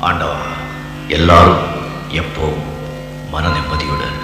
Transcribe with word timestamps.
ஆண்டவா 0.00 0.38
எல்லாரும் 1.08 1.64
எப்போ 2.18 2.46
மன 3.32 3.44
நிம்மதியுடன் 3.48 4.18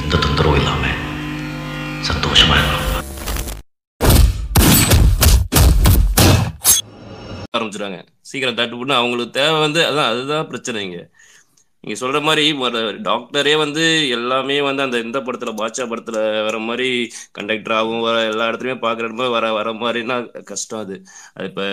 எந்த 0.00 0.14
தொந்தரவும் 0.18 0.58
இல்லாம 0.60 0.84
சந்தோஷமா 2.08 2.56
இருக்கணும் 2.60 2.88
ஆரம்பிச்சிருவாங்க. 7.54 7.98
சீக்கிரம் 8.28 8.58
தட்டு 8.58 8.74
போட்டு 8.74 8.94
அவங்களுக்கு 8.98 9.36
தேவை 9.36 9.56
வந்து 9.60 9.80
அதான் 9.88 10.10
அதுதான் 10.12 10.48
பிரச்சனைங்க 10.50 10.98
நீங்க 11.84 11.96
சொல்ற 12.00 12.18
மாதிரி 12.22 12.42
டாக்டரே 13.06 13.52
வந்து 13.56 13.84
எல்லாமே 14.08 14.56
வந்து 14.60 14.82
அந்த 14.82 14.98
இந்த 14.98 15.18
படத்துல 15.20 15.52
பாட்சா 15.60 15.84
படத்துல 15.92 16.18
வர 16.44 16.58
மாதிரி 16.58 16.88
கண்டக்டராகவும் 17.38 18.00
வர 18.00 18.16
எல்லா 18.26 18.44
இடத்துலயுமே 18.48 18.76
பாக்குற 18.84 19.08
மாதிரி 19.12 19.32
வர 19.36 19.46
வர 19.52 19.72
மாதிரினா 19.80 20.16
கஷ்டம் 20.44 20.80
அது. 20.80 20.96
அது 21.34 21.48
இப்ப 21.48 21.64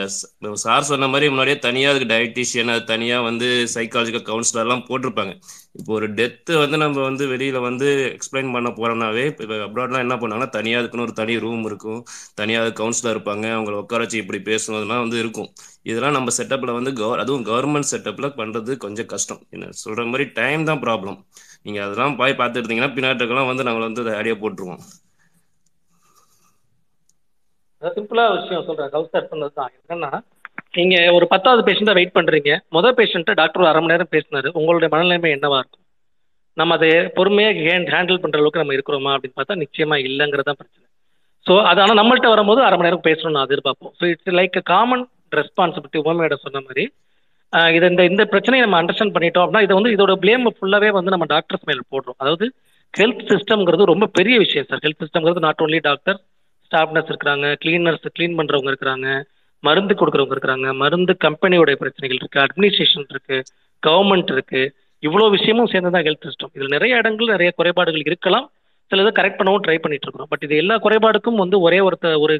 சார் 0.65 0.83
சொன்ன 0.83 1.07
மாதிரி 1.07 1.29
முன்னாடியே 1.29 1.57
தனியா 1.67 1.89
அதுக்கு 1.91 2.13
டயட்டிஷியன் 2.13 2.73
அது 2.75 2.83
தனியா 2.85 3.19
வந்து 3.21 3.49
சைக்காலஜிக்கல் 3.75 4.27
கவுன்சிலர் 4.31 4.65
எல்லாம் 4.67 4.85
போட்டிருப்பாங்க. 4.89 5.33
இப்போ 5.75 5.91
ஒரு 5.97 6.07
டெத்து 6.17 6.53
வந்து 6.61 6.77
நம்ம 6.83 7.03
வந்து 7.07 7.23
வெளியில 7.31 7.57
வந்து 7.67 7.87
எக்ஸ்பிளைன் 8.15 8.53
பண்ண 8.55 8.69
போறோம்னாவே 8.77 9.23
இப்போ 9.31 9.43
அப்ராட்லாம் 9.65 10.03
என்ன 10.05 10.15
பண்ணாங்கன்னா 10.21 10.49
தனியாக 10.55 10.81
அதுக்குன்னு 10.81 11.05
ஒரு 11.07 11.15
தனி 11.19 11.33
ரூம் 11.45 11.63
இருக்கும். 11.69 11.99
தனியாக 12.39 12.73
கவுன்சிலர் 12.79 13.13
இருப்பாங்க. 13.15 13.45
அவங்கள 13.55 13.75
உட்கார 13.83 13.99
வச்சு 14.05 14.21
இப்படி 14.23 14.39
பேசணும் 14.49 14.79
அதெல்லாம் 14.79 15.03
வந்து 15.05 15.19
இருக்கும். 15.23 15.49
இதெல்லாம் 15.91 16.17
நம்ம 16.17 16.33
செட்டப்ல 16.39 16.73
வந்து 16.79 16.93
கவர் 17.01 17.23
அதுவும் 17.23 17.45
கவர்மெண்ட் 17.51 17.91
செட்டப்ல 17.93 18.29
பண்றது 18.41 18.71
கொஞ்சம் 18.85 19.09
கஷ்டம். 19.13 19.43
என்ன 19.55 19.71
சொல்ற 19.83 20.07
மாதிரி 20.13 20.27
டைம் 20.39 20.67
தான் 20.71 20.83
ப்ராப்ளம் 20.85 21.19
நீங்க 21.67 21.79
அதெல்லாம் 21.85 22.17
போய் 22.21 22.39
பார்த்துட்டு 22.41 22.63
இருந்தீங்கன்னா 22.63 22.95
பின்னாட்டுக்கெல்லாம் 22.97 23.51
வந்து 23.51 23.67
நாங்கள் 23.69 23.87
வந்து 23.87 24.03
அதை 24.05 24.15
ஐடியா 24.21 24.37
போட்டுருவோம் 24.43 24.83
சிம்பிளா 27.81 28.23
விஷயம் 28.37 28.65
சொல்றேன். 28.67 28.91
கவுசர் 28.95 29.29
சொன்னது 29.31 29.53
தான் 29.59 29.71
என்னன்னா 29.77 30.09
நீங்க 30.73 30.95
ஒரு 31.17 31.25
பத்தாவது 31.33 31.61
பேஷண்ட்டை 31.67 31.95
வெயிட் 31.97 32.17
பண்றீங்க. 32.17 32.51
முதல் 32.77 32.97
பேஷண்ட்டை 32.99 33.33
டாக்டர் 33.39 33.61
ஒரு 33.63 33.69
அரை 33.71 33.79
மணி 33.81 33.93
நேரம் 33.93 34.13
பேசினாரு. 34.15 34.49
உங்களுடைய 34.59 34.89
மனநிலைமை 34.93 35.29
என்னவா 35.35 35.59
இருக்கும்? 35.61 35.83
நம்ம 36.57 36.75
அதை 36.77 36.89
பொறுமையாக 37.17 37.63
ஹேண்ட் 37.67 37.89
ஹேண்டில் 37.93 38.21
பண்ற 38.23 38.37
அளவுக்கு 38.39 38.61
நம்ம 38.61 38.75
இருக்கிறோமா 38.77 39.11
அப்படின்னு 39.15 39.37
பார்த்தா 39.39 39.61
நிச்சயமா 39.63 39.95
இல்லைங்கிறது 40.07 40.47
தான் 40.49 40.59
பிரச்சனை. 40.61 40.85
ஸோ 41.45 41.53
அது 41.69 41.79
ஆனால் 41.83 41.99
நம்மள்கிட்ட 41.99 42.29
வரும்போது 42.33 42.61
அரை 42.67 42.75
மணி 42.77 42.87
நேரம் 42.89 43.05
பேசணும்னு 43.09 43.37
நான் 43.37 43.47
எதிர்பார்ப்போம். 43.49 43.93
So 43.99 44.03
it's 44.13 44.37
like 44.39 44.57
common 44.73 45.05
responsibility 45.39 45.99
உமமேட 46.03 46.35
சொன்ன 46.45 46.61
மாதிரி. 46.67 46.83
இது 47.75 47.85
இந்த 47.91 48.03
இந்த 48.11 48.23
பிரச்சனையை 48.33 48.63
நம்ம 48.65 48.79
அண்டர்ஸ்டாண்ட் 48.81 49.15
பண்ணிட்டோம் 49.15 49.43
அப்படின்னா 49.45 49.65
இதை 49.65 49.75
வந்து 49.79 49.93
இதோட 49.95 50.13
பிளேம் 50.23 50.47
ஃபுல்லாவே 50.57 50.89
வந்து 50.97 51.13
நம்ம 51.15 51.27
டாக்டர்ஸ் 51.35 51.67
மேல 51.69 51.81
போடுறோம். 51.93 52.17
அதாவது 52.23 52.45
ஹெல்த் 52.93 53.23
சிஸ்டம்ங்கிறது 53.31 53.91
ரொம்ப 53.93 54.05
பெரிய 54.19 54.35
விஷயம் 54.45 54.67
sir 54.69 54.83
health 54.85 55.03
சிஸ்டம்ங்கிறது 55.03 55.45
not 55.47 55.63
only 55.65 55.79
doctor 55.89 56.17
staff 56.67 56.93
nurse 56.95 57.11
இருக்கிறாங்க 57.13 57.47
கிளீனர்ஸ் 57.63 58.07
க்ளீன் 58.17 58.37
பண்றவங்க 58.39 58.71
இருக்கிறாங்க. 58.73 59.07
மருந்து 59.67 59.93
கொடுக்குறவங்க 59.99 60.35
இருக்கிறாங்க 60.35 60.67
மருந்து 60.81 61.13
கம்பெனியோட 61.25 61.71
பிரச்சனைகள் 61.81 62.19
இருக்கு 62.21 62.43
அட்மினிஸ்ட்ரேஷன் 62.45 63.09
இருக்கு 63.13 63.37
கவர்மெண்ட் 63.83 64.31
இருக்கு. 64.35 64.61
இவ்வளோ 65.03 65.25
விஷயமும் 65.35 65.69
சேர்ந்து 65.71 65.91
தான் 65.95 66.05
ஹெல்த் 66.07 66.25
சிஸ்டம் 66.27 66.53
இதில் 66.55 66.73
நிறைய 66.75 67.01
இடங்கள் 67.01 67.33
நிறைய 67.33 67.49
குறைபாடுகள் 67.59 68.07
இருக்கலாம். 68.09 68.47
சில 68.91 69.03
இதை 69.03 69.11
கரெக்ட் 69.17 69.39
பண்ணவும் 69.39 69.63
ட்ரை 69.65 69.75
பண்ணிட்டு 69.83 70.05
இருக்கிறோம். 70.07 70.29
பட் 70.31 70.43
இது 70.45 70.55
எல்லா 70.61 70.75
குறைபாடுக்கும் 70.85 71.41
வந்து 71.43 71.57
ஒரே 71.65 71.79
ஒருத்த 71.87 72.07
ஒரு 72.23 72.35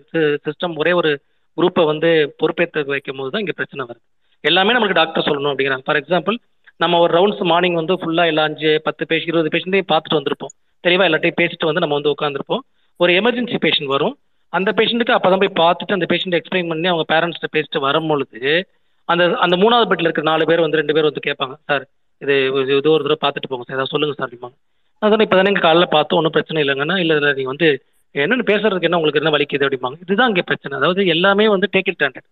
சிஸ்டம் 0.46 0.76
ஒரே 0.82 0.94
ஒரு 1.00 1.12
குரூப்பை 1.58 1.84
வந்து 1.92 2.10
பொறுப்பேற்று 2.42 2.84
வைக்கும் 2.94 3.20
போது 3.20 3.32
தான் 3.34 3.44
இங்கே 3.44 3.56
பிரச்சனை 3.60 3.82
வருது. 3.90 4.04
எல்லாமே 4.44 4.74
நம்மளுக்கு 4.76 5.00
டாக்டர் 5.02 5.28
சொல்லணும் 5.28 5.52
அப்படிங்கிறாங்க. 5.52 5.86
ஃபார் 5.88 6.00
எக்ஸாம்பிள் 6.02 6.38
நம்ம 6.84 7.00
ஒரு 7.04 7.12
ரவுண்ட்ஸ் 7.18 7.44
மார்னிங் 7.52 7.78
வந்து 7.80 7.96
ஃபுல்லாக 8.02 8.32
எல்லா 8.32 8.44
அஞ்சு 8.50 8.70
பத்து 8.88 9.04
பேஷ் 9.10 9.28
இருபது 9.30 9.50
பேஷண்ட்டையும் 9.54 9.90
பார்த்துட்டு 9.94 10.20
வந்திருப்போம். 10.20 10.54
தெளிவாக 10.84 11.10
எல்லாத்தையும் 11.10 11.40
பேசிட்டு 11.42 11.70
வந்து 11.70 11.84
நம்ம 11.84 11.96
வந்து 12.00 12.14
உட்காந்துருப்போம் 12.16 12.64
ஒரு 13.04 13.12
எமர்ஜென்சி 13.22 13.58
பேஷண்ட் 13.66 13.94
வரும். 13.96 14.16
அந்த 14.54 14.70
பேஷண்ட்டுக்கு 14.78 15.16
அப்போ 15.16 15.30
தான் 15.32 15.42
போய் 15.44 15.58
பார்த்துட்டு 15.64 15.96
அந்த 15.98 16.08
பேஷண்ட் 16.12 16.38
எக்ஸ்பிளைன் 16.40 16.72
பண்ணி 16.72 16.88
அவங்க 16.92 17.06
பேரண்ட்ஸ்கிட்ட 17.14 17.50
பேசிட்டு 17.56 17.80
வரும்பொழுது 17.88 18.54
அந்த 19.10 19.24
அந்த 19.46 19.56
மூணாவது 19.62 19.90
பெட்டில் 19.90 20.08
இருக்கிற 20.08 20.28
நாலு 20.32 20.44
பேர் 20.50 20.66
வந்து 20.66 20.80
ரெண்டு 20.82 20.96
பேர் 20.96 21.10
வந்து 21.10 21.28
கேட்பாங்க 21.28 21.56
சார் 21.70 21.84
இது 22.22 22.34
இது 22.80 22.90
ஒரு 22.96 23.04
தடவை 23.06 23.20
பார்த்துட்டு 23.26 23.50
போங்க 23.52 23.66
சார். 23.66 23.78
ஏதாவது 23.78 23.94
சொல்லுங்க 23.94 24.16
சார் 24.16 24.28
அப்படிம்பாங்க. 24.28 24.56
அதான் 25.02 25.24
இப்போ 25.26 25.38
தானே 25.40 25.52
காலைல 25.66 25.86
பார்த்தோம் 25.96 26.20
ஒன்றும் 26.20 26.36
பிரச்சனை 26.38 26.60
இல்லைங்கன்னா 26.64 26.96
இல்லை 27.04 27.16
இல்லை 27.20 27.32
நீங்கள் 27.38 27.54
வந்து 27.54 27.68
என்னென்னு 28.16 28.46
பேசுறதுக்கு 28.50 28.88
என்ன 28.88 28.98
உங்களுக்கு 29.00 29.22
என்ன 29.22 29.32
வலிக்குது? 29.36 29.66
அப்படிம்பாங்க. 29.68 29.98
இதுதான் 30.06 30.30
இங்கே 30.32 30.44
பிரச்சனை. 30.50 30.74
அதாவது 30.80 31.02
எல்லாமே 31.16 31.46
வந்து 31.56 31.68
டேக் 31.76 31.90
இட் 31.92 31.98
ஸ்டாண்டர்ட் 32.00 32.28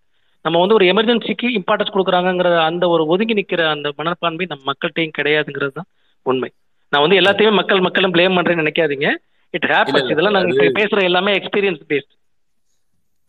நம்ம 0.45 0.59
வந்து 0.63 0.75
ஒரு 0.77 0.85
எமர்ஜென்சிக்கு 0.91 1.47
இம்பார்ட்டன்ஸ் 1.59 1.93
கொடுக்குறாங்கிற 1.93 2.49
அந்த 2.69 2.83
ஒரு 2.93 3.03
ஒதுங்கி 3.13 3.35
நிற்கிற 3.39 3.61
அந்த 3.75 3.87
மனப்பான்மை 3.99 4.45
நம்ம 4.51 4.63
மக்கள்கிட்டையும் 4.71 5.15
கிடையாதுங்கிறது 5.19 5.73
தான் 5.79 5.89
உண்மை. 6.25 6.49
நான் 6.93 7.03
வந்து 7.05 7.19
எல்லாத்தையுமே 7.21 7.53
மக்கள் 7.59 7.85
மக்களும் 7.87 8.13
ப்ளேம் 8.15 8.37
பண்ணுறேன்னு 8.37 8.63
நினைக்காதீங்க. 8.63 9.07
இட் 9.53 9.67
ஹேப்பன்ஸ் 9.73 10.11
இதெல்லாம் 10.13 10.35
நாங்கள் 10.37 10.53
இப்போ 10.55 10.77
பேசுகிற 10.79 11.01
எல்லாமே 11.09 11.33
எக்ஸ்பீரியன்ஸ் 11.39 11.83
பேஸ்ட் 11.91 12.13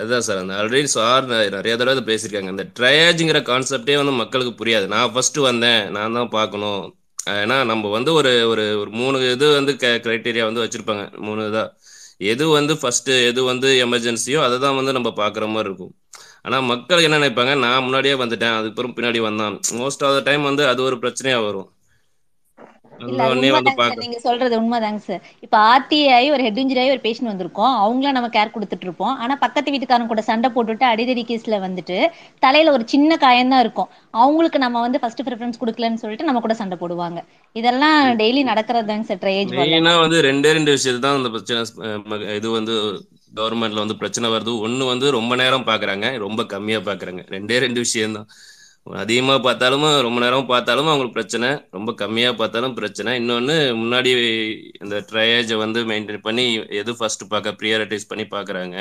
அதுதான் 0.01 0.25
சார் 0.27 0.41
அந்த 0.43 0.55
ஆல்ரெடி 0.61 0.89
சார் 0.97 1.25
நிறைய 1.55 1.73
தடவை 1.79 2.03
பேசியிருக்காங்க. 2.09 2.51
அந்த 2.55 2.65
ட்ரையாஜுங்கிற 2.79 3.39
கான்செப்டே 3.49 3.95
வந்து 4.01 4.13
மக்களுக்கு 4.21 4.53
புரியாது. 4.61 4.87
நான் 4.93 5.13
ஃபர்ஸ்ட் 5.15 5.39
வந்தேன். 5.49 5.83
நான் 5.97 6.17
தான் 6.19 6.31
பார்க்கணும். 6.37 6.83
ஏன்னா 7.43 7.57
நம்ம 7.71 7.89
வந்து 7.95 8.11
ஒரு 8.19 8.33
ஒரு 8.51 8.65
ஒரு 8.83 8.91
மூணு 9.01 9.17
இது 9.33 9.47
வந்து 9.59 9.73
கிரைட்டீரியா 10.05 10.45
வந்து 10.49 10.63
வச்சிருப்பாங்க. 10.65 11.05
மூணு 11.27 11.41
இதா. 11.51 11.65
எது 12.33 12.45
வந்து 12.59 12.75
ஃபர்ஸ்ட் 12.83 13.11
எது 13.31 13.41
வந்து 13.51 13.69
எமர்ஜென்சியோ 13.87 14.39
அதை 14.47 14.57
தான் 14.67 14.79
வந்து 14.79 14.95
நம்ம 14.99 15.11
பார்க்குற 15.23 15.47
மாதிரி 15.55 15.69
இருக்கும். 15.71 15.93
ஆனால் 16.47 16.65
மக்கள் 16.73 17.05
என்ன 17.07 17.19
நினைப்பாங்க? 17.19 17.53
நான் 17.65 17.85
முன்னாடியே 17.87 18.15
வந்துட்டேன். 18.23 18.57
அதுக்கப்புறம் 18.59 18.95
பின்னாடி 18.99 19.21
வந்தான். 19.29 19.57
மோஸ்ட் 19.81 20.05
ஆஃப் 20.09 20.17
த 20.19 20.23
டைம் 20.31 20.49
வந்து 20.51 20.65
அது 20.73 20.81
ஒரு 20.89 20.99
பிரச்சனையா 21.05 21.41
வரும் 21.49 21.69
இல்ல 22.59 22.65
அது 22.69 22.79
உண்மைதாங்க 22.79 22.85
சார் 22.85 22.88
நீங்க 24.03 24.19
சொல்றது 24.27 24.55
உண்மைதாங்க 24.61 25.01
சார் 25.07 25.23
இப்ப 25.45 25.55
ஆர்டிஐ 25.73 26.23
ஒரு 26.35 26.43
ஹெட் 26.47 26.61
இன்ஜுரி 26.63 26.81
ஆகி 26.83 26.93
ஒரு 26.95 27.03
பேஷண்ட் 27.07 27.31
வந்திருக்கோம். 27.33 27.75
அவங்கள 27.85 28.13
நம்ம 28.17 28.31
கேர் 28.37 28.55
கொடுத்துட்டு 28.55 28.87
இருப்போம். 28.89 29.15
ஆனா 29.23 29.35
பக்கத்து 29.45 29.73
வீட்டுக்காரங்க 29.75 30.13
கூட 30.13 30.25
சண்டை 30.31 30.51
போட்டுட்டு 30.57 30.87
அடிதடி 30.93 31.25
கேஸ்ல 31.31 31.59
வந்துட்டு 31.67 31.99
தலையில 32.47 32.73
ஒரு 32.79 32.87
சின்ன 32.95 33.19
காயம் 33.25 33.53
தான் 33.55 33.63
இருக்கும். 33.65 33.91
அவங்களுக்கு 34.23 34.61
நம்ம 34.65 34.81
வந்து 34.87 35.01
ஃபர்ஸ்ட் 35.03 35.25
ப்ரிஃபரன்ஸ் 35.29 35.61
கொடுக்கலன்னு 35.63 36.03
சொல்லிட்டு 36.05 36.29
நம்ம 36.31 36.43
கூட 36.47 36.57
சண்டை 36.63 36.79
போடுவாங்க. 36.83 37.21
இதெல்லாம் 37.61 38.01
டெய்லி 38.23 38.43
நடக்கிறதாங்க 38.51 39.07
சார் 39.11 39.23
ட்ரையேஜ் 39.25 39.55
மெயினா 39.61 39.95
வந்து 40.05 40.19
ரெண்டே 40.31 40.53
ரெண்டு 40.59 40.75
விஷயத்தை 40.77 41.03
தான் 41.07 41.19
இந்த 41.21 41.31
பிரச்சனை 41.37 41.63
இது 42.41 42.51
வந்து 42.59 42.77
கவர்மெண்ட்ல 43.39 43.83
வந்து 43.85 43.97
பிரச்சனை 44.03 44.27
வருது. 44.35 44.53
ஒண்ணு 44.67 44.85
வந்து 44.93 45.07
ரொம்ப 45.17 45.33
நேரம் 45.41 45.67
பாக்குறாங்க 45.71 46.07
ரொம்ப 46.27 46.41
கம்மியா 46.53 46.79
பாக்குறாங்க. 46.87 47.23
ரெண்டே 47.35 47.59
ரெண்டு 47.65 47.81
விஷயம் 47.87 48.17
தான் 48.19 48.29
அதிகமாக 49.03 49.41
பார்த்தாலும் 49.47 49.85
ரொம்ப 50.07 50.19
நேரம் 50.25 50.49
பார்த்தாலும் 50.51 50.89
அவங்களுக்கு 50.91 51.17
பிரச்சனை. 51.17 51.49
ரொம்ப 51.77 51.91
கம்மியாக 52.03 52.35
பார்த்தாலும் 52.41 52.75
பிரச்சனை. 52.79 53.15
இன்னொன்று 53.21 53.57
முன்னாடி 53.81 54.11
இந்த 54.83 54.97
ட்ரையேஜை 55.11 55.57
வந்து 55.57 55.81
மெயின்டைன் 55.91 56.25
பண்ணி 56.27 56.45
எது 56.81 56.93
ஃபர்ஸ்ட் 56.99 57.25
பார்க்க 57.33 57.55
ப்ரியாரிட்டைஸ் 57.61 58.09
பண்ணி 58.11 58.25
பார்க்குறாங்க. 58.35 58.77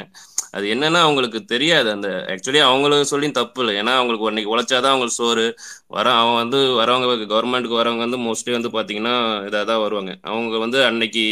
அது 0.51 0.67
என்னன்னா 0.73 1.01
அவங்களுக்கு 1.07 1.45
தெரியாது. 1.45 1.91
அந்த 1.91 2.09
ஆக்சுவலி 2.33 2.61
அவங்களும் 2.69 3.11
சொல்லி 3.13 3.31
தப்பு 3.31 3.61
இல்லை. 3.63 3.75
ஏன்னா 3.81 3.95
அவங்களுக்கு 3.99 4.29
ஒன்றைக்கு 4.29 4.53
உழைச்சாதான் 4.55 4.93
அவங்களுக்கு 4.93 5.21
சோறு. 5.23 5.45
வர 5.87 6.07
அவன் 6.21 6.39
வந்து 6.43 6.61
வரவங்க 6.81 7.27
கவர்மெண்ட்டுக்கு 7.33 7.81
வரவங்க 7.81 8.05
வந்து 8.07 8.21
மோஸ்ட்லி 8.27 8.53
வந்து 8.57 8.71
பார்த்தீங்கன்னா 8.77 9.15
இதாக 9.49 9.65
தான் 9.71 9.83
வருவாங்க. 9.85 10.13
அவங்க 10.23 10.57
வந்து 10.65 10.83
அன்னைக்கு 10.85 11.25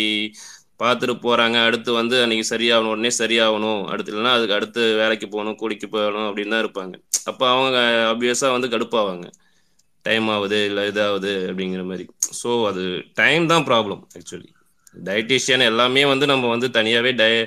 பார்த்துட்டு 0.83 1.13
போகிறாங்க 1.25 1.57
அடுத்து 1.67 1.91
வந்து 1.93 2.15
அன்னைக்கு 2.21 2.45
சரியாகணும். 2.53 2.93
உடனே 2.95 3.11
சரியாகணும். 3.21 3.81
அடுத்து 3.91 4.11
இல்லைன்னா 4.11 4.33
அதுக்கு 4.37 4.57
அடுத்து 4.57 4.81
வேலைக்கு 5.01 5.27
போகணும் 5.29 5.55
கூலிக்கு 5.61 5.87
போகணும் 5.89 6.27
அப்படின்னு 6.29 6.53
தான் 6.55 6.63
இருப்பாங்க. 6.65 6.95
அப்போ 7.25 7.45
அவங்க 7.53 7.77
ஆப்வியஸாக 8.11 8.55
வந்து 8.55 8.69
கடுப்பாவாங்க. 8.73 9.25
டைம் 10.05 10.27
ஆகுது 10.35 10.57
இல்லை 10.69 10.83
இதாகுது 10.89 11.31
அப்படிங்கிற 11.49 11.83
மாதிரி. 11.91 12.05
ஸோ 12.41 12.49
அது 12.69 12.83
டைம் 13.21 13.45
தான் 13.53 13.65
ப்ராப்ளம் 13.69 14.01
ஆக்சுவலி 14.17 14.49
டயட்டிஷியன் 15.07 15.63
எல்லாமே 15.71 16.03
வந்து 16.11 16.25
நம்ம 16.31 16.49
வந்து 16.53 16.67
தனியாகவே 16.77 17.11
டய 17.21 17.37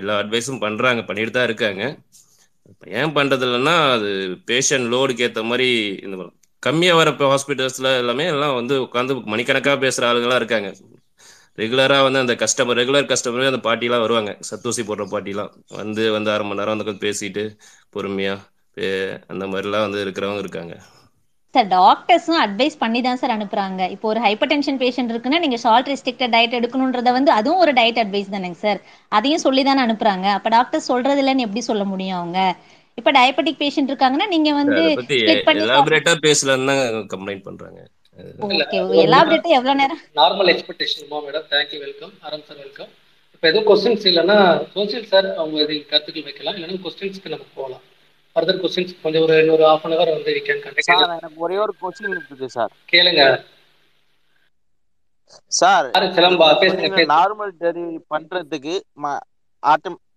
எல்லா 0.00 0.14
அட்வைஸும் 0.22 0.62
பண்ணுறாங்க 0.64 1.00
பண்ணிட்டு 1.08 1.34
தான் 1.36 1.48
இருக்காங்க. 1.48 1.82
ஏன் 3.00 3.14
பண்ணுறது 3.18 3.44
இல்லைன்னா 3.48 3.74
அது 3.96 4.10
பேஷண்ட் 4.50 4.88
லோடுக்கு 4.92 5.24
ஏற்ற 5.26 5.42
மாதிரி 5.50 5.68
இந்த 6.06 6.16
கம்மியாக 6.62 6.98
வர 7.00 7.08
இப்போ 7.14 7.26
ஹாஸ்பிட்டல்ஸில் 7.32 7.90
எல்லாமே 8.02 8.26
எல்லாம் 8.34 8.56
வந்து 8.60 8.74
உட்காந்து 8.86 9.14
மணிக்கணக்காக 9.32 9.76
பேசுகிற 9.84 10.08
ஆளுங்களாம் 10.10 10.40
இருக்காங்க. 10.42 10.68
ரெகுலராக 11.62 12.04
வந்து 12.06 12.22
அந்த 12.24 12.34
கஸ்டமர் 12.42 12.78
ரெகுலர் 12.80 13.10
கஸ்டமர் 13.12 13.50
அந்த 13.52 13.60
பாட்டிலாம் 13.68 14.04
வருவாங்க. 14.04 14.32
சத்தூசி 14.50 14.82
போடுற 14.88 15.04
பாட்டிலாம். 15.14 15.52
வந்து 15.80 16.04
வந்து 16.16 16.30
அரை 16.34 16.44
மணி 16.48 16.60
நேரம் 16.60 16.74
வந்து 16.76 17.04
பேசிட்டு 17.06 17.44
பொறுமையாக 17.96 18.40
அந்த 19.32 19.44
மாதிரிலாம் 19.52 19.86
வந்து 19.86 20.02
இருக்கிறவங்க 20.04 20.42
இருக்காங்க. 20.44 20.74
சார் 21.54 21.68
டாக்டர்ஸும் 21.74 22.38
அட்வைஸ் 22.44 22.76
பண்ணி 22.80 23.00
தான் 23.06 23.18
சார் 23.20 23.34
அனுப்புறாங்க. 23.34 23.82
இப்போ 23.94 24.06
ஒரு 24.12 24.20
ஹைப்பர் 24.24 24.50
டென்ஷன் 24.52 24.78
பேஷண்ட் 24.80 25.12
இருக்குன்னா 25.12 25.38
நீங்க 25.44 25.58
சால்ட் 25.64 25.90
ரெஸ்ட்ரிக்டட் 25.92 26.32
டயட் 26.34 26.56
எடுக்கணுன்றத 26.58 27.12
வந்து 27.18 27.30
அதுவும் 27.38 27.62
ஒரு 27.64 27.72
டயட் 27.78 28.00
அட்வைஸ் 28.02 28.32
தானேங்க 28.34 28.58
சார். 28.64 28.80
அதையும் 29.16 29.44
சொல்லி 29.44 29.62
தானே 29.68 29.82
அனுப்புறாங்க. 29.86 30.26
அப்ப 30.38 30.48
டாக்டர் 30.56 30.88
சொல்றது 30.90 31.22
இல்லைன்னு 31.24 31.46
எப்படி 31.46 31.62
சொல்ல 31.70 31.84
முடியும் 31.92 32.18
அவங்க? 32.20 32.40
இப்ப 32.98 33.12
டயபெட்டிக் 33.18 33.60
பேஷண்ட் 33.62 33.90
இருக்காங்கன்னா 33.92 34.28
நீங்க 34.34 34.50
வந்து 34.60 34.82
எலாபரேட்டா 35.60 36.14
பேசலன்னு 36.26 36.76
கம்ப்ளைண்ட் 37.14 37.46
பண்றாங்க. 37.48 37.80
ஓகே 38.44 38.80
எலாபரேட்டா 39.06 39.56
எவ்வளவு 39.60 39.78
நேரம்? 39.82 40.02
Normal 40.20 40.52
expectation 40.52 41.08
madam 41.28 41.48
thank you 41.54 41.80
welcome 41.86 42.12
Aram 42.26 42.46
sir 42.50 42.60
welcome 42.64 42.90
இப்போ 43.34 43.46
எதுவும் 43.50 43.66
கொஸ்டின்ஸ் 43.70 44.06
இல்லைன்னா 44.10 44.38
சோசியல் 44.76 45.10
சார் 45.14 45.26
அவங்க 45.40 45.56
இது 45.64 45.74
கருத்துக்கள் 45.90 46.28
வைக்கலாம். 46.28 46.56
இல்லைன்னா 46.58 46.84
கொஸ்டின்ஸ்க்கு 46.86 47.32
நம்ம 47.34 47.46
போகலாம். 47.58 47.84
ஃபர்தர் 48.36 48.60
கொஸ்டின்ஸ் 48.62 48.94
கொஞ்சம் 49.02 49.24
ஒரு 49.24 49.34
இன்னொரு 49.42 49.64
ஹாஃப் 49.66 49.84
அன் 49.86 49.96
அவர் 49.96 50.10
வந்து 50.14 50.32
வி 50.36 50.42
கேன் 50.46 50.62
கண்டக்ட் 50.64 50.90
எனக்கு 51.16 51.42
ஒரே 51.44 51.56
ஒரு 51.64 51.74
கொஸ்டின் 51.80 52.14
இருக்குது 52.14 52.46
சார் 52.56 52.72
கேளுங்க. 52.92 53.22
சார் 55.52 55.86
நார்மல் 57.14 57.52
டெலிவரி 57.62 57.84
பண்றதுக்கு 58.12 58.74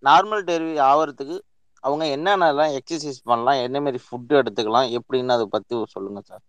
நார்மல் 0.04 0.44
டெலிவரி 0.50 0.80
ஆகிறதுக்கு 0.90 1.38
அவங்க 1.84 2.04
என்னென்னலாம் 2.16 2.76
எக்ஸசைஸ் 2.80 3.20
பண்ணலாம் 3.28 3.62
என்ன 3.66 3.78
மாதிரி 3.82 4.00
ஃபுட் 4.06 4.34
எடுத்துக்கலாம் 4.40 4.90
எப்படின்னு 5.00 5.36
அதை 5.38 5.48
பத்தி 5.50 5.74
சொல்லுங்க 5.96 6.22
சார். 6.30 6.44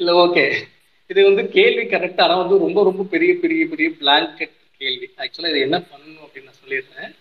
இல்ல 0.00 0.10
ஓகே 0.22 0.44
இது 1.10 1.20
வந்து 1.28 1.42
கேள்வி 1.54 1.84
கரெக்ட் 1.92 2.22
ஆனா 2.24 2.34
வந்து 2.40 2.56
ரொம்ப 2.64 2.78
ரொம்ப 2.88 3.02
பெரிய 3.12 3.32
பெரிய 3.42 3.62
பெரிய 3.72 3.88
பிளாங்கெட் 4.00 4.52
கேள்வி. 4.80 5.06
ஆக்சுவலா 5.22 5.50
இது 5.52 5.60
என்ன 5.66 5.78
பண்ணணும் 5.88 6.24
அப்படின்னு 6.24 6.48
நான் 6.50 6.60
சொல்லிடுறேன் 6.62 7.12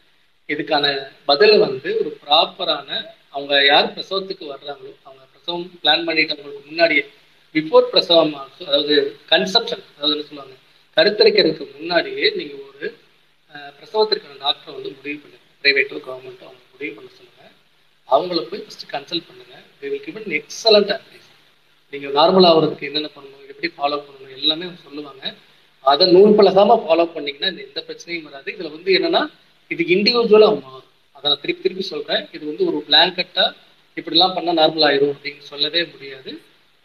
இதுக்கான 0.50 0.86
பதில் 1.30 1.58
வந்து 1.66 1.90
ஒரு 2.02 2.10
ப்ராப்பரான 2.24 2.90
அவங்க 3.36 3.54
யார் 3.72 3.94
பிரசவத்துக்கு 3.96 4.46
வர்றாங்களோ 4.54 4.94
அவங்க 5.08 5.24
பிரசவம் 5.34 5.68
பிளான் 5.84 6.06
பண்ணிட்டு 6.08 6.36
அவங்களுக்கு 6.36 6.70
முன்னாடியே 6.72 7.04
பிஃபோர் 7.56 7.90
பிரசவம் 7.94 8.34
அதாவது 8.68 8.96
கன்செப்ஷன் 9.32 9.86
அதாவது 9.96 10.16
என்ன 10.16 10.28
சொல்லுவாங்க 10.30 10.56
கருத்தரிக்கிறதுக்கு 10.98 11.66
முன்னாடியே 11.78 12.26
நீங்கள் 12.40 12.64
ஒரு 12.70 12.88
பிரசவத்திற்கான 13.78 14.38
டாக்டரை 14.44 14.74
வந்து 14.78 14.92
முடிவு 14.98 15.18
பண்ணுங்க. 15.22 15.40
ப்ரைவேட்டோ 15.64 16.00
கவர்மெண்ட்டோ 16.08 16.46
அவங்க 16.50 16.64
முடிவு 16.74 16.94
பண்ண 16.98 17.10
சொல்லுங்க. 17.18 17.44
அவங்கள 18.14 18.40
போய் 18.50 18.64
ஃபஸ்ட்டு 18.66 18.92
கன்சல்ட் 18.94 19.28
பண்ணுங்க. 19.30 19.56
They 19.80 19.90
will 19.92 20.04
give 20.06 20.18
an 20.22 20.26
excellent 20.40 20.90
advice. 20.98 21.28
Normal 22.20 22.48
ஆகிறதுக்கு 22.50 22.88
என்னென்ன 22.90 23.10
பண்ணணும் 23.16 23.46
எப்படி 23.52 23.70
ஃபாலோ 23.78 23.98
பண்ணணும் 24.06 24.36
எல்லாமே 24.40 24.66
அவங்க 24.68 24.82
சொல்லுவாங்க. 24.88 25.24
அதை 25.92 26.06
நூல் 26.16 26.38
பழகாமல் 26.40 26.84
ஃபாலோ 26.86 27.06
பண்ணிங்கன்னா 27.16 27.50
எந்த 27.68 27.80
பிரச்சனையும் 27.88 28.28
வராது. 28.28 28.48
இதில் 28.56 28.74
வந்து 28.76 28.92
என்னென்னா 28.98 29.22
இது 29.74 29.84
இண்டிவிஜுவலாக 29.96 30.56
மாறும் 30.64 30.88
அதை 31.16 31.26
நான் 31.32 31.44
திருப்பி 31.44 31.64
திருப்பி 31.66 31.86
சொல்றேன். 31.92 32.24
இது 32.36 32.44
வந்து 32.52 32.64
ஒரு 32.70 32.80
பிளாங்கெட்டா 32.88 33.46
இப்படிலாம் 33.98 34.36
பண்ணால் 34.38 34.60
நார்மல் 34.62 34.88
ஆயிரும் 34.88 35.14
அப்படின்னு 35.14 35.44
சொல்லவே 35.52 35.82
முடியாது. 35.94 36.32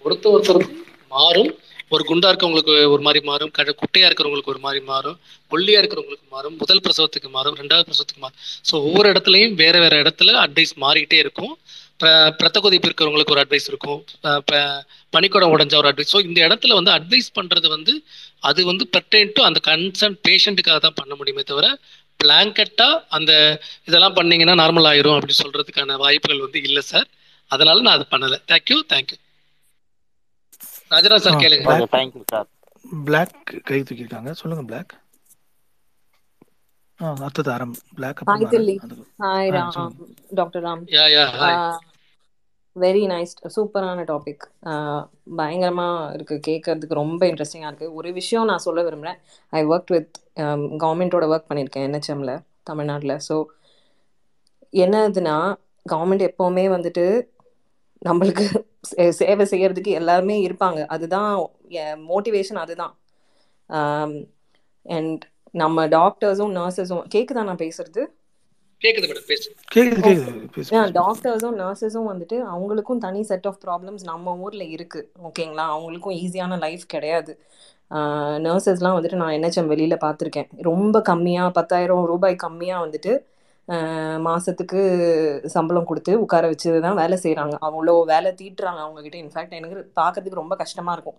ஒருத்தர் 0.05 0.35
ஒருத்தருக்கும் 0.37 0.85
மாறும். 1.17 1.51
ஒரு 1.95 2.03
குண்டா 2.09 2.31
இருக்கவங்களுக்கு 2.31 2.75
ஒரு 2.95 3.03
மாதிரி 3.07 3.21
மாறும். 3.29 3.53
கட 3.57 3.71
குட்டையா 3.83 4.07
இருக்கிறவங்களுக்கு 4.09 4.53
ஒரு 4.55 4.63
மாதிரி 4.65 4.81
மாறும். 4.93 5.17
ஒல்லியா 5.55 5.79
இருக்கிறவங்களுக்கு 5.81 6.27
மாறும். 6.37 6.57
முதல் 6.63 6.83
பிரசவத்துக்கு 6.87 7.29
மாறும். 7.37 7.57
ரெண்டாவது 7.61 7.87
பிரசவத்துக்கு 7.89 8.25
மாறும். 8.25 8.41
ஸோ 8.69 8.75
ஒவ்வொரு 8.89 9.09
இடத்துலையும் 9.13 9.55
வேற 9.63 9.77
வேற 9.85 9.95
இடத்துல 10.05 10.35
அட்வைஸ் 10.45 10.75
மாறிக்கிட்டே 10.85 11.21
இருக்கும். 11.25 11.55
பிரத்த 12.41 12.59
கொதிப்பு 12.65 12.87
இருக்கிறவங்களுக்கு 12.89 13.35
ஒரு 13.35 13.43
அட்வைஸ் 13.45 13.69
இருக்கும். 13.71 14.01
பனிக்கூடம் 15.15 15.53
உடஞ்ச 15.55 15.75
ஒரு 15.81 15.89
அட்வைஸ் 15.91 16.13
ஸோ 16.15 16.21
இந்த 16.29 16.39
இடத்துல 16.49 16.77
வந்து 16.79 16.93
அட்வைஸ் 16.99 17.31
பண்றது 17.39 17.69
வந்து 17.77 17.95
அது 18.49 18.61
வந்து 18.71 18.85
பெர்டைன் 18.97 19.33
டு 19.37 19.43
அந்த 19.49 19.61
கன்சர்ன் 19.69 20.19
பேஷண்ட்டுக்காக 20.27 20.81
தான் 20.87 20.99
பண்ண 21.01 21.15
முடியுமே 21.21 21.45
தவிர 21.51 21.69
பிளாங்கெட்டா 22.21 22.87
அந்த 23.17 23.33
இதெல்லாம் 23.89 24.17
பண்ணீங்கன்னா 24.17 24.55
நார்மல் 24.63 24.89
ஆயிரும் 24.91 25.17
அப்படின்னு 25.17 25.43
சொல்றதுக்கான 25.43 25.97
வாய்ப்புகள் 26.05 26.45
வந்து 26.45 26.61
இல்லை 26.69 26.83
சார் 26.85 27.09
அதனால 27.51 27.83
நான் 27.83 27.97
அது 27.99 28.07
பண்ணல. 28.11 28.37
Thank you 28.51 28.79
thank you 28.93 29.19
Rajaraj 30.91 31.27
sir 31.27 31.43
கேளுங்க. 31.43 31.75
தேங்க்யூ 31.95 32.23
சார் 32.33 32.49
பிளாக் 33.05 33.37
கை 33.69 33.79
தூக்கியிருக்காங்க 33.81 34.33
சொல்லுங்க 34.41 34.65
பிளாக் 34.71 34.93
ஆ 37.01 37.09
அடுத்தது 37.19 37.51
Aram 37.55 37.75
Black 37.97 38.21
hi 39.25 39.51
Ram. 39.57 39.93
Doctor 40.39 40.65
Ram. 40.65 40.83
Yeah 40.97 41.05
yeah 41.15 41.25
hi 41.35 41.59
very 42.81 43.07
nice 43.07 43.49
சூப்பரான 43.57 44.05
டாபிக் 44.05 45.13
பயங்கரமாக 45.37 46.17
இருக்குது 46.17 46.41
கேட்கறதுக்கு 46.47 46.95
ரொம்ப 46.95 47.27
இன்ட்ரெஸ்டிங்காக 47.27 47.73
இருக்குது 47.73 47.93
ஒரு 47.93 48.13
விஷயம் 48.13 48.45
நான் 48.45 48.59
சொல்ல 48.59 48.83
விரும்புகிறேன் 48.83 49.21
ஐ 49.51 49.67
ஒர்க் 49.67 49.87
வித் 49.87 50.21
கவர்மெண்ட்டோட 50.83 51.27
ஒர்க் 51.35 51.45
பண்ணியிருக்கேன் 51.49 52.01
என்ஹெச்எம்ல 52.01 52.45
தமிழ்நாட்டில். 52.63 53.19
ஸோ 53.29 53.45
என்னதுன்னா 54.73 55.57
கவர்மெண்ட் 55.93 56.29
எப்போவுமே 56.31 56.65
வந்துட்டு 56.77 57.29
நம்மளுக்கு 58.09 58.65
சே- 58.97 59.09
சேவை 59.09 59.47
செய்கிறதுக்கு 59.47 59.87
எல்லாருமே 59.87 60.47
இருப்பாங்க. 60.47 60.87
அதுதான் 60.87 61.49
மோட்டிவேஷன் 62.09 62.55
அதுதான். 62.55 62.99
அண்ட் 64.85 65.25
நம்ம 65.51 65.87
டாக்டர்ஸும் 65.89 66.55
நர்சஸும் 66.57 67.05
கேக்குதா 67.15 67.43
நான் 67.43 67.57
பேசுறது? 67.57 68.07
டாக்டர்ஸும் 70.99 71.57
நர்சஸும் 71.61 72.09
வந்துட்டு 72.11 72.37
அவங்களுக்கும் 72.53 73.01
தனி 73.05 73.23
செட் 73.23 73.47
ஆஃப் 73.47 73.59
ப்ராப்ளம்ஸ் 73.65 74.05
நம்ம 74.05 74.35
ஊர்ல 74.37 74.65
இருக்கு 74.77 75.01
ஓகேங்களா 75.29 75.65
அவங்களுக்கும் 75.75 76.17
ஈஸியான 76.25 76.59
லைஃப் 76.59 76.85
கிடையாது. 76.87 77.33
நர்சஸ்லாம் 78.47 78.97
வந்துட்டு 78.97 79.21
நான் 79.23 79.35
என்ஹெச்எம் 79.37 79.71
வெளியில 79.73 79.97
பார்த்துருக்கேன். 80.05 80.49
ரொம்ப 80.61 80.97
கம்மியா 81.01 81.45
பத்தாயிரம் 81.59 82.05
ரூபாய் 82.05 82.37
கம்மியா 82.37 82.77
வந்துட்டு 82.85 83.13
ஆஹ் 83.69 84.19
மாசத்துக்கு 84.27 84.81
சம்பளம் 85.47 85.85
கொடுத்து 85.85 86.13
உட்கார 86.21 86.47
வச்சு 86.47 86.81
தான் 86.81 86.95
வேலை 86.95 87.17
செய்றாங்க. 87.23 87.55
அவ்வளோ 87.69 87.95
வேலை 88.05 88.31
தீட்டுறாங்க 88.41 88.81
அவங்க 88.85 89.01
கிட்ட 89.07 89.19
இன்ஃபேக்ட் 89.19 89.59
எனக்கு 89.61 89.79
பார்க்கறதுக்கு 90.01 90.43
ரொம்ப 90.43 90.55
கஷ்டமா 90.57 90.93
இருக்கும். 90.93 91.19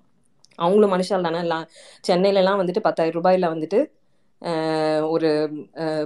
அவங்களும் 0.59 0.93
மனுஷால் 0.93 1.25
தானே 1.27 1.39
எல்லாம் 1.39 1.65
சென்னையிலலாம் 2.07 2.59
வந்துட்டு 2.61 2.81
பத்தாயிரம் 2.87 3.17
ரூபாயில 3.17 3.49
வந்துட்டு 3.53 3.79
ஒரு 5.13 5.29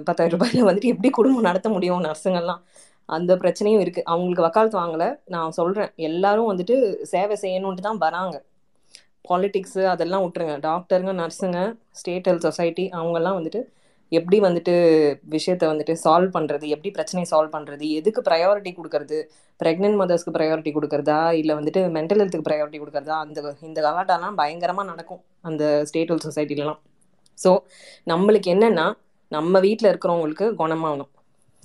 பத்தாயிரம் 0.07 0.33
ரூபாயில 0.35 0.67
வந்துட்டு 0.69 0.91
எப்படி 0.93 1.09
குடும்பம் 1.17 1.47
நடத்த 1.49 1.67
முடியும் 1.75 2.05
நர்ஸுங்கெல்லாம் 2.07 2.61
அந்த 3.15 3.31
பிரச்சனையும் 3.41 3.83
இருக்குது 3.83 4.07
அவங்களுக்கு 4.11 4.45
வக்காலத்து 4.47 4.77
வாங்கலை. 4.81 5.09
நான் 5.35 5.55
சொல்கிறேன் 5.59 5.91
எல்லாரும் 6.09 6.49
வந்துட்டு 6.51 6.75
சேவை 7.11 7.35
செய்யணுன்ட்டு 7.43 7.87
தான் 7.87 8.01
வராங்க. 8.05 8.35
பாலிட்டிக்ஸு 9.29 9.83
அதெல்லாம் 9.93 10.23
விட்டுருங்க. 10.25 10.55
டாக்டருங்க 10.67 11.13
நர்ஸுங்க 11.21 11.59
ஸ்டேட் 11.99 12.27
ஹெல்த் 12.29 12.47
சொசைட்டி 12.47 12.85
அவங்கெல்லாம் 12.99 13.37
வந்துட்டு 13.39 13.61
எப்படி 14.17 14.37
வந்துட்டு 14.45 14.73
விஷயத்தை 15.35 15.65
வந்துட்டு 15.71 15.93
சால்வ் 16.03 16.33
பண்ணுறது 16.37 16.65
எப்படி 16.73 16.89
பிரச்சனையை 16.97 17.27
சால்வ் 17.31 17.53
பண்ணுறது 17.55 17.85
எதுக்கு 17.99 18.21
ப்ரையாரிட்டி 18.27 18.71
கொடுக்கறது? 18.79 19.19
ப்ரெக்னென்ட் 19.61 19.99
மதர்ஸ்க்கு 20.01 20.35
ப்ரையாரிட்டி 20.37 20.71
கொடுக்கறதா? 20.77 21.19
இல்லை 21.41 21.53
வந்துட்டு 21.59 21.81
மென்டல் 21.97 22.21
ஹெல்த்துக்கு 22.21 22.47
ப்ரையாரிட்டி 22.49 22.81
கொடுக்கறதா? 22.83 23.17
அந்த 23.25 23.55
இந்த 23.69 23.79
கலாட்டாலாம் 23.87 24.39
பயங்கரமாக 24.41 24.89
நடக்கும். 24.91 25.21
அந்த 25.49 25.63
ஸ்டேட் 25.91 26.11
ஹெல்த் 26.13 26.27
சொசைட்டிலலாம் 26.29 26.81
ஸோ 27.37 27.51
நம்மளுக்கு 28.11 28.49
என்னன்னா 28.55 28.85
நம்ம 29.31 29.59
வீட்டில் 29.65 29.89
இருக்கிறவங்களுக்கு 29.91 30.47
குணமாகணும். 30.61 31.11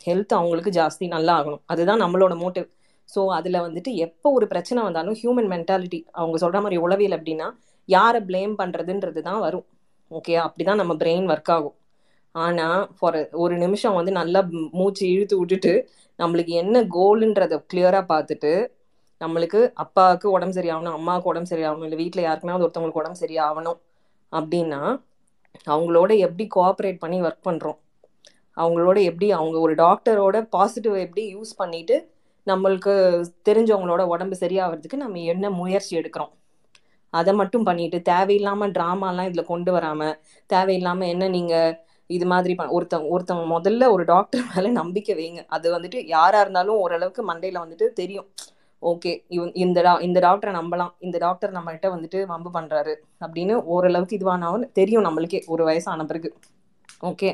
ஹெல்த் 0.06 0.34
அவங்களுக்கு 0.38 0.70
ஜாஸ்தி 0.78 1.06
நல்லா 1.14 1.32
ஆகணும். 1.40 1.62
அதுதான் 1.72 2.02
நம்மளோட 2.04 2.34
மோட்டிவ் 2.44 2.66
ஸோ 3.08 3.20
அதில் 3.38 3.64
வந்துட்டு 3.66 3.90
எப்போ 4.06 4.28
ஒரு 4.38 4.46
பிரச்சனை 4.52 4.80
வந்தாலும் 4.86 5.16
ஹியூமன் 5.20 5.50
மென்டாலிட்டி 5.54 6.00
அவங்க 6.20 6.36
சொல்கிற 6.42 6.60
மாதிரி 6.64 6.78
உளவியல் 6.86 7.16
அப்படின்னா 7.18 7.48
யாரை 7.88 8.20
ப்ளேம் 8.28 8.54
பண்ணுறதுன்றது 8.60 9.20
தான் 9.28 9.40
வரும். 9.46 9.66
ஓகே 10.10 10.34
அப்படி 10.46 10.64
தான் 10.68 10.80
நம்ம 10.82 10.94
பிரெயின் 11.02 11.28
ஒர்க் 11.32 11.52
ஆகும். 11.56 11.76
ஆனால் 12.34 12.80
ஃபார் 12.96 13.18
ஒரு 13.42 13.54
நிமிஷம் 13.64 13.96
வந்து 13.98 14.12
நல்லா 14.20 14.40
மூச்சு 14.78 15.04
இழுத்து 15.14 15.36
விட்டுட்டு 15.40 15.72
நம்மளுக்கு 16.18 16.52
என்ன 16.62 16.76
கோலுன்றதை 16.96 17.56
கிளியராக 17.72 18.04
பார்த்துட்டு 18.12 18.52
நம்மளுக்கு 19.20 19.60
அப்பாவுக்கு 19.84 20.26
உடம்பு 20.36 20.56
சரியாகணும் 20.58 20.96
அம்மாவுக்கு 20.98 21.30
உடம்பு 21.32 21.50
சரியாகணும் 21.52 21.86
இல்லை 21.88 21.98
வீட்டில் 22.02 22.26
யாருக்குமே 22.26 22.56
ஒருத்தவங்களுக்கு 22.58 23.02
உடம்பு 23.02 23.22
சரியாகணும் 23.24 23.78
அப்படின்னா 24.32 24.80
அவங்களோட 25.66 26.18
எப்படி 26.18 26.48
கோஆப்ரேட் 26.54 26.98
பண்ணி 26.98 27.22
ஒர்க் 27.22 27.44
பண்ணுறோம் 27.44 27.78
அவங்களோட 28.56 29.02
எப்படி 29.02 29.32
அவங்க 29.32 29.58
ஒரு 29.58 29.74
டாக்டரோட 29.74 30.42
பாசிட்டிவ் 30.42 30.94
எப்படி 30.94 31.36
யூஸ் 31.36 31.56
பண்ணிட்டு 31.56 32.16
நம்மளுக்கு 32.46 33.24
தெரிஞ்சவங்களோட 33.48 34.02
உடம்பு 34.02 34.36
சரியாகிறதுக்கு 34.40 34.96
நம்ம 34.96 35.18
என்ன 35.18 35.50
முயற்சி 35.50 35.98
எடுக்கிறோம். 35.98 36.30
அதை 37.10 37.34
மட்டும் 37.34 37.64
பண்ணிட்டு 37.64 38.02
தேவையில்லாமல் 38.02 38.70
ட்ராமாலாம் 38.70 39.26
இதில் 39.26 39.44
கொண்டு 39.44 39.72
வராமல் 39.72 40.18
தேவையில்லாமல் 40.46 41.08
என்ன 41.08 41.28
நீங்கள் 41.28 41.78
இது 42.06 42.26
மாதிரி 42.26 42.54
பண்- 42.54 42.70
ஒருத்தவங்க 42.70 43.08
ஒருத்தவங்க 43.10 43.58
முதல்ல 43.58 43.90
ஒரு 43.90 44.04
டாக்டர் 44.04 44.40
மேலே 44.54 44.68
நம்பிக்கை 44.68 45.14
வைங்க. 45.14 45.44
அது 45.46 45.78
வந்துட்டு 45.78 46.06
யாராக 46.06 46.40
இருந்தாலும் 46.40 46.74
ஓரளவுக்கு 46.74 47.32
மண்டையில் 47.32 47.62
வந்துட்டு 47.66 47.88
தெரியும். 47.92 48.26
ஓகே 48.82 49.12
இவன் 49.36 49.52
இந்த 49.62 49.78
டா 49.86 49.92
இந்த 50.06 50.18
டாக்டரை 50.26 50.52
நம்பலாம் 50.58 50.92
இந்த 51.06 51.16
டாக்டர் 51.24 51.54
நம்மகிட்ட 51.56 51.86
வந்துட்டு 51.94 52.18
வம்பு 52.32 52.50
பண்ணுறாரு 52.56 52.92
அப்படின்னு 53.24 53.54
ஓரளவுக்கு 53.74 54.16
இதுவானாலும் 54.18 54.66
தெரியும் 54.78 55.06
நம்மளுக்கே 55.06 55.40
ஒரு 55.52 55.62
வயசான 55.68 56.04
பிறகு. 56.10 56.30
ஓகே 57.10 57.30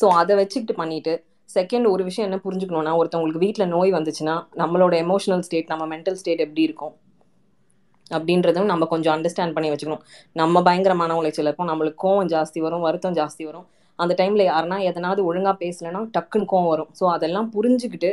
ஸோ 0.00 0.06
அதை 0.20 0.34
வச்சுக்கிட்டு 0.40 0.74
பண்ணிட்டு 0.80 1.14
செகண்ட் 1.48 1.86
ஒரு 1.94 2.02
விஷயம் 2.08 2.28
என்ன 2.28 2.38
புரிஞ்சுக்கணும்னா 2.44 2.92
ஒருத்தவங்களுக்கு 3.00 3.42
வீட்டில் 3.46 3.72
நோய் 3.74 3.90
வந்துச்சுன்னா 3.96 4.34
நம்மளோட 4.62 4.94
எமோஷனல் 5.06 5.44
ஸ்டேட் 5.48 5.72
நம்ம 5.72 5.84
மென்டல் 5.94 6.18
ஸ்டேட் 6.20 6.44
எப்படி 6.46 6.62
இருக்கும்? 6.68 6.94
அப்படின்றதும் 8.16 8.70
நம்ம 8.70 8.86
கொஞ்சம் 8.92 9.14
அண்டர்ஸ்டாண்ட் 9.16 9.54
பண்ணி 9.56 9.68
வச்சுக்கணும். 9.72 10.02
நம்ம 10.40 10.62
பயங்கரமான 10.68 11.12
உளைச்சல் 11.20 11.48
இருப்போம் 11.48 11.70
நம்மளுக்கு 11.72 12.00
கோவம் 12.04 12.30
ஜாஸ்தி 12.34 12.58
வரும் 12.64 12.84
வருத்தம் 12.86 13.16
ஜாஸ்தி 13.20 13.44
வரும். 13.48 13.66
அந்த 13.98 14.12
டைமில் 14.20 14.44
யாருன்னா 14.50 14.78
எதனாவது 14.90 15.20
ஒழுங்காக 15.28 15.56
பேசலைன்னா 15.64 16.00
டக்குன்னு 16.16 16.50
கோவம் 16.52 16.70
வரும். 16.74 16.90
ஸோ 16.98 17.04
அதெல்லாம் 17.16 17.48
புரிஞ்சுக்கிட்டு 17.56 18.10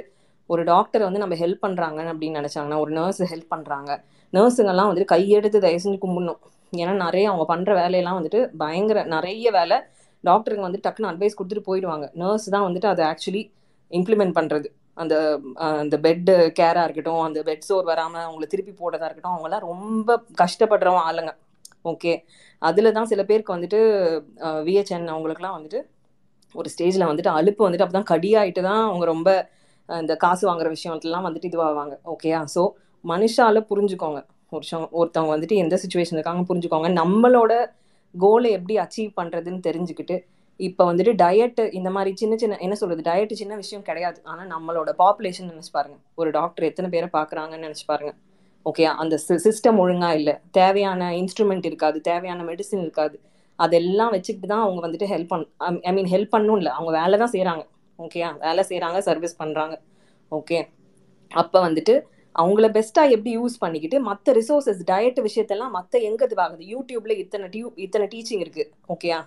ஒரு 0.54 0.62
டாக்டர் 0.72 1.04
வந்து 1.08 1.22
நம்ம 1.24 1.36
ஹெல்ப் 1.44 1.64
பண்ணுறாங்க 1.66 2.00
அப்படின்னு 2.12 2.40
நினச்சாங்கன்னா 2.42 2.80
ஒரு 2.84 2.92
நர்ஸ் 3.00 3.22
ஹெல்ப் 3.34 3.52
பண்ணுறாங்க 3.54 3.92
நர்ஸுங்கெல்லாம் 4.34 4.90
வந்துட்டு 4.90 5.12
கையெடுத்து 5.14 5.60
தயவு 5.66 5.82
செஞ்சு 5.84 6.00
கும்பிடணும். 6.04 6.42
ஏன்னா 6.82 6.94
நிறைய 7.06 7.26
அவங்க 7.32 7.46
பண்ணுற 7.54 7.72
வேலையெல்லாம் 7.82 8.18
வந்துட்டு 8.20 8.40
பயங்கர 8.62 9.00
நிறைய 9.16 9.48
வேலை 9.58 9.78
டாக்டருங்க 10.24 10.66
வந்து 10.68 10.82
டக்குன்னு 10.86 11.10
அட்வைஸ் 11.12 11.38
கொடுத்துட்டு 11.40 11.68
போயிடுவாங்க. 11.70 12.06
நர்ஸ் 12.22 12.48
தான் 12.56 12.66
வந்துட்டு 12.68 12.90
அதை 12.94 13.04
ஆக்சுவலி 13.12 13.44
இம்ப்ளிமெண்ட் 13.92 14.36
பண்ணுறது 14.40 14.68
அந்த 15.02 15.16
அந்த 15.82 15.96
பெட்டு 16.06 16.34
கேராக 16.60 16.86
இருக்கட்டும் 16.88 17.24
அந்த 17.28 17.40
பெட் 17.48 17.66
சோர் 17.70 17.86
வராமல் 17.92 18.26
அவங்கள 18.28 18.46
திருப்பி 18.54 18.74
போடுறதா 18.82 19.08
இருக்கட்டும் 19.08 19.36
அவங்களாம் 19.36 19.66
ரொம்ப 19.70 20.18
கஷ்டப்படுறவங்க 20.42 21.04
ஆளுங்க. 21.10 21.32
ஓகே 21.92 22.14
அதில் 22.62 22.96
தான் 22.98 23.10
சில 23.12 23.22
பேருக்கு 23.30 23.56
வந்துட்டு 23.56 23.80
விஹெச்என் 24.68 25.08
அவங்களுக்குலாம் 25.14 25.58
வந்துட்டு 25.58 25.80
ஒரு 26.56 26.70
ஸ்டேஜில் 26.74 27.10
வந்துட்டு 27.10 27.32
அலுப்பு 27.40 27.62
வந்துட்டு 27.66 27.86
அப்பதான் 27.86 28.12
கடியாயிட்டு 28.14 28.62
தான் 28.70 28.84
அவங்க 28.90 29.06
ரொம்ப 29.14 29.30
இந்த 30.02 30.14
காசு 30.24 30.44
வாங்குற 30.50 30.68
விஷயத்துலாம் 30.76 31.26
வந்துட்டு 31.28 31.50
இதுவாவாங்க. 31.52 31.96
ஓகேயா 32.14 32.40
ஸோ 32.56 32.64
மனுஷால 33.04 33.62
புரிஞ்சுக்கோங்க. 33.70 34.20
ஒருத்தவங்க 34.56 34.88
ஒருத்தவங்க 35.00 35.32
வந்துட்டு 35.36 35.56
எந்த 35.64 35.76
சுச்சுவேஷன் 35.84 36.18
இருக்காங்க 36.18 36.44
புரிஞ்சுக்கோங்க. 36.50 36.90
நம்மளோட 37.02 37.54
கோலை 38.16 38.50
எப்படி 38.58 38.76
அச்சீவ் 38.84 39.12
பண்ணுறதுன்னு 39.20 39.62
தெரிஞ்சுக்கிட்டு 39.68 40.16
இப்போ 40.60 40.84
வந்துட்டு 40.90 41.12
டயட்டு 41.22 41.64
இந்த 41.78 41.90
மாதிரி 41.96 42.12
சின்ன 42.22 42.34
சின்ன 42.42 42.58
என்ன 42.66 42.76
சொல்கிறது 42.80 43.04
டயட்டு 43.10 43.36
சின்ன 43.42 43.54
விஷயம் 43.62 43.86
கிடையாது. 43.90 44.18
ஆனால் 44.32 44.50
நம்மளோட 44.54 44.90
பாப்புலேஷன் 45.04 45.50
நினச்சி 45.52 45.72
பாருங்க. 45.78 45.98
ஒரு 46.22 46.30
டாக்டர் 46.38 46.68
எத்தனை 46.70 46.90
பேரை 46.96 47.08
பார்க்குறாங்கன்னு 47.18 47.68
நினச்சி 47.68 47.86
பாருங்க. 47.92 48.12
ஓகே 48.66 48.84
அந்த 49.04 49.16
சிஸ்டம் 49.46 49.80
ஒழுங்காக 49.84 50.18
இல்லை. 50.20 50.34
தேவையான 50.60 51.12
இன்ஸ்ட்ருமெண்ட் 51.22 51.68
இருக்காது. 51.70 51.98
தேவையான 52.10 52.44
மெடிசின் 52.50 52.84
இருக்காது. 52.86 53.16
அதெல்லாம் 53.60 54.12
வச்சுக்கிட்டு 54.16 54.50
தான் 54.54 54.64
அவங்க 54.66 54.82
வந்துட்டு 54.88 55.08
ஹெல்ப் 55.14 55.32
பண் 55.32 55.46
ஐ 55.90 55.94
மீன் 55.98 56.12
ஹெல்ப் 56.14 56.34
பண்ணும் 56.36 56.60
இல்லை. 56.62 56.72
அவங்க 56.78 56.92
வேலை 57.00 57.16
தான் 57.24 57.34
செய்கிறாங்க 57.36 57.64
ஓகேயா 58.02 58.30
வேலை 58.38 58.64
செய்கிறாங்க 58.70 59.00
சர்வீஸ் 59.00 59.40
பண்ணுறாங்க 59.40 59.76
ஓகே 60.32 60.60
அப்போ 61.32 61.60
வந்துட்டு 61.62 61.94
அவங்கள 62.36 62.68
பெஸ்ட்டாக 62.72 63.14
எப்படி 63.16 63.32
யூஸ் 63.32 63.56
பண்ணிக்கிட்டு 63.60 63.98
மற்ற 64.02 64.34
ரிசோர்ஸஸ் 64.34 64.82
டயட் 64.86 65.20
விஷயத்தெல்லாம் 65.20 65.72
மற்ற 65.72 66.00
எங்கே 66.00 66.26
இதுவாகுது 66.28 66.66
யூடியூப்பில் 66.68 67.16
இத்தனை 67.18 67.48
டியூ 67.50 67.70
இத்தனை 67.78 68.06
டீச்சிங் 68.08 68.44
இருக்குது 68.46 68.70
ஓகேயா 68.90 69.20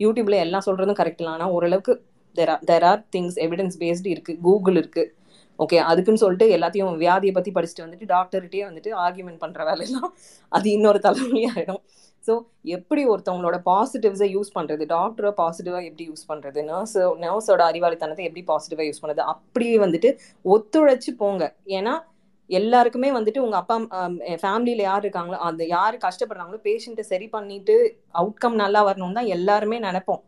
யூடியூப்ல 0.00 0.38
எல்லாம் 0.38 0.66
சொல்கிறதும் 0.66 0.98
கரெக்ட் 0.98 1.24
ஆனால் 1.26 1.52
ஓரளவுக்கு 1.52 1.92
there 2.36 2.50
are 2.50 2.64
there 2.64 2.84
are 2.84 3.02
things 3.14 3.38
evidence 3.42 3.78
based 3.78 4.12
இருக்குது 4.14 4.40
கூகுள் 4.42 4.78
இருக்குது 4.80 5.12
ஓகே 5.58 5.76
அதுக்குன்னு 5.82 6.22
சொல்லிட்டு 6.22 6.46
எல்லாத்தையும் 6.56 6.98
வியாதியை 6.98 7.32
பற்றி 7.34 7.50
படிச்சுட்டு 7.52 7.84
வந்துட்டு 7.84 8.06
டாக்டர்கிட்டே 8.06 8.64
வந்துட்டு 8.66 8.90
ஆர்கியூமெண்ட் 9.04 9.42
பண்ணுற 9.44 9.62
வேலையெல்லாம் 9.64 10.10
அது 10.52 10.66
இன்னொரு 10.70 11.00
தலைமையாகிடும் 11.00 11.82
ஸோ 12.26 12.34
எப்படி 12.76 13.02
ஒருத்தவங்களோட 13.12 13.56
பாசிட்டிவ்ஸை 13.70 14.28
யூஸ் 14.34 14.50
பண்ணுறது 14.56 14.84
டாக்டரை 14.94 15.30
பாசிட்டிவாக 15.40 15.88
எப்படி 15.88 16.04
யூஸ் 16.10 16.28
பண்ணுறது 16.30 16.60
நர்ஸோ 16.70 17.06
நர்ஸோட 17.24 17.62
அறிவாளித்தனத்தை 17.70 18.24
எப்படி 18.28 18.44
பாசிட்டிவாக 18.50 18.86
யூஸ் 18.90 19.02
பண்ணுறது 19.02 19.24
அப்படியே 19.32 19.76
வந்துட்டு 19.84 20.10
ஒத்துழைச்சு 20.54 21.12
போங்க. 21.22 21.44
ஏன்னா 21.78 21.94
எல்லாருக்குமே 22.50 23.08
வந்துட்டு 23.18 23.40
உங்கள் 23.44 23.60
அப்பா 23.60 23.76
ஃபேமிலியில் 24.42 24.82
யார் 24.88 25.04
இருக்காங்களோ 25.04 25.38
அந்த 25.48 25.62
யார் 25.76 25.96
கஷ்டப்படுறாங்களோ 26.06 26.58
பேஷண்ட்டை 26.66 27.04
சரி 27.12 27.26
பண்ணிட்டு 27.36 27.76
அவுட்கம் 28.20 28.56
நல்லா 28.62 28.80
வரணும்னு 28.88 29.18
தான் 29.18 29.32
எல்லாருமே 29.36 29.78
நினைப்போம். 29.86 30.22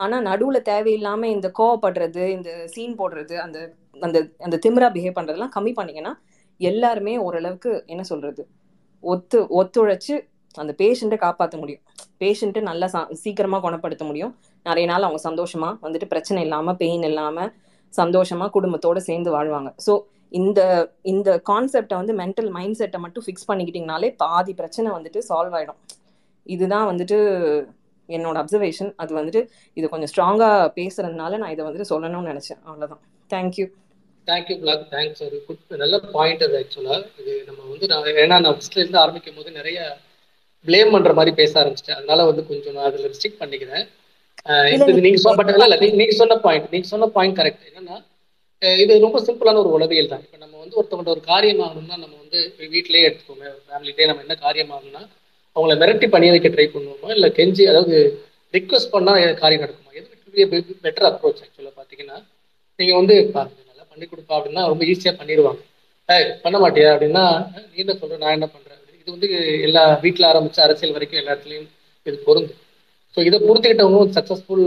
ஆனால் 0.00 0.26
நடுவில் 0.28 0.66
தேவையில்லாமல் 0.70 1.32
இந்த 1.36 1.48
கோவப்படுறது 1.58 2.24
இந்த 2.36 2.50
சீன் 2.74 2.94
போடுறது 3.00 3.34
அந்த 3.46 3.58
அந்த 4.06 4.18
அந்த 4.46 4.56
திமிரா 4.66 4.88
பிஹேவ் 4.96 5.16
பண்ணுறதெல்லாம் 5.18 5.54
கம்மி 5.56 5.72
பண்ணிங்கன்னா 5.78 6.12
எல்லாருமே 6.60 7.14
ஓரளவுக்கு 7.26 7.72
என்ன 7.92 8.02
சொல்கிறது 8.10 8.42
ஒத்து 9.04 9.38
ஒத்துழைச்சு 9.58 10.14
அந்த 10.54 10.72
பேஷண்ட்டை 10.80 11.18
காப்பாற்ற 11.24 11.56
முடியும். 11.62 11.82
பேஷண்ட்டு 12.22 12.60
நல்லா 12.68 12.86
சா 12.94 13.00
சீக்கிரமாக 13.22 13.62
குணப்படுத்த 13.66 14.04
முடியும். 14.10 14.32
நிறைய 14.66 14.86
நாள் 14.92 15.06
அவங்க 15.08 15.20
சந்தோஷமாக 15.28 15.74
வந்துட்டு 15.84 16.08
பிரச்சனை 16.12 16.40
இல்லாமல் 16.46 16.78
பெயின் 16.82 17.04
இல்லாமல் 17.10 17.50
சந்தோஷமாக 17.92 18.50
குடும்பத்தோடு 18.56 19.00
சேர்ந்து 19.08 19.30
வாழ்வாங்க. 19.36 19.70
ஸோ 19.86 19.92
இந்த 20.32 20.60
இந்த 21.12 21.30
கான்செப்டை 21.50 21.96
வந்து 22.00 22.14
மென்டல் 22.22 22.50
மைண்ட் 22.56 22.78
செட்டை 22.80 22.98
மட்டும் 23.04 23.24
ஃபிக்ஸ் 23.26 23.48
பண்ணிக்கிட்டிங்கனாலே 23.50 24.10
பாதி 24.22 24.52
பிரச்சனை 24.60 24.88
வந்துட்டு 24.96 25.20
சால்வ் 25.28 25.56
ஆகிடும் 25.58 25.80
இதுதான் 26.46 26.88
வந்துட்டு 26.90 27.16
என்னோட 28.08 28.36
அப்சர்வேஷன் 28.42 28.90
அது 29.02 29.12
வந்துட்டு 29.18 29.40
இது 29.76 29.86
கொஞ்சம் 29.92 30.10
ஸ்ட்ராங்காக 30.12 30.68
பேசுறதுனால 30.78 31.38
நான் 31.42 31.52
இதை 31.54 31.64
வந்துட்டு 31.66 31.90
சொல்லணும்னு 31.92 32.32
நினச்சேன். 32.32 32.60
அவ்வளோதான் 32.68 33.02
thank you 33.30 33.66
thank you 34.28 34.56
Black 34.62 34.84
thanks 34.94 35.22
ஒரு 35.26 35.36
குட் 35.46 35.76
நல்ல 35.82 35.98
பாயிண்ட் 36.14 36.42
அது 36.46 36.56
ஆக்சுவலாக 36.60 37.02
இது 37.20 37.34
நம்ம 37.48 37.60
வந்து 37.72 37.86
நான் 37.92 38.08
ஏன்னா 38.24 38.38
நான் 38.44 38.56
ஃபஸ்ட்லேருந்து 38.56 39.02
ஆரம்பிக்கும் 39.02 39.38
போது 39.38 39.50
நிறைய 39.58 39.78
ப்ளேம் 40.68 40.92
பண்ற 40.94 41.12
மாதிரி 41.18 41.32
பேச 41.40 41.52
ஆரம்பிச்சிட்டேன். 41.60 41.98
அதனால 42.00 42.24
வந்து 42.30 42.42
கொஞ்சம் 42.50 42.74
நான் 42.76 42.88
அதில் 42.88 43.08
ரெஸ்ட்ரிக்ட் 43.10 43.40
பண்ணிக்கிறேன். 43.42 43.84
நீங்க 44.68 44.84
இல்லை 44.86 45.04
நீங்க 45.06 46.14
சொன்ன 46.18 46.36
பாயிண்ட் 46.46 46.72
நீங்க 46.74 46.88
சொன்ன 46.92 47.08
பாயிண்ட் 47.16 47.38
கரெக்ட் 47.40 47.66
என்னன்னா 47.70 47.98
இது 48.82 48.92
ரொம்ப 49.04 49.18
சிம்பிளான 49.26 49.60
ஒரு 49.62 49.70
உளவியல் 49.76 50.10
தான். 50.12 50.22
இப்போ 50.26 50.38
நம்ம 50.44 50.56
வந்து 50.62 50.76
ஒருத்தவங்க 50.80 51.10
ஒரு 51.14 51.22
காரியம் 51.30 51.62
ஆகணும்னா 51.66 51.96
நம்ம 52.02 52.16
வந்து 52.22 52.38
வீட்டிலேயே 52.74 53.04
எடுத்துக்கோங்க. 53.08 53.46
ஃபேமிலிட்டே 53.66 54.08
நம்ம 54.10 54.22
என்ன 54.26 54.34
காரியம் 54.46 54.72
ஆகணும்னா 54.76 55.02
அவங்கள 55.56 55.74
மிரட்டி 55.82 56.06
பண்ணிய 56.14 56.32
வைக்க 56.34 56.48
ட்ரை 56.54 56.66
பண்ணுவோமா? 56.74 57.08
இல்லை 57.16 57.28
கெஞ்சி 57.38 57.62
அதாவது 57.72 57.96
ரிக்வஸ்ட் 58.56 58.92
பண்ணா 58.94 59.12
காரியம் 59.42 59.64
நடக்குமா? 59.64 59.92
எது 59.98 60.58
பெட்டர் 60.84 61.08
அப்ரோச் 61.10 61.42
ஆக்சுவலாக 61.44 61.74
பார்த்தீங்கன்னா 61.78 62.18
நீங்க 62.78 62.92
வந்து 63.00 63.14
நல்லா 63.32 63.84
பண்ணி 63.92 64.06
கொடுப்பா 64.10 64.34
அப்படின்னா 64.38 64.62
ரொம்ப 64.72 64.84
ஈஸியாக 64.92 65.14
பண்ணிடுவாங்க. 65.20 65.62
பண்ண 66.44 66.56
மாட்டியா? 66.64 66.90
அப்படின்னா 66.94 67.24
நீ 67.70 67.76
என்ன 67.84 67.96
சொல்ற? 68.02 68.18
நான் 68.24 68.36
என்ன 68.38 68.46
பண்றேன் 68.54 68.69
இது 69.10 69.16
வந்து 69.16 69.28
எல்லா 69.66 69.82
வீட்டில் 70.02 70.26
ஆரம்பிச்சு 70.30 70.60
அரசியல் 70.64 70.94
வரைக்கும் 70.96 71.20
எல்லா 71.20 71.32
இடத்துலையும் 71.34 71.68
இது 72.06 72.16
பொருந்தும். 72.26 72.58
ஸோ 73.14 73.18
இதை 73.28 73.38
பொறுத்துக்கிட்டவங்களும் 73.46 74.12
சக்ஸஸ்ஃபுல் 74.16 74.66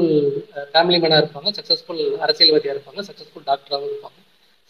ஃபேமிலி 0.72 0.98
மேனாக 1.04 1.20
இருப்பாங்க 1.24 1.50
சக்ஸஸ்ஃபுல் 1.58 2.02
அரசியல்வாதியாக 2.26 2.76
இருப்பாங்க 2.76 3.02
சக்ஸஸ்ஃபுல் 3.10 3.46
டாக்டராகவும் 3.50 3.92
இருப்பாங்க 3.92 4.20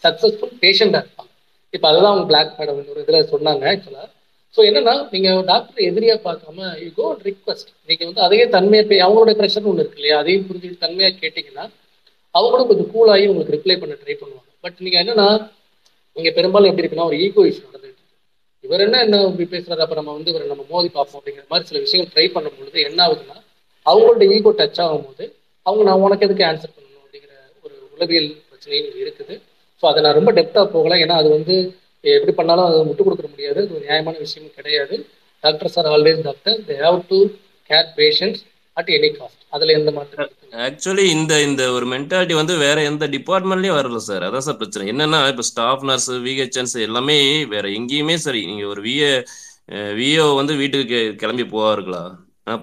சக்ஸஸ்ஃபுல் 0.04 0.52
பேஷண்டாக 0.62 1.02
இருப்பாங்க. 1.04 1.30
இப்போ 1.76 1.86
அதுதான் 1.90 2.12
அவங்க 2.12 2.26
பிளாக் 2.30 2.52
மேடம் 2.58 2.78
ஒரு 2.92 3.02
இதில் 3.04 3.28
சொன்னாங்க 3.32 3.64
ஆக்சுவலாக 3.72 4.08
ஸோ 4.54 4.60
என்னன்னா 4.68 4.94
நீங்கள் 5.14 5.40
டாக்டர் 5.50 5.86
எதிரியாக 5.90 6.20
பார்க்காம 6.28 6.68
யூ 6.84 6.90
கோ 7.00 7.06
ரிக்வஸ்ட் 7.28 7.70
நீங்கள் 7.90 8.08
வந்து 8.10 8.22
அதையே 8.26 8.44
தன்மையை 8.56 8.84
போய் 8.90 9.04
அவங்களோட 9.06 9.32
ப்ரெஷர்னு 9.40 9.70
ஒன்று 9.72 9.84
இருக்கு 9.84 10.00
இல்லையா? 10.00 10.18
அதையும் 10.22 10.46
புரிஞ்சுக்கிட்டு 10.48 10.84
தன்மையாக 10.86 11.16
கேட்டிங்கன்னா 11.22 11.64
அவங்களும் 12.34 12.68
கொஞ்சம் 12.70 12.90
கூலாகி 12.94 13.26
உங்களுக்கு 13.32 13.56
ரிப்ளை 13.56 13.76
பண்ண 13.82 13.96
ட்ரை 14.02 14.14
பண்ணுவாங்க. 14.20 14.50
பட் 14.64 14.78
நீங்கள் 14.86 15.02
என்னன்னா 15.04 15.28
நீங்கள் 16.16 16.36
பெரும்பாலும் 16.38 16.70
எப்படி 16.70 16.84
இருக்குன்னா 16.84 17.08
ஒரு 17.10 17.18
ஈகோ 17.26 17.44
இஷ்யூ 17.50 17.66
இவர் 18.64 18.84
என்ன 18.86 19.00
என்ன 19.06 19.16
இப்படி 19.30 19.46
பேசுறாரு? 19.54 19.82
அப்ப 19.84 19.96
நம்ம 20.00 20.12
வந்து 20.16 20.30
இவரை 20.32 20.46
நம்ம 20.52 20.64
மோதி 20.74 20.88
பார்ப்போம் 20.96 21.18
அப்படிங்கிற 21.20 21.44
மாதிரி 21.52 21.68
சில 21.70 21.80
விஷயங்கள் 21.84 22.12
ட்ரை 22.14 22.26
பண்ணும் 22.34 22.56
பொழுது 22.58 22.78
என்ன 22.88 23.00
ஆகுதுன்னா 23.06 23.36
அவங்களோட 23.86 24.26
ஈகோ 24.36 24.50
டச் 24.60 24.80
ஆகும் 24.84 25.06
போது 25.08 25.24
அவங்க 25.66 25.82
நான் 25.88 26.02
உனக்கு 26.06 26.26
எதுக்கு 26.26 26.44
ஆன்சர் 26.50 26.74
பண்ணணும் 26.76 27.02
அப்படிங்கிற 27.04 27.34
ஒரு 27.64 27.74
உளவியல் 27.94 28.30
பிரச்சனையும் 28.50 28.98
இருக்குது. 29.02 29.34
ஸோ 29.80 29.84
அதை 29.90 30.00
நான் 30.06 30.16
ரொம்ப 30.18 30.32
டெப்த்தாக 30.38 30.66
போகல. 30.76 30.96
ஏன்னா 31.04 31.16
அது 31.22 31.30
வந்து 31.36 31.56
எப்படி 32.04 32.32
பண்ணாலும் 32.38 32.66
அதை 32.68 32.80
முட்டு 32.88 33.06
கொடுக்க 33.06 33.28
முடியாது. 33.34 33.58
அது 33.64 33.74
ஒரு 33.76 33.84
நியாயமான 33.88 34.16
விஷயமும் 34.24 34.56
கிடையாது. 34.58 34.96
Doctors 35.44 35.78
are 35.82 35.90
always 35.94 36.20
doctor 36.28 36.58
they 36.68 36.76
have 36.86 36.98
to 37.12 37.18
care 37.70 37.88
patients 38.00 38.42
at 38.76 38.92
any 38.96 39.10
cost 39.20 39.43
அதுல 39.54 39.74
எந்த 39.78 39.90
மாற்றம் 39.96 40.30
ஆக்சுவலி 40.66 41.04
இந்த 41.16 41.34
இந்த 41.48 41.62
ஒரு 41.76 41.86
மென்டாலிட்டி 41.92 42.34
வந்து 42.40 42.54
வேற 42.64 42.78
எந்த 42.90 43.04
டிபார்ட்மெண்ட்லயும் 43.14 43.78
வரல 43.78 44.00
சார் 44.08 44.26
அதான் 44.28 44.46
சார் 44.46 44.60
பிரச்சனை. 44.60 44.84
என்னன்னா 44.92 45.20
இப்ப 45.32 45.46
ஸ்டாஃப் 45.50 45.86
நர்ஸ் 45.90 46.10
விஹெச்என்ஸ் 46.26 46.76
எல்லாமே 46.88 47.16
வேற 47.54 47.66
எங்கேயுமே 47.78 48.16
சரி. 48.26 48.42
நீங்க 48.50 48.66
ஒரு 48.74 48.82
விஏ 48.88 49.12
விஏ 49.98 50.22
வந்து 50.40 50.54
வீட்டுக்கு 50.62 51.00
கிளம்பி 51.22 51.44
போவார்களா? 51.54 52.02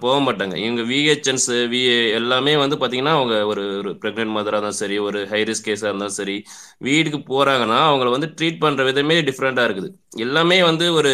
போக 0.04 0.18
மாட்டாங்க. 0.26 0.56
இவங்க 0.64 0.82
விஹெச்என்ஸ் 0.90 1.48
விஏ 1.72 1.96
எல்லாமே 2.18 2.54
வந்து 2.64 2.76
பார்த்தீங்கன்னா 2.82 3.14
அவங்க 3.20 3.36
ஒரு 3.52 3.64
ஒரு 3.80 3.92
ப்ரெக்னென்ட் 4.02 4.36
மதராக 4.36 4.58
இருந்தாலும் 4.58 4.82
சரி 4.82 4.98
ஒரு 5.08 5.20
ஹை 5.32 5.42
ரிஸ்க் 5.50 5.68
கேஸாக 5.70 5.90
இருந்தாலும் 5.92 6.18
சரி 6.20 6.36
வீட்டுக்கு 6.88 7.20
போகிறாங்கன்னா 7.32 7.80
அவங்கள 7.88 8.12
வந்து 8.16 8.30
ட்ரீட் 8.38 8.62
பண்ணுற 8.66 8.84
விதமே 8.90 9.18
டிஃப்ரெண்ட்டாக 9.30 9.68
இருக்குது. 9.70 9.90
எல்லாமே 10.28 10.60
வந்து 10.70 10.88
ஒரு 11.00 11.12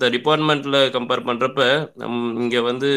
மற்ற 0.00 0.12
டிபார்ட்மெண்ட்டில் 0.14 0.78
கம்பேர் 0.94 1.26
பண்ணுறப்ப 1.26 1.62
நம் 2.00 2.14
இங்கே 2.40 2.60
வந்து 2.66 2.88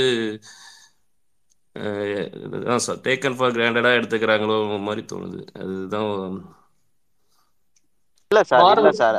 தான் 2.66 2.84
சார் 2.84 3.00
டேக்கன் 3.06 3.38
ஃபார் 3.38 3.56
கிராண்டடாக 3.56 3.98
எடுத்துக்கிறாங்களோ 4.00 4.58
மாதிரி 4.86 5.04
தோணுது. 5.06 5.40
அதுதான். 5.60 6.36
இல்ல 8.32 8.42
சார் 8.52 8.70
இல்ல 8.76 8.92
சார் 8.96 9.18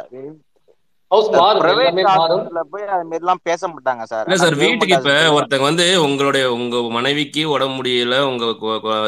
பேச 3.44 3.62
மாட்டாங்க 3.68 4.04
சார் 4.10 4.26
இல்ல 4.26 4.38
சார் 4.42 4.56
வீட்டுக்கு 4.62 4.96
இப்ப 4.98 5.12
ஒருத்தங்க 5.36 5.66
வந்து 5.68 5.86
உங்களுடைய 6.06 6.44
உங்க 6.56 6.76
மனைவிக்கு 6.96 7.42
உடம்பு 7.54 7.76
முடியல 7.78 8.16
உங்க 8.30 8.44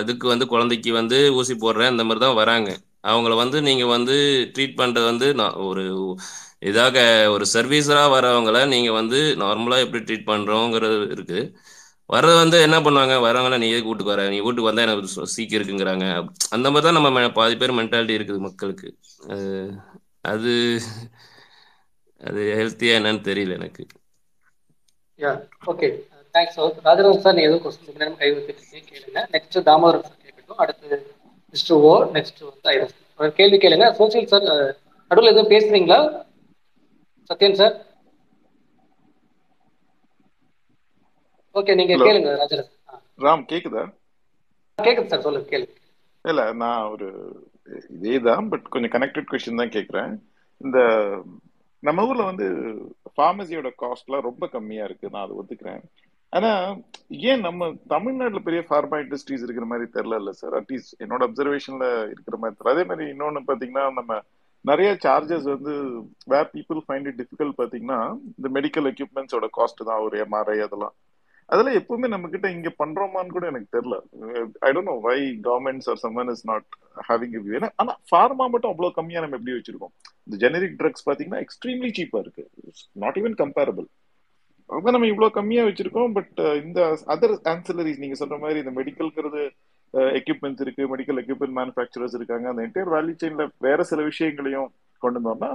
இதுக்கு 0.02 0.26
வந்து 0.33 0.47
குழந்தைக்கு 0.52 0.92
வந்து 0.99 1.18
ஊசி 1.38 1.54
போடுறேன் 1.56 1.92
இந்த 1.95 2.04
மாதிரி 2.04 2.25
தான் 2.26 2.38
வராங்க. 2.40 2.71
அவங்கள 3.04 3.35
வந்து 3.40 3.59
நீங்க 3.66 3.85
வந்து 3.88 4.14
ட்ரீட் 4.54 4.78
பண்றது 4.78 5.06
வந்து 5.11 5.26
ஒரு 5.66 5.85
இதாக 6.63 6.99
ஒரு 7.35 7.45
சர்வீஸராக 7.55 8.13
வரவங்கள 8.17 8.59
நீங்கள் 8.75 8.99
வந்து 9.01 9.19
நார்மலாக 9.43 9.85
எப்படி 9.85 10.03
ட்ரீட் 10.09 10.31
பண்ணுறோங்கிறது 10.33 10.99
இருக்குது 11.17 11.43
வர்றது 12.15 12.37
வந்து 12.43 12.59
என்ன 12.67 12.77
பண்ணுவாங்க? 12.87 13.15
வரவங்கள 13.27 13.57
நீ 13.63 13.69
கூட்டுக்கு 13.87 14.13
வர. 14.15 14.25
நீ 14.33 14.39
வீட்டுக்கு 14.47 14.69
வந்தால் 14.69 14.87
எனக்கு 14.87 15.33
சீக்கிரம் 15.37 15.59
இருக்குங்கிறாங்க. 15.61 16.07
அந்த 16.57 16.67
மாதிரி 16.71 16.87
தான் 16.87 16.97
நம்ம 16.99 17.31
பாதி 17.39 17.55
பேர் 17.63 17.79
மென்டாலிட்டி 17.79 18.19
இருக்குது 18.19 18.45
மக்களுக்கு. 18.49 18.89
அது 20.33 20.53
அது 22.29 22.43
ஹெல்த்தியாக 22.59 22.99
என்னன்னு 22.99 23.23
தெரியல 23.31 23.57
எனக்கு. 23.61 23.83
Yeah 25.19 25.33
okay 25.73 25.89
thanks 26.35 26.59
Rajaraj 26.89 27.25
sir 27.25 27.37
நீ 27.39 27.43
எதுவும் 27.49 27.65
கொஸ்டின் 27.65 28.01
நேரம் 28.03 28.19
கை 28.23 28.31
வச்சுட்டு 28.37 28.81
கேளுங்க. 28.93 29.21
நெக்ஸ்ட் 29.35 29.59
தாமோதரன் 29.69 30.07
சார் 30.07 30.23
கேட்கட்டும். 30.25 30.61
அடுத்து 30.65 30.97
மிஸ்டர் 31.55 31.83
ஓ 31.91 31.93
நெக்ஸ்ட் 32.17 32.41
வந்து 32.49 32.71
ஐரஸ் 32.75 32.97
ஒரு 33.21 33.33
கேள்வி 33.41 33.59
கேளுங்க. 33.65 33.89
சோசியல் 34.01 34.31
சார் 34.33 34.47
நடுவில் 35.11 35.33
எதுவும் 35.33 35.53
பேசுறீங்களா? 35.55 36.01
சத்யன் 37.30 37.59
சார். 37.61 37.76
ஓகே 41.54 41.75
நீங்க 41.80 41.95
கேளுங்க 42.06 42.30
ராஜராஜ் 42.42 42.73
ராம் 43.25 43.45
கேக்குதா? 43.52 43.83
கேக்குது 44.78 45.11
சார் 45.12 45.25
சொல்லுங்க 45.26 45.49
கேளுங்க. 45.52 45.75
இல்ல 46.25 46.42
நான் 46.62 46.88
ஒரு 46.95 47.09
இதே 47.97 48.16
தான் 48.28 48.49
பட் 48.52 48.66
கொஞ்சம் 48.75 48.92
கனெக்டட் 48.95 49.30
கொஸ்டின் 49.30 49.62
தான் 49.62 49.75
கேட்குறேன் 49.76 50.12
இந்த 50.61 50.78
நம்ம 51.83 52.04
ஊர்ல 52.09 52.26
வந்து 52.30 52.47
ஃபார்மசியோட 53.14 53.68
காஸ்ட்லாம் 53.83 54.26
ரொம்ப 54.28 54.45
கம்மியா 54.54 54.85
இருக்கு 54.88 55.12
நான் 55.12 55.25
அதை 55.25 55.35
ஒத்துக்கிறேன். 55.40 55.83
ஆனா 56.33 56.50
ஏன் 57.30 57.45
நம்ம 57.47 57.68
தமிழ்நாட்டுல 57.95 58.40
பெரிய 58.47 58.62
ஃபார்மா 58.68 58.97
இண்டஸ்ட்ரீஸ் 59.04 59.45
இருக்கிற 59.45 59.66
மாதிரி 59.73 59.87
தெரியல 59.97 60.18
இல்ல 60.23 60.33
சார் 60.40 60.56
அட்லீஸ்ட் 60.61 60.97
என்னோட 61.04 61.23
அப்சர்வேஷன்ல 61.28 61.87
இருக்கிற 62.14 62.37
மாதிரி 62.38 62.56
தெரியல. 62.59 62.75
அதே 62.75 62.85
மாதிரி 62.90 63.04
இன்னொன்னு 63.14 63.49
பாத்தீங்கன்னா 63.50 63.85
நம்ம 64.00 64.14
நிறைய 64.71 64.91
சார்ஜஸ் 65.05 65.49
வந்து 65.55 65.73
where 66.33 66.53
people 66.55 66.81
find 66.85 67.09
it 67.11 67.19
difficult 67.23 67.59
பார்த்தீங்கன்னா 67.59 67.99
இந்த 68.37 68.49
மெடிக்கல் 68.57 68.89
எக்யூப்மெண்ட்ஸோட 68.93 69.49
காஸ்ட் 69.59 69.83
தான் 69.91 70.05
ஒரு 70.07 70.17
எம்ஆர்ஐ 70.25 70.59
அதெல்லாம். 70.67 70.95
அதெல்லாம் 71.49 71.77
எப்பவுமே 71.81 72.09
நம்ம 72.13 72.29
கிட்ட 72.33 72.47
இங்க 72.55 72.71
பண்றோமான்னு 72.81 73.35
கூட 73.35 73.45
எனக்கு 73.53 73.69
தெரியல. 73.77 73.97
I 74.67 74.71
don't 74.75 74.91
know 74.93 74.97
why 75.09 75.19
governments 75.49 75.89
are 75.93 76.01
summon 76.05 76.33
is 76.35 76.45
not 76.51 76.67
having 77.09 77.37
ஏன்னா 77.59 77.69
ஆனா 77.83 77.93
ஃபார்மா 78.11 78.47
மட்டும் 78.55 78.73
அவ்வளவு 78.73 78.97
கம்மியா 78.99 79.23
நம்ம 79.25 79.39
எப்படி 79.39 79.57
வச்சிருக்கோம்? 79.59 79.95
இந்த 80.27 80.39
ஜெனரிக் 80.45 80.79
ட்ரக்ஸ் 80.81 81.07
பாத்தீங்கன்னா 81.09 81.43
எக்ஸ்ட்ரீம்லி 81.45 81.93
சீப்பா 81.99 82.21
இருக்கு. 82.25 82.45
நாட் 83.05 83.21
ஈவன் 83.23 83.39
கம்பேரபிள் 83.43 83.89
அதான் 84.71 84.95
நம்ம 84.95 85.09
இவ்வளவு 85.11 85.37
கம்மியா 85.39 85.63
வச்சிருக்கோம் 85.67 86.15
பட் 86.17 86.39
uh, 86.45 86.55
இந்த 86.65 86.81
அதர் 87.15 87.35
ஆன்சிலரிஸ் 87.53 88.01
நீங்க 88.05 88.17
சொல்ற 88.23 88.37
மாதிரி 88.45 88.59
இந்த 88.63 88.73
மெடிக்கல்ங்கிறது 88.79 89.43
எக்யூப்மெண்ட்ஸ் 90.19 90.62
இருக்கு 90.64 90.90
மெடிக்கல் 90.93 91.21
எக்யூப்மெண்ட் 91.23 91.57
மேனுஃபேக்சரர்ஸ் 91.59 92.16
இருக்காங்க. 92.19 92.47
அந்த 92.52 92.61
என்டையர் 92.66 92.93
வேல்யூ 92.97 93.14
செயின்ல 93.23 93.45
வேற 93.66 93.78
சில 93.90 94.02
விஷயங்களையும் 94.11 94.69
கொண்டு 95.02 95.19
வந்தோம்னா 95.21 95.50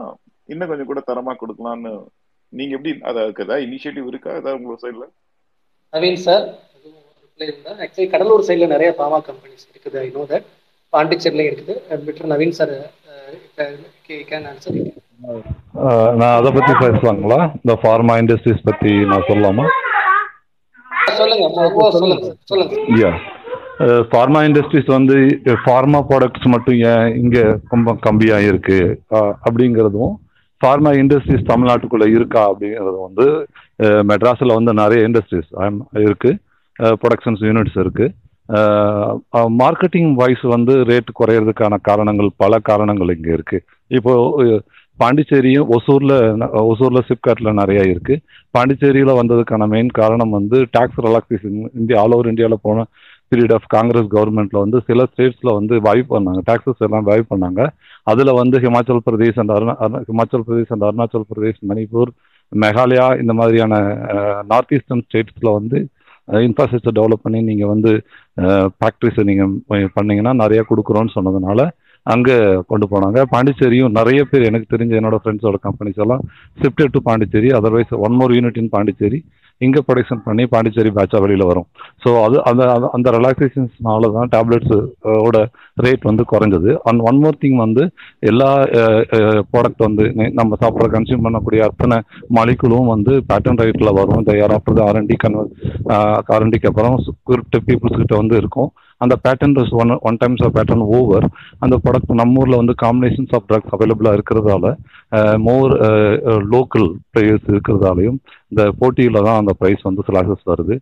இன்னும் 0.53 0.69
கொஞ்சம் 0.71 0.89
கூட 0.91 1.01
தரமா 1.09 1.33
கொடுக்கலாம்னு 1.41 1.93
நீங்க 2.53 2.73
எப்படி 2.77 2.93
அதுக்கு 3.09 3.43
ஏதாவது 3.45 3.65
இனிஷியேட்டிவ் 3.67 4.07
இருக்கா? 4.11 4.31
ஏதாவது 4.39 4.59
உங்க 4.59 4.77
சைட்ல 4.83 5.05
நவீன் 5.93 6.23
சார் 6.25 6.45
ஆக்சுவலி 7.83 8.07
கடலூர் 8.13 8.47
சைடில் 8.47 8.73
நிறைய 8.73 8.89
ஃபார்மா 8.97 9.19
கம்பெனிஸ் 9.29 9.65
இருக்குது. 9.71 9.97
ஐ 10.05 10.09
நோ 10.17 10.23
தட் 10.33 10.47
பாண்டிச்சேரிலையும் 10.93 11.51
இருக்குது. 11.51 11.75
Better 12.07 12.31
Naveen 12.33 12.57
sir 12.59 12.73
can 14.31 14.47
answer 14.51 14.79
நான் 16.19 16.37
அதை 16.37 16.49
பத்தி 16.55 16.73
பேசலாங்களா? 16.85 17.39
இந்த 17.59 17.73
ஃபார்மா 17.81 18.13
இண்டஸ்ட்ரீஸ் 18.21 18.67
பத்தி 18.69 18.91
நான் 19.11 19.27
சொல்லலாமா? 19.29 19.65
சொல்லுங்க 21.19 21.45
சொல்லுங்க 21.99 22.31
சொல்லுங்க 22.51 22.73
ஃபார்மா 24.09 24.39
இண்டஸ்ட்ரீஸ் 24.47 24.89
வந்து 24.95 25.15
ஃபார்மா 25.63 25.99
ப்ராடக்ட்ஸ் 26.09 26.47
மட்டும் 26.53 26.77
ஏன் 26.91 27.07
இங்கே 27.21 27.43
ரொம்ப 27.73 27.93
கம்மியாக 28.05 28.49
இருக்கு? 28.51 28.79
அப்படிங்கிறதும் 29.47 30.13
ஃபார்மா 30.61 30.91
இண்டஸ்ட்ரீஸ் 31.01 31.49
தமிழ்நாட்டுக்குள்ளே 31.51 32.07
இருக்கா 32.17 32.41
அப்படிங்கிறது 32.51 32.97
வந்து 33.07 33.25
மெட்ராஸில் 34.11 34.57
வந்து 34.57 34.73
நிறைய 34.81 35.07
இண்டஸ்ட்ரீஸ் 35.09 35.49
இருக்கு. 36.07 36.31
ப்ரொடக்ஷன்ஸ் 37.01 37.45
யூனிட்ஸ் 37.47 37.79
இருக்கு. 37.83 38.07
மார்க்கெட்டிங் 39.63 40.11
வைஸ் 40.21 40.45
வந்து 40.55 40.73
ரேட் 40.91 41.11
குறையிறதுக்கான 41.19 41.79
காரணங்கள் 41.89 42.29
பல 42.43 42.59
காரணங்கள் 42.69 43.15
இங்கே 43.17 43.33
இருக்கு. 43.37 43.59
இப்போ 43.97 44.13
பாண்டிச்சேரியும் 44.99 45.69
ஒசூரில் 45.75 46.15
ஒசூரில் 46.69 47.07
சிப்காட்டில் 47.09 47.59
நிறையா 47.59 47.83
இருக்குது 47.91 48.23
பாண்டிச்சேரியில் 48.55 49.19
வந்ததுக்கான 49.19 49.67
மெயின் 49.73 49.89
காரணம் 49.99 50.35
வந்து 50.37 50.57
tax 50.75 50.99
relaxation 51.05 51.55
India 51.81 51.99
all 52.01 52.15
over 52.15 52.29
இந்தியாவில் 52.31 52.63
போன 52.67 52.85
பீரியட் 53.31 53.53
ஆஃப் 53.57 53.67
காங்கிரஸ் 53.75 54.09
கவர்மெண்ட்ல 54.15 54.57
வந்து 54.63 54.79
சில 54.89 55.05
ஸ்டேட்ஸ்ல 55.11 55.51
வந்து 55.59 55.75
வாய்வு 55.87 56.07
பண்ணாங்க. 56.15 56.41
டாக்ஸஸ் 56.49 56.83
எல்லாம் 56.87 57.07
வாய்வு 57.09 57.25
பண்ணாங்க. 57.33 57.61
அதுல 58.11 58.33
வந்து 58.41 58.59
ஹிமாச்சல் 58.65 59.05
பிரதேஷ் 59.07 59.39
அண்ட் 59.43 59.53
அருணா 59.55 59.75
ஹிமாச்சல் 60.09 60.45
பிரதேஷ் 60.47 60.73
அண்ட் 60.75 60.85
அருணாச்சல் 60.89 61.27
பிரதேஷ் 61.31 61.61
மணிப்பூர் 61.71 62.11
மேகாலயா 62.51 63.07
இந்த 63.23 63.33
மாதிரியான 63.39 63.73
நார்த் 64.51 64.73
ஈஸ்டர்ன் 64.77 65.05
ஸ்டேட்ஸ்ல 65.07 65.51
வந்து 65.59 65.77
இன்ஃப்ராஸ்ட்ரக்சர் 66.47 66.97
டெவலப் 66.97 67.25
பண்ணி 67.25 67.39
நீங்க 67.47 67.65
வந்து 67.73 67.91
ஃபேக்ட்ரிஸ் 68.79 69.21
நீங்க 69.29 69.45
பண்ணீங்கன்னா 69.97 70.33
நிறைய 70.41 70.61
கொடுக்குறோன்னு 70.69 71.15
சொன்னதுனால 71.15 71.61
அங்கே 72.05 72.35
கொண்டு 72.69 72.85
போனாங்க. 72.91 73.19
பாண்டிச்சேரியும் 73.31 73.95
நிறைய 73.97 74.21
பேர் 74.29 74.47
எனக்கு 74.49 74.71
தெரிஞ்ச 74.73 74.93
என்னோட 74.99 75.17
ஃப்ரெண்ட்ஸோட 75.21 75.57
கம்பெனிஸ் 75.65 75.99
எல்லாம் 76.03 76.23
shifted 76.61 76.93
to 76.95 77.01
Pondicherry. 77.07 77.49
Otherwise 77.57 77.91
one 78.05 78.15
more 78.19 78.33
unit 78.37 78.59
in 78.61 78.71
Pondicherry. 78.75 79.19
இங்கே 79.65 79.81
ப்ரொடக்ஷன் 79.87 80.23
பண்ணி 80.27 80.43
பாண்டிச்சேரி 80.53 80.91
பேட்சா 80.97 81.19
வெளியில் 81.23 81.47
வரும். 81.51 81.67
ஸோ 82.03 82.09
அது 82.25 82.37
அந்த 82.49 82.63
அந்த 82.97 83.07
ரிலாக்ஸேஷன்ஸ்னால 83.17 84.09
தான் 84.17 84.31
டேப்லெட்ஸ் 84.35 84.75
ஓட 85.27 85.37
ரேட் 85.85 86.07
வந்து 86.09 86.23
குறைஞ்சது. 86.33 86.71
அண்ட் 86.89 87.03
ஒன் 87.09 87.19
மோர் 87.23 87.39
திங் 87.43 87.59
வந்து 87.65 87.85
எல்லா 88.31 88.49
ப்ராடக்ட் 89.53 89.85
வந்து 89.87 90.05
நம்ம 90.39 90.57
சாப்பிட்ற 90.63 90.87
கன்சியூம் 90.95 91.25
பண்ணக்கூடிய 91.27 91.63
அத்தனை 91.69 91.99
மாலிகுலும் 92.37 92.91
வந்து 92.93 93.13
பேட்டர்ன் 93.31 93.61
ரைட்டில் 93.63 93.97
வரும். 93.99 94.19
இந்த 94.23 94.37
யார் 94.41 94.55
ஆஃப்டர் 94.57 94.85
ஆர்என்டி 94.89 95.17
கன்வ 95.25 95.43
ஆர்என்டிக்கு 96.35 96.71
அப்புறம் 96.71 96.97
குறிப்பிட்ட 97.29 97.59
பீப்புள்ஸ் 97.69 98.01
கிட்ட 98.01 98.15
வந்து 98.21 98.37
இருக்கும். 98.43 98.71
அந்த 99.05 99.15
pattern 99.25 99.55
is 99.63 99.73
one 99.81 99.91
one 100.09 100.19
times 100.21 100.43
of 100.47 100.55
pattern 100.57 100.85
over 100.97 101.27
அந்த 101.65 101.75
ப்ராடக்ட் 101.83 102.19
நம்ம 102.21 102.41
ஊரில் 102.41 102.59
வந்து 102.61 102.75
காம்பினேஷன்ஸ் 102.83 103.33
ஆஃப் 103.37 103.47
ட்ரக்ஸ் 103.49 103.73
அவைலபிளாக 103.77 104.17
இருக்கிறதால 104.19 104.73
மோர் 105.47 105.73
லோக்கல் 106.55 106.89
பிளேயர்ஸ் 107.13 107.47
இருக்கிறதாலையும் 107.53 108.19
இந்த 108.53 108.63
போட்டியில் 108.81 109.25
தான் 109.27 109.39
அந்த 109.41 109.55
ப்ரைஸ் 109.61 109.87
வந்து 109.89 110.05
ஸ்லாசஸ் 110.09 110.49
வருது. 110.51 110.77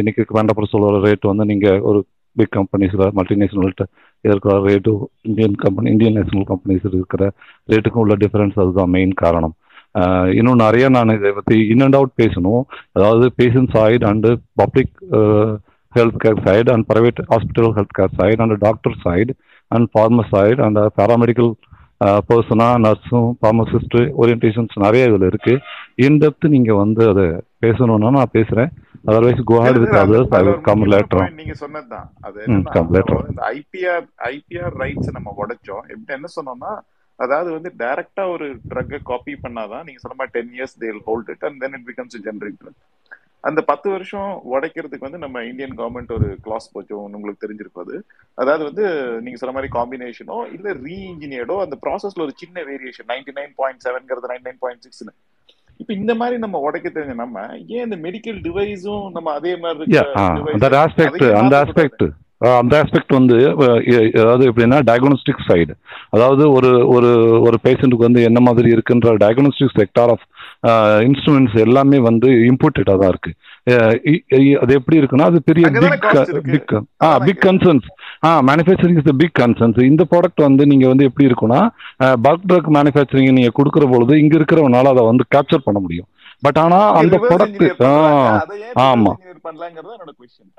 இன்னைக்கு 0.00 0.22
வேண்டப்பட 0.38 0.68
சொல்கிற 0.72 1.00
ரேட் 1.06 1.30
வந்து 1.32 1.44
நீங்கள் 1.52 1.84
ஒரு 1.90 2.00
பிக் 2.36 2.54
கம்பெனிஸில் 2.56 3.04
மல்டிநேஷனல்கிட்ட 3.18 3.84
இருக்கிற 4.24 4.54
rate 4.66 4.92
Indian 5.28 5.58
company 5.64 5.92
Indian 5.94 6.16
national 6.18 6.48
companies 6.52 6.86
இருக்கிற 6.98 7.24
ரேட்டுக்கும் 7.72 8.02
உள்ள 8.04 8.14
டிஃபரன்ஸ் 8.22 8.58
அதுதான் 8.62 8.92
மெயின் 8.96 9.14
காரணம். 9.22 9.54
இன்னும் 10.38 10.62
நிறைய 10.64 10.86
நான் 10.94 11.14
இதை 11.16 11.30
பற்றி 11.36 11.56
இன் 11.72 11.84
அண்ட் 11.84 11.96
அவுட் 11.98 12.14
பேசணும். 12.22 12.62
அதாவது 12.96 13.26
patients 13.40 13.76
aid 13.82 14.06
and 14.10 14.30
public 14.62 14.94
health 15.96 16.18
care 16.24 16.38
side 16.46 16.70
and 16.74 16.88
private 16.92 17.20
hospital 17.34 17.68
health 17.78 17.94
care 17.98 18.12
side 18.20 18.40
and 18.44 18.58
doctor 18.66 18.94
side 19.04 19.30
and 19.70 19.84
pharma 19.96 20.24
side 20.34 20.60
and 20.66 20.78
uh, 20.84 20.90
paramedical 21.00 21.50
பர்சனா 22.28 22.66
நர்ஸும் 22.84 23.28
ஃபார்மசிஸ்ட் 23.40 23.94
ஓரியன்டேஷன்ஸ் 24.22 24.74
நிறைய 24.84 25.02
இதில் 25.08 25.26
இருக்கு. 25.28 25.52
இன்டெப்த் 26.06 26.46
நீங்க 26.54 26.72
வந்து 26.80 27.02
அதை 27.10 27.24
பேசணும்னா 27.64 28.08
நான் 28.16 28.32
பேசுறேன். 28.34 28.70
Otherwise 29.08 29.40
go 29.50 29.58
ahead 29.64 29.78
with 29.82 29.94
others 30.00 30.34
I 30.38 30.40
will 30.46 30.60
come 30.68 30.84
later 30.92 31.22
நீங்க 31.40 31.54
சொன்னதுதான். 31.62 32.08
அது 32.26 32.40
கம் 32.76 32.90
லேட்டர் 32.96 33.22
இந்த 33.30 33.42
ஐபிஆர் 33.58 34.04
ஐபிஆர் 34.32 34.74
ரைட்ஸ் 34.82 35.14
நம்ம 35.16 35.34
உடைச்சோம். 35.42 35.84
எப்படி 35.94 36.16
என்ன 36.18 36.30
சொன்னோம்னா 36.36 36.72
அதாவது 37.24 37.50
வந்து 37.56 37.72
டைரக்டா 37.84 38.24
ஒரு 38.34 38.48
ட்ரக்கை 38.72 39.00
காப்பி 39.12 39.36
பண்ணாதான் 39.44 39.86
நீங்க 39.88 40.00
சொன்ன 40.04 40.18
மாதிரி 40.20 40.34
ten 40.38 40.52
years 40.56 40.76
they'll 40.84 41.00
hold 41.08 41.30
it 41.34 41.46
and 41.48 41.60
then 41.64 41.76
it 41.78 41.86
becomes 41.90 42.16
generic 42.26 42.58
drug 42.62 42.80
அந்த 43.44 43.60
பத்து 43.62 43.88
வருஷம் 43.90 44.30
உடைக்கிறதுக்கு 44.52 45.06
வந்து 45.06 45.22
நம்ம 45.24 45.42
இந்தியன் 45.44 45.76
கவர்மெண்ட் 45.78 46.14
ஒரு 46.16 46.28
கிளாஸ் 46.44 46.66
போச்சோம் 46.74 47.16
உங்களுக்கு 47.16 47.42
தெரிஞ்சிருக்கும் 47.42 47.84
அது. 47.84 47.96
அதாவது 48.38 48.62
வந்து 48.64 48.84
நீங்க 49.24 49.38
சொன்ன 49.40 49.54
மாதிரி 49.56 49.70
காம்பினேஷனோ 49.74 50.38
இல்ல 50.54 50.74
ரீஇன்ஜினியர்டோ 50.84 51.56
அந்த 51.64 51.76
ப்ராசஸ்ல 51.82 52.24
ஒரு 52.26 52.34
சின்ன 52.42 52.64
வேரியேஷன் 52.68 53.10
நைன்டி 53.12 53.34
நைன் 53.38 53.54
பாயிண்ட் 53.58 53.84
செவன்ங்கிறது 53.86 54.32
நைன் 54.32 54.46
நைன் 54.46 54.60
பாயிண்ட் 54.62 54.84
சிக்ஸ்னு 54.86 55.14
இப்ப 55.80 55.92
இந்த 55.94 56.12
மாதிரி 56.14 56.36
நம்ம 56.42 56.56
உடைக்க 56.64 56.88
தெரிஞ்ச 56.90 57.14
நம்ம 57.18 57.38
ஏன் 57.70 57.86
இந்த 57.86 57.96
மெடிக்கல் 58.04 58.40
டிவைஸும் 58.44 59.06
நம்ம 59.14 59.32
அதே 59.38 59.54
மாதிரி 59.62 59.98
அந்த 60.56 60.76
ஆஸ்பெக்ட் 60.82 61.24
அந்த 61.40 61.54
ஆஸ்பெக்ட் 61.62 62.04
அந்த 62.58 62.74
ஆஸ்பெக்ட் 62.78 63.12
வந்து 63.16 63.36
அதாவது 64.18 64.44
எப்படின்னா 64.48 64.78
டயக்னோஸ்டிக் 64.88 65.46
சைடு 65.46 65.74
அதாவது 66.10 66.44
ஒரு 66.52 66.70
ஒரு 66.94 67.10
ஒரு 67.46 67.56
பேஷண்ட்டுக்கு 67.64 68.08
வந்து 68.08 68.26
என்ன 68.28 68.40
மாதிரி 68.46 68.68
இருக்குன்ற 68.74 69.12
டயக்னோஸ்டிக் 69.22 69.78
செக்டார் 69.78 70.12
ஆஃப் 70.14 70.24
இன்ஸ்ட்ருமெண்ட்ஸ் 71.06 71.56
எல்லாமே 71.66 71.98
வந்து 72.08 72.28
இம்போர்ட்டடாக 72.50 72.98
தான் 73.02 73.12
இருக்கு. 73.14 73.32
அது 74.62 74.72
எப்படி 74.78 74.96
இருக்குன்னா 75.00 75.28
அது 75.30 75.38
பெரிய 75.50 75.66
big 75.82 76.06
big 76.54 76.74
uh 77.06 77.10
big 77.26 77.42
concerns 77.46 77.86
uh 78.26 78.30
manufacturing 78.50 78.98
is 79.00 79.08
the 79.10 79.14
big 79.22 79.36
concerns 79.42 79.78
இந்த 79.90 80.02
ப்ராடக்ட் 80.12 80.46
வந்து 80.48 80.64
நீங்க 80.72 80.86
வந்து 80.92 81.08
எப்படி 81.10 81.28
இருக்குன்னா 81.30 81.60
பல்க் 82.26 82.48
ட்ரக் 82.50 82.70
மேனுஃபேக்சரிங் 82.78 83.36
நீங்க 83.38 83.52
கொடுக்குற 83.60 83.86
பொழுது 83.94 84.16
இங்க 84.24 84.36
இருக்கிறவனால 84.40 84.92
அதை 84.94 85.04
வந்து 85.10 85.26
கேப்சர் 85.36 85.66
பண்ண 85.68 85.80
முடியும். 85.86 86.08
பட் 86.46 86.58
ஆனா 86.62 86.78
அந்த 87.00 87.16
ப்ராடக்ட் 87.28 87.82
ஆமா. 88.88 89.12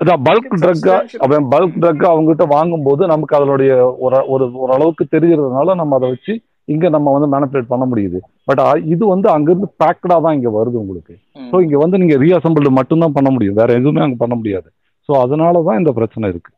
அதான் 0.00 0.22
பல்க் 0.28 0.52
ட்ரக் 0.62 0.88
அவன் 1.26 1.46
பல்க் 1.54 1.78
ட்ரக் 1.82 2.04
அவங்ககிட்ட 2.12 2.44
வாங்கும்போது 2.56 3.02
நமக்கு 3.12 3.36
அதனுடைய 3.38 3.72
ஒரு 4.06 4.18
ஒரு 4.34 4.44
ஓரளவுக்கு 4.64 5.06
தெரிகிறதுனால 5.14 5.74
நம்ம 5.80 5.96
அதை 5.98 6.08
வச்சு 6.14 6.34
இங்க 6.74 6.86
நம்ம 6.94 7.12
வந்து 7.14 7.28
மேனிபுலேட் 7.34 7.72
பண்ண 7.72 7.84
முடியுது. 7.90 8.18
பட் 8.48 8.60
இது 8.94 9.04
வந்து 9.12 9.28
அங்கிருந்து 9.34 9.68
பேக்கடா 9.82 10.16
தான் 10.24 10.36
இங்க 10.38 10.50
வருது 10.58 10.76
உங்களுக்கு. 10.82 11.14
ஸோ 11.50 11.56
இங்க 11.66 11.76
வந்து 11.84 12.00
நீங்க 12.02 12.16
ரீஅசம்பிள் 12.24 12.76
மட்டும்தான் 12.78 13.16
பண்ண 13.18 13.30
முடியும். 13.34 13.58
வேற 13.60 13.72
எதுவுமே 13.80 14.04
அங்க 14.06 14.18
பண்ண 14.22 14.36
முடியாது. 14.40 14.68
ஸோ 15.08 15.12
அதனால 15.24 15.62
தான் 15.68 15.80
இந்த 15.82 15.92
பிரச்சனை 15.98 16.28
இருக்கு. 16.34 16.52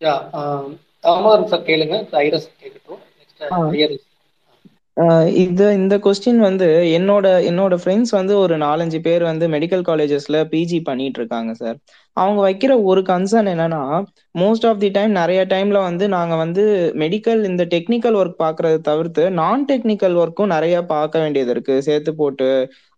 யா 0.00 0.14
தாமோதரன் 1.06 1.50
சார் 1.52 1.68
கேளுங்க. 1.70 1.96
ஐரஸ் 2.26 2.48
கேட்கட்டும் 2.62 3.02
நெக்ஸ்ட் 3.18 4.07
இது 5.42 5.66
இந்த 5.76 5.94
கொஸ்டின் 6.04 6.40
வந்து 6.40 6.66
என்னோட 6.96 7.26
என்னோட 7.48 7.74
ஃப்ரெண்ட்ஸ் 7.80 8.12
வந்து 8.16 8.34
ஒரு 8.38 8.54
நாலஞ்சு 8.62 8.98
பேர் 9.02 9.22
வந்து 9.24 9.46
மெடிக்கல் 9.52 9.84
காலேஜஸ்ல 9.88 10.38
பிஜி 10.52 10.78
பண்ணிட்டு 10.84 11.20
இருக்காங்க 11.20 11.52
சார் 11.54 11.76
அவங்க 12.16 12.40
வைக்கிற 12.44 12.72
ஒரு 12.84 13.02
கன்சர்ன் 13.04 13.50
என்னன்னா 13.52 13.82
மோஸ்ட் 14.34 14.66
ஆஃப் 14.66 14.80
தி 14.80 14.88
டைம் 14.90 15.12
நிறைய 15.20 15.40
டைம்ல 15.48 15.80
வந்து 15.84 16.04
நாங்க 16.16 16.34
வந்து 16.36 16.64
மெடிக்கல் 17.02 17.42
இந்த 17.50 17.64
டெக்னிக்கல் 17.74 18.18
ஒர்க் 18.20 18.36
பாக்குறத 18.38 18.80
தவிர்த்து 18.82 19.14
நான் 19.38 19.64
டெக்னிக்கல் 19.68 20.16
ஒர்க்கும் 20.22 20.52
நிறைய 20.54 20.76
பார்க்க 20.92 21.22
வேண்டியது 21.22 21.52
இருக்கு. 21.54 21.74
சேர்த்து 21.86 22.12
போட்டு 22.16 22.48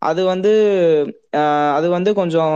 அது 0.02 0.20
வந்து 0.30 0.50
அது 1.72 1.88
வந்து 1.94 2.10
கொஞ்சம் 2.18 2.54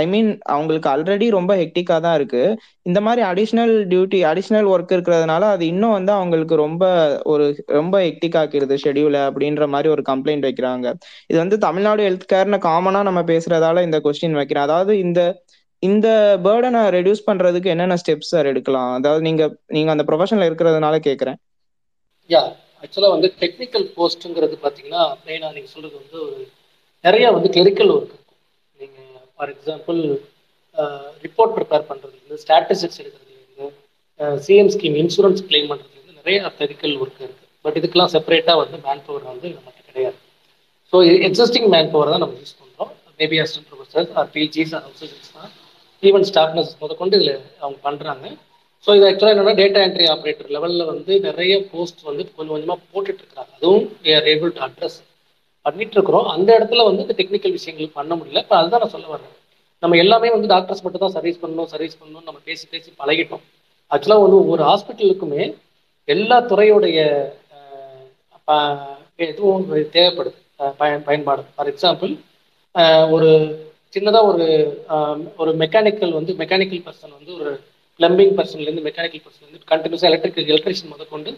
ஐ 0.00 0.02
மீன் 0.12 0.30
அவங்களுக்கு 0.54 0.88
ஆல்ரெடி 0.92 1.26
ரொம்ப 1.36 1.52
ஹெக்டிக்காக 1.60 2.00
தான் 2.06 2.16
இருக்கு. 2.18 2.42
இந்த 2.86 3.00
மாதிரி 3.06 3.22
அடிஷ்னல் 3.30 3.74
டியூட்டி 3.90 4.18
அடிஷ்னல் 4.30 4.68
ஒர்க் 4.72 4.94
இருக்கிறதுனால 4.96 5.42
அது 5.54 5.64
இன்னும் 5.72 5.96
வந்து 5.98 6.12
அவங்களுக்கு 6.18 6.56
ரொம்ப 6.64 6.84
ஒரு 7.32 7.46
ரொம்ப 7.78 7.94
ஹெக்டிக் 8.06 8.38
ஆக்கிடுது 8.42 8.76
ஷெடியூல 8.84 9.20
அப்படின்ற 9.28 9.66
மாதிரி 9.74 9.90
ஒரு 9.94 10.04
கம்ப்ளைண்ட் 10.10 10.46
வைக்கிறாங்க. 10.48 10.86
இது 11.30 11.38
வந்து 11.44 11.58
தமிழ்நாடு 11.66 12.02
ஹெல்த் 12.08 12.30
கேர்னு 12.32 12.60
காமனாக 12.68 13.08
நம்ம 13.10 13.22
பேசுறதால 13.32 13.84
இந்த 13.88 14.00
கொஸ்டின் 14.06 14.38
வைக்கிறேன். 14.40 14.66
அதாவது 14.68 14.94
இந்த 15.06 15.20
இந்த 15.82 16.08
பேர்டனை 16.44 16.82
ரெடியூஸ் 16.96 17.26
பண்றதுக்கு 17.26 17.72
என்னென்ன 17.72 17.96
ஸ்டெப்ஸ் 18.02 18.30
சார் 18.32 18.50
எடுக்கலாம்? 18.52 18.92
அதாவது 18.98 19.22
நீங்க 19.28 19.42
நீங்க 19.76 19.90
அந்த 19.94 20.04
ப்ரொஃபஷன்ல 20.08 20.48
இருக்கிறதுனால 20.48 20.98
கேட்குறேன் 21.08 21.38
யா 22.30 22.42
ஆக்சுவலாக 22.82 23.14
வந்து 23.14 23.28
டெக்னிக்கல் 23.42 23.86
போஸ்ட்டுங்கிறது 23.96 24.56
பார்த்தீங்கன்னா 24.62 25.02
மெயினாக 25.26 25.54
நீங்கள் 25.56 25.74
சொல்கிறது 25.74 25.96
வந்து 26.00 26.18
ஒரு 26.26 26.40
நிறைய 27.04 27.26
வந்து 27.36 27.48
கிளரிக்கல் 27.56 27.92
ஒர்க் 27.94 28.12
இருக்கும் 28.14 28.38
நீங்கள் 28.80 29.26
ஃபார் 29.34 29.50
எக்ஸாம்பிள் 29.54 30.00
ரிப்போர்ட் 31.24 31.54
ப்ரிப்பேர் 31.56 31.88
பண்ணுறதுலேருந்து 31.90 32.42
ஸ்டாட்டிஸ்டிக்ஸ் 32.44 33.00
எடுக்கிறதுலேருந்து 33.02 33.66
சிஎம் 34.46 34.72
ஸ்கீம் 34.74 34.96
இன்சூரன்ஸ் 35.02 35.42
கிளைம் 35.50 35.68
பண்ணுறதுலேருந்து 35.72 36.18
நிறைய 36.20 36.38
கிளரிக்கல் 36.58 36.94
ஒர்க் 37.02 37.20
இருக்குது 37.26 37.50
பட் 37.64 37.76
இதுக்கெல்லாம் 37.80 38.12
செப்பரேட்டாக 38.14 38.60
வந்து 38.62 38.78
மேன் 38.86 39.04
பவர் 39.06 39.30
வந்து 39.32 39.46
நமக்கு 39.58 39.82
கிடையாது. 39.88 40.18
ஸோ 40.92 40.96
எக்ஸிஸ்டிங் 41.28 41.68
மேன் 41.74 41.92
பவர் 41.94 42.12
தான் 42.14 42.24
நம்ம 42.24 42.36
யூஸ் 42.42 42.58
பண்ணுறோம் 42.60 42.90
maybe 43.20 43.36
assistant 43.42 43.68
professors 43.70 44.10
or 44.18 44.28
PGs 44.34 44.74
or 44.78 44.84
houses 44.88 45.30
தான். 45.36 45.52
ஈவன் 46.02 46.26
ஸ்டாஃப்னஸ் 46.30 46.72
முதற்கொண்டு 46.82 47.16
இதில் 47.20 47.34
அவங்க 47.62 47.78
பண்ணுறாங்க 47.86 48.24
ஸோ 48.86 48.94
இது 48.96 49.04
ஆக்சுவலாக 49.08 49.34
என்னென்னா 49.34 49.54
டேட்டா 49.62 49.82
என்ட்ரி 49.86 50.06
ஆப்ரேட்டர் 50.14 50.50
லெவலில் 50.56 50.90
வந்து 50.92 51.12
நிறைய 51.28 51.52
போஸ்ட் 51.72 52.00
வந்து 52.08 52.22
கொஞ்சம் 52.36 52.54
கொஞ்சமாக 52.54 52.80
போட்டுட்ருக்காங்க 52.92 53.52
அதுவும் 53.58 53.86
we 54.04 54.12
are 54.18 54.24
able 54.34 54.52
அட்ரஸ் 54.66 54.98
பண்ணிட்டு 55.66 55.96
இருக்கிறோம் 55.98 56.26
அந்த 56.34 56.48
இடத்துல 56.58 56.84
வந்து 56.88 57.04
இந்த 57.04 57.14
டெக்னிக்கல் 57.20 57.56
விஷயங்கள் 57.58 57.96
பண்ண 57.98 58.12
முடியல. 58.18 58.42
இப்போ 58.44 58.56
அதுதான் 58.60 58.82
நான் 58.84 58.94
சொல்ல 58.96 59.08
வரேன் 59.14 59.32
நம்ம 59.82 59.96
எல்லாமே 60.02 60.28
வந்து 60.34 60.50
டாக்டர்ஸ் 60.54 60.82
மட்டும் 60.84 61.02
தான் 61.04 61.14
சர்வீஸ் 61.16 61.40
பண்ணணும் 61.42 61.70
சர்வீஸ் 61.72 61.98
பண்ணணும் 62.00 62.26
நம்ம 62.28 62.38
பேசி 62.48 62.64
பேசி 62.72 62.90
பழகிட்டோம். 63.02 63.42
ஆக்சுவலாக 63.90 64.24
வந்து 64.24 64.38
ஒவ்வொரு 64.42 64.62
ஹாஸ்பிட்டலுக்குமே 64.70 65.42
எல்லா 66.08 66.36
துறையுடைய 66.52 66.98
இதுவும் 69.26 69.66
தேவைப்படுது. 69.96 70.38
பயன் 70.80 71.04
பயன்பாடு. 71.08 71.42
ஃபார் 71.54 71.70
எக்ஸாம்பிள் 71.72 72.12
ஒரு 73.14 73.30
சின்னதாக 73.94 74.28
ஒரு 74.32 74.46
ஒரு 75.42 75.50
மெக்கானிக்கல் 75.62 76.16
வந்து 76.18 76.32
மெக்கானிக்கல் 76.40 76.82
பர்சன் 76.86 77.14
வந்து 77.18 77.32
ஒரு 77.40 77.52
பிளம்பிங் 78.00 78.34
பர்சன்லேருந்து 78.38 78.84
மெக்கானிக்கல் 78.86 79.24
பர்சன்லேருந்து 79.26 79.70
கண்டினியூஸாக 79.72 80.10
எலக்ட்ரிக் 80.10 80.52
எலக்ட்ரிஷியன் 80.54 80.92
முதற்கொண்டு 80.94 81.32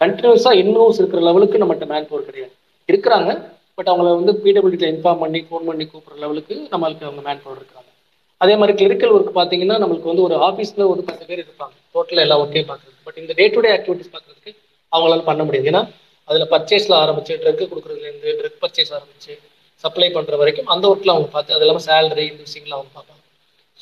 கண்டினியூஸாக 0.00 0.60
இன்னும் 0.62 0.94
இருக்கிற 0.98 1.22
லெவலுக்கு 1.28 1.62
நம்மகிட்ட 1.62 1.86
மேன் 1.92 2.08
பவர் 2.10 2.28
கிடையாது. 2.28 2.54
இருக்கிறாங்க. 2.88 3.30
பட் 3.78 3.90
அவங்கள 3.92 4.08
வந்து 4.20 4.32
பிடபிள்யூடியில் 4.44 4.92
இன்ஃபார்ம் 4.94 5.22
பண்ணி 5.24 5.40
ஃபோன் 5.48 5.68
பண்ணி 5.70 5.84
கூப்பிட்ற 5.90 6.18
லெவலுக்கு 6.24 6.54
நம்மளுக்கு 6.72 7.06
அவங்க 7.08 7.22
மேன் 7.28 7.42
பவர் 7.44 7.60
இருக்காங்க. 7.60 7.88
அதே 8.40 8.54
மாதிரி 8.60 8.74
கிளிரிக்கல் 8.80 9.14
ஒர்க் 9.16 9.38
பார்த்தீங்கன்னா 9.38 9.76
நம்மளுக்கு 9.82 10.10
வந்து 10.12 10.24
ஒரு 10.28 10.36
ஆஃபீஸில் 10.48 10.90
ஒரு 10.92 11.00
பத்து 11.08 11.24
பேர் 11.30 11.42
இருப்பாங்க. 11.44 11.74
டோட்டலாக 11.94 12.26
எல்லா 12.26 12.38
ஒர்க்கையும் 12.42 12.70
பார்க்குறது. 12.70 12.96
பட் 13.06 13.18
இந்த 13.22 13.32
டே 13.40 13.46
டு 13.54 13.62
டே 13.66 13.70
ஆக்டிவிட்டிஸ் 13.76 14.12
பார்க்குறதுக்கு 14.14 14.52
அவங்களால 14.92 15.24
பண்ண 15.30 15.42
முடியாது. 15.48 15.70
ஏன்னா 15.72 15.82
அதில் 16.28 16.50
பர்ச்சேஸில் 16.54 17.00
ஆரம்பிச்சு 17.02 17.34
ட்ரக் 17.42 17.62
கொடுக்குறதுலேருந்து 17.70 18.32
ட்ரக் 18.40 18.60
பர்ச்சேஸ் 18.64 18.92
ஆரம்பிச்சு 18.98 19.32
சப்ளை 19.84 20.08
பண்ணுற 20.14 20.36
வரைக்கும் 20.40 20.70
அந்த 20.74 20.84
ஒர்க்கில் 20.90 21.14
அவங்க 21.14 21.28
பார்த்து 21.34 21.54
அது 21.56 21.64
இல்லாமல் 21.66 21.86
சேலரி 21.88 22.24
இந்த 22.32 22.42
விஷயங்கள்லாம் 22.46 22.80
அவங்க 22.80 22.92
பார்ப்பாங்க. 22.96 23.22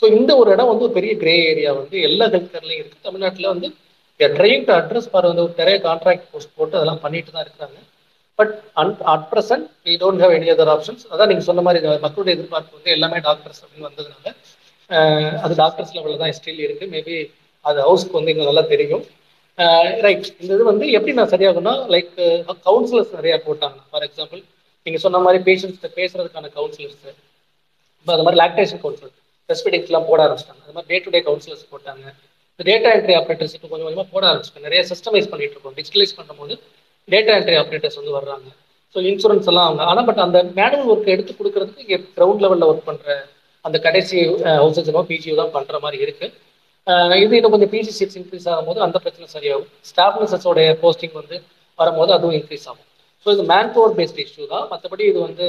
ஸோ 0.00 0.04
இந்த 0.16 0.32
ஒரு 0.40 0.48
இடம் 0.54 0.70
வந்து 0.70 0.84
ஒரு 0.86 0.94
பெரிய 0.98 1.12
கிரே 1.22 1.34
ஏரியா 1.50 1.70
வந்து 1.80 1.96
எல்லா 2.08 2.26
ஹெல்த் 2.34 2.52
கேர்லையும் 2.54 2.80
இருக்குது 2.82 3.06
தமிழ்நாட்டில் 3.08 3.52
வந்து 3.52 3.68
ட்ரைங் 4.20 4.64
டு 4.68 4.72
அட்ரஸ் 4.76 5.08
ஃபார் 5.10 5.28
வந்து 5.30 5.44
ஒரு 5.46 5.54
நிறைய 5.60 5.76
கான்ட்ராக்ட் 5.86 6.28
போஸ்ட் 6.32 6.54
போட்டு 6.58 6.78
அதெல்லாம் 6.78 7.02
பண்ணிட்டு 7.04 7.34
தான் 7.34 7.44
இருக்கிறாங்க. 7.44 7.78
But 8.38 8.54
and 8.80 8.92
at 9.14 9.26
present 9.32 9.66
we 9.88 9.94
don't 10.02 10.22
have 10.24 10.34
any 10.38 10.48
other 10.54 10.72
options 10.76 11.04
அதான் 11.12 11.30
நீங்கள் 11.32 11.48
சொன்ன 11.50 11.62
மாதிரி 11.66 11.80
மக்களுடைய 12.06 12.34
எதிர்பார்ப்பு 12.38 12.76
வந்து 12.78 12.94
எல்லாமே 12.96 13.20
டாக்டர்ஸ் 13.28 13.62
அப்படின்னு 13.64 13.88
வந்ததுனால 13.90 14.34
அது 15.44 15.54
டாக்டர்ஸ் 15.62 15.94
லெவலில் 15.96 16.20
தான் 16.22 16.36
ஸ்டில் 16.38 16.62
இருக்குது 16.66 16.92
மேபி 16.96 17.16
அது 17.68 17.78
ஹவுஸ்க்கு 17.88 18.18
வந்து 18.18 18.30
எங்களுக்கு 18.32 18.52
நல்லா 18.52 18.66
தெரியும். 18.74 19.02
ரைட் 20.04 20.28
இந்த 20.42 20.50
இது 20.56 20.64
வந்து 20.70 20.86
எப்படி 20.96 21.12
நான் 21.18 21.32
சரியாகும்னா 21.32 21.72
லைக் 21.94 22.12
கவுன்சிலர்ஸ் 22.68 23.16
நிறையா 23.18 23.36
போட்டாங்க. 23.46 23.78
ஃபார் 23.90 24.04
எக்ஸாம்பிள் 24.06 24.40
நீங்கள் 24.86 25.02
சொன்ன 25.04 25.20
மாதிரி 25.24 25.38
பேஷண்ட்ஸ்கிட்ட 25.48 25.90
பேசுறதுக்கான 25.98 26.50
கவுன்சிலர்ஸ் 26.58 26.96
இப்போ 28.00 28.12
அது 28.16 28.24
மாதிரி 28.26 28.40
லாக்டேஷன் 28.42 28.80
கவுன்சிலர் 28.84 29.14
ரெஸ்பிடிங்ஸ்லாம் 29.50 30.08
போட 30.10 30.20
ஆரம்பிச்சிட்டாங்க. 30.26 30.62
அது 30.66 30.74
மாதிரி 30.76 30.90
டே 30.92 30.98
டு 31.04 31.12
டே 31.14 31.20
கவுன்சிலர்ஸ் 31.28 31.64
போட்டாங்க 31.72 32.04
டேட்டா 32.68 32.90
என்ட்ரி 32.96 33.14
ஆப்ரேட்டர்ஸ் 33.20 33.54
இப்போ 33.56 33.68
கொஞ்சம் 33.72 33.86
கொஞ்சமாக 33.88 34.08
போட 34.14 34.24
ஆரம்பிச்சிட்டாங்க. 34.30 34.66
நிறைய 34.68 34.82
சிஸ்டமைஸ் 34.92 35.28
பண்ணிட்டு 35.32 35.54
இருக்கோம். 35.56 35.76
டிஜிட்டலைஸ் 35.78 36.14
பண்ணும்போது 36.18 36.54
டேட்டா 37.12 37.34
என்ட்ரி 37.38 37.56
ஆப்ரேட்டர்ஸ் 37.62 37.98
வந்து 38.00 38.14
வர்றாங்க. 38.18 38.48
ஸோ 38.94 38.98
இன்சூரன்ஸ் 39.10 39.48
எல்லாம் 39.50 39.66
அவங்க 39.68 39.82
ஆனால் 39.90 40.06
பட் 40.08 40.22
அந்த 40.26 40.38
மேனுவல் 40.58 40.90
ஒர்க் 40.92 41.14
எடுத்து 41.14 41.32
கொடுக்கறதுக்கு 41.40 41.84
இங்கே 41.86 41.98
கிரவுண்ட் 42.16 42.42
லெவலில் 42.44 42.68
ஒர்க் 42.70 42.88
பண்ணுற 42.90 43.16
அந்த 43.64 43.76
கடைசி 43.86 44.16
ஹவுசஸ் 44.60 44.92
பிஜிஓ 45.10 45.36
தான் 45.42 45.54
பண்ணுற 45.56 45.78
மாதிரி 45.86 45.98
இருக்குது 46.06 46.46
இது 47.22 47.36
இன்னும் 47.38 47.52
கொஞ்சம் 47.54 47.72
பிஜி 47.72 47.92
சீட்ஸ் 47.96 48.18
இன்க்ரீஸ் 48.18 48.46
ஆகும்போது 48.50 48.80
அந்த 48.84 48.96
பிரச்சனை 49.04 49.26
சரியாகும். 49.34 49.66
ஸ்டாஃப் 49.88 50.18
நர்சஸோடைய 50.20 50.68
போஸ்டிங் 50.82 51.16
வந்து 51.20 51.36
வரும்போது 51.78 52.10
அதுவும் 52.16 52.36
இன்க்ரீஸ் 52.38 52.64
ஆகும். 52.70 52.86
ஸோ 53.24 53.28
இது 53.34 53.42
மேன் 53.50 53.72
பவர் 53.74 53.96
பேஸ்ட் 53.98 54.20
இஷ்யூ 54.24 54.46
தான். 54.54 54.64
மற்றபடி 54.72 55.04
இது 55.10 55.18
வந்து 55.26 55.46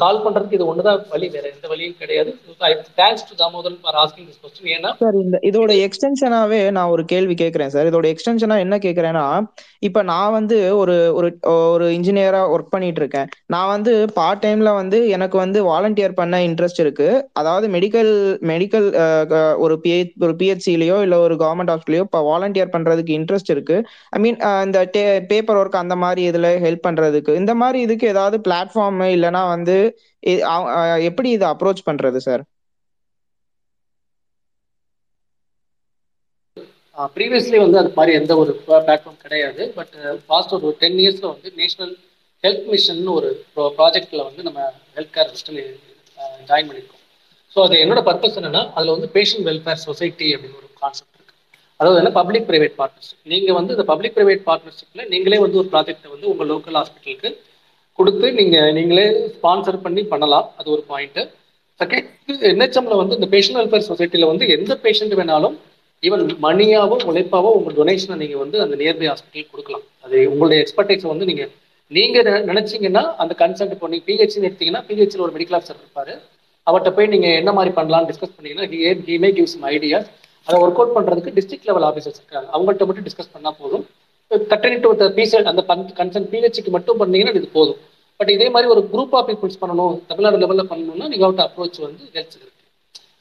சால்வ் 0.00 0.24
பண்றதுக்கு 0.24 0.56
இது 0.58 0.68
ஒன்று 0.70 0.84
தான் 0.86 1.00
வழி 1.12 1.26
வேற 1.34 1.44
எந்த 1.54 1.66
வழியும் 1.72 1.96
கிடையாது. 2.00 2.30
Thanks 3.00 3.26
to 3.28 3.34
Damodaran 3.40 3.80
for 3.82 3.98
asking 4.02 4.26
this 4.28 4.40
question 4.44 4.70
ஏன்னா 4.76 4.90
சார் 5.02 5.18
இந்த 5.24 5.38
இதோட 5.48 5.72
எக்ஸ்டென்ஷனாவே 5.86 6.60
நான் 6.76 6.92
ஒரு 6.94 7.02
கேள்வி 7.12 7.34
கேட்கறேன் 7.42 7.72
சார் 7.74 7.88
இதோட 7.90 8.06
எக்ஸ்டென்ஷனா 8.12 8.56
என்ன 8.64 8.78
கேட்கறேன்னா 8.86 9.24
இப்ப 9.88 10.02
நான் 10.12 10.34
வந்து 10.38 10.56
ஒரு 10.80 10.96
ஒரு 11.18 11.28
ஒரு 11.74 11.86
இன்ஜினியரா 11.98 12.40
ஒர்க் 12.54 12.72
பண்ணிட்டு 12.74 13.00
இருக்கேன் 13.02 13.28
நான் 13.54 13.70
வந்து 13.74 13.92
பார்ட் 14.18 14.42
டைம்ல 14.46 14.72
வந்து 14.80 15.00
எனக்கு 15.16 15.36
வந்து 15.44 15.60
வாலண்டியர் 15.70 16.18
பண்ண 16.20 16.40
இன்ட்ரெஸ்ட் 16.48 16.82
இருக்கு. 16.84 17.08
அதாவது 17.40 17.68
மெடிக்கல் 17.76 18.12
மெடிக்கல் 18.52 18.88
ஒரு 19.64 19.76
பிஹெச் 19.84 20.12
ஒரு 20.26 20.34
பிஹெச்சிலயோ 20.40 20.98
இல்ல 21.06 21.18
ஒரு 21.26 21.36
கவர்மெண்ட் 21.44 21.72
ஹாஸ்பிட்டலையோ 21.74 22.06
இப்போ 22.08 22.22
வாலண்டியர் 22.30 22.74
பண்றதுக்கு 22.74 23.16
இன்ட்ரெஸ்ட் 23.20 23.52
இருக்கு. 23.54 23.78
ஐ 24.16 24.20
மீன் 24.24 24.38
இந்த 24.66 24.78
பேப்பர் 25.32 25.60
ஒர்க் 25.62 25.82
அந்த 25.84 25.96
மாதிரி 26.04 26.22
இதுல 26.30 26.50
ஹெல்ப் 26.66 26.86
பண்றதுக்கு. 26.88 27.32
இந்த 27.42 27.54
மாதிரி 27.62 27.80
இதுக்கு 27.86 28.06
ஏதாவது 28.14 28.38
பிளாட்ஃபார்ம் 28.48 29.00
இல்லைன்னா 29.16 29.42
வந்து 29.50 29.76
எப்படி 31.08 31.30
இதை 31.36 31.46
அப்ரோச் 31.52 31.82
பண்றது 31.84 32.20
சார் 32.22 32.42
ப்ரீவியஸ்லி 37.14 37.58
வந்து 37.62 37.78
அது 37.80 37.90
மாதிரி 37.94 38.12
எந்த 38.18 38.32
ஒரு 38.40 38.52
பிளாட்ஃபார்ம் 38.64 39.20
கிடையாது. 39.22 39.62
பட் 39.76 39.94
ஃபாஸ்ட் 40.24 40.54
ஒரு 40.58 40.70
டென் 40.80 40.98
இயர்ஸ்ல 41.02 41.26
வந்து 41.32 41.50
நேஷனல் 41.56 41.94
ஹெல்த் 42.44 42.66
மிஷன் 42.68 43.02
ஒரு 43.14 43.28
ப்ராஜெக்ட்ல 43.76 44.22
வந்து 44.28 44.42
நம்ம 44.46 44.60
ஹெல்த் 44.96 45.14
கேர் 45.16 45.32
சிஸ்டம் 45.32 45.58
ஜாயின் 46.48 46.68
பண்ணியிருக்கோம் 46.68 47.04
ஸோ 47.56 47.60
அது 47.66 47.76
என்னோட 47.84 48.00
பர்பஸ் 48.08 48.38
என்னன்னா 48.40 48.62
அதில் 48.76 48.94
வந்து 48.94 49.08
பேஷண்ட் 49.14 49.46
வெல்ஃபேர் 49.48 49.84
சொசைட்டி 49.86 50.28
அப்படின்னு 50.34 50.58
ஒரு 50.60 50.68
கான்செப்ட் 50.82 51.16
இருக்கு. 51.16 51.34
அதாவது 51.80 52.00
என்ன 52.00 52.12
பப்ளிக் 52.18 52.46
ப்ரைவேட் 52.48 52.76
பார்ட்னர்ஷிப் 52.76 53.20
நீங்கள் 53.24 53.56
வந்து 53.58 53.74
இந்த 53.76 53.86
பப்ளிக் 53.92 54.16
ப்ரைவேட் 54.16 54.42
பார்ட்னர்ஷிப்பில் 54.46 55.08
நீங்களே 55.12 55.38
வந்து 55.44 55.60
ஒரு 55.62 55.68
ப்ராஜெக்டை 55.72 56.10
வந்து 56.14 56.28
உங்கள் 56.32 56.50
லோக்கல் 56.52 56.78
ஹாஸ்பிட்டலுக்கு 56.80 57.30
கொடுத்து 58.00 58.26
நீங்கள் 58.40 58.74
நீங்களே 58.78 59.06
ஸ்பான்சர் 59.36 59.84
பண்ணி 59.86 60.04
பண்ணலாம். 60.12 60.48
அது 60.60 60.68
ஒரு 60.76 60.84
பாயிண்ட்டு 60.92 61.24
செகண்ட் 61.80 62.08
என்ஹெச்எம்ல 62.52 62.96
வந்து 63.00 63.16
இந்த 63.18 63.28
பேஷண்ட் 63.34 63.58
வெல்ஃபேர் 63.60 63.88
சொசைட்டியில் 63.90 64.30
வந்து 64.30 64.46
எந்த 64.56 64.72
பேஷண்ட் 64.84 65.14
வேணாலும் 65.20 65.56
ஈவன் 66.02 66.22
மணியாவோ 66.44 66.96
உழைப்பாவோ 67.10 67.50
உங்கள் 67.58 67.76
டொனேஷனை 67.78 68.16
நீங்கள் 68.20 68.40
வந்து 68.42 68.58
அந்த 68.64 68.74
நியர்பை 68.80 69.06
ஹாஸ்பிட்டல் 69.10 69.50
கொடுக்கலாம். 69.52 69.84
அது 70.04 70.16
உங்களுடைய 70.32 70.58
எக்ஸ்பர்டைஸை 70.64 71.08
வந்து 71.12 71.26
நீங்கள் 71.30 71.50
நீங்கள் 71.96 72.28
நினைச்சீங்கன்னா 72.50 73.02
அந்த 73.22 73.32
கன்சல்ட் 73.42 73.74
இப்போ 73.76 73.88
நீங்கள் 73.92 74.06
பிஹெச்னு 74.08 74.48
எடுத்தீங்கன்னா 74.48 74.82
பிஹெச்சில் 74.88 75.24
ஒரு 75.26 75.34
மெடிக்கல் 75.36 75.56
ஆஃபீஸர் 75.58 75.80
இருப்பார். 75.82 76.12
அவர்கிட்ட 76.66 76.90
போய் 76.96 77.10
நீங்கள் 77.14 77.36
என்ன 77.40 77.50
மாதிரி 77.58 77.72
பண்ணலாம்னு 77.78 78.10
டிஸ்கஸ் 78.10 78.34
பண்ணீங்கன்னா 78.36 78.66
he 78.72 78.78
he 79.08 79.16
may 79.24 79.30
gives 79.38 79.56
ideas 79.74 80.08
அதை 80.46 80.56
ஒர்க் 80.64 80.80
அவுட் 80.80 80.94
பண்ணுறதுக்கு 80.96 81.34
டிஸ்ட்ரிக்ட் 81.38 81.68
லெவல் 81.70 81.86
ஆஃபீஸர்ஸ் 81.90 82.18
இருக்காங்க. 82.20 82.48
அவங்கள்ட்ட 82.54 82.86
மட்டும் 82.90 83.06
டிஸ்கஸ் 83.08 83.32
பண்ணால் 83.34 83.58
போதும். 83.62 83.84
கட்டணிட்டு 84.52 84.88
ஒரு 84.92 85.12
பிசி 85.18 85.36
அந்த 85.52 85.62
கன்சர்ன் 86.00 86.28
பிஹெச்சுக்கு 86.34 86.72
மட்டும் 86.76 87.00
பண்ணீங்கன்னா 87.02 87.34
இது 87.40 87.48
போதும். 87.58 87.80
பட் 88.20 88.32
இதே 88.36 88.46
மாதிரி 88.54 88.68
ஒரு 88.74 88.82
குரூப் 88.92 89.14
ஆஃப் 89.18 89.28
பீப்புள்ஸ் 89.30 89.60
பண்ணணும் 89.62 89.94
தமிழ்நாடு 90.08 90.40
லெவலில் 90.42 90.70
பண்ணணும்னா 90.72 91.06
நீங்கள் 91.12 91.28
அவுட் 91.28 91.42
அப்ரோச் 91.46 91.78
வந்து 91.86 92.02
ஹெல்த் 92.16 92.36
இருக்கு. 92.36 92.48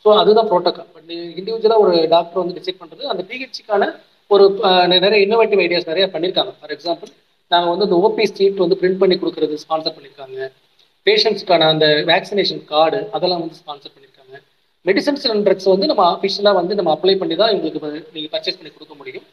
ஸோ 0.04 0.10
அதுதான் 0.22 0.50
ப்ரோட்டோக்கால் 0.52 0.90
பட் 0.96 1.10
இண்டிவிஜுவலாக 1.40 1.84
ஒரு 1.86 1.94
டாக்டர் 2.14 2.42
வந்து 2.42 2.56
டிசைட் 2.60 2.80
பண்ணுறது 2.82 3.12
அந்த 3.14 3.24
பிஹெச்சிக்கான 3.30 3.88
ஒரு 4.32 4.46
நிறைய 4.94 5.20
இன்னோவேட்டிவ் 5.26 5.62
ஐடியாஸ் 5.66 5.90
நிறைய 5.92 6.06
பண்ணியிருக்காங்க 6.16 6.52
ஃபார் 6.60 6.74
எக்ஸாம்பிள் 6.76 7.12
நாங்கள் 7.52 7.72
வந்து 7.74 7.86
இந்த 7.88 7.98
ஓபி 8.08 8.26
ஸ்ட்ரீட் 8.32 8.64
வந்து 8.64 8.78
பிரிண்ட் 8.82 9.00
பண்ணி 9.04 9.16
கொடுக்குறது 9.22 9.56
ஸ்பான்சர் 9.64 9.96
பண்ணியிருக்காங்க 9.96 10.40
பேஷண்ட்ஸ்க்கான 11.06 11.68
அந்த 11.74 11.86
வேக்சினேஷன் 12.12 12.62
கார்டு 12.72 13.00
அதெல்லாம் 13.18 13.42
வந்து 13.44 13.58
ஸ்பான்சர் 13.62 13.94
பண்ணியிருக்காங்க 13.94 14.36
மெடிசன்ஸ் 14.86 15.26
அண்ட் 15.32 15.46
ட்ரக்ஸ் 15.48 15.70
வந்து 15.74 15.88
நம்ம 15.92 16.04
அஃபிஷியலாக 16.16 16.58
வந்து 16.60 16.74
நம்ம 16.80 16.92
அப்ளை 16.96 17.16
பண்ணி 17.22 17.36
தான் 17.42 17.52
எங்களுக்கு 17.54 17.80
நீங்கள் 18.16 18.34
பர்ச்சேஸ் 18.36 18.60
பண்ணி 18.60 18.72
கொடுக்க 18.76 18.94
முடியும். 19.02 19.26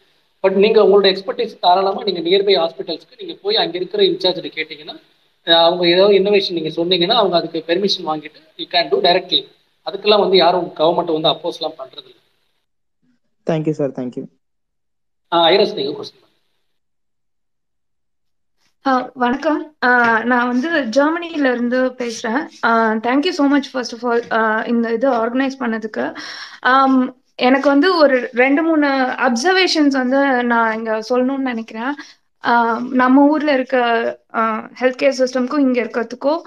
பட் 0.44 0.56
நீங்கள் 0.64 0.84
உங்களோட 0.86 1.06
எக்ஸ்பர்டைஸ் 1.12 1.54
தாராளமாக 1.64 2.06
நீங்கள் 2.08 2.26
நியர்பை 2.28 2.56
ஹாஸ்பிட்டல்ஸ்க்கு 2.62 3.20
நீங்கள் 3.22 3.38
போய் 3.44 3.60
அங்கே 3.62 3.78
இருக்கிற 3.80 4.02
இன்சார்ஜ் 4.10 4.48
கேட்டிங்கன்னா 4.58 4.96
அவங்க 5.46 5.84
ஏதோ 5.88 6.04
இன்னோவேஷன் 6.18 6.56
நீங்கள் 6.58 6.76
சொன்னீங்கன்னா 6.76 7.16
அவங்க 7.16 7.36
அதுக்கு 7.36 7.66
பெர்மிஷன் 7.68 8.08
வாங்கிட்டு 8.08 8.40
யூ 8.58 8.66
கேன் 8.72 8.90
டூ 8.90 8.98
டைரக்ட்லி 9.04 9.40
அதுக்கெல்லாம் 9.86 10.24
வந்து 10.24 10.36
யாரும் 10.36 10.68
கவர்மெண்ட் 10.78 11.16
வந்து 11.16 11.32
அப்போஸ்லாம் 11.32 11.78
பண்ணுறது 11.78 12.08
இல்லை. 12.08 12.22
Thank you 13.46 13.74
sir 13.74 13.94
thank you 13.98 14.24
Iris 15.50 15.76
நீங்கள் 15.76 15.96
கொஸ்டின் 15.98 16.22
ஆ, 18.84 18.92
வணக்கம். 19.14 19.60
நான் 20.24 20.48
வந்து 20.48 20.68
ஜெர்மனில 20.96 21.46
இருந்து 21.52 21.78
பேசுறேன். 22.00 22.42
Thank you 23.06 23.32
so 23.38 23.44
much 23.48 23.70
first 23.72 23.94
of 23.96 24.04
all 24.04 24.22
இந்த 24.72 24.92
இது 24.92 25.08
ஆர்கனைஸ் 25.20 25.56
பண்ணதுக்கு. 25.62 26.04
எனக்கு 27.46 27.68
வந்து 27.68 27.88
ஒரு 28.02 28.18
ரெண்டு 28.34 28.62
மூணு 28.62 28.88
அப்சர்வேஷன்ஸ் 29.26 29.96
வந்து 29.96 30.20
நான் 30.44 30.76
இங்க 30.78 30.92
சொல்லணும்னு 31.08 31.50
நினைக்கிறேன். 31.52 31.92
நம்ம 32.92 33.22
ஊர்ல 33.26 33.52
இருக்க 33.52 33.76
ஹெல்த் 34.80 35.00
கேர் 35.02 35.16
சிஸ்டம்க்கும் 35.18 35.58
இங்க 35.58 35.78
இருக்கிறதுக்கும் 35.82 36.40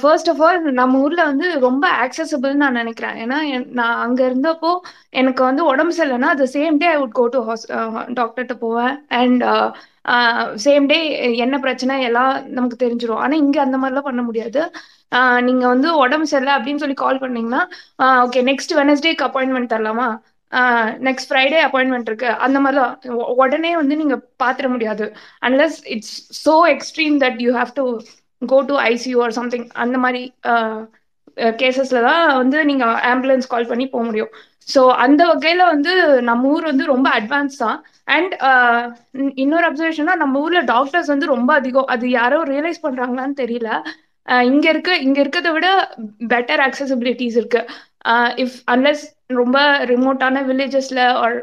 ஃபர்ஸ்ட் 0.00 0.30
ஆஃப் 0.30 0.42
ஆல் 0.42 0.58
நம்ம 0.72 1.00
ஊர்ல 1.00 1.24
வந்து 1.24 1.46
ரொம்ப 1.60 1.84
ஆக்சசபிள் 2.04 2.54
நான் 2.54 2.72
நினைக்கிறேன். 2.72 3.16
ஏன்னா 3.24 3.38
நான் 3.72 3.96
அங்க 3.98 4.20
இருந்தப்போ 4.30 4.72
எனக்கு 5.12 5.42
வந்து 5.44 5.64
உடம்பு 5.64 5.94
சரியில்லைன்னா 5.96 6.32
அது 6.36 6.46
same 6.54 6.76
day 6.76 6.86
I 6.86 6.96
would 6.98 7.16
go 7.20 7.26
to 7.28 7.40
has 7.48 7.64
டாக்டர்கிட்ட 8.20 8.56
போவேன். 8.58 8.94
அண்ட் 9.20 9.44
சேம் 10.64 10.86
டே 10.86 10.98
என்ன 11.44 11.56
பிரச்சனை 11.58 11.96
எல்லாம் 12.02 12.48
நமக்கு 12.50 12.76
தெரிஞ்சிடும் 12.84 13.22
ஆனா 13.24 13.34
இங்க 13.36 13.58
அந்த 13.60 13.76
மாதிரிலாம் 13.78 14.08
பண்ண 14.10 14.22
முடியாது. 14.22 14.62
ஆஹ் 15.12 15.40
நீங்க 15.40 15.64
வந்து 15.66 15.88
உடம்பு 15.96 16.26
சரியில்லை 16.26 16.54
அப்படின்னு 16.58 16.82
சொல்லி 16.84 16.96
கால் 16.96 17.22
பண்ணீங்கன்னா 17.24 17.62
ஓகே 18.24 18.42
நெக்ஸ்ட் 18.50 18.74
வெனஸ்டேக்கு 18.80 19.26
அப்பாயின்மெண்ட் 19.28 19.72
தரலாமா? 19.74 20.08
நெக்ஸ்ட் 21.06 21.28
ஃப்ரைடே 21.30 21.58
அப்பாயின்மெண்ட் 21.66 22.08
இருக்கு. 22.10 22.30
அந்த 22.46 22.58
மாதிரிலாம் 22.60 22.94
உடனே 23.42 23.72
வந்து 23.76 23.94
நீங்க 23.96 24.16
பாத்திர 24.36 24.68
முடியாது. 24.68 25.06
Unless 25.46 25.78
it's 25.94 26.16
so 26.44 26.54
extreme 26.74 27.16
that 27.24 27.40
you 27.46 27.52
have 27.54 27.72
to 27.74 27.84
go 28.42 28.58
to 28.70 28.76
ICU 28.92 29.18
or 29.22 29.36
something 29.40 29.66
அந்த 29.84 29.98
மாதிரி 29.98 30.22
கேசஸ்ல 31.60 32.00
தான் 32.02 32.24
வந்து 32.36 32.58
நீங்க 32.64 32.84
ஆம்புலன்ஸ் 33.12 33.46
கால் 33.46 33.66
பண்ணி 33.66 33.84
போக 33.88 34.04
முடியும். 34.04 34.32
ஸோ 34.74 34.80
அந்த 35.04 35.22
வகையில 35.26 35.62
வந்து 35.66 35.92
நம்ம 36.22 36.48
ஊர் 36.48 36.64
வந்து 36.64 36.84
ரொம்ப 36.86 37.08
அட்வான்ஸ் 37.20 37.56
தான். 37.58 37.78
அண்ட் 38.16 38.32
இன்னொரு 39.34 39.66
அப்சர்வேஷனா 39.70 40.14
நம்ம 40.16 40.40
ஊர்ல 40.40 40.60
டாக்டர்ஸ் 40.72 41.06
வந்து 41.06 41.26
ரொம்ப 41.26 41.50
அதிகம். 41.54 41.86
அது 41.86 42.06
யாரோ 42.10 42.38
ரியலைஸ் 42.44 42.84
பண்றாங்களான்னு 42.86 43.36
தெரியல. 43.42 43.70
அஹ் 44.28 44.44
இங்க 44.50 44.66
இருக்க 44.68 44.90
இங்க 45.06 45.18
இருக்கிறத 45.22 45.50
விட 45.52 45.68
பெட்டர் 46.28 46.62
அக்சசபிலிட்டிஸ் 46.66 47.38
இருக்கு. 47.40 47.62
இஃப் 48.44 48.56
அன்லஸ் 48.66 49.02
ரொம்ப 49.34 49.58
ரிமோட்டான 49.90 50.42
வில்லேஜஸ்ல 50.50 51.02
ஆர் 51.24 51.36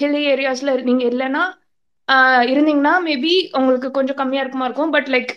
ஹில்லி 0.00 0.22
ஏரியாஸ்ல 0.32 0.74
நீங்க 0.88 1.04
இல்லைன்னா 1.12 1.44
இருந்தீங்கன்னா 2.52 2.94
மேபி 3.08 3.34
உங்களுக்கு 3.58 3.88
கொஞ்சம் 3.90 4.18
கம்மியா 4.20 4.42
இருக்குமா 4.42 4.66
இருக்கும். 4.68 4.92
But 4.96 5.08
like 5.14 5.32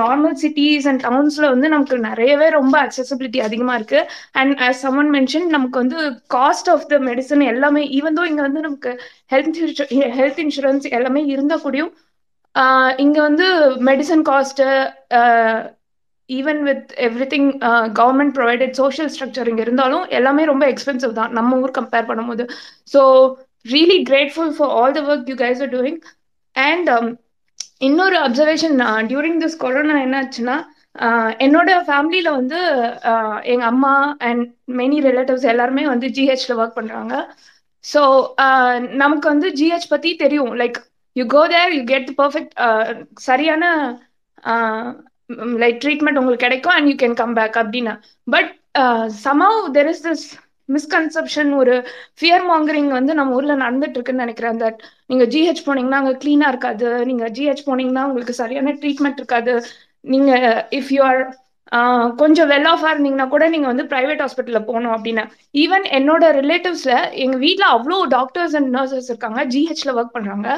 normal 0.00 0.34
cities 0.42 0.86
and 0.88 1.02
டவுன்ஸ்ல 1.06 1.46
வந்து 1.48 1.68
நமக்கு 1.68 1.96
நிறையவே 1.98 2.48
ரொம்ப 2.48 2.74
அக்சசபிலிட்டி 2.84 3.38
அதிகமா 3.46 3.74
இருக்கு. 3.74 4.00
அண்ட் 4.32 4.54
ஆஸ் 4.58 4.82
someone 4.84 5.08
மென்ஷன் 5.16 5.46
நமக்கு 5.46 5.76
வந்து 5.78 5.98
காஸ்ட் 6.34 6.70
ஆஃப் 6.74 6.86
த 6.88 6.98
மெடிசன் 7.08 7.42
எல்லாமே 7.52 7.82
ஈவன் 7.98 8.18
தோ 8.18 8.24
இங்க 8.30 8.42
வந்து 8.42 8.60
நமக்கு 8.60 8.92
ஹெல்த் 9.32 9.58
ஹெல்த் 10.18 10.42
இன்சூரன்ஸ் 10.44 10.86
எல்லாமே 10.98 11.22
இருந்தா 11.34 11.58
கூடயும் 11.64 11.92
இங்க 12.96 13.18
வந்து 13.20 13.46
medicine 13.88 14.22
cost 14.30 14.62
even 16.30 16.60
with 16.68 16.92
everything 17.34 17.48
government 18.00 18.34
provided 18.38 18.74
social 18.80 19.10
structure 19.14 19.50
இங்கே 19.50 19.64
இருந்தாலும் 19.66 20.04
எல்லாமே 20.18 20.44
ரொம்ப 20.52 20.64
எக்ஸ்பென்சிவ் 20.72 21.18
தான். 21.20 21.34
நம்ம 21.38 21.60
ஊர் 21.64 21.76
கம்பேர் 21.80 22.08
பண்ணும்போது. 22.10 22.46
So 22.94 23.02
really 23.66 23.98
grateful 24.10 24.54
for 24.56 24.72
all 24.80 24.96
the 24.98 25.02
work 25.10 25.30
you 25.32 25.36
guys 25.44 25.62
are 25.66 25.72
doing 25.76 26.00
and 26.56 26.90
இன்னொரு 27.88 28.16
அப்சர்வேஷன் 28.26 28.76
டியூரிங் 29.10 29.40
திஸ் 29.44 29.56
கொரோனா 29.64 29.96
என்னாச்சுன்னா 30.06 30.56
ஆச்சுன்னா 30.56 30.56
என்னோட 31.44 31.70
ஃபேமிலியில 31.88 32.28
வந்து 32.38 32.58
ஆஹ் 33.10 33.40
எங்க 33.52 33.64
அம்மா 33.72 33.94
அண்ட் 34.28 34.44
மெனி 34.80 34.98
ரிலேட்டிவ்ஸ் 35.08 35.50
எல்லாருமே 35.52 35.84
வந்து 35.92 36.08
ஜிஹெச்ல 36.18 36.54
ஒர்க் 36.60 36.78
பண்றாங்க. 36.78 37.14
ஸோ 37.84 38.00
uh, 38.44 38.76
நமக்கு 39.02 39.26
வந்து 39.32 39.48
ஜிஹெச் 39.58 39.92
பத்தி 39.94 40.10
தெரியும். 40.22 40.52
Like 40.62 40.78
you 41.16 41.24
go 41.34 41.42
there 41.54 41.74
you 41.76 41.82
get 41.92 42.08
perfect 42.20 42.54
சரியான 43.28 43.64
லைக் 45.62 45.78
ட்ரீட்மெண்ட் 45.84 46.18
உங்களுக்கு 46.20 46.46
கிடைக்கும் 46.46 46.74
and 46.76 46.88
you 46.90 46.96
can 47.02 47.20
come 47.22 47.36
back 47.38 47.56
அப்படின்னா. 47.62 47.94
But 48.34 48.50
somehow 49.24 49.60
there 49.76 49.88
is 49.92 50.04
this 50.08 50.26
misconception 50.74 51.50
ஒரு 51.60 51.74
ஃபியர் 52.18 52.44
மாங்கரிங் 52.50 52.90
வந்து 52.98 53.12
நம்ம 53.18 53.34
ஊர்ல 53.38 53.54
நடந்துட்டு 53.64 53.96
இருக்குன்னு 53.96 54.24
நினைக்கிறேன். 54.24 54.60
தட் 54.62 54.78
நீங்க 55.10 55.24
ஜிஹெச் 55.34 55.66
போனீங்கன்னா 55.66 56.00
அங்க 56.02 56.14
கிளீனா 56.22 56.48
இருக்காது. 56.52 56.88
நீங்க 57.10 57.26
ஜிஹெச் 57.36 57.66
போனீங்கன்னா 57.68 58.04
உங்களுக்கு 58.08 58.40
சரியான 58.42 58.72
ட்ரீட்மெண்ட் 58.82 59.20
இருக்காது. 59.22 59.54
நீங்க 60.14 60.32
இஃப் 60.78 60.90
யூ 60.96 61.02
ஆர் 61.10 61.20
கொஞ்சம் 62.22 62.50
வெல் 62.50 62.68
ஆஃபா 62.72 62.88
இருந்தீங்கன்னா 62.94 63.28
கூட 63.34 63.44
நீங்க 63.54 63.66
வந்து 63.70 63.84
பிரைவேட் 63.92 64.20
ஹாஸ்பிட்டல்ல 64.24 64.60
போகணும் 64.66 64.94
அப்படின்னு. 64.96 65.24
ஈவன் 65.62 65.86
என்னோட 65.98 66.24
ரிலேட்டிவ்ஸ்ல 66.40 66.96
எங்க 67.24 67.36
வீட்ல 67.44 67.64
அவ்வளோ 67.76 67.96
டாக்டர்ஸ் 68.16 68.54
அண்ட் 68.58 68.70
நர்சஸ் 68.76 69.08
இருக்காங்க. 69.12 69.40
ஜிஹெச்ல 69.54 69.94
ஒர்க் 69.98 70.14
பண்றாங்க. 70.16 70.48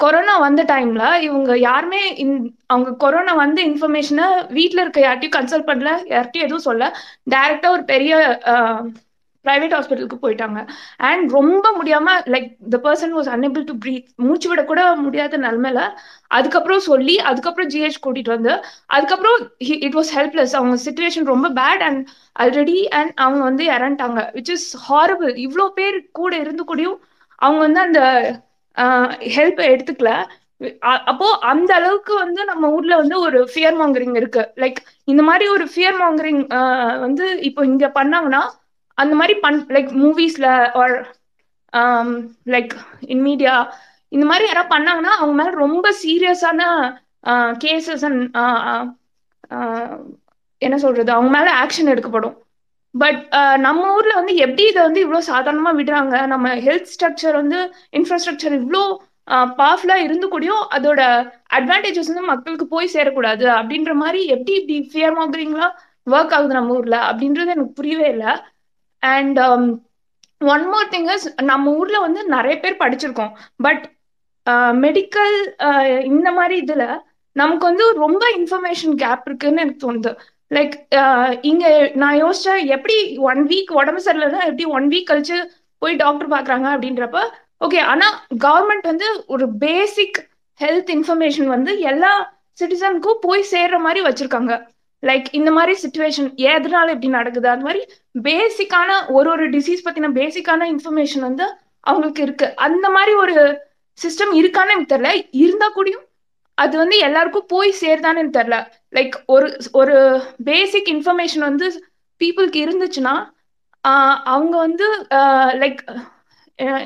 கொரோனா 0.00 0.34
வந்த 0.38 0.62
டைம்ல 0.64 1.04
இவங்க 1.20 1.58
யாருமே 1.60 2.00
அவங்க 2.66 2.90
கொரோனா 2.96 3.32
வந்த 3.34 3.60
இன்ஃபர்மேஷனை 3.62 4.26
வீட்டில் 4.50 4.82
இருக்க 4.82 5.00
யார்ட்டையும் 5.00 5.36
கன்சல்ட் 5.36 5.68
பண்ணல 5.70 5.92
யார்ட்டையும் 6.12 6.46
எதுவும் 6.46 6.68
சொல்ல 6.68 6.84
டைரக்டா 7.30 7.70
ஒரு 7.70 7.84
பெரிய 7.84 8.14
பிரைவேட் 9.44 9.74
ஹாஸ்பிட்டலுக்கு 9.74 10.16
போயிட்டாங்க. 10.22 10.58
அண்ட் 11.00 11.30
ரொம்ப 11.30 11.66
முடியாம 11.76 12.08
like 12.26 12.48
the 12.70 12.78
person 12.82 13.14
was 13.14 13.30
unable 13.30 13.64
to 13.64 13.74
breathe 13.78 14.08
மூச்சு 14.16 14.48
விட 14.48 14.62
கூட 14.64 14.80
முடியாத 14.96 15.38
நிலமையில 15.38 15.80
அதுக்கப்புறம் 16.30 16.78
சொல்லி 16.80 17.14
அதுக்கப்புறம் 17.20 17.70
ஜிஹெச் 17.70 18.02
கூட்டிட்டு 18.06 18.28
வந்து 18.28 18.52
அதுக்கப்புறம் 18.88 19.38
இட் 19.80 19.96
வாஸ் 19.96 20.12
ஹெல்ப்லெஸ் 20.14 20.56
அவங்க 20.56 20.76
சுச்சுவேஷன் 20.84 21.24
ரொம்ப 21.24 21.48
பேட் 21.60 21.82
அண்ட் 21.82 22.02
ஆல்ரெடி 22.40 22.78
அண்ட் 22.92 23.12
அவங்க 23.16 23.42
வந்து 23.42 23.64
இறந்துட்டாங்க 23.68 24.22
விச் 24.34 24.52
இஸ் 24.52 24.68
ஹாரபிள் 24.88 25.32
இவ்வளோ 25.46 25.66
பேர் 25.74 25.98
கூட 26.12 26.32
இருந்து 26.36 26.64
கூடயும் 26.64 26.98
அவங்க 27.38 27.60
வந்து 27.60 27.80
அந்த 27.80 28.00
ஹெல்ப் 29.36 29.60
எடுத்துக்கல. 29.72 30.10
அப்போ 31.10 31.26
அந்த 31.50 31.70
அளவுக்கு 31.78 32.12
வந்து 32.14 32.40
நம்ம 32.44 32.70
ஊர்ல 32.76 32.94
வந்து 33.02 33.16
ஒரு 33.26 33.38
ஃபியர் 33.52 33.76
மாங்கரிங் 33.80 34.16
இருக்கு. 34.20 34.42
லைக் 34.62 34.80
இந்த 35.12 35.22
மாதிரி 35.28 35.46
ஒரு 35.56 35.66
ஃபியர் 35.72 35.96
மாங்கரிங் 36.02 36.42
வந்து 37.04 37.26
இப்போ 37.48 37.62
இங்க 37.70 37.86
பண்ணாங்கன்னா 37.98 38.42
அந்த 38.98 39.14
மாதிரி 39.20 39.34
பண் 39.44 39.60
லைக் 39.76 39.90
மூவிஸ்ல 40.02 40.46
ஆர் 40.82 40.96
லைக் 42.54 42.74
இன் 43.14 43.24
மீடியா 43.28 43.54
இந்த 44.12 44.24
மாதிரி 44.30 44.44
யாராவது 44.48 44.74
பண்ணாங்கன்னா 44.74 45.12
அவங்க 45.18 45.34
மேல 45.40 45.50
ரொம்ப 45.64 45.86
சீரியஸான 46.02 46.60
கேசஸ் 47.64 48.04
அண்ட் 48.08 48.22
என்ன 50.62 50.76
சொல்றது? 50.78 51.10
அவங்க 51.16 51.30
மேல 51.36 51.48
ஆக்ஷன் 51.62 51.92
எடுக்கப்படும். 51.92 52.36
பட் 52.94 53.20
uh, 53.38 53.56
நம்ம 53.66 53.82
ஊர்ல 53.96 54.12
வந்து 54.20 54.34
எப்படி 54.44 54.62
இதை 54.70 54.80
வந்து 54.86 55.02
இவ்வளோ 55.04 55.20
சாதாரணமா 55.28 55.72
விடுறாங்க? 55.80 56.14
நம்ம 56.32 56.54
ஹெல்த் 56.66 56.90
ஸ்ட்ரக்சர் 56.92 57.36
வந்து 57.40 57.58
இன்ஃப்ராஸ்ட்ரக்சர் 57.98 58.56
இவ்வளோ 58.60 58.82
பவர்ஃபுல்லா 59.58 59.96
இருந்து 60.04 60.26
கூடயும் 60.32 60.64
அதோட 60.76 61.00
அட்வான்டேஜஸ் 61.58 62.10
வந்து 62.12 62.24
மக்களுக்கு 62.30 62.66
போய் 62.72 62.94
சேரக்கூடாது. 62.94 63.46
அப்படின்ற 63.58 63.92
மாதிரி 64.02 64.20
எப்படி 64.34 64.56
இப்படி 64.60 64.78
ஃபியர் 64.92 65.16
மாங்கரிங்லாம் 65.18 65.74
ஒர்க் 66.06 66.34
ஆகுது 66.38 66.58
நம்ம 66.58 66.76
ஊர்ல? 66.78 66.96
அப்படின்றது 67.10 67.54
எனக்கு 67.56 67.78
புரியவே 67.80 68.08
இல்லை. 68.14 68.32
And 69.02 69.38
one 70.54 70.66
more 70.72 70.90
thing 70.94 71.08
is 71.14 71.28
நம்ம 71.50 71.72
ஊர்ல 71.80 71.96
வந்து 72.06 72.20
நிறைய 72.36 72.56
பேர் 72.64 72.82
படிச்சிருக்கோம். 72.82 73.32
பட் 73.66 73.84
மெடிக்கல் 74.84 75.36
இந்த 76.12 76.28
மாதிரி 76.38 76.54
இதுல 76.64 76.84
நமக்கு 77.36 77.64
வந்து 77.70 77.84
ரொம்ப 78.04 78.22
இன்ஃபர்மேஷன் 78.38 78.94
கேப் 79.02 79.26
இருக்குன்னு 79.28 79.62
எனக்கு 79.64 79.84
தோணுது. 79.86 80.12
லைக் 80.50 80.74
uh, 81.00 81.28
இங்க 81.40 81.64
நான் 81.94 82.16
யோசிச்சேன் 82.22 82.62
எப்படி 82.66 82.96
ஒன் 83.30 83.42
வீக் 83.46 83.70
உடம்பு 83.72 84.00
சரியில்லைன்னா 84.04 84.42
எப்படி 84.50 84.64
ஒன் 84.78 84.88
வீக் 84.88 85.10
கழிச்சு 85.10 85.38
போய் 85.82 85.94
டாக்டர் 85.96 86.32
பாக்குறாங்க 86.32 86.66
அப்படின்றப்ப 86.74 87.20
ஓகே 87.60 87.80
ஆனா 87.82 88.06
கவர்மெண்ட் 88.44 88.86
வந்து 88.92 89.08
ஒரு 89.26 89.46
பேசிக் 89.58 90.18
ஹெல்த் 90.60 90.90
இன்ஃபர்மேஷன் 90.96 91.46
வந்து 91.46 91.72
எல்லா 91.90 92.12
சிட்டிசனுக்கும் 92.60 93.20
போய் 93.20 93.50
சேர்ற 93.50 93.76
மாதிரி 93.78 94.00
வச்சிருக்காங்க. 94.06 94.52
லைக் 95.02 95.28
இந்த 95.30 95.50
மாதிரி 95.50 95.74
சுச்சுவேஷன் 95.82 96.28
எதனால 96.52 96.86
இப்படி 96.94 97.10
நடக்குது? 97.18 97.48
அது 97.48 97.64
மாதிரி 97.66 97.82
பேசிக்கான 98.28 98.90
ஒரு 99.08 99.28
ஒரு 99.30 99.44
டிசீஸ் 99.50 99.84
பத்தின 99.86 100.10
பேசிக்கான 100.20 100.66
இன்ஃபர்மேஷன் 100.74 101.26
வந்து 101.28 101.46
அவங்களுக்கு 101.80 102.22
இருக்கு. 102.22 102.48
அந்த 102.66 102.86
மாதிரி 102.90 103.12
ஒரு 103.14 103.36
சிஸ்டம் 103.98 104.32
இருக்கான்னு 104.40 104.74
எனக்கு 104.74 104.92
தெரியல. 104.94 105.12
இருந்தா 105.44 105.68
கூடயும் 105.76 106.04
அது 106.60 106.74
வந்து 106.78 106.96
எல்லாருக்கும் 106.98 107.46
போய் 107.46 107.70
சேருதான்னு 107.80 108.22
தெரில 108.22 108.38
தெரியல. 108.38 108.56
லைக் 108.94 109.14
ஒரு 109.26 109.46
ஒரு 109.72 109.96
பேசிக் 110.44 110.90
இன்ஃபர்மேஷன் 110.94 111.44
வந்து 111.48 111.66
பீப்புளுக்கு 112.20 112.58
இருந்துச்சுன்னா 112.64 113.14
ஆஹ் 113.84 114.18
அவங்க 114.26 114.54
வந்து 114.58 114.86
லைக் 115.62 115.80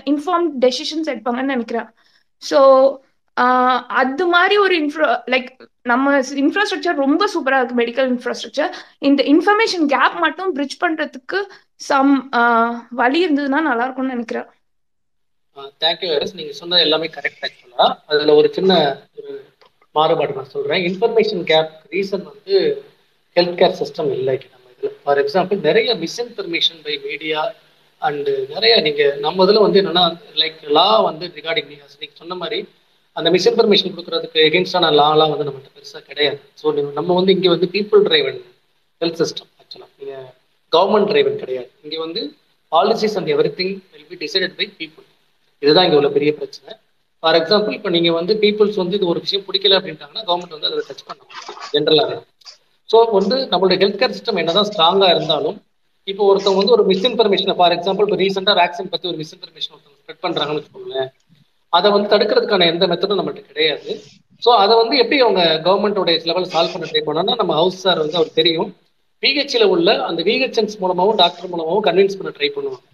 இன்ஃபார்ம் 0.07 0.49
டெசிஷன்ஸ் 0.65 1.11
எடுப்பாங்கன்னு 1.13 1.55
நினைக்கிறேன். 1.55 1.89
ஸோ 2.43 2.59
அது 4.01 4.25
மாதிரி 4.27 4.57
ஒரு 4.59 4.75
இன்ஃப்ரா 4.83 5.07
லைக் 5.33 5.49
நம்ம 5.83 6.11
இன்ஃப்ராஸ்ட்ரக்சர் 6.43 7.03
ரொம்ப 7.03 7.25
சூப்பரா 7.33 7.59
இருக்கு 7.59 7.81
மெடிக்கல் 7.81 8.11
இன்ஃப்ராஸ்ட்ரக்சர் 8.13 8.71
இந்த 9.01 9.23
இன்ஃபர்மேஷன் 9.33 9.87
கேப் 9.87 10.19
மட்டும் 10.25 10.53
பிரிட்ஜ் 10.53 10.77
பண்றதுக்கு 10.81 11.41
சம் 11.89 12.13
வழி 12.93 13.21
இருந்ததுன்னா 13.25 13.63
நல்லா 13.63 13.87
இருக்கும்னு 13.87 14.15
நினைக்கிறேன் 14.15 14.49
தேங்க்யூ 15.83 16.09
ஹரிஸ் 16.13 16.39
நீங்க 16.39 16.53
சொன்னது 16.53 16.85
எல்லாமே 16.87 17.09
கரெக்ட் 17.17 17.45
ஆக்சுவலா 17.47 17.85
அதுல 18.07 18.35
ஒரு 18.35 18.49
சின்ன 18.53 18.73
ஒரு 19.19 19.33
மாறுபாடு 19.95 20.39
நான் 20.39 20.53
சொல்கிறேன் 20.55 20.85
இன்ஃபர்மேஷன் 20.91 21.43
கேப் 21.51 21.73
ரீசன் 21.95 22.25
வந்து 22.31 22.57
ஹெல்த் 23.37 23.59
கேர் 23.61 23.77
சிஸ்டம் 23.81 24.11
இல்லை 24.19 24.37
நம்ம 24.53 24.73
இதில் 24.75 24.95
ஃபார் 25.03 25.21
எக்ஸாம்பிள் 25.23 25.61
நிறைய 25.69 25.91
மிஸ்இன்ஃபர்மேஷன் 26.05 26.81
பை 26.87 26.95
மீடியா 27.09 27.43
அண்டு 28.03 28.33
நிறைய 28.55 28.73
நீங்கள் 28.87 29.15
நம்ம 29.27 29.45
இதில் 29.47 29.65
வந்து 29.67 29.81
என்னென்னா 29.83 30.05
லைக் 30.43 30.59
லா 30.79 30.89
வந்து 31.09 31.27
ரிகார்டிங் 31.39 31.71
நீங்கள் 31.73 32.01
நீங்கள் 32.03 32.21
சொன்ன 32.23 32.37
மாதிரி 32.43 32.59
அந்த 33.17 33.29
மிஸ்இன்ஃபர்மேஷன் 33.35 33.93
கொடுக்குறதுக்கு 33.95 34.39
எகென்ஸ்டான 34.49 34.91
லாலாம் 35.01 35.33
வந்து 35.33 35.47
நம்மகிட்ட 35.49 35.71
பெருசாக 35.77 36.03
கிடையாது. 36.11 36.39
ஸோ 36.61 36.73
நம்ம 36.99 37.11
வந்து 37.19 37.35
இங்கே 37.37 37.51
வந்து 37.55 37.69
பீப்புள் 37.75 38.03
டிரைவன் 38.09 38.41
ஹெல்த் 39.01 39.21
சிஸ்டம் 39.23 39.51
ஆக்சுவலாக 39.61 39.91
நீங்கள் 40.01 40.27
கவர்மெண்ட் 40.73 41.11
டிரைவன் 41.11 41.41
கிடையாது. 41.43 41.71
இங்கே 41.85 41.99
வந்து 42.07 42.23
policies 42.73 43.17
and 43.19 43.31
everything 43.61 43.75
will 43.93 44.09
be 44.13 44.19
decided 44.25 44.57
by 44.61 44.67
people 44.81 45.07
இதுதான் 45.63 45.87
இங்கே 45.87 45.99
உள்ள 46.01 46.11
பெரிய 46.17 46.31
பிரச்சனை. 46.41 46.73
ஃபார் 47.25 47.37
எக்ஸாம்பிள் 47.41 47.77
இப்போ 47.77 47.91
நீங்கள் 47.97 48.17
வந்து 48.17 48.33
பீப்புள்ஸ் 48.41 48.81
வந்து 48.81 48.97
இது 48.99 49.07
ஒரு 49.13 49.21
விஷயம் 49.23 49.45
பிடிக்கல 49.47 49.77
அப்படின்ட்டாங்கன்னா 49.79 50.25
கவர்மெண்ட் 50.27 50.57
வந்து 50.57 50.69
அதை 50.71 50.83
டச் 50.89 51.07
பண்ணும் 51.11 51.31
ஜென்ரலாக 51.75 52.17
ஸோ 52.91 52.99
வந்து 53.19 53.37
நம்மளுடைய 53.53 53.79
ஹெல்த் 53.83 54.01
கேர் 54.01 54.17
சிஸ்டம் 54.17 54.41
என்னதான் 54.43 54.69
ஸ்ட்ராங்காக 54.71 55.15
இருந்தாலும் 55.15 55.57
இப்போ 56.09 56.23
ஒருத்தவங்க 56.31 56.61
வந்து 56.61 56.75
ஒரு 56.77 56.85
மிஸ்இன்ஃபர்மேஷன் 56.91 57.57
ஃபார் 57.59 57.75
எக்ஸாம்பிள் 57.77 58.07
இப்போ 58.07 58.19
ரீசெண்டாக 58.23 58.57
வேக்சின் 58.61 58.91
பற்றி 58.95 59.09
ஒரு 59.11 59.19
மிஸ்இன்ஃபர்மேஷன் 59.21 59.75
ஒருத்தவங்க 59.75 60.01
ஸ்ப்ரெட் 60.03 60.25
பண்ணுறாங்கன்னு 60.25 60.61
வச்சுக்கோங்களேன். 60.61 61.09
அதை 61.73 61.89
வந்து 61.95 62.11
தடுக்கிறதுக்கான 62.13 62.67
எந்த 62.73 62.87
மெத்தடும் 62.91 63.21
நம்மகிட்ட 63.21 63.53
கிடையாது. 63.53 63.93
ஸோ 64.43 64.51
அதை 64.63 64.75
வந்து 64.83 64.95
எப்படி 65.03 65.19
அவங்க 65.27 65.43
கவர்மெண்டோட 65.67 66.13
லெவல் 66.31 66.51
சால்வ் 66.55 66.75
பண்ண 66.75 66.87
ட்ரை 66.91 67.03
பண்ணோம்னா 67.07 67.37
நம்ம 67.43 67.55
ஹவுஸ் 67.61 67.83
சார் 67.85 68.03
வந்து 68.05 68.19
அவர் 68.21 68.37
தெரியும். 68.41 68.71
பிஹெச்ல 69.23 69.67
உள்ள 69.75 69.91
அந்த 70.09 70.21
விஹெச்என்ஸ் 70.29 70.77
மூலமாகவும் 70.83 71.21
டாக்டர் 71.23 71.51
மூலமாகவும் 71.53 71.87
கன்வின்ஸ் 71.89 72.19
பண்ண 72.21 72.33
ட்ரை 72.39 72.51
பண்ணுவாங்க. 72.57 72.85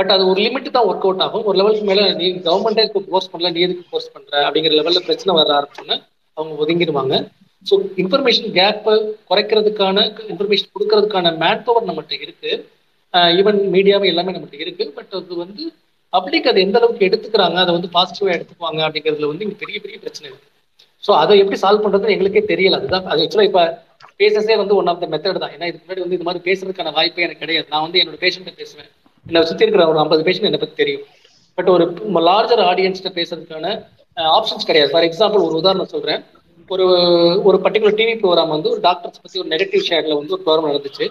பட் 0.00 0.12
அது 0.16 0.22
ஒரு 0.32 0.40
லிமிட் 0.46 0.68
தான் 0.76 0.86
ஒர்க் 0.90 1.06
அவுட் 1.06 1.22
ஆகும். 1.24 1.44
ஒரு 1.50 1.56
லெவலுக்கு 1.60 1.86
மேல 1.88 2.02
நீ 2.20 2.26
கவர்மெண்டே 2.46 2.84
கோர்ஸ் 2.92 3.30
பண்ணல 3.32 3.50
நீ 3.56 3.60
எதுக்கு 3.66 3.84
கோர்ஸ் 3.92 4.12
பண்ற 4.14 4.32
அப்படிங்கிற 4.46 4.74
லெவல்ல 4.78 5.00
பிரச்சனை 5.08 5.34
வர 5.38 5.48
ஆரம்பிச்சோன்னா 5.58 5.96
அவங்க 6.36 6.52
ஒதுங்கிடுவாங்க. 6.64 7.14
ஸோ 7.66 7.74
இன்ஃபர்மேஷன் 8.02 8.52
கேப்பை 8.58 8.94
குறைக்கிறதுக்கான 9.30 10.04
இன்ஃபர்மேஷன் 10.32 10.70
கொடுக்கறதுக்கான 10.76 11.32
மேன் 11.42 11.64
பவர் 11.66 11.88
நம்மகிட்ட 11.88 12.14
இருக்கு. 12.26 12.52
ஈவன் 13.40 13.60
மீடியாவும் 13.74 14.10
எல்லாமே 14.12 14.34
நம்மகிட்ட 14.34 14.64
இருக்கு. 14.66 14.84
பட் 14.98 15.12
அது 15.18 15.36
வந்து 15.42 15.64
பப்ளிக் 16.12 16.48
அதை 16.50 16.60
எந்த 16.66 16.78
அளவுக்கு 16.80 17.08
எடுத்துக்கிறாங்க 17.08 17.58
அதை 17.64 17.72
வந்து 17.76 17.90
பாசிட்டிவா 17.96 18.30
எடுத்துக்குவாங்க 18.36 18.80
அப்படிங்கிறதுல 18.86 19.30
வந்து 19.32 19.44
இங்க 19.46 19.58
பெரிய 19.64 19.78
பெரிய 19.84 19.98
பிரச்சனை 20.04 20.26
இருக்கு. 20.30 20.48
ஸோ 21.04 21.10
அதை 21.22 21.36
எப்படி 21.42 21.58
சால்வ் 21.64 21.84
பண்றதுன்னு 21.84 22.14
எங்களுக்கே 22.16 22.44
தெரியல. 22.52 22.78
அதுதான் 22.80 23.06
அது 23.12 23.22
ஆக்சுவலாக 23.26 23.50
இப்போ 23.50 23.64
பேசஸே 24.22 24.56
வந்து 24.62 24.74
ஒன் 24.80 24.90
ஆஃப் 24.92 25.02
த 25.02 25.08
மெத்தட் 25.12 25.42
தான். 25.42 25.52
ஏன்னா 25.56 25.68
இதுக்கு 25.68 25.84
முன்னாடி 25.84 26.02
வந்து 26.04 26.16
இது 26.18 26.26
மாதிரி 26.28 26.42
பேசுறதுக்கான 26.48 26.92
வாய்ப்பே 26.98 27.26
எனக்கு 27.26 27.44
கிடையாது. 27.44 27.68
நான் 27.74 27.84
வந்து 27.86 28.00
என்னோட 28.02 28.18
பேஷண்ட்டை 28.24 28.54
பேசுவேன். 28.62 28.90
என்னை 29.26 29.40
சுத்தி 29.48 29.64
இருக்கிற 29.66 29.86
ஒரு 29.92 29.98
ஐம்பது 30.02 30.22
பேஷன் 30.26 30.48
என்னை 30.48 30.60
பத்தி 30.62 30.76
தெரியும். 30.82 31.04
பட் 31.58 31.70
ஒரு 31.74 31.84
லார்ஜர் 32.28 32.62
ஆடியன்ஸ்கிட்ட 32.70 33.12
பேசுறதுக்கான 33.18 33.66
ஆப்ஷன்ஸ் 34.36 34.68
கிடையாது. 34.68 34.90
ஃபார் 34.92 35.06
எக்ஸாம்பிள் 35.08 35.46
ஒரு 35.48 35.56
உதாரணம் 35.60 35.92
சொல்றேன். 35.94 36.22
ஒரு 36.74 36.86
ஒரு 37.48 37.56
பர்டிகுலர் 37.64 37.98
டிவி 38.00 38.14
ப்ரோக்ராம் 38.22 38.54
வந்து 38.54 38.68
ஒரு 38.74 38.80
டாக்டர்ஸ் 38.88 39.22
பத்தி 39.22 39.40
ஒரு 39.42 39.50
நெகட்டிவ் 39.54 39.86
ஷேட்ல 39.88 40.18
வந்து 40.20 40.34
ஒரு 40.36 40.42
ப்ரோக்ராம் 40.46 40.70
நடந்துச்சு. 40.70 41.06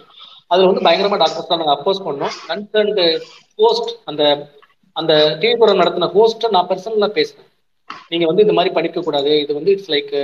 அதுல 0.52 0.69
வந்து 0.69 0.86
பயங்கரமா 0.88 1.17
டாக்டர்ஸ் 1.24 1.50
தான் 1.50 1.62
நாங்கள் 1.62 1.78
அப்போஸ் 1.78 2.06
பண்ணோம். 2.08 2.36
கன்சர்ன்டு 2.50 3.06
ஹோஸ்ட் 3.63 3.91
அந்த 4.12 4.24
அந்த 4.95 5.13
டிவி 5.41 5.56
ப்ரோக்ராம் 5.60 5.82
நடத்தின 5.82 6.10
ஹோஸ்ட்டை 6.15 6.50
நான் 6.56 6.69
பர்சனலா 6.69 7.10
பேசுறேன். 7.19 7.45
நீங்க 8.12 8.26
வந்து 8.30 8.43
இந்த 8.45 8.54
மாதிரி 8.58 8.72
படிக்க 8.78 9.00
கூடாது. 9.02 9.32
இது 9.43 9.52
வந்து 9.58 9.72
இட்ஸ் 9.76 9.91
லைக் 9.93 10.15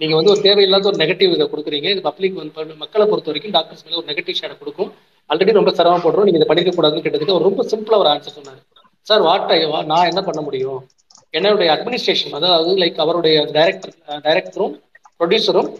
நீங்க 0.00 0.14
வந்து 0.18 0.32
ஒரு 0.34 0.40
தேவையில்லாத 0.48 0.88
ஒரு 0.90 0.98
நெகட்டிவ் 1.04 1.34
இதை 1.36 1.46
கொடுக்குறீங்க. 1.52 1.88
இது 1.94 2.02
பப்ளிக் 2.08 2.40
வந்து 2.42 2.76
மக்களை 2.82 3.06
பொறுத்த 3.06 3.30
வரைக்கும் 3.30 3.54
டாக்டர்ஸ் 3.56 3.84
மேல 3.86 3.98
ஒரு 4.02 4.08
நெகட்டிவ் 4.10 4.38
ஷேடை 4.40 4.56
கொடுக்கும். 4.58 4.90
ஆல்ரெடி 5.30 5.52
ரொம்ப 5.58 5.72
சிரமப்படுறோம். 5.78 6.26
நீங்க 6.26 6.40
இதை 6.40 6.48
படிக்க 6.52 6.70
கூடாதுன்னு 6.76 7.04
கேட்டதுக்கு 7.04 7.44
ரொம்ப 7.48 7.64
சிம்பிளா 7.72 7.98
ஒரு 8.02 8.10
ஆன்சர் 8.12 8.36
சொன்னாரு. 8.38 8.60
சார் 9.08 9.22
வாட் 9.28 9.52
நான் 9.92 10.08
என்ன 10.10 10.22
பண்ண 10.28 10.40
முடியும்? 10.48 10.80
என்னுடைய 11.38 11.68
அட்மினிஸ்ட்ரேஷன் 11.74 12.36
அதாவது 12.38 12.70
லைக் 12.82 12.98
அவருடைய 13.04 13.36
டைரக்டர் 13.56 13.94
டைரக்டரும் 14.26 14.74
ப்ரொடியூசரும் 15.20 15.70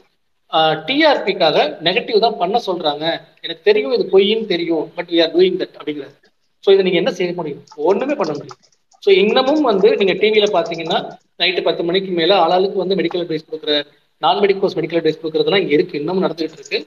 டிஆர்பிக்காக 0.88 1.56
நெகட்டிவ் 1.86 2.24
தான் 2.24 2.38
பண்ண 2.42 2.56
சொல்றாங்க. 2.66 3.04
எனக்கு 3.44 3.62
தெரியும் 3.68 3.94
இது 3.96 4.04
பொய்ன்னு 4.14 4.46
தெரியும் 4.52 4.84
but 4.96 5.10
we 5.12 5.18
are 5.24 5.32
doing 5.36 5.58
that 5.60 5.76
அப்படிங்கிறது 5.78 6.16
ஸோ 6.64 6.68
இதை 6.74 6.82
நீங்க 6.86 6.98
என்ன 7.02 7.12
செய்ய 7.18 7.32
முடியும்? 7.40 7.60
ஒண்ணுமே 7.90 8.14
பண்ண 8.20 8.32
முடியும். 8.38 8.58
ஸோ 9.04 9.10
இன்னமும் 9.22 9.66
வந்து 9.70 9.88
நீங்க 10.00 10.14
டிவியில 10.22 10.46
பாத்தீங்கன்னா 10.56 10.98
நைட்டு 11.42 11.62
பத்து 11.68 11.82
மணிக்கு 11.88 12.10
மேல 12.18 12.32
ஆளாளுக்கு 12.44 12.82
வந்து 12.82 12.98
மெடிக்கல் 13.00 13.22
அட்வைஸ் 13.24 13.46
கொடுக்குற 13.48 13.74
நான் 14.22 14.40
மெடிக்கோஸ் 14.44 14.76
மெடிக்கல் 14.78 15.00
அட்வைஸ் 15.00 15.20
கொடுக்குறதுலாம் 15.20 15.68
இருக்கு. 15.74 15.94
இன்னமும் 16.00 16.24
நடந்துகிட்டு 16.26 16.58
இருக்கு. 16.60 16.80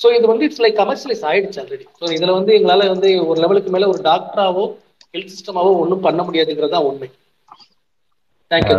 ஸோ 0.00 0.08
இது 0.16 0.26
வந்து 0.30 0.46
இட்ஸ் 0.48 0.62
லைக் 0.64 0.76
கமர்ஷியலைஸ் 0.80 1.24
ஆயிடுச்சு 1.30 1.60
ஆல்ரெடி 1.62 1.86
ஸோ 2.00 2.04
இதுல 2.16 2.34
வந்து 2.38 2.52
எங்களால 2.58 2.88
வந்து 2.94 3.08
ஒரு 3.30 3.38
லெவலுக்கு 3.44 3.72
மேல 3.74 3.88
ஒரு 3.94 4.02
டாக்டராவோ 4.10 4.64
ஹெல்த் 5.14 5.32
சிஸ்டமாவோ 5.34 5.72
ஒன்றும் 5.82 6.04
பண்ண 6.06 6.22
முடியாதுங்கிறது 6.26 6.74
தான் 6.76 6.88
உண்மை. 6.90 7.08
டாக்டர் 8.50 8.78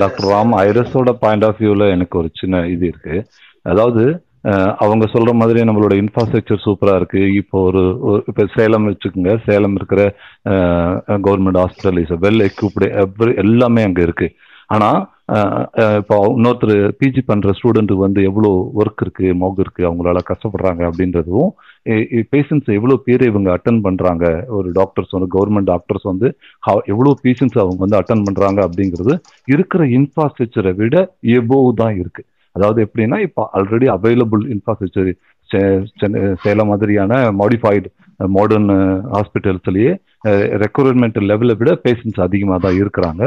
டாக்டர் 0.00 0.28
ராம் 0.28 0.54
ஐரஸோட 0.62 1.10
பாயிண்ட் 1.22 1.44
ஆஃப் 1.48 1.60
வியூல 1.60 1.84
எனக்கு 1.96 2.14
ஒரு 2.20 2.30
சின்ன 2.40 2.62
இது 2.74 2.84
இருக்கு. 2.92 3.16
அதாவது 3.66 4.02
அவங்க 4.84 5.04
சொல்ற 5.14 5.30
மாதிரி 5.38 5.60
நம்மளோட 5.68 5.94
இன்ஃப்ராஸ்ட்ரக்சர் 6.02 6.64
சூப்பரா 6.66 6.94
இருக்கு. 7.00 7.22
இப்போ 7.40 7.56
ஒரு 7.68 7.82
இப்போ 8.30 8.44
சேலம் 8.56 8.86
வச்சுக்கோங்க. 8.88 9.32
சேலம் 9.48 9.76
இருக்கிற 9.78 10.02
government 11.26 11.60
hospital 11.62 12.00
is 12.02 12.14
well 12.26 12.44
equipped 12.48 12.88
எல்லாமே 13.44 13.84
அங்க 13.88 14.00
இருக்கு. 14.08 14.28
ஆனா 14.70 14.90
இப்போ 15.98 16.16
இன்னொருத்தர் 16.36 16.76
பிஜி 17.00 17.22
பண்ற 17.30 17.52
ஸ்டூடெண்ட்டுக்கு 17.56 18.04
வந்து 18.06 18.20
எவ்வளோ 18.28 18.50
ஒர்க் 18.80 19.02
இருக்கு 19.04 19.26
மோக் 19.40 19.58
இருக்கு 19.64 19.82
அவங்களால 19.88 20.20
கஷ்டப்படுறாங்க 20.30 20.82
அப்படின்றதும் 20.90 21.50
பேஷண்ட்ஸ் 22.34 22.70
எவ்வளோ 22.76 22.94
பேர் 23.06 23.24
இவங்க 23.30 23.48
அட்டன் 23.56 23.82
பண்றாங்க? 23.86 24.24
ஒரு 24.58 24.70
டாக்டர்ஸ் 24.78 25.12
வந்து 25.16 25.28
கவர்மெண்ட் 25.36 25.70
டாக்டர்ஸ் 25.72 26.06
வந்து 26.10 26.28
எவ்வளோ 26.94 27.12
பேஷண்ட்ஸ் 27.24 27.60
அவங்க 27.64 27.80
வந்து 27.84 28.00
அட்டன் 28.00 28.24
பண்றாங்க 28.28 28.60
அப்படிங்கிறது 28.68 29.14
இருக்கிற 29.54 29.84
இன்ஃப்ராஸ்ட்ரக்சரை 29.98 30.72
விட 30.80 30.96
எபோவ் 31.38 31.70
தான் 31.82 31.94
இருக்கு. 32.02 32.24
அதாவது 32.56 32.80
எப்படின்னா 32.86 33.18
இப்போ 33.28 33.42
ஆல்ரெடி 33.58 33.88
அவைலபிள் 33.96 34.44
இன்ஃப்ராஸ்ட்ரக்சர் 34.54 35.10
சேலம் 36.44 36.70
மாதிரியான 36.70 37.12
மாடிஃபைடு 37.40 37.88
மாடர்ன் 38.36 38.70
ஹாஸ்பிட்டல்ஸ்லயே 39.14 39.92
ரெக்குவயர்மெண்ட் 40.64 41.18
லெவலை 41.30 41.54
விட 41.60 41.72
பேஷண்ட்ஸ் 41.84 42.24
அதிகமாக 42.26 42.60
தான் 42.64 42.78
இருக்கிறாங்க. 42.80 43.22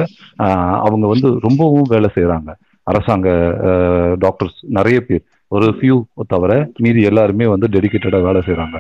அவங்க 0.88 1.06
வந்து 1.14 1.30
ரொம்பவும் 1.48 1.92
வேலை 1.94 2.10
செய்கிறாங்க 2.18 2.52
அரசாங்க 2.88 3.30
டாக்டர்ஸ் 4.20 4.60
நிறைய 4.78 4.98
பேர். 5.08 5.24
ஒரு 5.56 5.68
ஃபியூ 5.78 5.96
தவிர 6.34 6.52
மீதி 6.84 7.02
எல்லாருமே 7.10 7.46
வந்து 7.54 7.68
டெடிக்கேட்டடாக 7.74 8.28
வேலை 8.28 8.42
செய்கிறாங்க 8.46 8.78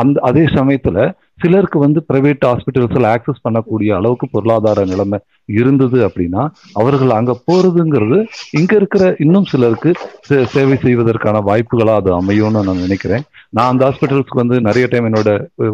அந்த 0.00 0.16
அதே 0.28 0.44
சமயத்தில் 0.56 1.02
சிலருக்கு 1.42 1.78
வந்து 1.84 2.00
பிரைவேட் 2.08 2.46
ஹாஸ்பிட்டல்ஸில் 2.48 3.08
ஆக்சஸ் 3.12 3.44
பண்ணக்கூடிய 3.46 3.90
அளவுக்கு 3.98 4.26
பொருளாதார 4.34 4.84
நிலைமை 4.92 5.18
இருந்தது 5.58 5.98
அப்படின்னா 6.06 6.42
அவர்கள் 6.80 7.16
அங்கே 7.18 7.34
போகிறதுங்கிறது 7.48 8.18
இங்கே 8.58 8.76
இருக்கிற 8.80 9.04
இன்னும் 9.24 9.48
சிலருக்கு 9.52 9.92
சேவை 10.54 10.76
செய்வதற்கான 10.84 11.40
வாய்ப்புகளாக 11.48 12.00
அது 12.02 12.10
அமையும்னு 12.18 12.64
நான் 12.68 12.84
நினைக்கிறேன். 12.86 13.24
நான் 13.56 13.70
அந்த 13.72 13.82
ஹாஸ்பிட்டல்ஸ்க்கு 13.86 14.42
வந்து 14.42 14.58
நிறைய 14.68 14.86
டைம் 14.92 15.08
என்னோட 15.10 15.30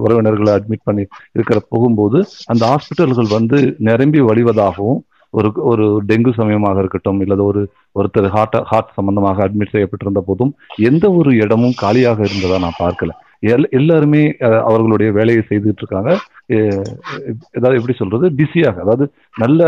உறவினர்களை 0.06 0.52
அட்மிட் 0.58 0.86
பண்ணி 0.90 1.04
இருக்கிற 1.36 1.58
போகும்போது 1.72 2.20
அந்த 2.54 2.64
ஹாஸ்பிட்டல்கள் 2.72 3.34
வந்து 3.38 3.58
நிரம்பி 3.90 4.22
வழிவதாகவும் 4.30 5.02
ஒரு 5.34 5.48
ஒரு 5.70 5.84
டெங்கு 6.08 6.32
சமயமாக 6.40 6.82
இருக்கட்டும் 6.82 7.20
இல்லது 7.24 7.42
ஒரு 7.50 7.62
ஒருத்தர் 7.98 8.28
ஹார்ட் 8.34 8.58
ஹார்ட் 8.70 8.96
சம்பந்தமாக 8.98 9.42
அட்மிட் 9.46 9.74
செய்யப்பட்டிருந்த 9.74 10.20
போதும் 10.28 10.52
எந்த 10.90 11.06
ஒரு 11.20 11.30
இடமும் 11.42 11.78
காலியாக 11.82 12.20
இருந்ததா 12.28 12.58
நான் 12.64 12.82
பார்க்கல. 12.84 13.12
எல் 13.54 13.66
எல்லாருமே 13.70 14.22
அவர்களுடைய 14.62 15.12
வேலையை 15.12 15.42
செய்துட்டு 15.48 15.82
இருக்காங்க. 15.82 16.10
ஏதாவது 16.48 17.78
எப்படி 17.78 17.94
சொல்றது? 18.00 18.26
பிஸியாக 18.38 18.82
அதாவது 18.84 19.04
நல்ல 19.42 19.60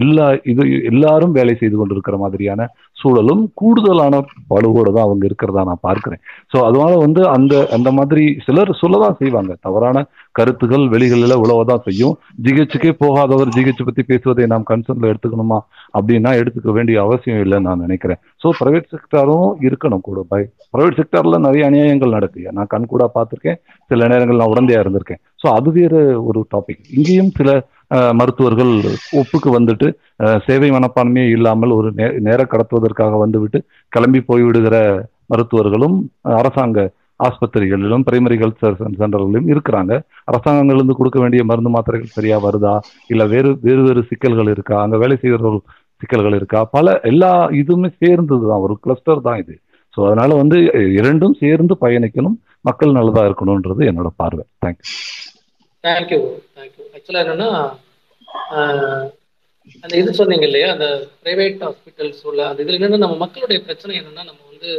எல்லா 0.00 0.26
இது 0.52 0.62
எல்லாரும் 0.90 1.36
வேலை 1.38 1.54
செய்து 1.60 1.76
கொண்டிருக்கிற 1.76 2.16
மாதிரியான 2.22 2.66
சூழலும் 2.96 3.42
கூடுதலான 3.60 4.14
பழுவோடு 4.52 4.90
தான் 4.96 5.06
அவங்க 5.06 5.24
இருக்கிறதா 5.28 5.62
நான் 5.68 5.84
பார்க்கிறேன். 5.88 6.20
ஸோ 6.52 6.56
அதனால 6.68 6.92
வந்து 7.04 7.22
அந்த 7.36 7.54
அந்த 7.76 7.90
மாதிரி 7.98 8.24
சிலர் 8.46 8.72
சொல்லதான் 8.80 9.18
செய்வாங்க. 9.20 9.52
தவறான 9.66 10.04
கருத்துகள் 10.38 10.84
வெளிகளில் 10.94 11.40
உழவதான் 11.44 11.84
செய்யும். 11.86 12.16
ஜிஹெச்சுக்கே 12.46 12.92
போகாதவர் 13.04 13.54
ஜிஹெச் 13.56 13.86
பத்தி 13.88 14.02
பேசுவதை 14.10 14.46
நாம் 14.54 14.68
கன்சர்ன்ல 14.72 15.10
எடுத்துக்கணுமா? 15.12 15.60
அப்படின்னா 15.98 16.32
எடுத்துக்க 16.40 16.72
வேண்டிய 16.78 16.98
அவசியம் 17.06 17.40
இல்லைன்னு 17.44 17.68
நான் 17.68 17.84
நினைக்கிறேன். 17.86 18.20
ஸோ 18.42 18.50
பிரைவேட் 18.60 18.92
செக்டாரும் 18.94 19.48
இருக்கணும் 19.68 20.06
கூட. 20.08 20.20
பை 20.32 20.42
பிரைவேட் 20.74 21.00
செக்டார்ல 21.00 21.38
நிறைய 21.46 21.64
அநியாயங்கள் 21.70 22.16
நடக்கு 22.18 22.56
நான் 22.58 22.72
கண் 22.74 22.92
கூட 22.94 23.04
பார்த்துருக்கேன். 23.16 23.60
சில 23.90 24.08
நேரங்கள் 24.14 24.40
நான் 24.42 24.54
உடந்தையா 24.54 24.82
இருந்திருக்கேன். 24.84 25.22
ஸோ 25.40 25.48
அது 25.58 25.70
வேற 25.72 25.94
ஒரு 26.28 26.40
டாபிக் 26.54 26.82
இங்கேயும் 26.96 27.32
சில 27.38 27.50
மருத்துவர்கள் 28.18 28.72
ஒப்புக்கு 29.20 29.50
வந்துட்டு 29.56 29.86
சேவை 30.46 30.68
மனப்பான்மையே 30.70 31.26
இல்லாமல் 31.36 31.72
ஒரு 31.78 31.88
நே 31.98 32.06
நேர 32.26 32.40
கடத்துவதற்காக 32.44 33.18
வந்துவிட்டு 33.22 33.58
கிளம்பி 33.92 34.20
போய்விடுகிற 34.28 34.76
மருத்துவர்களும் 35.32 35.96
அரசாங்க 36.40 36.78
ஆஸ்பத்திரிகளிலும் 37.20 38.04
பிரைமரி 38.06 38.36
ஹெல்த் 38.42 38.62
சென்டர்களிலும் 39.00 39.48
இருக்கிறாங்க. 39.52 39.92
அரசாங்கங்களிலிருந்து 40.30 40.98
கொடுக்க 40.98 41.18
வேண்டிய 41.22 41.42
மருந்து 41.44 41.70
மாத்திரைகள் 41.74 42.16
சரியா 42.16 42.36
வருதா? 42.46 42.74
இல்ல 43.10 43.22
வேறு 43.34 43.50
வேறு 43.66 43.82
வேறு 43.88 44.02
சிக்கல்கள் 44.10 44.52
இருக்கா? 44.54 44.76
அங்க 44.84 44.96
வேலை 45.02 45.16
செய்கிறவர்கள் 45.22 45.64
சிக்கல்கள் 46.02 46.36
இருக்கா? 46.40 46.60
பல 46.76 46.86
எல்லா 47.10 47.32
இதுவுமே 47.60 47.90
சேர்ந்தது 48.02 48.44
தான் 48.50 48.64
ஒரு 48.66 48.76
கிளஸ்டர் 48.84 49.26
தான் 49.26 49.40
இது. 49.42 49.54
ஸோ 50.00 50.04
அதனால 50.08 50.34
வந்து 50.40 50.58
இரண்டும் 50.98 51.34
சேர்ந்து 51.40 51.74
பயணிக்கணும். 51.82 52.36
மக்கள் 52.68 52.94
நல்லதா 52.98 53.22
இருக்கணும்ன்றது 53.28 53.82
என்னோட 53.90 54.08
பார்வை. 54.20 54.44
தேங்க்யூ 54.62 54.86
தேங்க்யூ 55.84 56.20
தேங்க்யூ 56.56 56.84
ஆக்சுவலாக 56.94 57.24
என்னன்னா 57.24 57.48
அந்த 59.82 59.92
இது 60.00 60.10
சொன்னீங்க 60.20 60.46
இல்லையா? 60.48 60.68
அந்த 60.74 60.86
பிரைவேட் 61.24 61.60
ஹாஸ்பிட்டல்ஸ் 61.66 62.22
உள்ள 62.30 62.40
அந்த 62.50 62.64
இதில் 62.64 62.78
என்னென்ன 62.78 63.02
நம்ம 63.04 63.18
மக்களுடைய 63.24 63.58
பிரச்சனை 63.66 63.92
என்னன்னா 64.00 64.24
நம்ம 64.30 64.40
வந்து 64.52 64.70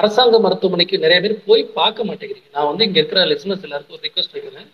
அரசாங்க 0.00 0.36
மருத்துவமனைக்கு 0.44 1.02
நிறைய 1.04 1.18
பேர் 1.24 1.34
போய் 1.48 1.64
பார்க்க 1.80 2.08
மாட்டேங்கிறீங்க. 2.10 2.50
நான் 2.56 2.70
வந்து 2.70 2.86
இங்கே 2.88 3.00
இருக்கிற 3.02 3.24
லிசனர்ஸ் 3.32 3.66
எல்லாருக்கும் 3.68 3.96
ஒரு 3.98 4.06
ரிக்வஸ்ட் 4.08 4.36
வைக்கிறேன். 4.36 4.70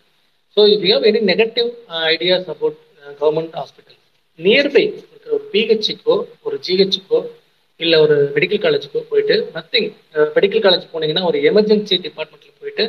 So 0.57 0.61
if 0.75 0.85
you 0.89 0.93
have 0.99 1.09
any 1.13 1.23
negative 1.33 1.71
ideas 2.13 2.49
about 2.57 2.79
government 3.23 3.57
hospital 3.63 3.99
nearby 4.39 4.85
இருக்கிற 5.11 5.33
ஒரு 5.39 5.47
பிஹெச்சுக்கோ 5.57 6.17
ஒரு 6.49 6.59
ஜிஹெச்சுக்கோ 6.69 7.21
இல்லை 7.81 7.97
ஒரு 8.05 8.15
மெடிக்கல் 8.37 8.63
காலேஜுக்கோ 8.65 9.01
போயிட்டு 9.11 9.35
நத்திங் 9.57 9.89
மெடிக்கல் 10.37 10.65
காலேஜ் 10.67 10.85
போனீங்கன்னா 10.93 11.25
ஒரு 11.31 11.39
எமர்ஜென்சி 11.51 11.97
டிபார்ட்மெண்ட்டில் 12.07 12.61
போயிட்டு 12.61 12.85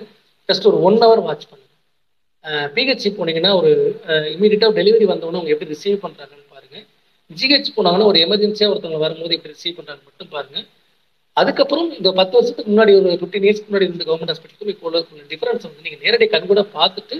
ஜஸ்ட் 0.49 0.67
ஒரு 0.69 0.77
ஒன் 0.87 0.99
ஹவர் 1.03 1.21
வாட்ச் 1.27 1.47
பண்ணுங்க. 1.49 1.65
பிஹெச்சி 2.75 3.09
போனீங்கன்னா 3.17 3.51
ஒரு 3.59 3.71
இமீடியட்டாக 4.35 4.71
டெலிவரி 4.79 5.05
வந்தவொடனே 5.11 5.39
அவங்க 5.39 5.53
எப்படி 5.55 5.73
ரிசீவ் 5.75 5.97
பண்ணுறாங்கன்னு 6.03 6.45
பாருங்கள் 6.53 6.85
ஜிஹெச் 7.29 7.75
போனாங்கன்னா 7.77 8.09
ஒரு 8.11 8.19
எமர்ஜென்சியாக 8.25 8.71
ஒருத்தவங்க 8.73 9.01
வரும்போது 9.05 9.35
எப்படி 9.37 9.53
ரிசீவ் 9.55 9.77
பண்ணுறாங்க 9.79 10.03
மட்டும் 10.09 10.31
பாருங்கள் 10.35 10.65
அதுக்கப்புறம் 11.37 11.89
இந்த 11.97 12.09
பத்து 12.19 12.33
வருஷத்துக்கு 12.37 12.71
முன்னாடி 12.71 12.93
ஒரு 12.99 13.09
ஃபிஃப்டீன் 13.19 13.45
இயர்ஸ்க்கு 13.47 13.69
முன்னாடி 13.69 13.87
இருந்த 13.89 14.05
கவர்மெண்ட் 14.09 14.31
ஹாஸ்பிட்டலுக்கும் 14.33 14.71
இப்போ 14.73 14.87
உள்ள 14.89 14.99
டிஃபரன்ஸ் 15.33 15.67
வந்து 15.67 15.85
நீங்கள் 15.87 16.03
நேரடி 16.05 16.27
கண் 16.35 16.49
கூட 16.51 16.61
பார்த்துட்டு 16.77 17.17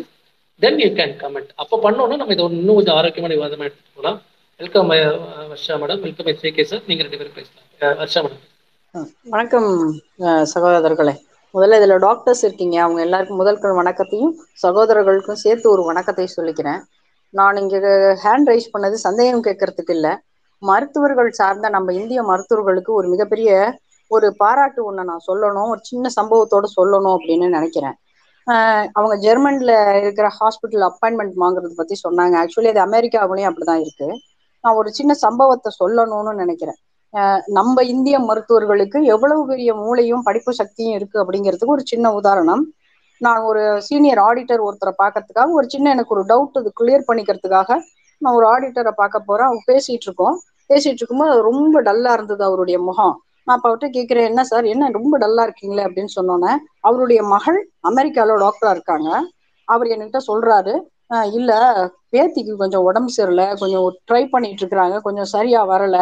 தென் 0.62 0.80
யூ 0.84 0.90
கேன் 1.00 1.14
கமெண்ட் 1.24 1.52
அப்போ 1.64 1.76
பண்ணோன்னா 1.84 2.16
நம்ம 2.22 2.34
இதை 2.36 2.46
இன்னும் 2.62 2.78
கொஞ்சம் 2.80 2.98
ஆரோக்கியமான 3.00 3.36
விவாதமாக 3.38 3.68
எடுத்துகிட்டு 3.68 3.98
போகலாம். 3.98 4.18
Welcome 4.60 4.90
Varsha 4.92 5.74
madam 5.74 6.02
welcome 6.02 6.26
S 6.26 6.40
K 6.40 6.64
sir 6.64 6.82
நீங்க 6.88 7.04
ரெண்டு 7.04 7.18
பேரும் 7.18 7.34
பேசலாம். 7.34 8.08
வர்ஷா 8.08 8.32
மேடம் 8.94 9.08
வணக்கம் 9.24 9.68
அஹ், 10.20 10.46
சகோதரர்களே. 10.56 11.14
முதல்ல 11.54 11.76
இதுல 11.80 11.98
டாக்டர்ஸ் 11.98 12.44
இருக்கீங்க. 12.44 12.82
அவங்க 12.82 13.02
எல்லாருக்கும் 13.02 13.38
முதல் 13.38 13.60
வணக்கத்தையும் 13.60 14.34
சகோதரர்களுக்கும் 14.68 15.42
சேர்த்து 15.44 15.72
ஒரு 15.72 15.84
வணக்கத்தை 15.84 16.28
சொல்லிக்கிறேன். 16.38 16.80
நான் 17.30 17.56
இங்க 17.56 17.78
ஹேண்ட் 18.24 18.50
ரைஸ் 18.50 18.70
பண்ணது 18.78 18.92
சந்தேகம் 18.92 19.44
கேட்கறதுக்கு 19.44 19.92
இல்ல. 19.92 20.22
மருத்துவர்கள் 20.60 21.30
சார்ந்த 21.32 21.70
நம்ம 21.70 21.94
இந்திய 21.94 22.24
மருத்துவர்களுக்கு 22.24 22.92
ஒரு 23.00 23.08
மிகப்பெரிய 23.08 23.80
ஒரு 24.08 24.36
பாராட்டு 24.36 24.86
ஒன்று 24.86 25.04
நான் 25.04 25.28
சொல்லணும். 25.28 25.70
ஒரு 25.70 25.80
சின்ன 25.84 26.10
சம்பவத்தோட 26.22 26.66
சொல்லணும் 26.82 27.16
அப்படின்னு 27.18 27.50
நினைக்கிறேன். 27.50 27.96
ஆஹ் 28.48 28.88
அவங்க 28.94 29.16
ஜெர்மன்ல 29.26 29.72
இருக்கிற 30.02 30.28
ஹாஸ்பிட்டல் 30.40 30.90
அப்பாயின்மெண்ட் 30.90 31.38
வாங்குறது 31.40 31.74
பத்தி 31.76 32.00
சொன்னாங்க. 32.10 32.36
ஆக்சுவலி 32.42 32.76
அது 32.76 32.82
அமெரிக்காவிலையும் 32.86 33.54
அப்படிதான் 33.54 33.80
இருக்கு. 33.80 34.10
நான் 34.68 34.80
ஒரு 34.82 34.90
சின்ன 34.98 35.12
சம்பவத்தை 35.26 35.72
சொல்லணும்னு 35.82 36.34
நினைக்கிறேன். 36.42 36.80
நம்ம 37.58 37.84
இந்திய 37.92 38.16
மருத்துவர்களுக்கு 38.30 39.00
எவ்வளவு 39.14 39.42
பெரிய 39.52 39.70
மூளையும் 39.84 40.26
படிப்பு 40.26 40.52
சக்தியும் 40.60 40.96
இருக்கு 40.98 41.18
அப்படிங்கிறதுக்கு 41.22 41.76
ஒரு 41.76 41.84
சின்ன 41.92 42.12
உதாரணம். 42.20 42.64
நான் 43.22 43.44
ஒரு 43.50 43.62
சீனியர் 43.86 44.22
ஆடிட்டர் 44.26 44.66
ஒருத்தரை 44.66 44.94
பார்க்கறதுக்காக 45.04 45.54
ஒரு 45.60 45.68
சின்ன 45.74 45.92
எனக்கு 45.96 46.14
ஒரு 46.16 46.24
டவுட் 46.32 46.60
அது 46.62 46.72
கிளியர் 46.80 47.08
பண்ணிக்கிறதுக்காக 47.08 47.70
நான் 48.22 48.36
ஒரு 48.40 48.46
ஆடிட்டரை 48.54 48.94
பார்க்க 49.00 49.28
போறேன். 49.30 49.48
அவங்க 49.50 49.64
பேசிட்டு 49.72 50.08
இருக்கோம் 50.08 50.36
பேசிட்டு 50.70 51.02
இருக்கும்போது 51.02 51.34
ரொம்ப 51.50 51.82
டல்லா 51.88 52.12
இருந்தது 52.18 52.44
அவருடைய 52.50 52.78
முகம். 52.90 53.16
நான் 53.48 53.56
அப்ப 53.58 53.68
அவர்கிட்ட 53.70 53.90
கேட்கிறேன் 53.98 54.30
என்ன 54.32 54.42
சார்? 54.52 54.66
என்ன 54.74 54.90
ரொம்ப 54.98 55.14
டல்லா 55.24 55.44
இருக்கீங்களே? 55.48 55.86
அப்படின்னு 55.88 56.14
சொன்னோன்னே 56.18 56.54
அவருடைய 56.88 57.20
மகள் 57.34 57.60
அமெரிக்கால 57.90 58.38
டாக்டரா 58.46 58.72
இருக்காங்க. 58.76 59.10
அவர் 59.68 59.92
என்கிட்ட 59.94 60.20
சொல்றாரு 60.30 60.74
இல்ல. 61.38 61.52
பேத்திக்கு 62.14 62.54
கொஞ்சம் 62.56 62.86
உடம்பு 62.90 63.12
சரியில்லை. 63.12 63.48
கொஞ்சம் 63.62 63.86
ட்ரை 64.10 64.24
பண்ணிட்டு 64.30 64.62
இருக்கிறாங்க. 64.64 64.96
கொஞ்சம் 65.02 65.30
சரியா 65.36 65.62
வரல. 65.70 65.98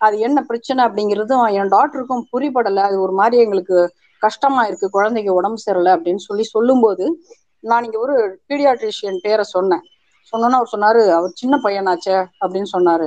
அது 0.00 0.16
என்ன 0.18 0.38
பிரச்சனை 0.42 0.80
அப்படிங்கிறதும் 0.84 1.44
என் 1.60 1.72
டாக்டருக்கும் 1.76 2.24
புரிபடல. 2.32 2.82
அது 2.88 2.96
ஒரு 3.00 3.14
மாதிரி 3.20 3.36
எங்களுக்கு 3.42 3.78
கஷ்டமா 4.22 4.62
இருக்கு. 4.66 4.86
குழந்தைக்கு 4.90 5.32
உடம்பு 5.34 5.60
சரியில்லை 5.66 5.92
அப்படின்னு 5.96 6.22
சொல்லி 6.28 6.44
சொல்லும்போது 6.54 7.04
நான் 7.64 7.84
இங்க 7.84 7.98
ஒரு 7.98 8.16
பீடியாட்ரிஷியன் 8.48 9.22
பேரை 9.22 9.44
சொன்னேன். 9.54 9.84
சொன்னோன்னா 10.32 10.58
அவர் 10.60 10.72
சொன்னாரு 10.74 11.02
அவர் 11.18 11.38
சின்ன 11.40 11.54
பையனாச்சே 11.64 12.16
அப்படின்னு 12.42 12.70
சொன்னாரு. 12.76 13.06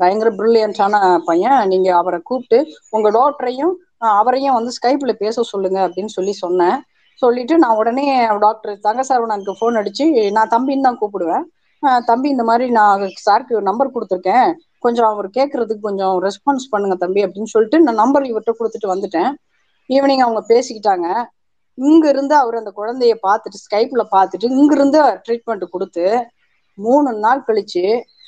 பயங்கர 0.00 0.28
பிரில்லியன்டான 0.38 0.94
பையன். 1.28 1.60
நீங்க 1.72 1.88
அவரை 1.96 2.18
கூப்பிட்டு 2.28 2.58
உங்க 2.96 3.08
டாக்டரையும் 3.18 3.74
அவரையும் 4.18 4.56
வந்து 4.58 4.72
ஸ்கைப்ல 4.78 5.12
பேச 5.22 5.42
சொல்லுங்க 5.52 5.78
அப்படின்னு 5.86 6.12
சொல்லி 6.16 6.32
சொன்னேன். 6.44 6.78
சொல்லிட்டு 7.22 7.54
நான் 7.64 7.78
உடனே 7.80 8.06
டாக்டர் 8.46 8.80
தங்க 8.86 9.02
ஃபோன் 9.60 9.78
அடிச்சு 9.80 10.06
நான் 10.38 10.52
தம்பின்னு 10.54 10.86
தான் 10.88 11.00
கூப்பிடுவேன். 11.02 11.44
தம்பி 12.10 12.28
இந்த 12.34 12.44
மாதிரி 12.50 12.66
நான் 12.78 13.02
சாருக்கு 13.26 13.68
நம்பர் 13.70 13.94
கொடுத்துருக்கேன். 13.94 14.48
கொஞ்சம் 14.84 15.08
அவர் 15.12 15.28
கேட்கறதுக்கு 15.38 15.86
கொஞ்சம் 15.88 16.14
ரெஸ்பான்ஸ் 16.26 16.66
பண்ணுங்க 16.72 16.96
தம்பி 17.04 17.20
அப்படின்னு 17.26 17.52
சொல்லிட்டு 17.54 17.78
நான் 17.86 18.00
நம்பர் 18.02 18.28
இவர்கிட்ட 18.30 18.54
கொடுத்துட்டு 18.58 18.92
வந்துட்டேன். 18.92 19.30
ஈவினிங் 19.90 20.24
அவங்க 20.26 20.42
பேசிக்கிட்டாங்க. 20.52 21.08
இங்க 21.88 22.04
இருந்து 22.14 22.34
அவர் 22.42 22.60
அந்த 22.60 22.70
குழந்தைய 22.78 23.14
பார்த்துட்டு 23.26 23.58
ஸ்கைப்ல 23.64 24.02
பார்த்துட்டு 24.14 24.46
இங்க 24.58 24.72
இருந்து 24.78 25.00
ட்ரீட்மெண்ட் 25.26 25.64
கொடுத்து 25.74 26.04
மூணு 26.78 27.10
நாள் 27.24 27.46
கழிச்சு 27.48 27.84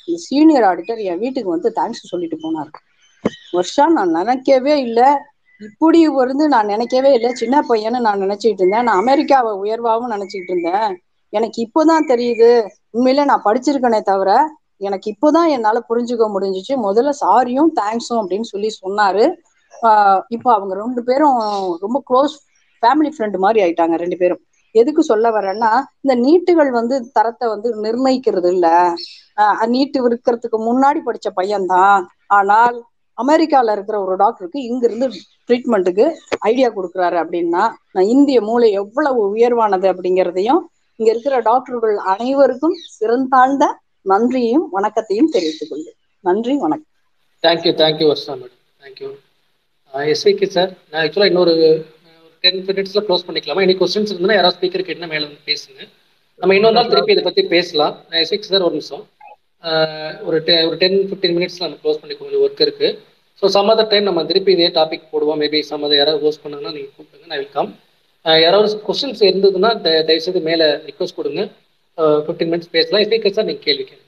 இந்த 0.07 0.17
சீனியர் 0.27 0.65
ஆடிட்டர் 0.69 1.01
என் 1.09 1.21
வீட்டுக்கு 1.23 1.49
வந்து 1.55 1.69
தேங்க்ஸ் 1.79 2.11
சொல்லிட்டு 2.11 2.37
போனார். 2.43 2.71
வருஷா 3.55 3.85
நான் 3.97 4.15
நினைக்கவே 4.19 4.75
இல்லை. 4.87 5.09
இப்படி 5.59 6.07
வந்து 6.07 6.47
நான் 6.47 6.65
நினைக்கவே 6.65 7.13
இல்லை. 7.13 7.33
சின்ன 7.33 7.63
பையன்னு 7.69 7.99
நான் 7.99 8.19
நினைச்சிட்டு 8.19 8.37
இருந்தேன். 8.39 8.83
நான் 8.83 8.87
அமெரிக்காவை 8.87 9.71
உயர்வாகவும் 9.71 10.09
நினைச்சிட்டு 10.09 10.57
இருந்தேன். 10.57 11.01
எனக்கு 11.29 11.67
இப்போதான் 11.67 12.07
தெரியுது. 12.07 12.67
உண்மையில 12.93 13.25
நான் 13.25 13.41
படிச்சிருக்கேனே 13.45 14.01
தவிர 14.01 14.57
எனக்கு 14.77 15.15
இப்போதான் 15.15 15.49
என்னால 15.49 15.83
புரிஞ்சுக்க 15.89 16.29
முடிஞ்சிச்சு. 16.35 16.73
முதல்ல 16.73 17.09
சாரியும் 17.25 17.69
தேங்க்ஸும் 17.75 18.25
அப்படின்னு 18.27 18.41
சொல்லி 18.41 18.69
சொன்னாரு. 18.85 19.33
ஆஹ் 19.81 20.21
இப்போ 20.27 20.53
அவங்க 20.53 20.75
ரெண்டு 20.75 21.03
பேரும் 21.03 21.37
ரொம்ப 21.79 22.03
க்ளோஸ் 22.09 22.35
ஃபேமிலி 22.81 23.11
ஃப்ரெண்டு 23.17 23.37
மாதிரி 23.37 23.69
ஆயிட்டாங்க 23.69 23.95
ரெண்டு 23.95 24.17
பேரும். 24.17 24.39
எதுக்கு 24.71 25.03
சொல்ல 25.03 25.29
வரேன்னா 25.29 25.83
இந்த 26.01 26.15
நீட்டுகள் 26.15 26.69
வந்து 26.69 27.11
தரத்தை 27.11 27.49
வந்து 27.49 27.81
நிர்ணயிக்கிறது 27.81 28.51
இல்ல. 28.51 28.93
ஆஹ் 29.35 29.67
நீட்டு 29.67 30.09
இருக்கிறதுக்கு 30.09 30.57
முன்னாடி 30.57 30.99
படிச்ச 31.05 31.39
பையன்தான். 31.41 32.05
ஆனால் 32.27 32.83
அமெரிக்கால 33.21 33.71
இருக்கிற 33.71 33.95
ஒரு 34.05 34.15
டாக்டருக்கு 34.15 34.59
இங்க 34.63 34.83
இருந்து 34.87 35.07
ட்ரீட்மெண்ட்டுக்கு 35.47 36.05
ஐடியா 36.49 36.67
கொடுக்குறாரு 36.69 37.17
அப்படின்னா 37.23 37.63
நான் 37.95 38.09
இந்திய 38.15 38.41
மூளை 38.41 38.71
எவ்வளவு 38.81 39.21
உயர்வானது 39.35 39.87
அப்படிங்கிறதையும் 39.93 40.61
இங்க 40.99 41.09
இருக்கிற 41.11 41.35
டாக்டர்கள் 41.39 41.95
அனைவருக்கும் 42.13 42.75
சிறந்தாழ்ந்த 42.99 43.65
நன்றியையும் 44.05 44.65
வணக்கத்தையும் 44.71 45.29
தெரிவித்துக் 45.29 45.69
கொள்கிறேன். 45.69 45.99
நன்றி 46.23 46.55
வணக்கம். 46.57 46.89
Thank you 47.43 47.73
thank you 47.81 48.07
Varsha 48.11 48.33
madam 48.39 48.57
thank you 48.83 49.09
SVK 49.93 50.47
sir 50.55 50.71
நான் 50.89 51.01
ஆக்சுவலாக 51.03 51.31
இன்னொரு 51.31 51.53
டென் 52.43 52.59
மினிட்ஸில் 52.67 53.05
க்ளோஸ் 53.07 53.27
பண்ணிக்கலாமா? 53.27 53.63
எனி 53.67 53.75
கொஸ்டின்ஸ் 53.79 54.11
இருந்தால் 54.13 54.37
யாராவது 54.37 54.57
ஸ்பீக்கர் 54.57 54.87
கேட்டுனா 54.87 55.09
மேலே 55.13 55.25
வந்து 55.27 55.47
பேசுங்க. 55.51 55.79
நம்ம 56.41 56.55
இன்னொரு 56.55 56.73
நாள் 56.73 56.91
திருப்பி 56.91 57.11
இதை 57.11 57.23
பற்றி 57.23 57.43
பேசலாம். 57.55 57.95
நான் 58.09 58.21
எஸ்விக் 58.23 58.51
சார் 58.51 58.67
ஒரு 58.67 58.75
நிமிஷம். 58.79 59.05
Uh, 59.69 60.11
ஒரு 60.27 60.37
டெ 60.45 60.53
ஒரு 60.67 60.77
டென் 60.81 60.97
ஃபிஃப்டீன் 61.07 61.33
மினிட்ஸில் 61.37 61.63
நம்ம 61.65 61.79
க்ளோஸ் 61.83 61.99
பண்ணி 62.01 62.15
கொஞ்சம் 62.17 62.43
ஒர்க் 62.43 62.61
இருக்குது 62.65 62.89
ஸோ 63.41 63.47
சம் 63.55 63.69
அதர் 63.71 63.91
டைம் 63.91 64.07
நம்ம 64.07 64.21
திருப்பி 64.29 64.51
இதே 64.55 64.67
டாபிக் 64.77 65.09
போடுவோம். 65.11 65.39
மேபி 65.43 65.59
சம் 65.69 65.83
அதை 65.87 65.97
யாராவது 65.97 66.23
ஹோஸ்ட் 66.25 66.43
பண்ணாங்கன்னா 66.45 66.73
நீங்கள் 66.77 66.93
கூப்பிடுங்க 66.97 67.27
நான் 67.31 67.41
வெல்கம் 67.43 67.69
யாராவது 68.25 68.69
கொஸ்டின்ஸ் 68.87 69.21
இருந்ததுன்னா 69.29 69.69
தயவுசெய்து 70.07 70.41
மேலே 70.49 70.65
ரிக்வஸ்ட் 70.87 71.17
கொடுங்க. 71.19 71.41
ஃபிஃப்டீன் 72.25 72.51
மினிட்ஸ் 72.53 72.73
பேசலாம். 72.75 73.03
ஸ்பீக்கர் 73.05 73.35
சார் 73.37 73.47
நீங்கள் 73.49 73.65
கேள்வி 73.67 73.83
கேளுங்க. 73.89 74.05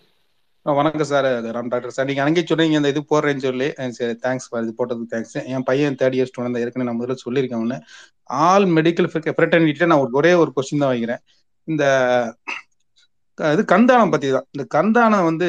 வணக்கம் 0.65 1.09
சார் 1.11 1.27
ராம் 1.55 1.69
டாக்டர் 1.73 1.95
சார் 1.95 2.07
நீங்கள் 2.09 2.25
அங்கேயே 2.25 2.45
சொன்னீங்க 2.49 2.79
இந்த 2.79 2.89
இது 2.93 3.01
போடுறேன்னு 3.11 3.45
சொல்லி. 3.47 3.67
சரி 3.99 4.15
தேங்க்ஸ் 4.25 4.47
இது 4.63 4.73
போட்டதுக்கு 4.79 5.11
தேங்க்ஸ் 5.13 5.35
என் 5.53 5.65
பையன் 5.69 5.97
தேர்ட் 6.01 6.17
இயர் 6.17 6.29
ஸ்டூடெண்ட் 6.31 6.59
ஏற்கனவே 6.63 6.87
நான் 6.89 6.99
முதல்ல 7.01 7.17
சொல்லியிருக்கேன் 7.25 7.63
ஒன்று 7.63 7.77
ஆல் 8.47 8.67
மெடிக்கல் 8.77 9.09
ஃப்ரெட்டர்னிட்டியில் 9.37 9.91
நான் 9.91 10.03
ஒரு- 10.03 10.17
ஒரே 10.21 10.33
ஒரு 10.41 10.51
கொஸ்டின் 10.57 10.83
தான் 10.83 10.93
வைக்கிறேன் 10.93 11.21
இந்த 11.67 11.83
இது 13.37 13.61
கந்தானம் 13.73 14.11
பத்தி 14.13 14.27
தான் 14.35 14.45
இந்த 14.55 14.63
கந்தானம் 14.75 15.27
வந்து 15.27 15.47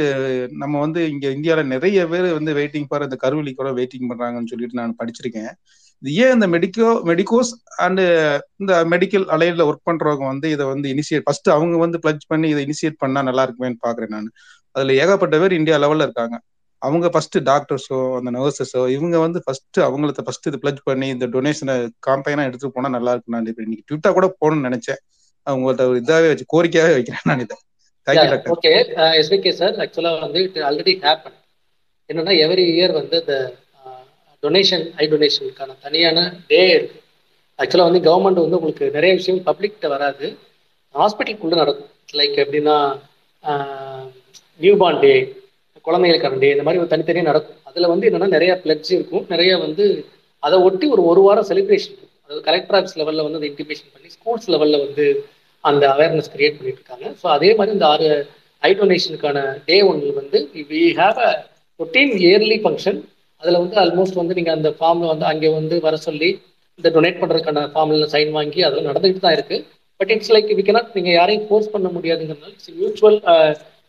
நம்ம 0.62 0.74
வந்து 0.84 1.00
இங்க 1.12 1.26
இந்தியாவில் 1.36 1.72
நிறைய 1.74 2.06
பேர் 2.12 2.26
வந்து 2.38 2.52
வெயிட்டிங் 2.58 2.86
ஃபார் 2.88 3.04
இந்த 3.06 3.16
கருவிலி 3.24 3.52
கூட 3.60 3.70
வெயிட்டிங் 3.78 4.08
பண்றாங்கன்னு 4.10 4.50
சொல்லிட்டு 4.52 4.78
நான் 4.80 4.98
படிச்சிருக்கேன். 5.00 5.50
இது 6.02 6.12
ஏன் 6.22 6.32
இந்த 6.36 6.46
மெடிக்கோ 6.54 6.86
மெடிக்கோஸ் 7.10 7.50
அண்டு 7.86 8.04
இந்த 8.62 8.72
மெடிக்கல் 8.92 9.26
அலையில 9.34 9.66
ஒர்க் 9.70 9.88
பண்றவங்க 9.90 10.24
வந்து 10.32 10.48
இதை 10.54 10.64
வந்து 10.72 10.86
இனிஷியேட் 10.94 11.26
ஃபர்ஸ்ட் 11.26 11.50
அவங்க 11.56 11.76
வந்து 11.84 11.98
பிளட்ஜ் 12.04 12.24
பண்ணி 12.32 12.48
இதை 12.54 12.62
இனிஷியேட் 12.66 13.02
பண்ணா 13.04 13.20
நல்லா 13.28 13.44
இருக்குமேன்னு 13.46 13.78
பாக்குறேன் 13.86 14.14
நான். 14.16 14.30
அதுல 14.74 14.94
ஏகப்பட்ட 15.02 15.36
பேர் 15.42 15.58
இந்தியா 15.60 15.76
லெவல்ல 15.84 16.06
இருக்காங்க. 16.08 16.36
அவங்க 16.82 17.06
ஃபர்ஸ்ட் 17.14 17.36
டாக்டர்ஸோ 17.50 17.98
அந்த 18.18 18.30
நர்சஸோ 18.36 18.80
இவங்க 18.96 19.16
வந்து 19.24 19.40
ஃபர்ஸ்ட் 19.44 19.78
அவங்கள 19.88 20.24
ஃபர்ஸ்ட் 20.28 20.48
இது 20.50 20.60
பிளட்ஜ் 20.62 20.82
பண்ணி 20.90 21.08
இந்த 21.16 21.26
டொனேஷனை 21.34 21.74
காம்பைனா 22.06 22.46
எடுத்துட்டு 22.48 22.76
போனா 22.76 22.90
நல்லா 22.96 23.12
இருக்கும் 23.14 23.36
நான் 23.36 23.50
இன்னைக்கு 23.64 23.86
ட்விட்டா 23.90 24.12
கூட 24.18 24.28
போகணும்னு 24.40 24.68
நினைச்சேன். 24.70 25.00
அவங்கள்ட்ட 25.46 25.84
ஒரு 25.90 26.00
இதாவே 26.02 26.30
வச்சு 26.32 26.46
கோரிக்கையாவே 26.54 26.94
வைக்கிறேன் 26.96 27.28
நான் 27.30 27.44
இதை. 27.44 27.56
Thank you 28.06 28.28
doctor 28.30 28.52
okay 28.54 28.72
SPK 29.20 29.52
sir 29.60 29.74
ஆக்சுவலாக 29.82 30.22
வந்து 30.24 30.40
இட் 30.46 30.58
ஆல்ரெடி 30.68 30.94
ஹேப்பன் 31.04 31.36
என்னன்னா 32.10 32.32
எவ்ரி 32.44 32.64
இயர் 32.74 32.94
வந்து 33.00 33.16
இந்த 33.22 33.36
டொனேஷன் 34.42 34.84
ஐ 35.02 35.04
டொனேஷனுக்கான 35.12 35.76
தனியான 35.84 36.18
டே 36.50 36.60
இருக்கு. 36.76 36.98
ஆக்சுவலாக 37.58 37.88
வந்து 37.90 38.06
கவர்மெண்ட் 38.08 38.42
வந்து 38.44 38.58
உங்களுக்கு 38.58 38.84
நிறைய 38.96 39.12
விஷயம் 39.18 39.44
பப்ளிக்கிட்ட 39.48 39.88
வராது. 39.94 40.26
ஹாஸ்பிட்டலுக்குள்ள 40.94 41.56
நடக்கும். 41.62 41.90
லைக் 42.20 42.36
எப்படின்னா 42.44 42.76
நியூ 44.60 44.74
பார்ன் 44.82 45.00
டே 45.04 45.12
குழந்தைகளுக்கான 45.84 46.40
டே 46.42 46.50
இந்த 46.54 46.64
மாதிரி 46.66 46.80
ஒரு 46.82 46.90
தனித்தனியாக 46.92 47.28
நடக்கும். 47.30 47.60
அதில் 47.68 47.90
வந்து 47.92 48.08
என்னன்னா 48.08 48.28
நிறைய 48.36 48.52
பிளட்ஜ் 48.64 48.90
இருக்கும். 48.96 49.24
நிறைய 49.32 49.52
வந்து 49.66 49.84
அதை 50.42 50.56
ஒட்டி 50.68 50.86
ஒரு 50.94 51.02
ஒரு 51.10 51.20
வாரம் 51.26 51.48
செலிப்ரேஷன் 51.50 51.98
அதாவது 52.24 52.42
கலெக்டர் 52.48 52.76
ஆஃபீஸ் 52.78 52.98
லெவலில் 53.00 53.24
வந்து 53.26 53.38
அதை 53.40 53.48
இன்டிமேஷன் 53.52 53.92
பண்ணி 53.94 54.10
ஸ்கூல்ஸ் 54.16 54.48
லெவலில் 54.54 54.82
வந்து 54.84 55.06
அந்த 55.64 55.84
அவேர்னஸ் 55.94 56.32
கிரியேட் 56.34 56.56
பண்ணிட்டு 56.58 56.80
இருக்காங்க 56.80 57.08
ஸோ 57.20 57.26
அதே 57.36 57.50
மாதிரி 57.58 57.74
இந்த 57.76 57.86
ஆறு 57.92 58.08
ஐ 58.62 58.70
டொனேஷனுக்கான 58.80 59.38
டே 59.68 59.76
ஒன்று 59.90 60.12
வந்து 60.20 60.38
we 60.70 60.82
have 61.00 61.18
a 61.26 61.30
routine 61.80 62.14
yearly 62.24 62.58
function 62.64 62.98
அதில் 63.42 63.60
வந்து 63.62 63.76
ஆல்மோஸ்ட் 63.82 64.18
வந்து 64.20 64.36
நீங்கள் 64.38 64.56
அந்த 64.58 64.70
ஃபார்மில் 64.78 65.12
வந்து 65.12 65.26
அங்கே 65.30 65.48
வந்து 65.58 65.76
வர 65.86 65.96
சொல்லி 66.06 66.30
இந்த 66.78 66.88
டொனேட் 66.96 67.20
பண்ணுறதுக்கான 67.20 67.64
ஃபார்மில் 67.72 68.04
சைன் 68.12 68.32
வாங்கி 68.36 68.60
அதெல்லாம் 68.66 68.90
நடந்துகிட்டு 68.90 69.24
தான் 69.24 69.36
இருக்குது 69.38 69.62
but 70.00 70.12
it's 70.14 70.32
like 70.34 70.50
we 70.58 70.62
cannot 70.68 70.88
நீங்கள் 70.96 71.16
யாரையும் 71.16 71.46
ஃபோர்ஸ் 71.48 71.72
பண்ண 71.74 71.88
முடியாதுங்கிறதுனால 71.96 72.52
இட்ஸ் 72.54 72.72
மியூச்சுவல் 72.78 73.18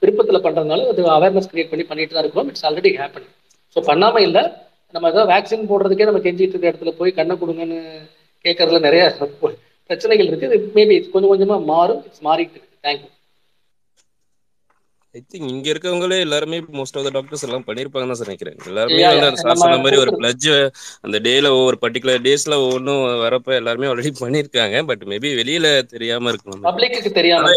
விருப்பத்தில் 0.01 0.43
பண்ணுறதுனால 0.45 0.87
அது 0.91 1.03
அவேர்னஸ் 1.15 1.49
கிரியேட் 1.51 1.71
பண்ணி 1.71 1.85
பண்ணிட்டு 1.89 2.15
தான் 2.15 2.23
இருக்கோம். 2.25 2.49
இட்ஸ் 2.51 2.65
ஆல்ரெடி 2.69 2.91
ஹேப்பன் 2.99 3.27
ஸோ 3.75 3.81
பண்ணாமல் 3.89 4.25
இல்லை. 4.27 4.43
நம்ம 4.93 5.09
ஏதாவது 5.11 5.29
வேக்சின் 5.31 5.69
போடுறதுக்கே 5.69 6.07
நம்ம 6.09 6.21
கெஞ்சிட்டு 6.25 6.53
இருக்க 6.55 6.71
இடத்துல 6.71 6.91
போய் 6.99 7.17
கண்ணை 7.19 7.35
கொடுங்கன்னு 7.37 7.79
கேட்கறதுல 8.45 8.81
நிறைய 8.87 9.03
பிரச்சனைகள் 9.89 10.29
இருக்கு. 10.29 10.47
இது 10.49 10.71
மேபி 10.77 10.95
கொஞ்சம் 11.13 11.31
கொஞ்சமாக 11.33 11.67
மாறும். 11.73 12.01
இட்ஸ் 12.09 12.25
மாறிட்டு 12.29 12.57
இருக்கு. 12.57 12.77
தேங்க்யூ 12.87 13.09
ஐ 15.15 15.19
திங்க் 15.31 15.49
இங்க 15.53 15.67
இருக்கவங்களே 15.71 16.17
எல்லாருமே 16.25 16.57
மோஸ்ட் 16.77 16.95
ஆஃப் 16.99 17.03
த 17.07 17.09
டாக்டர்ஸ் 17.15 17.43
எல்லாம் 17.47 17.65
பண்ணிருப்பாங்கன்னு 17.67 18.11
தான் 18.11 18.19
சார் 18.19 18.29
நினைக்கிறேன். 18.29 18.55
எல்லாருமே 18.69 19.01
வந்து 19.09 19.41
சார் 19.41 19.59
சொன்ன 19.61 19.77
மாதிரி 19.83 19.97
ஒரு 20.03 20.11
பிளட்ஜ் 20.19 20.47
அந்த 21.05 21.17
டேல 21.27 21.49
ஒவ்வொரு 21.57 21.77
பர்டிகுலர் 21.83 22.23
டேஸ்ல 22.27 22.57
ஒவ்வொன்றும் 22.63 23.03
வரப்ப 23.23 23.53
எல்லாருமே 23.59 23.89
ஆல்ரெடி 23.89 24.11
பண்ணிருக்காங்க. 24.21 24.79
பட் 24.89 25.03
மேபி 25.11 25.31
வெளியில 25.41 25.65
தெரியாம 25.93 26.31
இருக்கும் 26.33 26.63
பப்ளிக்கு 26.67 27.11
தெரியாம 27.19 27.51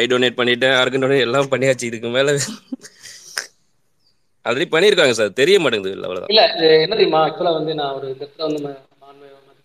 ஐ 0.00 0.02
டொனேட் 0.12 0.38
பண்ணிட்டேன் 0.40 0.76
ஆர்கன் 0.80 1.04
டொனேட் 1.04 1.26
எல்லாம் 1.28 1.50
பண்ணியாச்சு. 1.52 1.90
இதுக்கு 1.90 2.10
மேல 2.16 2.36
ஆல்ரெடி 4.46 4.68
பண்ணிருக்காங்க 4.76 5.16
சார். 5.20 5.38
தெரிய 5.42 5.58
மாட்டேங்குது 5.64 5.94
இல்ல 5.96 6.06
அவ்வளவுதான். 6.08 6.32
இல்ல 6.32 6.42
என்ன 6.86 6.94
தெரியுமா? 6.96 7.20
ஆக்சுவலா 7.26 7.54
வந்து 7.58 7.74
நான் 7.80 7.94
ஒரு 7.98 8.08
இடத்துல 8.14 8.46
வந்து 8.48 8.72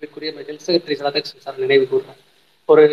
மதிப்பிற்குரிய 0.02 0.32
ஹெல்த் 0.48 0.66
செக்ரட்டரி 0.66 0.96
ராதாகிருஷ்ணன் 1.06 1.46
சார் 1.46 1.62
நினைவு 1.64 1.86
கூறுறேன் 1.92 2.20
ஒரு 2.70 2.84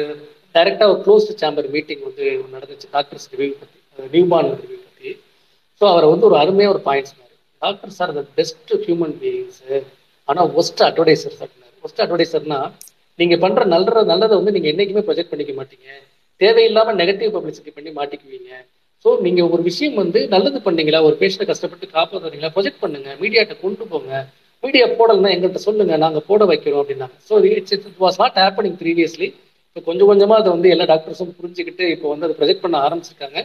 டைரக்டா 0.54 0.84
ஒரு 0.92 0.98
க்ளோஸ்ட் 1.04 1.32
சேம்பர் 1.40 1.66
மீட்டிங் 1.74 2.02
வந்து 2.06 2.24
நடந்துச்சு 2.54 2.86
டாக்டர்ஸ் 2.94 3.26
ரிவ்யூ 3.32 3.54
பத்தி 3.62 3.78
நியூ 4.14 4.24
பார்ன் 4.32 4.48
ரிவ்யூ 4.62 4.78
பத்தி. 4.84 5.10
ஸோ 5.80 5.84
அவர் 5.92 6.06
வந்து 6.12 6.26
ஒரு 6.28 6.36
அருமையாக 6.42 6.74
ஒரு 6.74 6.80
பாயிண்ட் 6.86 7.10
சொன்னார். 7.10 7.32
Doctor 7.62 7.94
sir 7.98 8.12
the 8.18 8.22
best 8.38 8.72
human 8.84 9.14
beings 9.22 9.60
ஆனால் 10.28 10.48
ஒஸ்ட் 10.60 10.82
அட்வர்டைசர் 10.88 11.36
சார் 11.40 11.52
ஒஸ்ட் 11.86 12.00
அட்வர்டைசர்னா 12.04 12.60
நீங்கள் 13.18 13.42
பண்ணுற 13.44 13.64
நல்ல 13.74 14.04
நல்லதை 14.12 14.34
வந்து 14.40 14.54
நீங்கள் 14.56 14.72
என்னைக்குமே 14.72 15.02
ப்ரொஜெக்ட் 15.08 15.32
பண்ணிக்க 15.32 15.54
மாட்டீங்க. 15.58 15.88
தேவையில்லாமல் 16.40 16.98
நெகட்டிவ் 17.02 17.34
பப்ளிசிட்டி 17.36 17.72
பண்ணி 17.76 17.90
மாட்டிக்குவீங்க. 17.98 18.50
ஸோ 19.04 19.10
நீங்கள் 19.26 19.50
ஒரு 19.54 19.62
விஷயம் 19.70 19.98
வந்து 20.02 20.20
நல்லது 20.34 20.60
பண்ணீங்களா 20.68 21.02
ஒரு 21.08 21.16
பேஷண்ட்டை 21.20 21.48
கஷ்டப்பட்டு 21.52 21.88
காப்பாற்றுறீங்களா 21.98 22.52
ப்ரொஜெக்ட் 22.56 22.82
பண்ணுங்கள் 22.84 23.18
மீடியாட்ட 23.22 23.56
கொண்டு 23.64 23.86
போங்க. 23.92 24.12
பிடிஎஃப் 24.64 24.98
போடலன்னா 25.00 25.32
எங்கள்கிட்ட 25.34 25.62
சொல்லுங்க 25.68 25.96
நாங்க 26.04 26.20
போட 26.28 26.42
வைக்கிறோம் 26.52 26.82
அப்படின்னாங்க. 26.82 27.16
So 27.28 27.42
it's 27.56 27.74
it 27.76 27.88
was 28.04 28.20
not 28.22 28.38
happening 28.44 28.78
previously 28.82 29.28
இப்போ 29.68 29.80
கொஞ்சம் 29.88 30.08
கொஞ்சமா 30.10 30.34
அதை 30.40 30.50
வந்து 30.54 30.68
எல்லா 30.74 30.84
டாக்டர்ஸும் 30.92 31.34
புரிஞ்சுக்கிட்டு 31.38 31.84
இப்போ 31.94 32.06
வந்து 32.12 32.26
அதை 32.26 32.34
ப்ரொஜெக்ட் 32.40 32.64
பண்ண 32.64 32.76
ஆரம்பிச்சிருக்காங்க. 32.86 33.38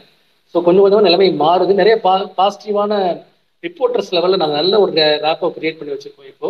ஸோ 0.51 0.57
கொஞ்சம் 0.65 0.83
கொஞ்சமாக 0.85 1.05
நிலைமை 1.07 1.27
மாறுது. 1.43 1.73
நிறைய 1.81 1.95
பா 2.05 2.13
பாசிட்டிவான 2.39 2.93
ரிப்போர்ட்டர்ஸ் 3.63 4.11
லெவலில் 4.15 4.41
நாங்கள் 4.41 4.59
நல்ல 4.61 4.79
ஒரு 4.83 4.91
ரேப்பை 5.25 5.47
கிரியேட் 5.55 5.79
பண்ணி 5.79 5.93
வச்சுருக்கோம் 5.95 6.29
இப்போ. 6.33 6.49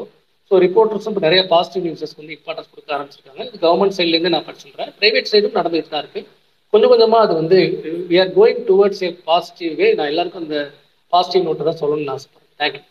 ஸோ 0.52 0.60
ரிப்போர்ட்டர்ஸும் 0.66 1.14
இப்போ 1.14 1.24
நிறைய 1.28 1.42
பாசிட்டிவ் 1.54 1.86
நியூஸஸ்க்கு 1.88 2.22
வந்து 2.24 2.36
இம்பார்ட்டன்ஸ் 2.38 2.70
கொடுக்க 2.74 2.90
ஆரம்பிச்சிருக்காங்க. 2.98 3.42
இது 3.50 3.64
கவர்மெண்ட் 3.66 3.96
சைட்லேருந்து 3.98 4.34
நான் 4.36 4.46
படிச்சு 4.48 4.66
சொல்கிறேன் 4.68 4.92
ப்ரைவேட் 5.00 5.32
சைடும் 5.32 5.58
நடந்துகிட்டு 5.60 5.94
தான் 5.96 6.04
இருக்குது 6.04 6.28
கொஞ்சம் 6.74 6.92
கொஞ்சமாக 6.94 7.26
அது 7.26 7.34
வந்து 7.42 7.60
we 8.10 8.18
are 8.24 8.32
going 8.40 8.62
towards 8.70 9.04
a 9.08 9.12
positive 9.30 9.74
way 9.82 9.90
நான் 10.00 10.12
எல்லாருக்கும் 10.14 10.44
அந்த 10.46 10.60
பாசிட்டிவ் 11.14 11.46
நோட்டை 11.48 11.66
தான் 11.70 11.82
சொல்லணும்னு 11.82 12.14
ஆசைப்படுறேன். 12.16 12.56
தேங்க்யூ 12.62 12.84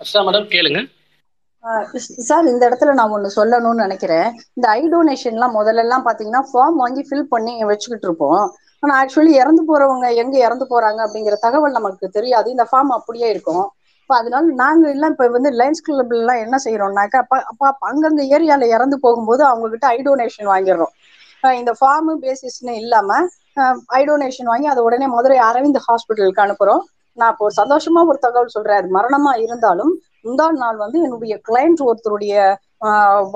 மேடம் 0.00 0.48
கேளுங்க. 0.54 0.80
சார் 2.28 2.48
இந்த 2.50 2.62
இடத்துல 2.68 2.92
நான் 2.98 3.12
ஒண்ணு 3.16 3.28
சொல்லணும்னு 3.36 3.84
நினைக்கிறேன். 3.84 4.26
இந்த 4.56 4.66
ஐ 4.78 4.82
டொனேஷன்லாம் 4.92 5.56
முதல்ல 5.58 5.82
எல்லாம் 5.84 6.04
பாத்தீங்கன்னா 6.08 6.42
ஃபார்ம் 6.50 6.76
வாங்கி 6.82 7.02
ஃபில் 7.08 7.30
பண்ணி 7.32 7.52
வச்சுக்கிட்டு 7.70 8.06
இருப்போம். 8.08 8.42
ஆனா 8.82 8.92
ஆக்சுவலி 9.00 9.32
இறந்து 9.42 9.62
போறவங்க 9.70 10.06
எங்க 10.22 10.36
இறந்து 10.46 10.66
போறாங்க 10.72 11.00
அப்படிங்கிற 11.06 11.36
தகவல் 11.46 11.76
நமக்கு 11.78 12.08
தெரியாது. 12.18 12.48
இந்த 12.54 12.66
ஃபார்ம் 12.70 12.92
அப்படியே 12.98 13.28
இருக்கும். 13.34 13.64
இப்போ 14.02 14.14
அதனால 14.20 14.52
நாங்க 14.62 14.84
எல்லாம் 14.94 15.12
இப்ப 15.14 15.26
வந்து 15.36 15.50
லைன்ஸ் 15.60 15.84
கிளப்ல 15.86 16.20
எல்லாம் 16.22 16.42
என்ன 16.44 16.56
செய்யறோம்னாக்கா 16.64 17.20
அப்ப 17.24 17.36
அப்ப 17.52 17.86
அங்கங்க 17.90 18.22
ஏரியால 18.36 18.66
இறந்து 18.76 18.96
போகும்போது 19.04 19.42
அவங்க 19.50 19.68
கிட்ட 19.72 19.86
ஐ 19.94 19.98
டொனேஷன் 20.08 20.50
வாங்கிடுறோம். 20.52 20.92
இந்த 21.60 21.72
ஃபார்ம் 21.80 22.10
பேசிஸ்னு 22.24 22.74
இல்லாம 22.82 23.10
ஐ 23.98 24.00
டொனேஷன் 24.10 24.50
வாங்கி 24.52 24.68
அதை 24.72 24.80
உடனே 24.88 25.06
மதுரை 25.16 25.38
அரவிந்த் 25.48 25.80
ஹாஸ்பிட்டலுக்கு 25.88 26.44
அனுப்புறோம். 26.46 26.82
நான் 27.18 27.32
இப்போ 27.34 27.46
சந்தோஷமா 27.60 28.00
ஒரு 28.10 28.18
தகவல் 28.24 28.54
சொல்றேன். 28.54 28.78
அது 28.80 28.88
மரணமா 28.98 29.32
இருந்தாலும் 29.44 29.92
முந்தாள் 30.26 30.56
நாள் 30.62 30.78
வந்து 30.84 30.98
என்னுடைய 31.06 31.34
கிளைண்ட் 31.48 31.82
ஒருத்தருடைய 31.88 32.34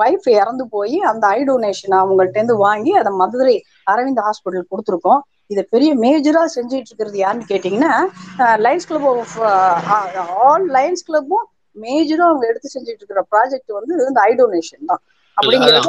ஒய்ஃப் 0.03 0.26
இறந்து 0.41 0.64
போய் 0.74 0.97
அந்த 1.11 1.24
ஐ 1.37 1.41
டொனேஷன் 1.51 1.95
அவங்கள்ட்ட 2.01 2.41
இருந்து 2.41 2.57
வாங்கி 2.66 2.93
அதை 3.01 3.12
மதுரை 3.20 3.57
அரவிந்த் 3.93 4.24
ஹாஸ்பிட்டல் 4.26 4.70
கொடுத்துருக்கோம். 4.72 5.20
இதை 5.53 5.62
பெரிய 5.74 5.91
மேஜரா 6.03 6.43
செஞ்சுட்டு 6.57 6.91
இருக்கிறது 6.91 7.16
யாருன்னு 7.22 7.51
கேட்டீங்கன்னா 7.53 7.93
Lions 8.66 8.89
Club 8.91 9.07
of 9.12 9.37
all 10.43 10.66
Lions 10.76 11.07
கிளப்பும் 11.09 11.47
மேஜரா 11.76 12.24
அவங்க 12.31 12.45
எடுத்து 12.51 12.74
செஞ்சுட்டு 12.74 13.03
இருக்கிற 13.03 13.22
ப்ராஜெக்ட் 13.33 13.72
வந்து 13.78 13.95
இந்த 14.11 14.20
ஐ 14.28 14.33
டொனேஷன் 14.41 14.91
தான். 14.91 15.03
அப்படிங்கிறது 15.37 15.81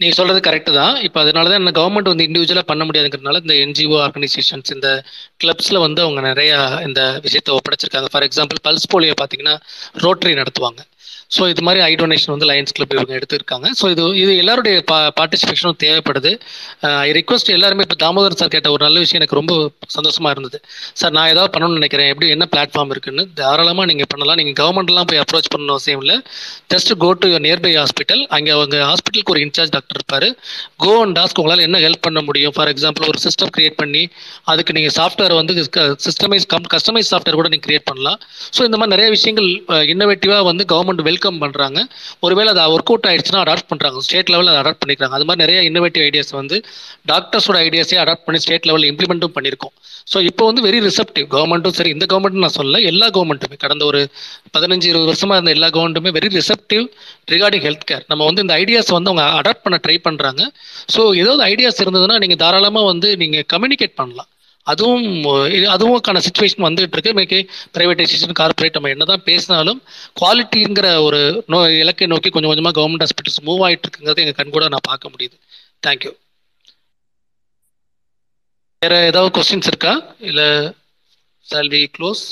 நீங்க 0.00 0.14
சொல்றது 0.16 0.40
கரெக்ட் 0.46 0.70
தான். 0.78 0.94
இப்போ 1.06 1.18
அதனால 1.20 1.50
தான் 1.52 1.76
கவர்மெண்ட் 1.78 2.10
வந்து 2.12 2.26
இண்டிவிஜுவலா 2.28 2.64
பண்ண 2.70 2.82
முடியாதுங்கிறதுனால 2.84 3.40
இந்த 3.44 3.54
என்ஜிஓ 3.64 3.98
ஆர்கனைசேஷன்ஸ் 4.06 4.72
இந்த 4.76 4.88
கிளப்ஸ்ல 5.44 5.80
வந்து 5.86 6.00
அவங்க 6.02 6.20
நிறைய 6.20 6.52
இந்த 6.88 7.00
விஷயத்த 7.26 7.56
ஒப்படைச்சிருக்காங்க. 7.58 8.10
ஃபார் 8.12 8.26
எக்ஸாம்பிள் 8.28 8.60
பல்ஸ் 8.66 8.90
போலியோ 8.94 9.14
பார்த்தீங்கன்னா 9.20 9.54
ரோட்டரி 10.04 10.34
நடத்துவாங்க. 10.34 10.80
ஸோ 11.34 11.42
இது 11.52 11.62
மாதிரி 11.66 11.80
ஐ 11.88 11.92
டொனேஷன் 12.00 12.32
வந்து 12.34 12.48
லயன்ஸ் 12.50 12.74
கிளப் 12.76 12.92
இவங்க 12.96 13.12
எடுத்திருக்காங்க. 13.18 13.66
ஸோ 13.78 13.84
இது 13.94 14.02
இது 14.22 14.32
எல்லாருடைய 14.42 14.74
பா 14.90 14.98
பார்ட்டிசிபேஷனும் 15.18 15.78
தேவைப்படுது. 15.84 16.32
ஐ 17.06 17.10
ரிக்வஸ்ட் 17.18 17.50
எல்லாருமே 17.56 17.84
இப்போ 17.86 17.96
தாமோதர் 18.04 18.36
சார் 18.40 18.52
கேட்ட 18.54 18.70
ஒரு 18.74 18.82
நல்ல 18.86 18.98
விஷயம் 19.04 19.20
எனக்கு 19.20 19.38
ரொம்ப 19.40 19.54
சந்தோஷமாக 19.96 20.32
இருந்தது. 20.36 20.58
சார் 21.00 21.14
நான் 21.16 21.30
ஏதாவது 21.32 21.50
பண்ணணும்னு 21.54 21.78
நினைக்கிறேன். 21.80 22.10
எப்படி 22.14 22.28
என்ன 22.36 22.46
பிளாட்ஃபார்ம் 22.54 22.92
இருக்குன்னு 22.94 23.24
தாராளமாக 23.40 23.86
நீங்கள் 23.92 24.10
பண்ணலாம். 24.12 24.38
நீங்கள் 24.42 24.58
கவர்மெண்ட்லாம் 24.60 25.08
போய் 25.12 25.22
அப்ரோச் 25.24 25.50
பண்ணணும் 25.54 25.74
அவசியம் 25.76 26.02
இல்லை. 26.04 26.16
Just 26.74 26.92
go 27.04 27.10
to 27.22 27.30
your 27.32 27.44
nearby 27.48 27.72
hospital 27.80 28.22
அங்கே 28.38 28.52
அவங்க 28.58 28.76
ஹாஸ்பிட்டலுக்கு 28.90 29.34
ஒரு 29.36 29.42
இன்சார்ஜ் 29.46 29.74
டாக்டர் 29.76 29.98
இருப்பார். 30.00 30.28
கோ 30.84 30.94
அண்ட் 31.02 31.16
டாஸ்க் 31.20 31.40
உங்களால் 31.42 31.64
என்ன 31.66 31.80
ஹெல்ப் 31.86 32.04
பண்ண 32.08 32.22
முடியும். 32.28 32.54
ஃபார் 32.58 32.72
எக்ஸாம்பிள் 32.74 33.08
ஒரு 33.12 33.20
சிஸ்டம் 33.26 33.52
கிரியேட் 33.58 33.78
பண்ணி 33.82 34.04
அதுக்கு 34.54 34.76
நீங்கள் 34.78 34.96
சாஃப்ட்வேர் 35.00 35.36
வந்து 35.40 35.54
சிஸ்டமைஸ் 36.06 36.48
கம் 36.54 36.70
கஸ்டமைஸ் 36.76 37.10
சாஃப்ட்வேர் 37.12 37.40
கூட 37.42 37.50
நீங்கள் 37.54 37.68
கிரியேட் 37.68 37.88
பண்ணலாம். 37.92 38.18
ஸோ 38.56 38.62
இந்த 38.70 38.76
மாதிரி 38.80 38.94
நிறைய 38.96 39.10
விஷயங்கள் 39.18 39.50
இன்னோவேட்டிவாக 39.94 40.44
வந்து 40.52 40.66
கவர்மெண்ட் 40.74 41.04
வெல் 41.06 41.15
வெல்கம் 41.16 41.42
பண்ணுறாங்க 41.42 41.78
ஒருவேளை 42.24 42.50
அதை 42.54 42.62
ஒர்க் 42.74 42.90
அவுட் 42.92 43.06
ஆயிடுச்சுன்னா 43.10 43.40
அடாப்ட் 43.44 43.68
பண்ணுறாங்க 43.70 43.98
ஸ்டேட் 44.06 44.30
லெவலில் 44.32 44.50
அதை 44.52 44.60
அடாப்ட் 44.62 44.80
பண்ணிக்கிறாங்க. 44.82 45.14
அது 45.18 45.26
மாதிரி 45.28 45.40
நிறைய 45.44 45.58
இன்னோவேட்டிவ் 45.68 46.04
ஐடியாஸ் 46.08 46.32
வந்து 46.38 46.56
டாக்டர்ஸோட 47.10 47.56
ஐடியாஸே 47.66 47.98
அடாப்ட் 48.02 48.24
பண்ணி 48.26 48.40
ஸ்டேட் 48.44 48.66
லெவலில் 48.68 48.88
இம்ப்ளிமெண்ட்டும் 48.92 49.34
பண்ணியிருக்கோம். 49.36 49.74
ஸோ 50.12 50.18
இப்போ 50.30 50.42
வந்து 50.48 50.62
வெரி 50.66 50.80
ரிசப்டிவ் 50.88 51.26
கவர்மெண்ட்டும் 51.34 51.76
சரி 51.78 51.90
இந்த 51.96 52.06
கவர்மெண்ட் 52.12 52.42
நான் 52.44 52.56
சொல்ல 52.58 52.80
எல்லா 52.90 53.06
கவர்மெண்ட்டுமே 53.16 53.56
கடந்த 53.64 53.84
ஒரு 53.90 54.00
பதினஞ்சு 54.56 54.88
இருபது 54.92 55.10
வருஷமாக 55.10 55.38
இருந்த 55.38 55.52
எல்லா 55.56 55.70
கவர்மெண்ட்டுமே 55.76 56.12
very 56.18 56.30
receptive 56.38 56.84
regarding 57.34 57.66
health 57.68 57.88
care 57.90 58.06
நம்ம 58.12 58.24
வந்து 58.30 58.44
இந்த 58.46 58.54
ஐடியாஸ் 58.62 58.94
வந்து 58.98 59.10
அவங்க 59.12 59.24
அடாப்ட் 59.40 59.64
பண்ண 59.66 59.78
ட்ரை 59.86 59.98
பண்ணுறாங்க 60.08 60.42
ஸோ 60.96 61.02
ஏதாவது 61.22 61.42
ஐடியாஸ் 61.52 61.82
இருந்ததுன்னா 61.86 62.18
நீங்கள் 62.24 62.42
தாராளமாக 62.44 62.90
வந்து 62.92 63.10
நீங்கள் 63.24 63.46
கம்யூனிகேட் 63.54 63.98
பண்ணலாம். 64.02 64.30
அதுவும் 64.66 65.04
இது 65.56 65.66
அதுவும்க்கான 65.74 66.22
சுச்சுவேஷன் 66.26 66.66
வந்துட்டு 66.66 66.96
இருக்கு 66.96 67.16
மேக்கே 67.18 67.40
பிரைவேடைசேஷன் 67.74 68.38
கார்பரேட் 68.40 68.76
நம்ம 68.76 68.92
என்னதான் 68.94 69.24
பேசினாலும் 69.24 69.80
குவாலிட்டிங்கிற 70.20 70.88
ஒரு 71.02 71.20
நோ 71.46 71.60
இலக்கை 71.82 72.06
நோக்கி 72.06 72.30
கொஞ்சம் 72.30 72.52
கொஞ்சமாக 72.52 72.76
கவர்மெண்ட் 72.80 73.04
ஹாஸ்பிட்டல்ஸ் 73.04 73.44
மூவ் 73.48 73.64
ஆயிட்டு 73.66 73.86
இருக்குங்கிறது 73.86 74.24
எங்கள் 74.24 74.38
கண் 74.40 74.54
கூட 74.56 74.68
நான் 74.68 74.88
பார்க்க 74.90 75.12
முடியுது. 75.14 75.36
தேங்க்யூ 75.86 76.12
வேற 78.82 78.96
ஏதாவது 79.10 79.30
கொஸ்டின்ஸ் 79.36 79.68
இருக்கா? 79.68 79.92
இல்ல 80.30 80.40
சால் 81.46 81.70
வி 81.74 81.82
க்ளோஸ் 81.96 82.24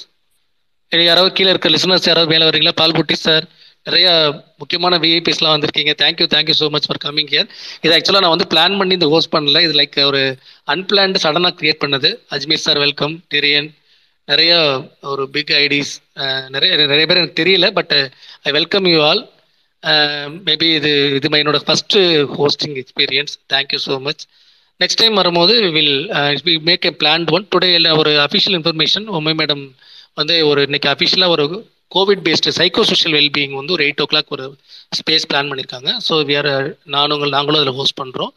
யாராவது 0.93 1.30
கீழே 1.32 1.51
இருக்க 1.51 1.68
லிசனர்ஸ் 1.68 2.09
யாராவது 2.09 2.32
மேலே 2.32 2.49
வரீங்களா 2.49 2.74
பால்புட்டி 2.80 3.16
சார் 3.18 3.45
நிறைய 3.87 4.09
முக்கியமான 4.61 4.99
விஐபிஸ்லாம் 5.03 5.55
வந்திருக்கீங்க. 5.55 5.93
Thank you 6.03 6.26
thank you 6.35 6.57
so 6.61 6.66
much 6.74 6.87
for 6.89 7.01
coming 7.07 7.30
here 7.32 7.49
இது 7.85 7.93
ஆக்சுவலாக 7.97 8.24
நான் 8.24 8.35
வந்து 8.37 8.51
பிளான் 8.53 8.76
பண்ணி 8.80 8.95
இந்த 8.99 9.09
ஹோஸ்ட் 9.14 9.35
பண்ணல. 9.35 9.61
இது 9.66 9.74
லைக் 9.80 9.99
ஒரு 10.11 10.22
அன்பிளான்டு 10.74 11.22
சடனாக 11.24 11.55
கிரியேட் 11.61 11.82
பண்ணது. 11.85 12.11
அஜ்மீர் 12.37 12.64
சார் 12.66 12.80
வெல்கம் 12.85 13.16
டெரியன் 13.35 13.68
நிறைய 14.28 14.53
ஒரு 15.12 15.22
பிக் 15.35 15.53
ஐடிஸ் 15.62 15.93
நிறைய 16.55 16.70
நிறைய 16.93 17.05
பேர் 17.09 17.20
எனக்கு 17.22 17.41
தெரியல 17.43 17.66
but 17.78 17.95
I 18.49 18.53
welcome 18.59 18.87
you 18.93 19.01
all 19.09 19.22
maybe 20.47 20.68
இது 20.78 20.93
இது 21.16 21.28
என்னோட 21.43 21.59
first 21.66 22.01
hosting 22.39 22.76
experience 22.82 23.35
thank you 23.55 23.80
so 23.87 23.97
much 24.07 24.22
next 24.80 25.01
time 25.01 25.20
வரும்போது 25.20 25.55
will 25.76 25.97
make 26.70 26.87
a 26.91 26.93
plan 27.03 27.26
on 27.37 27.47
today 27.55 27.70
ஒரு 28.01 28.12
அஃபிஷியல் 28.26 28.57
இன்ஃபர்மேஷன் 28.61 29.07
உண்மை 29.18 29.35
மேடம் 29.43 29.64
வந்து 30.20 30.35
ஒரு 30.51 30.61
இன்னைக்கு 30.68 30.89
அஃபிஷியலாக 30.95 31.35
ஒரு 31.37 31.45
COVID 31.95 32.22
based 32.26 32.55
psycho 32.59 32.84
social 32.90 33.16
wellbeing 33.18 33.55
வந்து 33.61 33.74
ஒரு 33.76 33.84
எயிட் 33.86 34.03
ஓ 34.05 34.07
கிளாக் 34.12 34.32
ஒரு 34.36 34.47
ஸ்பேஸ் 34.99 35.26
பிளான் 35.30 35.51
பண்ணியிருக்காங்க 35.51 35.90
ஸோ 36.07 36.16
வேறு 36.32 36.53
நானுங்கள் 36.95 36.95
நானும் 36.97 37.34
நாங்களும் 37.36 37.61
அதில் 37.61 37.78
ஹோஸ்ட் 37.80 37.99
பண்ணுறோம் 38.03 38.32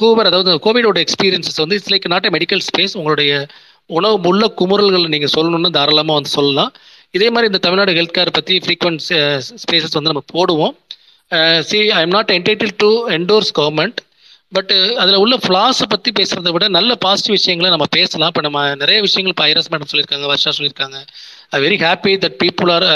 ஹூவர் 0.00 0.28
அதாவது 0.30 0.52
கோவிடோட 0.66 0.98
எக்ஸ்பீரியன்ஸஸ் 1.06 1.60
வந்து 1.62 1.76
it's 1.78 1.92
like 1.94 2.06
not 2.14 2.26
a 2.28 2.32
medical 2.36 2.62
space 2.68 2.96
உங்களுடைய 3.00 3.32
உணவு 3.98 4.16
உள்ள 4.30 4.44
குமுறல்களை 4.60 5.08
நீங்கள் 5.14 5.34
சொல்லணும்னு 5.34 5.70
தாராளமாக 5.76 6.16
வந்து 6.18 6.32
சொல்லலாம். 6.38 6.72
இதே 7.16 7.28
மாதிரி 7.34 7.50
இந்த 7.50 7.60
தமிழ்நாடு 7.66 7.92
ஹெல்த் 7.98 8.16
கேர் 8.16 8.36
பற்றி 8.38 8.54
ஃப்ரீக்வன்ட் 8.64 9.02
ஸ்பேசஸ் 9.62 9.96
வந்து 9.98 10.12
நம்ம 10.12 10.24
போடுவோம். 10.34 10.74
See 11.68 11.78
I 11.98 12.02
am 12.06 12.14
not 12.16 12.34
entitle 12.36 12.74
to 12.82 12.90
endorse 13.16 13.50
government 13.60 13.98
but 14.56 14.72
அதில் 15.02 15.22
உள்ள 15.22 15.34
ஃப்ளாஸை 15.44 15.86
பற்றி 15.94 16.10
பேசுகிறத 16.18 16.52
விட 16.54 16.66
நல்ல 16.76 16.92
பாசிட்டிவ் 17.06 17.36
விஷயங்களை 17.38 17.70
நம்ம 17.74 17.86
பேசலாம். 17.96 18.30
இப்போ 18.32 18.42
நம்ம 18.46 18.60
நிறைய 18.82 18.98
விஷயங்கள் 19.06 19.34
இப்போ 19.34 19.44
ஐரஸ் 19.50 19.70
மேடம் 19.72 19.90
சொல்லியிருக்காங்க 19.90 20.28
வர்ஷா 20.32 20.52
சொல்லியிருக்காங்க. 20.58 20.98
I 21.52 21.58
very 21.66 21.78
happy 21.86 22.12
that 22.24 22.38
people 22.44 22.70
are 22.76 22.86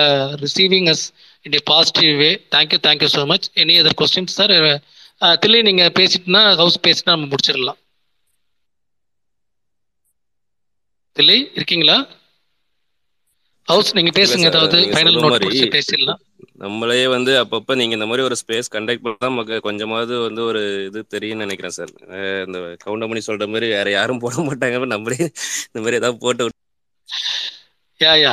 receiving 0.44 0.88
us 0.94 1.05
in 1.44 1.57
a 1.59 1.62
positive 1.72 2.12
way 2.24 2.30
thank you 2.55 2.80
thank you 2.88 3.11
so 3.16 3.22
much 3.32 3.46
any 3.62 3.76
other 3.82 3.98
questions 4.03 4.36
sir 4.40 4.55
Dilli 5.42 5.59
நீங்கள் 5.68 5.94
பேசிட்டுனா 5.98 6.42
ஹவுஸ் 6.61 6.78
பேசினா 6.86 7.12
நம்ம 7.14 7.28
முடிச்சிடலாம். 7.32 7.78
தில்லி 11.16 11.36
இருக்கீங்களா? 11.57 11.96
ஹவுஸ் 13.68 13.90
நீங்க 13.96 14.12
பேசுங்க 14.18 14.46
ஏதாவது 14.50 14.78
ஃபைனல் 14.94 15.18
நோட் 15.24 15.44
முடிச்சு 15.44 15.66
பேசிடலாம். 15.76 16.20
நம்மளே 16.62 17.05
வந்து 17.14 17.32
அப்பப்போ 17.42 17.72
நீங்க 17.80 17.94
இந்த 17.98 18.07
மாதிரி 18.11 18.24
ஒரு 18.28 18.36
ஸ்பேஸ் 18.40 18.72
கண்டக்ட் 18.74 19.05
பண்ணா 19.05 19.28
நமக்கு 19.32 19.57
கொஞ்சமாவது 19.66 20.14
வந்து 20.26 20.42
ஒரு 20.50 20.62
இது 20.88 21.00
தெரியும்னு 21.14 21.44
நினைக்கிறேன் 21.46 21.76
சார். 21.78 21.92
இந்த 22.46 22.59
கவுண்டமணி 22.84 23.22
சொல்ற 23.28 23.46
மாதிரி 23.55 23.68
வேற 23.76 23.90
யாரும் 23.98 24.22
போட 24.24 24.36
மாட்டாங்க. 24.48 24.80
நம்மளே 24.94 25.20
இந்த 25.68 25.80
மாதிரி 25.84 26.00
ஏதாவது 26.03 26.22
போட்டு 26.24 26.50
யா 28.03 28.12
யா 28.18 28.32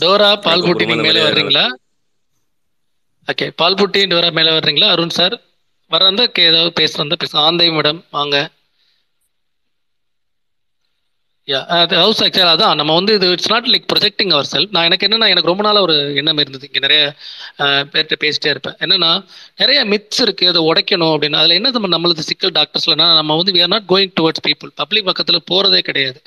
டோரா 0.00 0.28
பால்புட்டி 0.44 0.84
நீங்க 0.88 1.04
மேல 1.06 1.22
வர்றீங்களா? 1.26 1.64
ஓகே 3.28 3.46
பால்புட்டி 3.58 4.00
டோரா 4.06 4.30
மேல 4.32 4.54
வர்றீங்களா? 4.54 4.88
அருண் 4.90 5.14
சார்? 5.14 5.36
வர 5.90 6.02
ஏதாவது 6.44 6.72
பேச 6.72 6.92
வந்தா 6.96 7.16
பேச 7.18 7.32
ஆந்தை 7.40 7.68
மேடம் 7.70 8.02
வாங்க. 8.10 8.36
ஹவுஸ் 11.48 12.20
ஆக்சுவலாக 12.24 12.54
அதான். 12.56 12.76
நம்ம 12.80 12.92
வந்து 12.98 13.12
இது 13.18 13.26
it's 13.34 13.50
not 13.52 13.68
like 13.72 13.86
projecting 13.92 14.32
our 14.34 14.48
self 14.50 14.74
நான் 14.74 14.86
எனக்கு 14.88 15.06
என்னன்னா 15.06 15.28
எனக்கு 15.32 15.50
ரொம்ப 15.50 15.62
நாளாக 15.66 15.86
ஒரு 15.86 15.96
எண்ணம் 16.20 16.40
இருந்தது. 16.42 16.66
இங்கே 16.68 16.82
நிறைய 16.84 17.00
பேர்கிட்ட 17.92 18.16
பேசிட்டே 18.24 18.50
இருப்பேன். 18.54 18.76
என்னன்னா 18.84 19.10
நிறைய 19.62 19.80
மித்ஸ் 19.92 20.20
இருக்கு 20.26 20.44
அதை 20.52 20.60
உடைக்கணும் 20.70 21.12
அப்படின்னு. 21.14 21.38
அதில் 21.40 21.56
என்ன 21.58 21.72
நம்ம 21.76 21.90
நம்மளது 21.94 22.24
சிக்கல் 22.30 22.54
டாக்டர்ஸ்லனா 22.58 23.08
நம்ம 23.20 23.36
வந்து 23.40 23.54
we 23.56 23.62
are 23.66 23.72
not 23.74 23.88
going 23.92 24.12
towards 24.20 24.44
people 24.46 24.70
public 24.82 25.08
பக்கத்தில் 25.10 25.40
போகிறதே 25.50 25.80
கிடையாது. 25.88 26.18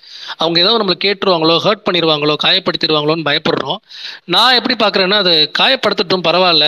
அவங்க 0.41 0.59
ஏதாவது 0.63 0.81
நம்மளை 0.83 0.99
கேட்டுருவாங்களோ 1.07 1.57
ஹர்ட் 1.67 1.85
பண்ணிடுவாங்களோ 1.87 2.35
காயப்படுத்திடுவாங்களோன்னு 2.45 3.27
பயப்படுறோம். 3.31 3.79
நான் 4.35 4.57
எப்படி 4.59 4.77
பார்க்குறேன்னா 4.85 5.19
அது 5.25 5.35
காயப்படுத்தட்டும் 5.61 6.27
பரவாயில்ல. 6.29 6.67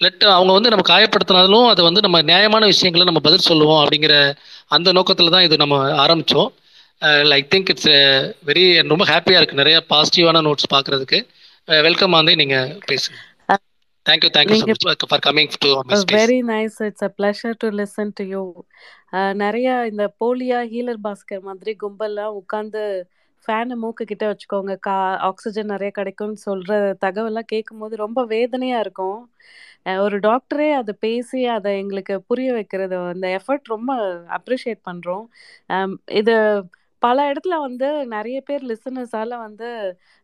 லெட் 0.00 0.22
அவங்க 0.36 0.52
வந்து 0.56 0.70
நம்ம 0.72 0.84
காயப்படுத்தினாலும் 0.92 1.66
அதை 1.72 1.82
வந்து 1.86 2.00
நம்ம 2.04 2.18
நியாயமான 2.30 2.64
விஷயங்களை 2.74 3.04
நம்ம 3.08 3.20
பதில் 3.26 3.48
சொல்லுவோம் 3.50 3.80
அப்படிங்கிற 3.82 4.14
அந்த 4.76 4.88
நோக்கத்தில் 4.98 5.34
தான் 5.34 5.46
இது 5.48 5.56
நம்ம 5.62 5.76
ஆரம்பித்தோம் 6.04 6.50
ஐ 7.02 7.42
திங்க் 7.52 7.70
இட்ஸ் 7.72 7.90
வெரி 8.48 8.64
ரொம்ப 8.92 9.04
ஹாப்பியாக 9.12 9.40
இருக்குது 9.40 9.60
நிறைய 9.62 9.76
பாசிட்டிவான 9.92 10.42
நோட்ஸ் 10.48 10.72
பார்க்குறதுக்கு. 10.74 11.18
வெல்கம் 11.68 12.14
ஆந்தே 12.18 12.34
நீங்கள் 12.42 12.70
பேசுங்க. 12.90 13.18
Much 14.86 15.04
for 15.10 15.22
coming 15.26 15.50
to 15.64 15.70
my 15.88 15.96
space 16.00 16.16
very 16.18 16.38
nice 16.50 16.78
it's 16.88 17.06
a 17.08 17.10
pleasure 17.18 17.56
to 17.62 17.68
listen 17.80 18.12
to 18.20 18.24
you 18.34 18.42
நிறைய 19.42 19.68
இந்த 19.90 20.04
போலியா 20.20 20.60
ஹீலர் 20.72 21.00
பாஸ்கர் 21.06 21.46
மாதிரி 21.48 21.72
கும்பல்லாம் 21.82 22.36
உட்காந்து 22.40 22.82
ஃபேனை 23.46 23.74
மூக்கு 23.82 24.04
கிட்ட 24.10 24.24
வச்சுக்கோங்க. 24.30 24.72
கா 24.86 24.94
ஆக்சிஜன் 25.28 25.72
நிறைய 25.74 25.90
கிடைக்கும்னு 25.98 26.38
சொல்ற 26.48 26.72
தகவலாம் 27.04 27.50
கேட்கும்போது 27.52 27.94
ரொம்ப 28.04 28.20
வேதனையா 28.34 28.78
இருக்கும். 28.84 29.20
ஒரு 30.04 30.16
டாக்டரே 30.26 30.68
அதை 30.80 30.92
பேசி 31.06 31.40
அதை 31.56 31.70
எங்களுக்கு 31.82 32.14
புரிய 32.30 32.48
வைக்கிறது 32.58 32.96
அந்த 33.14 33.28
எஃபர்ட் 33.38 33.72
ரொம்ப 33.74 33.90
அப்ரிஷியேட் 34.38 34.82
பண்றோம். 34.90 35.24
அம், 35.70 35.96
இது 36.20 36.34
பல 37.02 37.16
இடத்துல 37.32 37.54
வந்து 37.60 37.88
நிறைய 38.06 38.38
பேர் 38.40 38.62
லிசனர்ஸால 38.70 39.36
வந்து 39.38 39.68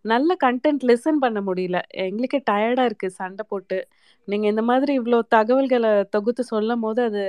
நல்ல 0.05 0.31
கண்டென்ட் 0.45 0.83
லிசன் 0.91 1.21
பண்ண 1.25 1.39
முடியல. 1.41 1.79
எங்களுக்கே 2.05 2.41
டயர்டா 2.51 2.85
இருக்கு 2.85 3.09
சண்டை 3.11 3.45
போட்டு. 3.49 3.79
நீங்க 4.29 4.47
இந்த 4.49 4.63
மாதிரி 4.63 4.93
இவ்வளோ 5.01 5.19
தகவல்களை 5.29 5.93
தொகுத்து 6.15 6.43
சொல்லும் 6.45 6.81
போது 6.81 7.01
அது 7.03 7.25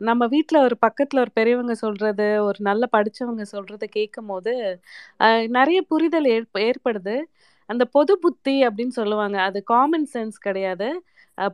நம்ம 0.00 0.26
வீட்டில் 0.26 0.64
ஒரு 0.66 0.76
பக்கத்தில் 0.78 1.22
ஒரு 1.24 1.32
பெரியவங்க 1.34 1.74
சொல்றது 1.84 2.26
ஒரு 2.48 2.58
நல்ல 2.60 2.84
படிச்சவங்க 2.96 3.44
சொல்கிறத 3.54 3.86
கேட்கும் 3.98 4.30
போது 4.32 4.54
நிறைய 5.58 5.78
புரிதல் 5.92 6.28
ஏற்ப 6.36 6.60
ஏற்படுது. 6.68 7.16
அந்த 7.68 7.84
பொது 7.96 8.14
புத்தி 8.18 8.56
அப்படின்னு 8.66 8.94
சொல்லுவாங்க. 9.00 9.36
அது 9.48 9.58
காமன் 9.64 10.08
சென்ஸ் 10.14 10.38
கிடையாது. 10.38 10.88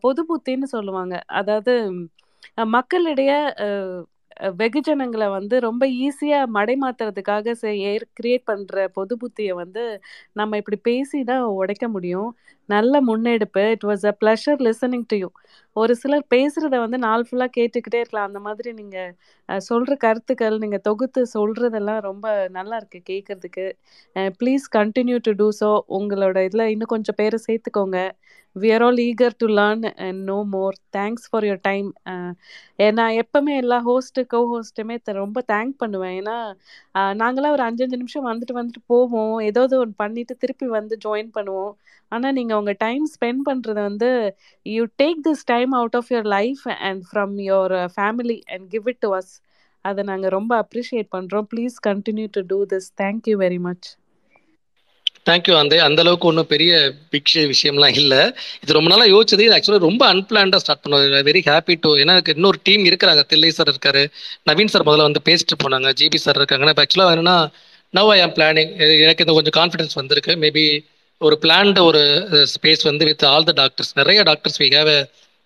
பொது 0.05 0.23
புத்தின்னு 0.31 0.69
சொல்லுவாங்க. 0.77 1.15
அதாவது 1.41 1.75
மக்களிடையே 2.73 3.39
வெகுஜனங்களை 4.59 5.29
வந்து 5.31 5.59
ரொம்ப 5.59 5.87
ஈஸியாக 5.87 6.53
மடைமாத்துறதுக்காக 6.55 7.55
கிரியேட் 8.15 8.45
பண்ணுற 8.47 8.87
பொது 8.89 9.17
புத்தியை 9.17 9.55
வந்து 9.55 9.85
நம்ம 10.33 10.57
இப்படி 10.57 10.77
பேசி 10.83 11.25
தான் 11.25 11.45
உடைக்க 11.61 11.89
முடியும். 11.89 12.31
நல்ல 12.69 13.01
முன்னெடுப்பு. 13.09 13.63
It 13.75 13.87
was 13.91 14.05
a 14.11 14.13
pleasure 14.23 14.61
listening 14.67 15.07
to 15.13 15.17
you 15.23 15.29
ஒரு 15.77 15.93
சிலர் 16.01 16.25
பேசுறத 16.35 16.77
வந்து 16.85 16.99
நாள் 17.05 17.25
ஃபுல்லா 17.27 17.47
கேட்டுக்கிட்டே 17.57 17.99
இருக்கலாம். 18.03 18.29
அந்த 18.31 18.41
மாதிரி 18.47 18.71
நீங்க 18.81 18.97
சொல்ற 19.49 19.93
கருத்துக்கள் 20.05 20.57
நீங்க 20.65 20.79
தொகுத்து 20.89 21.21
சொல்றதெல்லாம் 21.35 22.01
ரொம்ப 22.09 22.27
நல்லா 22.57 22.77
இருக்கு 22.81 23.01
கேட்கறதுக்கு 23.11 23.67
please 24.41 24.65
continue 24.79 25.19
to 25.29 25.35
do 25.41 25.49
so 25.61 25.71
உங்களோட 25.99 26.39
இதில் 26.49 26.71
இன்னும் 26.75 26.93
கொஞ்சம் 26.95 27.19
பேரை 27.21 27.41
சேர்த்துக்கோங்க. 27.47 28.01
We 28.57 28.69
are 28.77 28.85
all 28.87 29.01
eager 29.09 29.35
to 29.43 29.47
learn 29.59 29.85
and 30.07 30.21
know 30.31 30.39
more 30.55 30.77
thanks 30.97 31.27
for 31.31 31.47
your 31.49 31.63
time 31.69 31.89
நான் 32.99 33.17
எப்பவுமே 33.23 33.55
எல்லா 33.63 33.79
ஹோஸ்ட்டு 33.89 34.23
கோ 34.33 34.41
ஹோஸ்ட்டுமே 34.53 34.97
ரொம்ப 35.21 35.39
தேங்க் 35.53 35.75
பண்ணுவேன். 35.83 36.17
ஏன்னா 36.21 36.37
நாங்களாம் 37.21 37.55
ஒரு 37.57 37.65
அஞ்சஞ்சு 37.69 37.97
நிமிஷம் 38.03 38.29
வந்துட்டு 38.31 38.55
வந்துட்டு 38.59 38.83
போவோம். 38.93 39.37
ஏதாவது 39.49 39.75
ஒன்று 39.83 39.97
பண்ணிட்டு 40.03 40.35
திருப்பி 40.43 40.67
வந்து 40.79 40.97
ஜாயின் 41.07 41.31
பண்ணுவோம். 41.37 41.73
ஆனால் 42.13 42.37
நீங்கள் 42.39 42.59
உங்கள் 42.61 42.79
டைம் 42.79 43.05
ஸ்பெண்ட் 43.15 43.43
பண்ணுறது 43.49 43.81
வந்து 43.89 44.11
you 44.67 44.85
take 45.03 45.21
this 45.27 45.45
time 45.53 45.73
out 45.81 45.97
of 46.01 46.11
your 46.15 46.31
life 46.37 46.65
and 46.89 47.03
from 47.09 47.35
your 47.49 47.77
family 47.97 48.39
and 48.55 48.67
give 48.75 48.89
it 48.93 49.03
to 49.03 49.11
us 49.19 49.33
அதை 49.85 50.03
நாங்கள் 50.11 50.35
ரொம்ப 50.37 50.53
அப்ரிஷியேட் 50.65 51.11
பண்ணுறோம் 51.17 51.49
please 51.53 51.77
continue 51.89 52.29
to 52.37 52.43
do 52.53 52.61
this 52.75 52.91
thank you 53.03 53.37
very 53.45 53.61
much 53.69 53.89
thank you 55.27 55.55
அந்த 55.61 55.75
அந்த 55.87 56.01
அளவுக்கு 56.05 56.29
ஒன்றும் 56.31 56.51
பெரிய 56.53 56.73
பிக் 57.13 57.33
விஷயம்லாம் 57.53 57.97
இல்லை. 58.01 58.21
இது 58.63 58.77
ரொம்ப 58.77 58.89
நாளாக 58.93 59.11
யோசிச்சது. 59.13 59.45
இது 59.47 59.55
ஆக்சுவலாக 59.57 59.87
ரொம்ப 59.89 60.03
அன்பிளான்டாக 60.13 60.61
ஸ்டார்ட் 60.65 60.83
பண்ணுவாங்க 60.85 61.23
வெரி 61.29 61.43
ஹாப்பி 61.49 61.75
டு 61.85 61.91
ஏன்னா 62.03 62.15
எனக்கு 62.17 62.35
இன்னொரு 62.37 62.59
டீம் 62.69 62.85
இருக்கிறாங்க. 62.91 63.23
தில்லை 63.33 63.51
சார் 63.59 63.73
இருக்காரு. 63.73 64.03
நவீன் 64.51 64.73
சார் 64.75 64.87
முதல்ல 64.89 65.09
வந்து 65.09 65.23
பேசிட்டு 65.29 65.59
போனாங்க 65.65 65.91
ஜிபி 66.01 66.21
சார் 66.25 66.41
இருக்காங்க 66.41 66.73
இப்போ 66.75 66.85
ஆக்சுவலாக 66.87 67.15
என்னன்னா 67.17 67.37
நவ் 67.95 68.11
ஐ 68.17 68.19
ஆம் 68.27 68.35
பிளானிங் 68.39 68.73
எனக்கு 69.05 69.25
இந்த 69.25 69.35
கொஞ்சம் 69.39 69.57
கான்ஃபிடன்ஸ் 69.61 69.99
வந்திருக்கு. 70.01 70.33
மேபி 70.45 70.65
ஒரு 71.27 71.37
பிளான்டு 71.43 71.81
ஒரு 71.89 72.01
uh, 72.35 72.45
ஸ்பேஸ் 72.53 72.83
வந்து 72.89 73.05
வித் 73.09 73.25
ஆல் 73.31 73.47
த 73.49 73.53
டாக்டர்ஸ் 73.61 73.91
நிறைய 74.01 74.19
doctors 74.29 74.59
we 74.63 74.67
have 74.75 74.91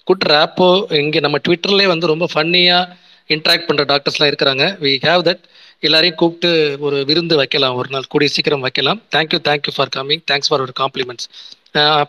good 0.07 0.27
rapport 0.33 0.69
இங்கே 1.03 1.21
நம்ம 1.27 1.39
ட்விட்டர்லேயே 1.47 1.89
வந்து 1.93 2.11
ரொம்ப 2.13 2.27
ஃபன்னியாக 2.33 2.91
இன்ட்ராக்ட் 3.35 3.67
பண்ணுற 3.69 3.85
டாக்டர்ஸ்லாம் 3.93 4.31
இருக்கிறாங்க. 4.33 4.65
வி 4.85 4.93
ஹேவ் 5.07 5.23
தட் 5.29 5.43
எல்லாரையும் 5.87 6.19
கூப்பிட்டு 6.23 6.51
ஒரு 6.87 6.99
விருந்து 7.11 7.37
வைக்கலாம். 7.43 7.77
ஒரு 7.81 7.89
நாள் 7.95 8.11
கூடிய 8.15 8.31
சீக்கிரம் 8.35 8.67
வைக்கலாம். 8.67 9.01
Thank you 9.15 9.41
thank you 9.49 9.75
for 9.77 9.93
coming 9.97 10.23
thanks 10.31 10.51
for 10.51 10.65
ஒரு 10.67 10.75
காம்ப்ளிமெண்ட்ஸ் 10.83 11.29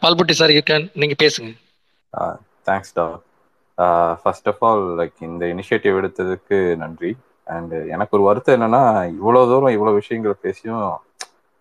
பால்புட்டி 0.04 0.36
சார் 0.42 0.54
யூ 0.58 0.64
கேன் 0.72 0.88
நீங்கள் 1.04 1.22
பேசுங்க. 1.24 1.52
தேங்க்ஸ் 2.70 2.94
டா 3.00 3.06
ஃபர்ஸ்ட் 4.24 4.50
ஆஃப் 4.54 4.62
ஆல் 4.70 4.86
லைக் 5.02 5.16
இந்த 5.30 5.46
இனிஷியேட்டிவ் 5.54 6.02
எடுத்ததுக்கு 6.02 6.60
நன்றி. 6.84 7.14
அண்ட் 7.56 7.74
எனக்கு 7.94 8.16
ஒரு 8.18 8.26
வருத்தம் 8.30 8.58
என்னன்னா 8.58 8.84
இவ்வளோ 9.18 9.42
தூரம் 9.54 9.74
இவ்வளோ 9.78 9.94
விஷயங்கள் 10.02 10.44
பேசியும் 10.48 10.86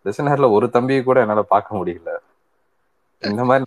லிசனர்ல 0.05 0.49
ஒரு 0.57 0.67
தம்பியை 0.77 1.01
கூட 1.09 1.19
என்னால் 1.25 1.51
பார்க்க 1.55 1.79
முடியல. 1.79 2.11
இந்த 3.23 3.43
மாதிரி 3.49 3.65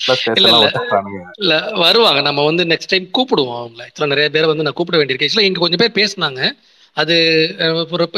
இல்ல 1.41 1.55
வருவாங்க. 1.83 2.21
நம்ம 2.27 2.43
வந்து 2.49 2.63
நெக்ஸ்ட் 2.71 2.93
டைம் 2.93 3.05
கூப்பிடுவோம் 3.17 3.59
அவங்கள. 3.59 3.83
ஆக்சுவலாக 3.85 4.13
நிறைய 4.13 4.29
பேரை 4.33 4.47
வந்து 4.51 4.65
நான் 4.67 4.77
கூப்பிட 4.79 4.97
வேண்டியிருக்கு. 4.99 5.27
ஆக்சுவலாக 5.27 5.49
இங்கே 5.49 5.63
கொஞ்சம் 5.63 5.83
பேர் 5.83 5.99
பேசினாங்க. 5.99 6.41
அது 6.97 7.15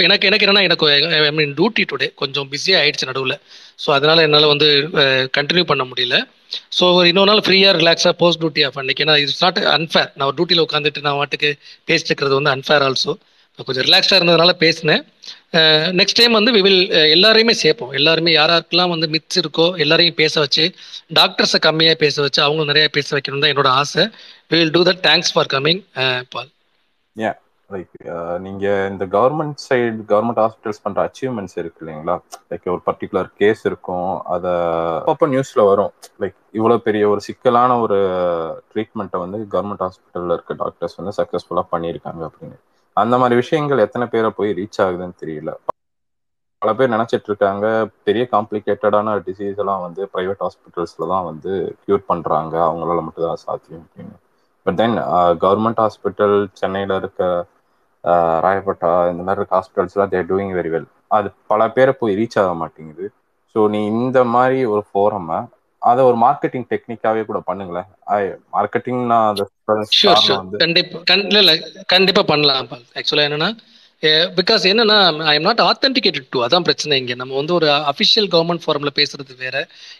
எனக்கு 0.08 0.28
எனக்கு 0.30 0.46
என்னன்னா 0.46 0.64
எனக்கு 0.68 0.88
ஐ 1.30 1.32
மீன் 1.38 1.54
டியூட்டி 1.60 1.84
டுடே 1.92 2.08
கொஞ்சம் 2.22 2.50
பிஸியாக 2.52 2.82
ஆயிடுச்சு 2.82 3.10
நடுவில். 3.10 3.36
ஸோ 3.84 3.90
அதனால 3.96 4.26
என்னால் 4.28 4.52
வந்து 4.54 4.68
கண்டினியூ 5.38 5.64
பண்ண 5.72 5.84
முடியல. 5.92 6.18
ஸோ 6.78 6.84
ஒரு 6.98 7.08
இன்னொரு 7.12 7.30
நாள் 7.32 7.44
ஃப்ரீயாக 7.46 7.80
ரிலாக்ஸாக 7.82 8.14
போஸ்ட் 8.22 8.42
டியூட்டி 8.42 8.64
ஆஃப் 8.68 8.78
அன்னைக்கு 8.82 9.04
ஏன்னா 9.06 9.16
இட்ஸ் 9.24 9.42
நாட் 9.46 9.60
அன்ஃபேர் 9.78 10.10
நான் 10.16 10.28
ஒரு 10.30 10.38
டியூட்டியில் 10.38 10.66
உட்காந்துட்டு 10.66 11.06
நான் 11.08 11.20
வாட்டுக்கு 11.22 11.50
பேசிட்டு 11.90 12.12
இருக்கிறது 12.12 12.38
வந்து 12.40 12.54
அன்ஃபேர் 12.56 12.86
ஆல்சோ 12.88 13.14
கொஞ்சம் 13.60 13.86
ரிலாக்ஸ்டாக 13.88 14.20
இருந்ததுனால 14.20 14.54
பேசினேன். 14.64 15.04
நெக்ஸ்ட் 16.00 16.20
டைம் 16.20 16.38
வந்து 16.38 16.52
வி 16.56 16.62
வில் 16.66 16.84
எல்லாரையுமே 17.16 17.54
சேர்ப்போம். 17.62 17.92
எல்லாருமே 18.00 18.32
யாராருக்கெல்லாம் 18.38 18.94
வந்து 18.94 19.08
மித்ஸ் 19.14 19.40
இருக்கோ 19.42 19.68
எல்லாரையும் 19.84 20.20
பேச 20.22 20.34
வச்சு 20.44 20.66
டாக்டர்ஸை 21.20 21.60
கம்மியாக 21.68 21.98
பேச 22.04 22.16
வச்சு 22.26 22.42
அவங்க 22.46 22.64
நிறைய 22.72 22.88
பேச 22.98 23.16
வைக்கணும் 23.18 23.44
தான் 23.44 23.54
என்னோட 23.54 23.72
ஆசை. 23.82 24.06
We 24.52 24.58
will 24.62 24.76
do 24.78 24.84
that 24.90 25.04
thanks 25.10 25.34
for 25.36 25.52
coming 25.56 25.82
Paul. 26.36 26.50
ஏன் 27.16 27.38
லைக் 27.70 27.96
நீங்க 28.46 28.66
இந்த 28.92 29.06
கவர்மெண்ட் 29.16 29.58
சைடு 29.68 30.04
கவர்மெண்ட் 30.12 30.42
ஹாஸ்பிட்டல்ஸ் 30.44 30.84
பண்ற 30.84 31.00
அச்சீவ்மெண்ட்ஸ் 31.08 31.58
இருக்கு 31.62 31.82
இல்லைங்களா? 31.84 32.16
லைக் 32.52 32.70
ஒரு 32.76 32.84
பர்டிகுலர் 32.90 33.30
கேஸ் 33.42 33.64
இருக்கும் 33.70 34.12
அதை 34.36 34.54
அப்பப்போ 35.00 35.28
நியூஸ்ல 35.34 35.64
வரும். 35.72 35.92
லைக் 36.22 36.38
இவ்வளவு 36.60 36.86
பெரிய 36.88 37.04
ஒரு 37.14 37.22
சிக்கலான 37.28 37.80
ஒரு 37.86 38.00
ட்ரீட்மெண்ட்டை 38.72 39.20
வந்து 39.26 39.40
கவர்மெண்ட் 39.56 39.86
ஹாஸ்பிட்டல்ல 39.88 40.38
இருக்க 40.38 40.62
டாக்டர்ஸ் 40.64 40.98
வந்து 41.02 41.18
சக்சஸ்ஃபுல்லா 41.20 41.66
பண்ணியிருக்காங்க 41.74 42.24
அப்படின்னு. 42.30 42.58
அந்த 43.02 43.16
மாதிரி 43.22 43.36
விஷயங்கள் 43.42 43.84
எத்தனை 43.86 44.06
பேரை 44.14 44.30
போய் 44.38 44.52
ரீச் 44.60 44.80
ஆகுதுன்னு 44.84 45.20
தெரியல. 45.24 45.52
பல 46.62 46.70
பேர் 46.78 46.94
நினைச்சிட்டு 46.96 47.30
இருக்காங்க. 47.32 47.66
பெரிய 48.08 48.24
காம்ப்ளிகேட்டடான 48.34 49.18
டிசீஸ் 49.28 49.60
எல்லாம் 49.64 49.84
வந்து 49.88 50.02
பிரைவேட் 50.14 50.42
ஹாஸ்பிட்டல்ஸ்ல 50.46 51.08
தான் 51.14 51.28
வந்து 51.30 51.52
கியூர் 51.84 52.08
பண்றாங்க. 52.12 52.56
அவங்களால 52.68 53.04
மட்டும் 53.08 53.28
தான் 53.30 53.44
சாத்தியம் 53.46 53.84
அப்படின்னு. 53.84 54.16
பட் 54.66 54.78
தென் 54.82 54.96
கவர்மெண்ட் 55.44 55.82
ஹாஸ்பிட்டல் 55.84 56.38
சென்னையில 56.62 56.96
இருக்க 57.02 57.22
uh, 58.04 58.36
ராயப்பட்டா 58.46 58.46
ராயப்பேட்டா 58.46 58.92
இந்த 59.12 59.22
மாதிரி 59.28 59.40
இருக்க 59.42 59.56
ஹாஸ்பிட்டல்ஸ்லாம் 59.58 60.12
தேர் 60.14 60.30
டூயிங் 60.32 60.54
வெரி 60.58 60.72
வெல் 60.74 60.88
அது 61.18 61.28
பல 61.52 61.62
பேரை 61.76 61.94
போய் 62.02 62.18
ரீச் 62.20 62.38
ஆக 62.42 62.52
மாட்டேங்குது. 62.62 63.06
ஸோ 63.56 63.60
நீ 63.74 63.80
இந்த 63.94 64.20
மாதிரி 64.34 64.60
ஒரு 64.74 64.84
ஃபோரமை 64.90 65.40
அதை 65.82 66.02
ஒரு 66.10 66.18
மார்க்கெட்டிங் 66.26 66.68
டெக்னிக்காவே 66.74 67.24
கூட 67.30 67.40
பண்ணுங்களேன். 67.50 67.88
மார்க்கெட்டிங் 68.58 69.02
நான் 69.14 69.42
கண்டிப்பா 70.66 71.00
கண்டிப்பா 71.96 72.24
பண்ணலாம் 72.34 72.70
ஆக்சுவலா 73.00 73.26
என்னன்னா 73.30 73.50
பிகாஸ் 74.40 74.64
என்னன்னா 74.72 74.98
I 75.30 75.34
am 75.38 75.46
not 75.48 75.62
authenticated 75.68 76.28
to 76.34 76.40
அதான் 76.46 76.66
பிரச்சனை 76.68 76.98
இங்கே. 77.02 77.16
நம்ம 77.22 77.36
வந்து 77.40 77.54
ஒரு 77.58 77.68
அஃபிஷியல் 77.92 78.28
கவர்மெண்ட் 78.34 78.64
ஃபார்மில் 78.66 78.94
பேசுறது 79.00 79.34
வேற. 79.44 79.56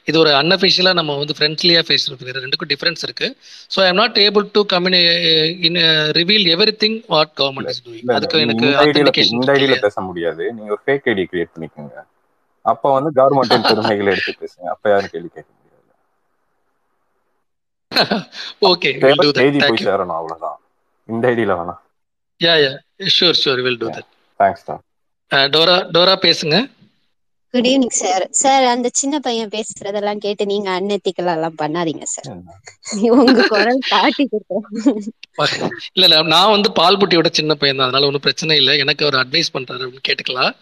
இது 0.10 0.18
ஒரு 0.24 0.32
அன்அஃபிஷியலாக 0.42 0.98
நம்ம 1.00 1.16
வந்து 1.22 1.36
ஃப்ரெண்ட்லியாக 1.38 1.86
பேசுறது 1.92 2.28
வேற. 2.28 2.36
ரெண்டுக்கும் 2.44 2.72
டிஃபரன்ஸ் 2.74 3.04
இருக்கு. 3.08 3.28
So 3.74 3.80
I 3.86 3.88
am 3.94 4.00
not 4.02 4.20
able 4.26 4.46
to 4.58 4.64
கம்யூனி 4.74 5.02
in 5.70 5.80
reveal 6.20 6.46
everything 6.84 7.00
what 7.16 7.34
government 7.42 7.72
is 7.74 7.84
doing 7.88 8.14
அதுக்கு 8.18 8.44
எனக்கு 8.46 8.68
இந்த 8.68 8.84
ஐடியில 8.86 9.08
ஆத்தென்டிகேஷன் 9.08 9.40
இந்த 9.40 9.52
ஐடியில 9.58 9.78
பேச 9.88 10.02
முடியாது. 10.10 10.44
நீங்க 10.58 10.72
ஒரு 10.78 10.84
ஃபேக் 10.86 11.10
ஐடி 11.14 11.26
கிரியேட் 11.32 11.54
பண்ணிக்கோங்க. 11.56 11.98
அப்ப 12.74 12.94
வந்து 12.98 13.12
கவர்மெண்டின் 13.20 13.68
பெருமைகளை 13.70 14.12
எடுத்து 14.16 14.42
பேசுங்க. 14.44 14.68
அப்ப 14.76 14.90
யாரும் 14.96 15.14
கேள்வி 15.16 15.32
கேட்க 15.36 15.50
ஓகே 18.72 18.92
வில் 19.04 19.24
டூ 19.26 19.32
தட் 19.38 19.84
சேரணும் 19.90 20.18
அவ்வளவுதான். 20.20 20.58
இந்த 21.10 21.24
ஐடியில 21.34 21.56
வேணாம் 21.60 21.82
yeah 22.42 22.56
yeah 22.64 22.72
sure 23.18 23.38
sure 23.44 23.62
will 23.68 23.80
do 23.84 23.90
that 23.98 24.10
thanks 24.40 24.66
Dora 25.56 25.78
Dora 25.96 26.16
பேசுங்க. 26.26 26.58
குட் 27.54 27.68
ஈவினிங் 27.70 27.96
சார் 28.00 28.24
சார் 28.40 28.64
அந்த 28.72 28.88
சின்ன 29.00 29.16
பையன் 29.26 29.52
பேசுறதெல்லாம் 29.56 30.22
கேட்டு 30.26 30.44
நீங்க 30.52 30.68
அன்எத்திக்கலா 30.78 31.34
எல்லாம் 31.38 31.56
பண்ணாதீங்க 31.62 32.06
சார் 32.14 32.28
உங்க 33.20 33.46
குரல் 33.54 33.80
காட்டி 33.92 34.24
கொடுத்தோம் 34.32 34.66
இல்ல 35.96 36.06
இல்ல 36.08 36.18
நான் 36.34 36.54
வந்து 36.56 36.70
பால் 36.80 37.00
புட்டியோட 37.02 37.30
சின்ன 37.40 37.56
பையன் 37.62 37.80
தான். 37.80 37.88
அதனால 37.88 38.08
ஒன்றும் 38.10 38.26
பிரச்சனை 38.28 38.58
இல்லை. 38.62 38.76
எனக்கு 38.84 39.06
அவர் 39.06 39.20
அட்வைஸ் 39.24 39.54
பண்றாரு 39.56 39.86
அப்படின்னு 39.86 40.08
கேட்டுக்கலாம். 40.10 40.54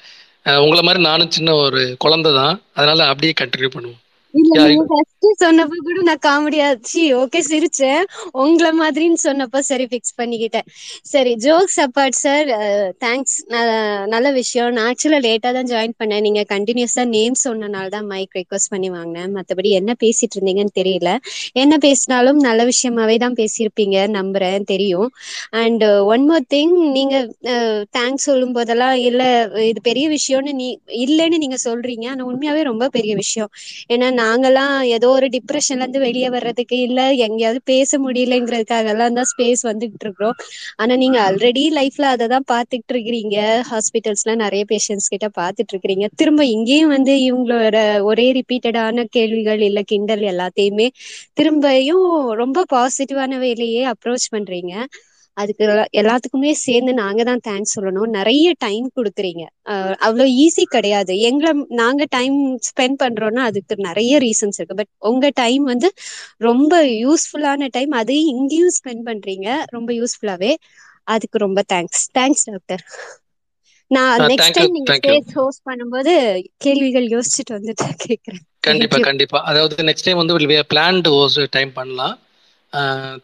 உங்களை 0.65 0.81
மாதிரி 0.87 1.01
நானும் 1.09 1.33
சின்ன 1.37 1.55
ஒரு 1.65 1.81
குழந்தை 2.03 2.31
தான். 2.39 2.55
அதனால 2.77 3.07
அப்படியே 3.11 3.33
கண்டினியூ 3.41 3.69
பண்ணுவோம். 3.75 4.01
இல்ல 4.39 4.53
நீங்க 4.69 4.85
ஃபர்ஸ்ட் 4.91 5.27
சொன்னப்ப 5.43 5.77
கூட 5.87 5.99
நான் 6.09 6.21
காமெடியா 6.27 6.67
சி 6.89 7.03
ஓகே 7.21 7.39
சிரிச்சேன். 7.49 8.01
உங்கள 8.43 8.67
மாதிரின்னு 8.81 9.19
சொன்னப்ப 9.27 9.61
சரி 9.69 9.85
ஃபிக்ஸ் 9.91 10.15
பண்ணிக்கிட்டேன். 10.19 10.67
சரி 11.13 11.31
ஜோக்ஸ் 11.45 11.79
அப்பார்ட் 11.85 12.17
சார் 12.23 12.47
தேங்க்ஸ் 13.05 13.35
நல்ல 14.13 14.27
விஷயம். 14.39 14.71
நான் 14.77 14.87
ஆக்சுவலா 14.91 15.19
லேட்டா 15.27 15.51
தான் 15.57 15.69
ஜாயின் 15.73 15.95
பண்ணேன். 16.01 16.23
நீங்க 16.27 16.41
கண்டினியூஸா 16.53 17.05
நேம் 17.15 17.37
சொன்னனால 17.45 17.85
தான் 17.95 18.07
மைக் 18.13 18.37
ரெக்வஸ்ட் 18.39 18.71
பண்ணி 18.73 18.89
வாங்கினேன். 18.97 19.31
மத்தபடி 19.37 19.71
என்ன 19.79 19.95
பேசிட்டு 20.03 20.37
இருந்தீங்கன்னு 20.37 20.75
தெரியல. 20.81 21.11
என்ன 21.63 21.73
பேசினாலும் 21.87 22.39
நல்ல 22.47 22.61
விஷயமாவே 22.71 23.17
தான் 23.25 23.37
பேசியிருப்பீங்க. 23.41 23.97
நம்புறேன் 24.17 24.67
தெரியும். 24.73 25.09
அண்ட் 25.63 25.85
ஒன் 26.13 26.25
மோர் 26.31 26.45
திங் 26.55 26.75
நீங்க 26.97 27.15
தேங்க்ஸ் 27.99 28.27
சொல்லும் 28.29 28.55
போதெல்லாம் 28.57 28.95
இல்ல 29.09 29.23
இது 29.71 29.79
பெரிய 29.89 30.05
விஷயம்னு 30.17 30.53
நீ 30.61 30.67
இல்லைன்னு 31.05 31.37
நீங்க 31.43 31.57
சொல்றீங்க. 31.67 32.05
ஆனா 32.13 32.23
உண்மையாவே 32.31 32.61
ரொம்ப 32.71 32.85
பெரிய 32.97 33.13
விஷயம். 33.23 33.51
ஏன்னா 33.93 34.07
நாங்கெல்லாம் 34.25 34.65
ஏதோ 34.95 35.07
ஒரு 35.15 35.27
டிப்ரெஷன்ல 35.35 35.83
இருந்து 35.83 36.01
வெளியே 36.05 36.29
வர்றதுக்கு 36.35 36.77
இல்ல 36.85 36.99
எங்கேயாவது 37.25 37.59
பேச 37.71 37.97
முடியலங்கிறதுக்காக 38.05 38.91
எல்லாம் 38.93 39.17
தான் 39.17 39.29
ஸ்பேஸ் 39.31 39.63
வந்துகிட்டு 39.69 40.05
இருக்கிறோம் 40.05 40.37
ஆனா 40.79 40.93
நீங்க 41.01 41.17
ஆல்ரெடி 41.25 41.63
லைஃப்ல 41.77 42.05
அதை 42.15 42.27
தான் 42.27 42.47
பாத்துட்டு 42.51 42.93
இருக்கிறீங்க 42.95 43.37
ஹாஸ்பிட்டல்ஸ்ல 43.69 44.33
நிறைய 44.43 44.63
பேஷண்ட்ஸ் 44.67 45.09
கிட்ட 45.09 45.29
பாத்துட்டு 45.35 45.73
இருக்கிறீங்க 45.73 46.07
திரும்ப 46.19 46.41
இங்கேயும் 46.55 46.93
வந்து 46.95 47.13
இவங்களோட 47.25 47.77
ஒரே 48.09 48.27
ரிப்பீட்டடான 48.37 48.83
கேள்விகள் 49.11 49.61
இல்ல 49.67 49.81
கிண்டல் 49.91 50.23
எல்லாத்தையுமே 50.31 50.87
திரும்பியும் 51.37 52.07
ரொம்ப 52.41 52.65
பாசிட்டிவான 52.69 53.31
வேலையே 53.41 53.83
அப்ரோச் 53.93 54.27
பண்றீங்க. 54.31 54.73
அதுக்கு 55.35 55.65
எல்லா- 55.65 55.85
எல்லாத்துக்குமே 55.91 56.51
சேர்ந்து 56.51 56.93
நாங்க 56.93 57.23
தான் 57.23 57.39
தேங்க்ஸ் 57.47 57.79
சொல்லணும். 57.79 58.07
நிறைய 58.07 58.53
டைம் 58.57 58.91
கொடுக்குறீங்க. 58.95 59.45
அஹ் 59.65 59.95
அவ்வளவு 59.95 60.29
ஈஸி 60.29 60.61
கிடையாது. 60.63 61.19
எங்களை 61.19 61.65
நாங்க 61.69 62.05
டைம் 62.09 62.57
ஸ்பெண்ட் 62.57 62.95
பண்றோம்னா 63.03 63.39
அதுக்கு 63.39 63.75
நிறைய 63.77 64.17
ரீசன்ஸ் 64.17 64.57
இருக்கு. 64.57 64.75
பட் 64.75 64.87
உங்க 64.97 65.31
டைம் 65.33 65.63
வந்து 65.63 65.93
ரொம்ப 66.37 66.85
யூஸ்ஃபுல்லான 66.85 67.67
டைம் 67.69 67.89
அதையும் 67.89 68.37
இங்கேயும் 68.37 68.71
ஸ்பெண்ட் 68.83 69.07
பண்றீங்க. 69.07 69.63
ரொம்ப 69.65 69.93
யூஸ்ஃபுல்லாவே 69.93 70.53
அதுக்கு 71.03 71.37
ரொம்ப 71.37 71.63
தேங்க்ஸ் 71.73 72.17
தேங்க்ஸ் 72.19 72.43
டாக்டர் 72.43 72.83
நான் 73.87 74.19
நெக்ஸ்ட் 74.19 74.51
டைம் 74.51 74.71
நீங்க 74.71 74.93
ஸ்டேஜ் 74.95 75.33
ஹோஸ்ட் 75.33 75.67
பண்ணும்போது 75.67 76.43
கேள்விகள் 76.57 77.07
யோசிச்சுட்டு 77.07 77.51
வந்துட்டு 77.51 77.89
கேக்குறேன். 78.07 78.39
கண்டிப்பா 78.59 78.97
கண்டிப்பா. 79.03 79.43
அதாவது 79.43 79.83
நெக்ஸ்ட் 79.83 80.03
டைம் 80.03 80.17
வந்து 80.17 80.37
பிளான்டு 80.37 81.07
ஹோஸ் 81.07 81.47
டைம் 81.49 81.73
பண்ணலாம். 81.73 82.19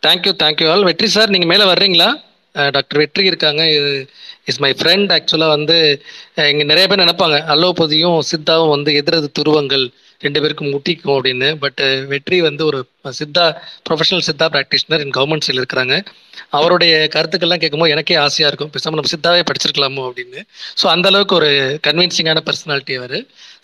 Thank you 0.08 0.32
thank you 0.44 0.72
all 0.72 0.84
Vetri 0.84 1.08
sir 1.08 1.30
நீங்க 1.30 1.46
மேல 1.46 1.74
வர்றீங்களா? 1.74 2.10
டாக்டர் 2.54 2.98
வெற்றி 2.98 3.24
இருக்காங்க. 3.26 3.70
இது 3.70 4.10
இஸ் 4.46 4.60
மை 4.60 4.72
ஃப்ரெண்ட் 4.72 5.18
ஆக்சுவலாக 5.18 5.48
வந்து 5.48 6.02
இங்கே 6.36 6.64
நிறைய 6.64 6.88
பேர் 6.88 7.00
நினைப்பாங்க. 7.00 7.38
அல்லோபதியும் 7.54 8.20
சித்தாவும் 8.32 8.70
வந்து 8.70 8.92
எதிரது 8.94 9.32
துருவங்கள் 9.40 9.90
ரெண்டு 10.20 10.42
பேருக்கும் 10.42 10.72
முட்டிக்கும் 10.74 11.16
அப்படின்னு. 11.20 11.56
பட் 11.60 11.82
வெற்றி 12.08 12.42
வந்து 12.42 12.66
ஒரு 12.66 12.86
Siddha 13.04 13.46
professional 13.90 14.28
Siddha 14.30 14.48
practitioner 14.48 15.04
in 15.06 15.16
government 15.18 15.48
சைடில் 15.48 15.64
இருக்கிறாங்க. 15.64 16.06
அவருடைய 16.50 17.10
கருத்துக்கள்லாம் 17.16 17.64
கேட்கும்போது 17.64 17.92
எனக்கே 17.92 18.16
ஆசையாக 18.16 18.56
இருக்கும். 18.56 18.70
பேசாமல் 18.70 19.00
நம்ம 19.00 19.10
சித்தாவே 19.16 19.42
படிச்சிருக்கலாமோ 19.50 20.12
அப்படின்னு. 20.12 20.42
ஸோ 20.84 20.88
அந்த 20.88 21.08
அளவுக்கு 21.08 21.36
ஒரு 21.36 21.80
கன்வின்சிங்கான 21.88 22.40
பர்சனாலிட்டி 22.46 22.96
அவர். 22.96 23.18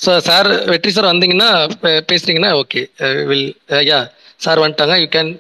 ஸோ 0.06 0.18
சார் 0.18 0.66
வெற்றி 0.66 0.92
சார் 0.92 1.06
வந்தீங்கன்னா 1.06 1.70
பே- 1.82 2.02
பேசுனீங்கன்னா 2.12 2.62
ஓகே 2.62 2.82
வில் 3.26 3.58
யா 3.68 4.00
சார் 4.46 4.62
வந்துட்டாங்க. 4.64 4.96
யூ 5.04 5.08
கேன் 5.16 5.32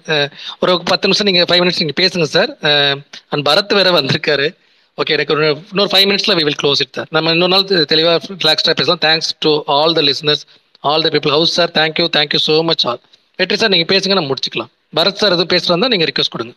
ஒரு 0.64 0.74
பத்து 0.92 1.08
நிமிஷம் 1.08 1.28
நீங்கள் 1.30 1.48
ஃபைவ் 1.50 1.62
மினிட்ஸ் 1.64 1.82
நீங்கள் 1.84 2.00
பேசுங்க 2.02 2.28
சார். 2.36 2.52
அண்ட் 3.32 3.46
பரத் 3.50 3.76
வேற 3.80 3.92
வந்திருக்காரு. 3.98 4.48
ஓகே 5.02 5.16
எனக்கு 5.18 5.34
ஒரு 5.36 5.48
இன்னொரு 5.72 5.92
ஃபைவ் 5.94 6.08
மினிட்ஸ்ல 6.12 6.36
we 6.38 6.46
will 6.48 6.62
close 6.62 6.80
it 6.86 6.96
sir. 7.00 7.10
நம்ம 7.18 7.34
இன்னொரு 7.36 7.54
நாள் 7.56 7.68
தெளிவாக 7.94 8.38
ரிலாக்ஸ்டாக 8.44 8.76
பேசலாம். 8.80 9.04
Thanks 9.08 9.32
to 9.46 9.52
all 9.80 9.98
the 10.00 10.04
listeners 10.10 10.46
all 10.92 11.06
the 11.08 11.12
people 11.16 11.36
house 11.38 11.54
sir 11.58 11.74
thank you 11.80 12.08
thank you 12.18 12.40
so 12.48 12.56
much 12.70 12.86
all 12.92 13.02
Vetri 13.40 13.58
sir 13.62 13.74
நீங்கள் 13.74 13.92
பேசுங்க 13.92 14.16
நம்ம 14.20 14.32
முடிச்சுக்கலாம். 14.32 14.72
பரத் 15.00 15.22
சார் 15.22 15.36
எதுவும் 15.36 15.54
பேசுகிறதா 15.54 15.92
நீங்கள் 15.94 16.10
ரிக்வஸ்ட் 16.12 16.36
கொடுங்க. 16.36 16.56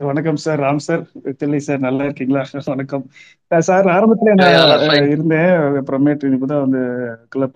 வணக்கம் 0.00 0.38
sir 0.44 0.60
Ram 0.64 0.80
sir 0.84 1.02
Thillai 1.40 1.58
sir 1.66 1.80
நல்லா 1.86 2.02
இருக்கீங்களா? 2.06 2.42
வணக்கம். 2.74 3.02
சார் 3.68 3.86
ஆரம்பத்துல 3.94 4.34
நான் 4.40 5.10
இருந்தேன். 5.14 5.50
அப்புறமேட்டு 5.80 6.30
இப்பதான் 6.36 6.64
வந்து 6.64 6.80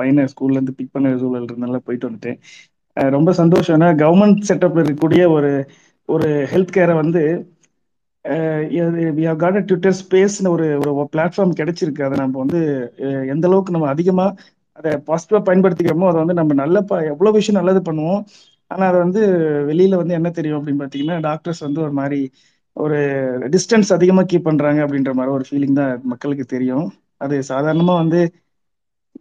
பையனை 0.00 0.24
ஸ்கூல்ல 0.32 0.58
இருந்து 0.58 0.76
பிக் 0.78 0.94
பண்ண 0.96 1.14
சூழல் 1.22 1.46
இருந்தனால 1.48 1.80
போயிட்டு 1.86 2.08
வந்துட்டேன். 2.08 2.38
ரொம்ப 2.96 3.30
சந்தோஷம். 3.40 3.76
ஏன்னா 3.78 3.88
கவர்மெண்ட் 4.02 4.46
செட்டப்ல 4.48 4.82
இருக்கக்கூடிய 4.82 5.22
ஒரு 5.36 5.50
ஒரு 6.08 6.28
ஹெல்த் 6.52 6.76
கேரை 6.76 6.94
வந்து 6.96 7.22
காட் 9.40 9.58
ட்விட்டர் 9.62 9.96
ஸ்பேஸ்னு 10.00 10.52
ஒரு 10.54 10.66
ஒரு 10.82 11.08
பிளாட்ஃபார்ம் 11.14 11.58
கிடைச்சிருக்கு. 11.60 12.06
அதை 12.06 12.16
நம்ம 12.18 12.38
வந்து 12.44 12.60
எந்த 13.34 13.44
அளவுக்கு 13.48 13.74
நம்ம 13.76 13.88
அதிகமா 13.94 14.26
அதை 14.78 14.92
பாசிட்டிவா 15.08 15.40
பயன்படுத்திக்கிறோமோ 15.48 16.06
அதை 16.10 16.18
வந்து 16.22 16.38
நம்ம 16.40 16.52
நல்ல 16.54 16.78
ப 16.82 16.94
எவ்வளவு 17.12 17.36
விஷயம் 17.36 17.58
நல்லது 17.60 17.80
பண்ணுவோம். 17.88 18.22
ஆனா 18.70 18.84
அதை 18.90 18.98
வந்து 19.00 19.20
வெளியில 19.70 19.98
வந்து 20.00 20.16
என்ன 20.18 20.28
தெரியும் 20.30 20.58
அப்படின்னு 20.58 20.82
பாத்தீங்கன்னா 20.82 21.16
டாக்டர்ஸ் 21.22 21.64
வந்து 21.66 21.80
ஒரு 21.82 21.94
மாதிரி 22.00 22.20
ஒரு 22.76 22.98
டிஸ்டன்ஸ் 23.54 23.90
அதிகமா 23.92 24.22
கீப் 24.22 24.48
பண்றாங்க 24.48 24.80
அப்படின்ற 24.84 25.12
மாதிரி 25.14 25.34
ஒரு 25.34 25.44
ஃபீலிங் 25.48 25.78
தான் 25.80 25.92
மக்களுக்கு 26.12 26.46
தெரியும். 26.46 26.86
அது 27.20 27.36
சாதாரணமா 27.48 27.94
வந்து 28.02 28.20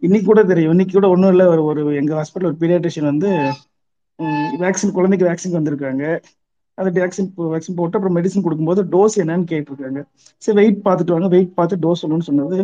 இன்னைக்கு 0.02 0.26
கூட 0.26 0.42
தெரியும். 0.44 0.72
இன்னைக்கு 0.74 0.94
கூட 0.98 1.08
ஒன்றும் 1.14 1.32
இல்லை. 1.34 1.46
ஒரு 1.46 1.62
ஒரு 1.64 1.96
எங்க 1.96 2.12
ஹாஸ்பிட்டல் 2.20 2.48
ஒரு 2.50 2.58
பீடியாட்ரிஷியன் 2.60 3.10
வந்து 3.12 3.28
வேக்சின் 4.62 4.94
குழந்தைக்கு 4.96 5.28
வேக்சின் 5.28 5.56
வந்திருக்காங்க. 5.58 6.04
அந்த 6.78 6.90
வேக்சின் 7.00 7.28
வேக்சின் 7.52 7.78
போட்டு 7.78 7.96
அப்புறம் 7.98 8.16
மெடிசன் 8.16 8.44
கொடுக்கும்போது 8.44 8.82
டோஸ் 8.94 9.16
என்னன்னு 9.22 9.46
கேட்டிருக்காங்க. 9.52 10.00
சரி 10.42 10.56
வெயிட் 10.60 10.80
பார்த்துட்டு 10.86 11.14
வாங்க. 11.16 11.28
வெயிட் 11.34 11.54
பார்த்து 11.54 11.82
டோஸ் 11.84 12.02
சொல்லணும்னு 12.02 12.28
சொன்னது. 12.30 12.58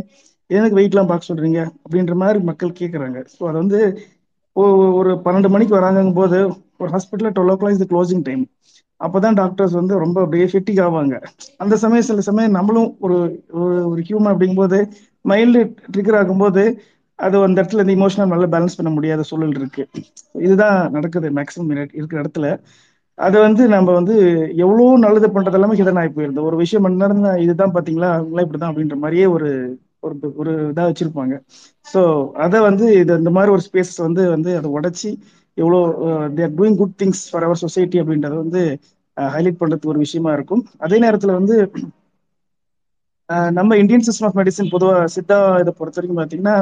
எனக்கு 0.50 0.78
வெயிட்லாம் 0.78 1.10
பார்க்க 1.10 1.30
சொல்றீங்க? 1.30 1.60
அப்படின்ற 1.84 2.14
மாதிரி 2.14 2.38
மக்கள் 2.48 2.78
கேட்குறாங்க 2.80 3.18
ஸோ 3.34 3.42
அது 3.48 3.56
வந்து 3.62 3.80
ஒரு 5.00 5.10
பன்னெண்டு 5.24 5.48
மணிக்கு 5.48 5.74
வராங்கும் 5.78 6.16
போது 6.18 6.38
ஒரு 6.80 6.90
ஹாஸ்பிட்டலில் 6.94 7.34
டுவெல் 7.36 7.52
ஓ 7.52 7.56
கிளாக் 7.60 7.76
இது 7.78 7.86
க்ளோசிங் 7.92 8.24
டைம் 8.28 8.42
அப்போதான் 9.00 9.36
டாக்டர்ஸ் 9.40 9.72
வந்து 9.72 9.94
ரொம்ப 9.98 10.16
அப்படியே 10.20 10.46
ஃபெட்டிக் 10.52 10.80
ஆவாங்க. 10.86 11.14
அந்த 11.58 11.76
சமயம் 11.76 12.06
சில 12.08 12.20
சமயம் 12.20 12.56
நம்மளும் 12.58 12.96
ஒரு 13.00 13.16
ஒரு 13.60 13.76
ஒரு 13.90 14.00
ஹியூமன் 14.08 14.32
அப்படிங்கும்போது 14.32 14.78
மைல்டு 15.24 15.60
ட்ரிகர் 15.94 16.18
ஆகும்போது 16.20 16.64
அது 17.20 17.36
அந்த 17.46 17.56
இடத்துல 17.60 17.84
இந்த 17.84 17.94
இமோஷனல் 17.98 18.32
நல்லா 18.34 18.48
பேலன்ஸ் 18.54 18.78
பண்ண 18.78 18.90
முடியாத 18.96 19.24
சூழல் 19.30 19.56
இருக்கு. 19.60 19.82
இதுதான் 20.46 20.78
நடக்குது 20.96 21.28
மேக்ஸிமம் 21.38 21.70
இருக்கிற 21.98 22.18
இடத்துல. 22.24 22.46
அது 23.18 23.36
வந்து 23.46 23.62
நம்ம 23.74 23.94
வந்து 23.98 24.14
எவ்வளோ 24.64 24.84
நல்லது 25.04 25.28
பண்றது 25.34 25.56
எல்லாமே 25.58 25.78
ஹிடன் 25.80 26.00
ஆகி 26.02 26.10
போயிருது. 26.16 26.40
ஒரு 26.48 26.56
விஷயம் 26.62 26.86
நடந்தா 27.02 27.32
இதுதான் 27.44 27.74
பாத்தீங்களா? 27.76 28.10
அவங்களாம் 28.16 28.46
இப்படிதான் 28.46 28.72
அப்படின்ற 28.72 28.96
மாதிரியே 29.04 29.26
ஒரு 29.36 29.48
ஒரு 30.06 30.14
ஒரு 30.40 30.52
இதாக 30.70 30.86
வச்சிருப்பாங்க. 30.90 31.34
ஸோ 31.86 32.00
அதை 32.44 32.58
வந்து 32.68 32.86
இது 33.00 33.12
இந்த 33.20 33.30
மாதிரி 33.36 33.52
ஒரு 33.56 33.62
ஸ்பேஸ் 33.66 33.92
வந்து 34.06 34.22
வந்து 34.34 34.50
அதை 34.58 34.68
உடச்சி 34.78 35.10
எவ்வளோ 35.56 35.78
they're 36.38 36.54
doing 36.58 36.78
good 36.80 36.96
things 37.02 37.22
for 37.30 37.46
our 37.48 37.62
society 37.64 37.98
அப்படின்றத 38.02 38.36
வந்து 38.44 38.62
ஹைலைட் 39.16 39.60
பண்றதுக்கு 39.60 39.92
ஒரு 39.92 40.02
விஷயமா 40.04 40.30
இருக்கும். 40.38 40.62
அதே 40.86 40.98
நேரத்தில் 41.04 41.38
வந்து 41.38 41.56
நம்ம 43.54 43.76
இந்தியன் 43.76 44.04
சிஸ்டம் 44.06 44.28
ஆஃப் 44.28 44.38
மெடிசின் 44.38 44.70
பொதுவாக 44.72 45.02
சித்தா 45.14 45.36
இதை 45.62 45.72
பொறுத்த 45.74 45.98
வரைக்கும் 45.98 46.20
பார்த்தீங்கன்னா 46.20 46.56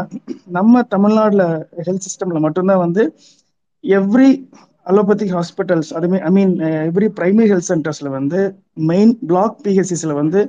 நம்ம 0.56 0.82
தமிழ்நாடுல 0.94 1.44
ஹெல்த் 1.86 2.06
சிஸ்டம்ல 2.06 2.40
மட்டும்தான் 2.46 2.82
வந்து 2.82 3.02
எவ்ரி 3.84 4.30
அலோபதிக் 4.86 5.34
ஹாஸ்பிட்டல்ஸ் 5.34 5.90
அதுமே 5.98 6.18
I 6.22 6.30
mean 6.30 6.52
every 6.88 7.08
primary 7.16 7.48
health 7.50 7.70
சென்டர்ஸ்ல 7.70 8.10
வந்து 8.14 8.40
மெயின் 8.90 9.12
பிளாக் 9.30 9.56
பிஹெசிஸ்ல 9.64 10.14
வந்து 10.14 10.42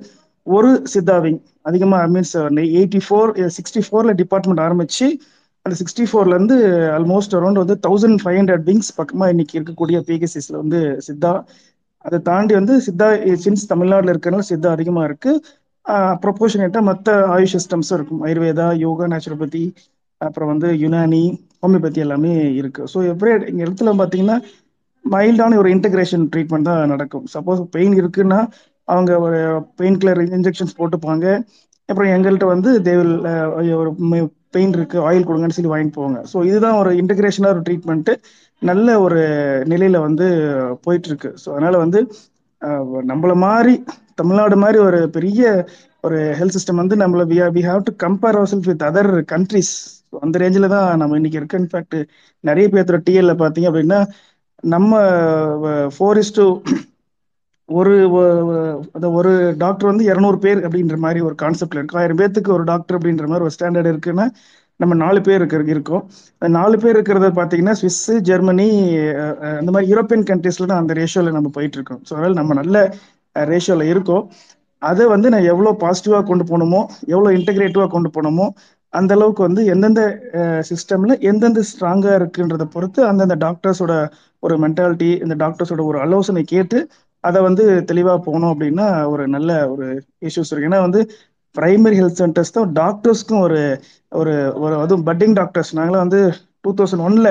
ஒரு 0.48 0.70
சித்தாவிங் 0.94 1.40
அதிகமாக 1.64 2.04
I 2.04 2.10
means 2.10 2.36
eighty 2.74 3.02
four 3.06 3.30
sixty 3.58 3.82
ஃபோர்ல 3.88 4.14
டிபார்ட்மெண்ட் 4.22 4.64
ஆரம்பிச்சு 4.66 5.08
அந்த 5.66 5.76
சிக்ஸ்டி 5.80 6.06
ஃபோர்லேருந்து 6.10 6.58
ஆல்மோஸ்ட் 6.98 7.36
அரௌண்ட் 7.36 7.62
வந்து 7.64 7.76
தௌசண்ட் 7.86 8.22
ஃபைவ் 8.22 8.38
ஹண்ட்ரட் 8.40 8.64
விங்ஸ் 8.68 8.92
பக்கமாக 8.96 9.34
இன்னைக்கு 9.34 9.56
இருக்கக்கூடிய 9.60 9.98
பிஹெச்சிஸ்ல 10.08 10.56
வந்து 10.62 10.80
சித்தா. 11.08 11.32
அதை 12.06 12.18
தாண்டி 12.28 12.54
வந்து 12.56 12.74
சித்தா 12.86 13.08
சின்ஸ் 13.44 13.64
தமிழ்நாட்டில் 13.72 14.12
இருக்கிறனால 14.14 14.46
சித்தா 14.50 14.70
அதிகமாக 14.76 15.08
இருக்குது 15.10 15.42
ப்ரொபோஷனேட்டா 16.24 16.80
மற்ற 16.90 17.06
ஆயுஷ் 17.36 17.56
சிஸ்டம்ஸும் 17.56 17.98
இருக்கும். 17.98 18.22
ஆயுர்வேதா 18.26 18.68
யோகா 18.84 19.06
நேச்சுரோபதி 19.12 19.64
அப்புறம் 20.22 20.50
வந்து 20.52 20.70
யுனானி 20.82 21.24
ஹோமியோபதி 21.62 22.00
எல்லாமே 22.06 22.32
இருக்கு. 22.60 22.82
ஸோ 22.94 22.98
எவ்ரி 23.12 23.32
எங்கள் 23.44 23.66
இடத்துல 23.66 23.94
பார்த்தீங்கன்னா 24.00 24.38
மைல்டான 25.06 25.58
ஒரு 25.58 25.70
இன்டகிரேஷன் 25.76 26.26
ட்ரீட்மெண்ட் 26.34 26.70
தான் 26.70 26.92
நடக்கும். 26.94 27.26
சப்போஸ் 27.34 27.62
பெயின் 27.76 27.96
இருக்குன்னா 28.02 28.40
அவங்க 28.88 29.12
ஒரு 29.26 29.40
பெயின் 29.80 30.00
கில்லர் 30.00 30.22
இன்ஜெக்ஷன்ஸ் 30.30 30.78
போட்டுப்பாங்க. 30.80 31.26
அப்புறம் 31.90 32.12
எங்கள்கிட்ட 32.16 32.48
வந்து 32.48 32.72
தேவில் 32.88 33.14
ஒரு 33.80 33.92
பெயின் 34.56 34.74
இருக்கு 34.74 34.98
ஆயில் 35.08 35.28
கொடுங்கன்னு 35.28 35.58
சொல்லி 35.58 35.72
வாங்கிட்டு 35.72 35.98
போவாங்க. 35.98 36.20
ஸோ 36.32 36.38
இதுதான் 36.50 36.78
ஒரு 36.82 36.92
இன்டகிரேஷனாக 37.02 37.54
ஒரு 37.56 37.62
ட்ரீட்மெண்ட்டு 37.68 38.14
நல்ல 38.62 38.88
ஒரு 39.02 39.20
நிலையில 39.72 39.98
வந்து 40.08 40.26
போயிட்டு 40.86 41.10
இருக்கு. 41.12 41.30
ஸோ 41.42 41.48
அதனால 41.54 41.76
வந்து 41.84 42.00
நம்மள 43.12 43.34
மாதிரி 43.46 43.74
தமிழ்நாடு 44.20 44.56
மாதிரி 44.64 44.80
ஒரு 44.88 45.00
பெரிய 45.18 45.42
ஒரு 46.04 46.18
ஹெல்த் 46.40 46.56
சிஸ்டம் 46.56 46.82
வந்து 46.82 46.96
நம்மள 47.02 47.24
we 47.32 47.38
we 47.56 47.64
have 47.70 47.82
to 47.88 47.94
compare 48.04 48.38
our 48.40 48.52
self 48.52 48.70
with 48.72 48.86
other 48.90 49.12
countries 49.34 49.74
அந்த 50.26 50.38
ரேஞ்சில் 50.44 50.74
தான் 50.76 50.88
நம்ம 51.02 51.18
இன்னைக்கு 51.20 51.40
இருக்கு 51.42 51.60
இன்ஃபேக்ட் 51.62 51.98
நிறைய 52.44 52.68
பேர்த்தோட 52.74 53.00
டிஎல்ல 53.08 53.34
பார்த்தீங்க 53.42 53.70
அப்படின்னா 53.72 54.00
நம்ம 54.68 54.94
ஃபோர் 55.96 56.20
இஸ் 56.22 56.36
டூ 56.38 56.46
ஒரு 57.70 57.96
ஒரு 59.20 59.32
டாக்டர் 59.64 59.90
வந்து 59.90 60.06
இரநூறு 60.12 60.38
பேர் 60.46 60.62
அப்படின்ற 60.66 60.96
மாதிரி 61.04 61.20
ஒரு 61.28 61.36
கான்செப்ட்ல 61.44 61.80
இருக்கும். 61.80 62.02
ஆயிரம் 62.02 62.20
பேர்த்துக்கு 62.22 62.52
ஒரு 62.56 62.64
டாக்டர் 62.72 62.98
அப்படின்ற 62.98 63.26
மாதிரி 63.32 63.46
ஒரு 63.48 63.56
ஸ்டாண்டர்ட் 63.58 63.92
இருக்குன்னா 63.92 64.26
நம்ம 64.80 64.94
நாலு 65.04 65.20
பேர் 65.26 65.40
இருக்கிற 65.42 65.64
இருக்கோம். 65.74 66.04
நாலு 66.42 66.76
பேர் 66.84 66.96
இருக்கிறத 66.96 67.30
பார்த்தீங்கன்னா 67.40 67.76
ஸ்விஸ் 67.80 68.00
ஜெர்மனி 68.30 68.68
அந்த 69.60 69.70
மாதிரி 69.74 69.90
யூரோப்பியன் 69.92 70.26
கண்ட்ரீஸ்ல 70.32 70.70
தான் 70.72 70.82
அந்த 70.84 70.94
ரேஷியோவில் 71.02 71.38
நம்ம 71.38 71.52
போயிட்டு 71.58 71.78
இருக்கோம். 71.80 72.02
ஸோ 72.08 72.12
அதனால் 72.16 72.40
நம்ம 72.42 72.56
நல்ல 72.62 72.76
ரேஷியோவில் 73.46 73.92
இருக்கோ 73.94 74.18
அதை 74.82 75.06
வந்து 75.06 75.30
நான் 75.30 75.44
எவ்வளோ 75.44 75.72
பாசிட்டிவாக 75.80 76.24
கொண்டு 76.24 76.44
போகணுமோ 76.44 76.82
எவ்வளோ 77.06 77.30
இன்டெகிரேட்டிவாக 77.38 77.88
கொண்டு 77.88 78.10
போகணுமோ 78.10 78.46
அந்த 78.94 79.14
அளவுக்கு 79.14 79.42
வந்து 79.44 79.66
எந்தெந்த 79.66 80.02
சிஸ்டம்ல 80.70 81.20
எந்தெந்த 81.22 81.64
ஸ்ட்ராங்கா 81.70 82.12
இருக்குன்றத 82.20 82.64
பொறுத்து 82.66 83.06
அந்தந்த 83.06 83.36
டாக்டர்ஸோட 83.36 83.94
ஒரு 84.44 84.56
மென்டாலிட்டி 84.60 85.10
இந்த 85.24 85.36
டாக்டர்ஸோட 85.36 85.84
ஒரு 85.84 86.00
ஆலோசனை 86.00 86.44
கேட்டு 86.44 86.80
அதை 87.24 87.42
வந்து 87.42 87.64
தெளிவா 87.92 88.14
போகணும் 88.18 88.52
அப்படின்னா 88.54 88.88
ஒரு 89.06 89.28
நல்ல 89.28 89.70
ஒரு 89.70 89.86
இஷ்யூஸ் 90.22 90.52
இருக்கு. 90.52 90.70
ஏன்னா 90.70 90.82
வந்து 90.82 91.02
பிரைமரி 91.56 91.98
ஹெல்த் 92.00 92.22
சென்டர்ஸ் 92.22 92.52
தான் 92.52 92.72
டாக்டர்ஸ்க்கும் 92.74 93.40
ஒரு 93.40 93.60
ஒரு 94.12 94.34
ஒரு 94.56 94.76
அதுவும் 94.76 95.06
பட்டிங் 95.06 95.34
டாக்டர்ஸ் 95.34 95.72
நாங்களாம் 95.78 96.06
வந்து 96.06 96.22
டூ 96.62 96.72
தௌசண்ட் 96.74 97.06
ஒன்ல 97.08 97.30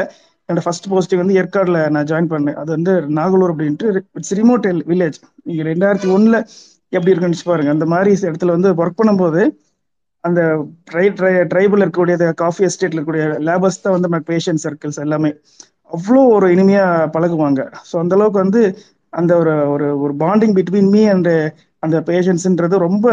என்னோட 0.49 0.63
ஃபர்ஸ்ட் 0.65 0.89
போஸ்டிங் 0.91 1.21
வந்து 1.23 1.37
ஏற்காடுல 1.41 1.79
நான் 1.95 2.09
ஜாயின் 2.11 2.31
பண்ணேன். 2.31 2.59
அது 2.61 2.71
வந்து 2.77 2.93
நாகலூர் 3.19 3.53
அப்படின்ட்டு 3.55 3.89
இட்ஸ் 4.19 4.35
ரிமோட் 4.41 4.67
வில்லேஜ் 4.91 5.19
நீங்க 5.49 5.63
ரெண்டாயிரத்தி 5.71 6.09
ஒண்ணுல 6.17 6.37
எப்படி 6.93 7.13
இருக்குன்னு 7.13 7.49
பாருங்க. 7.51 7.71
அந்த 7.77 7.87
மாதிரி 7.95 8.13
இடத்துல 8.29 8.55
வந்து 8.57 8.71
ஒர்க் 8.83 9.01
பண்ணும்போது 9.01 9.43
அந்த 10.25 10.41
ட்ரை 10.91 11.05
ட்ரை 11.19 11.33
ட்ரைபிள் 11.53 11.83
இருக்கக்கூடிய 11.83 12.33
காஃபி 12.43 12.63
எஸ்டேட்ல 12.69 12.97
இருக்கக்கூடிய 12.97 13.27
லேபர்ஸ் 13.49 13.83
தான் 13.85 13.97
வந்து 13.97 14.11
பேஷண்ட் 14.31 14.63
சர்க்கிள்ஸ் 14.65 15.01
எல்லாமே. 15.07 15.31
அவ்வளோ 15.91 16.23
ஒரு 16.37 16.47
இனிமையா 16.55 16.85
பழகுவாங்க. 17.15 17.61
ஸோ 17.91 17.95
அந்த 18.03 18.15
அளவுக்கு 18.17 18.41
வந்து 18.45 18.63
அந்த 19.13 19.33
ஒரு 19.43 19.53
ஒரு 19.75 19.87
ஒரு 20.05 20.15
பாண்டிங் 20.23 20.55
பிட்வீன் 20.59 20.91
மீ 20.95 21.03
அண்ட் 21.15 21.31
அந்த 21.83 21.97
பேஷன்ஸ்ன்றது 22.09 22.77
ரொம்ப 22.87 23.07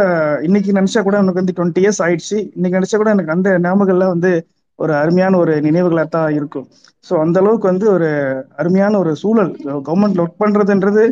இன்னைக்கு 0.47 0.71
நினைச்சா 0.79 1.01
கூட 1.03 1.15
எனக்கு 1.21 1.41
வந்து 1.41 1.55
டுவெண்ட்டி 1.57 1.81
இயர்ஸ் 1.83 2.01
ஆயிடுச்சு. 2.05 2.37
இன்னைக்கு 2.57 2.77
நினைச்சா 2.79 2.97
கூட 3.01 3.11
எனக்கு 3.15 3.35
அந்த 3.35 3.49
ஞாபகங்கள்லாம் 3.65 4.13
வந்து 4.15 4.31
ஒரு 4.79 4.93
அருமையான 5.01 5.37
ஒரு 5.43 5.53
நினைவுகளாக 5.67 6.07
தான் 6.15 6.29
இருக்கும். 6.37 6.65
ஸோ 7.05 7.13
அந்த 7.23 7.37
அளவுக்கு 7.41 7.67
வந்து 7.71 7.85
ஒரு 7.93 8.07
அருமையான 8.61 8.93
ஒரு 8.97 9.11
சூழல். 9.21 9.51
கவர்மெண்ட்ல 9.87 10.23
ஒர்க் 10.23 10.41
பண்றதுன்றது 10.43 11.03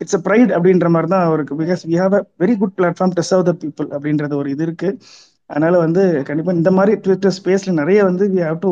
இட்ஸ் 0.00 0.16
அ 0.18 0.22
ப்ரைட் 0.26 0.52
அப்படின்ற 0.56 0.88
மாதிரி 0.94 1.08
தான் 1.10 1.26
அவருக்கு. 1.28 1.54
Because 1.60 1.82
we 1.90 1.96
have 2.00 2.14
a 2.14 2.22
very 2.40 2.54
good 2.62 2.74
platform 2.78 3.14
to 3.14 3.24
serve 3.30 3.46
the 3.48 3.54
people 3.62 3.88
அப்படின்றது 3.94 4.34
ஒரு 4.40 4.50
இது 4.54 4.64
இருக்கு. 4.68 4.90
அதனால 5.50 5.74
வந்து 5.84 6.02
கண்டிப்பா 6.28 6.52
இந்த 6.58 6.70
மாதிரி 6.72 6.92
ட்விட்டர் 7.04 7.36
ஸ்பேஸ்ல 7.38 7.72
நிறைய 7.80 8.00
வந்து 8.10 8.24
we 8.32 8.40
have 8.44 8.60
to 8.60 8.70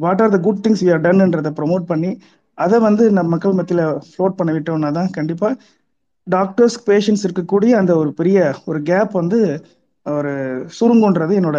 what 0.00 0.22
are 0.22 0.34
the 0.34 0.40
good 0.46 0.62
things 0.64 0.82
we 0.82 0.90
are 0.90 1.04
டன்ன்றதை 1.06 1.52
promote 1.58 1.84
பண்ணி 1.86 2.10
அதை 2.58 2.78
வந்து 2.86 3.04
நம்ம 3.10 3.30
மக்கள் 3.34 3.58
மத்தியில் 3.58 3.82
ஃப்ளோட் 4.08 4.38
பண்ண 4.38 4.50
விட்டோம்னா 4.56 4.90
தான் 4.92 5.10
கண்டிப்பாக 5.16 5.54
டாக்டர்ஸ் 6.26 6.76
பேஷண்ட்ஸ் 6.86 7.24
இருக்கக்கூடிய 7.26 7.72
அந்த 7.80 7.92
ஒரு 8.00 8.10
பெரிய 8.18 8.38
ஒரு 8.66 8.80
கேப் 8.82 9.14
வந்து 9.20 9.38
ஒரு 10.06 10.32
சுருங்குன்றது 10.76 11.32
என்னோட 11.40 11.58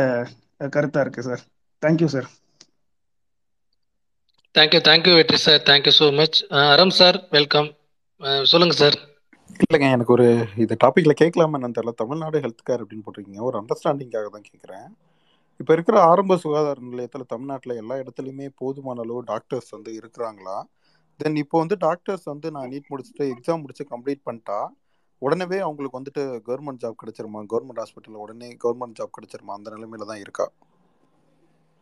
கருத்தாக 0.72 1.06
இருக்கு 1.06 1.28
sir 1.28 1.44
thank you 1.84 2.10
sir 2.10 2.30
thank you 4.56 4.80
thank you 4.88 5.12
Vetri 5.18 5.38
sir 5.44 5.62
thank you 5.68 5.92
so 5.98 6.06
much 6.20 6.38
Aram 6.72 6.92
sir 6.98 7.18
welcome 7.36 7.70
சொல்லுங்க 8.52 8.76
சார் 8.80 8.98
இல்லைங்க 9.64 9.88
எனக்கு 9.96 10.14
ஒரு 10.16 10.26
இந்த 10.64 10.74
டாப்பிக்கில் 10.84 11.18
கேட்கலாமா? 11.22 11.56
என்னன்னு 11.58 11.78
தெரியல. 11.78 11.94
தமிழ்நாடு 12.02 12.42
ஹெல்த் 12.44 12.66
கேர் 12.68 12.82
அப்படின்னு 12.84 13.04
போட்டிருக்கீங்க. 13.06 13.42
ஒரு 13.50 13.56
அண்டர்ஸ்டாண்டிங்காக 13.60 14.30
தான் 14.34 14.46
கேட்குறேன். 14.50 14.88
இப்போ 15.60 15.72
இருக்கிற 15.78 15.98
ஆரம்ப 16.12 16.38
சுகாதார 16.44 16.84
நிலையத்தில் 16.92 17.26
தமிழ்நாட்டில் 17.34 17.74
எல்லா 17.82 17.96
இடத்துலையுமே 18.02 18.48
போதுமான 18.62 19.02
அளவு 19.06 19.22
டாக்டர்ஸ் 19.32 19.72
வந்து 19.76 19.94
இருக்கிறாங்களா? 20.00 20.58
தென் 21.20 21.40
இப்போ 21.44 21.58
வந்து 21.64 21.78
டாக்டர்ஸ் 21.88 22.26
வந்து 22.34 22.52
நான் 22.58 22.70
நீட் 22.74 22.92
முடிச்சுட்டு 22.94 23.26
எக்ஸாம் 23.36 23.64
முடிச்சு 23.64 23.86
கம்ப்ளீட் 23.94 24.26
பண்ணிட்டா 24.30 24.60
உடனே 25.22 25.46
அவங்களுக்கு 25.68 26.00
வந்துட்டு 26.00 26.24
கவர்மெண்ட் 26.50 26.84
ஜாப் 26.84 27.02
கிடைச்சிருமா? 27.04 27.42
கவர்மெண்ட் 27.54 27.82
ஹாஸ்பிட்டலில் 27.84 28.24
உடனே 28.26 28.50
கவர்மெண்ட் 28.66 29.00
ஜாப் 29.00 29.16
கிடைச்சிருமா? 29.20 29.56
அந்த 29.60 29.70
நிலைமையில 29.78 30.10
தான் 30.12 30.24
இருக்கா? 30.26 30.48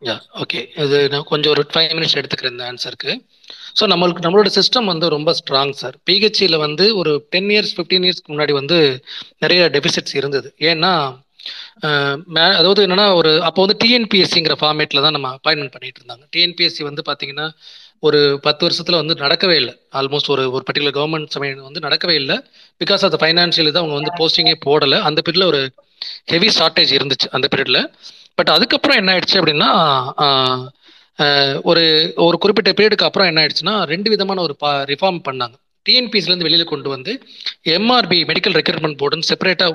யா 0.02 0.14
ஓகே 0.42 0.60
இது 0.82 0.98
நான் 1.12 1.26
கொஞ்சம் 1.30 1.52
ஒரு 1.54 1.62
ஃபைவ் 1.72 1.94
மினிட்ஸ் 1.96 2.18
எடுத்துக்கிறேன் 2.20 2.54
இந்த 2.54 2.66
ஆன்சருக்கு 2.70 3.12
ஸோ 3.78 3.84
நம்மளுக்கு 3.92 4.24
நம்மளோட 4.24 4.50
சிஸ்டம் 4.58 4.90
வந்து 4.92 5.06
ரொம்ப 5.16 5.30
ஸ்ட்ராங் 5.40 5.74
சார் 5.80 5.96
பிஹெச்சியில் 6.08 6.56
வந்து 6.66 6.84
ஒரு 7.00 7.12
டென் 7.34 7.50
இயர்ஸ் 7.54 7.74
ஃபிஃப்டீன் 7.76 8.06
இயர்ஸ்க்கு 8.06 8.32
முன்னாடி 8.34 8.54
வந்து 8.60 8.78
நிறைய 9.42 9.60
டெபிசிட்ஸ் 9.76 10.16
இருந்தது. 10.20 10.48
ஏன்னா 10.70 10.92
அதாவது 12.60 12.80
என்னன்னா 12.86 13.06
ஒரு 13.20 13.30
அப்போ 13.48 13.60
வந்து 13.64 13.76
டிஎன்பிஎஸ்சிங்கிற 13.82 14.54
ஃபார்மேட்டில் 14.62 15.04
தான் 15.06 15.16
நம்ம 15.16 15.28
அப்பாயின்மெண்ட் 15.36 15.74
பண்ணிட்டு 15.76 16.00
இருந்தாங்க. 16.00 16.24
டிஎன்பிஎஸ்சி 16.34 16.82
வந்து 16.88 17.02
பார்த்தீங்கன்னா 17.08 17.46
ஒரு 18.08 18.18
பத்து 18.46 18.62
வருஷத்துல 18.66 18.98
வந்து 19.02 19.14
நடக்கவே 19.24 19.56
இல்லை. 19.62 19.74
ஆல்மோஸ்ட் 20.00 20.30
ஒரு 20.34 20.44
ஒரு 20.56 20.62
பர்டிகுலர் 20.68 20.96
கவர்மெண்ட் 20.98 21.34
சமயம் 21.36 21.66
வந்து 21.68 21.84
நடக்கவே 21.86 22.14
இல்லை. 22.22 22.36
பிகாஸ் 22.80 23.04
ஆஃப் 23.06 23.16
ஃபைனான்ஷியல் 23.22 23.72
தான் 23.74 23.82
அவங்க 23.84 23.96
வந்து 24.00 24.14
போஸ்டிங்கே 24.20 24.56
போடலை. 24.66 24.98
அந்த 25.08 25.20
பீரியட்ல 25.26 25.48
ஒரு 25.52 25.60
ஹெவி 26.32 26.50
ஷார்ட்டேஜ் 26.58 26.92
இருந்துச்சு. 26.98 27.28
அந்த 27.36 27.46
பீரியட்ல 27.52 27.80
பட் 28.40 28.54
அதுக்கப்புறம் 28.54 28.96
என்ன 28.96 29.12
ஆயிடுச்சு 29.12 29.32
அப்படின்னா 29.32 29.70
ஒரு 31.62 32.12
ஒரு 32.16 32.38
குறிப்பிட்ட 32.38 32.70
பீரியடுக்கு 32.70 33.06
அப்புறம் 33.08 33.28
என்ன 33.28 33.40
ஆயிடுச்சுன்னா 33.40 33.82
ரெண்டு 33.82 34.10
விதமான 34.10 34.40
ஒரு 34.40 34.56
ரிஃபார்ம் 34.62 35.20
பண்ணாங்க. 35.30 35.52
டிஎன்பிஎஸ்லேருந்து 35.88 36.16
இருந்து 36.16 36.48
வெளியில 36.48 36.64
கொண்டு 36.64 36.88
வந்து 36.88 37.22
எம்ஆர்பி 37.64 38.20
மெடிக்கல் 38.30 38.58
ரெக்ரூட்மெண்ட் 38.58 38.98
போர்டுன்னு 39.02 39.28
செப்பரேட்டா 39.28 39.66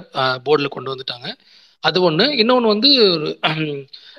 போர்டில் 0.45 0.67
கொண்டு 0.67 0.95
வந்துட்டாங்க. 0.95 1.27
அது 1.79 2.01
ஒன்று 2.01 2.37
இன்னொன்று 2.37 2.67
வந்து 2.67 2.89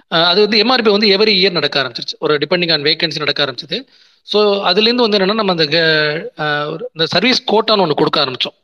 அது 0.09 0.41
வந்து 0.41 0.63
எம்ஆர்பி 0.63 0.91
வந்து 0.91 1.09
எவரி 1.09 1.45
இயர் 1.45 1.59
நடக்க 1.59 1.83
ஆரம்பிச்சிருச்சு. 1.83 2.17
ஒரு 2.19 2.39
டிபெண்டிங் 2.39 2.73
ஆன் 2.73 2.83
வேகன்சி 2.83 3.19
நடக்க 3.19 3.45
ஆரம்பிச்சது. 3.45 3.87
ஸோ 4.33 4.37
அதுலேருந்து 4.71 5.05
வந்து 5.07 5.19
என்னென்னா 5.19 5.35
நம்ம 5.35 5.55
அந்த 5.57 5.67
க- 5.67 6.67
ஒரு 6.67 6.91
இந்த 6.95 7.07
சர்வீஸ் 7.07 7.43
கோட்டான்னு 7.43 7.81
ஒன்று 7.81 7.95
கொடுக்க 7.95 8.21
ஆரம்பித்தோம் 8.25 8.57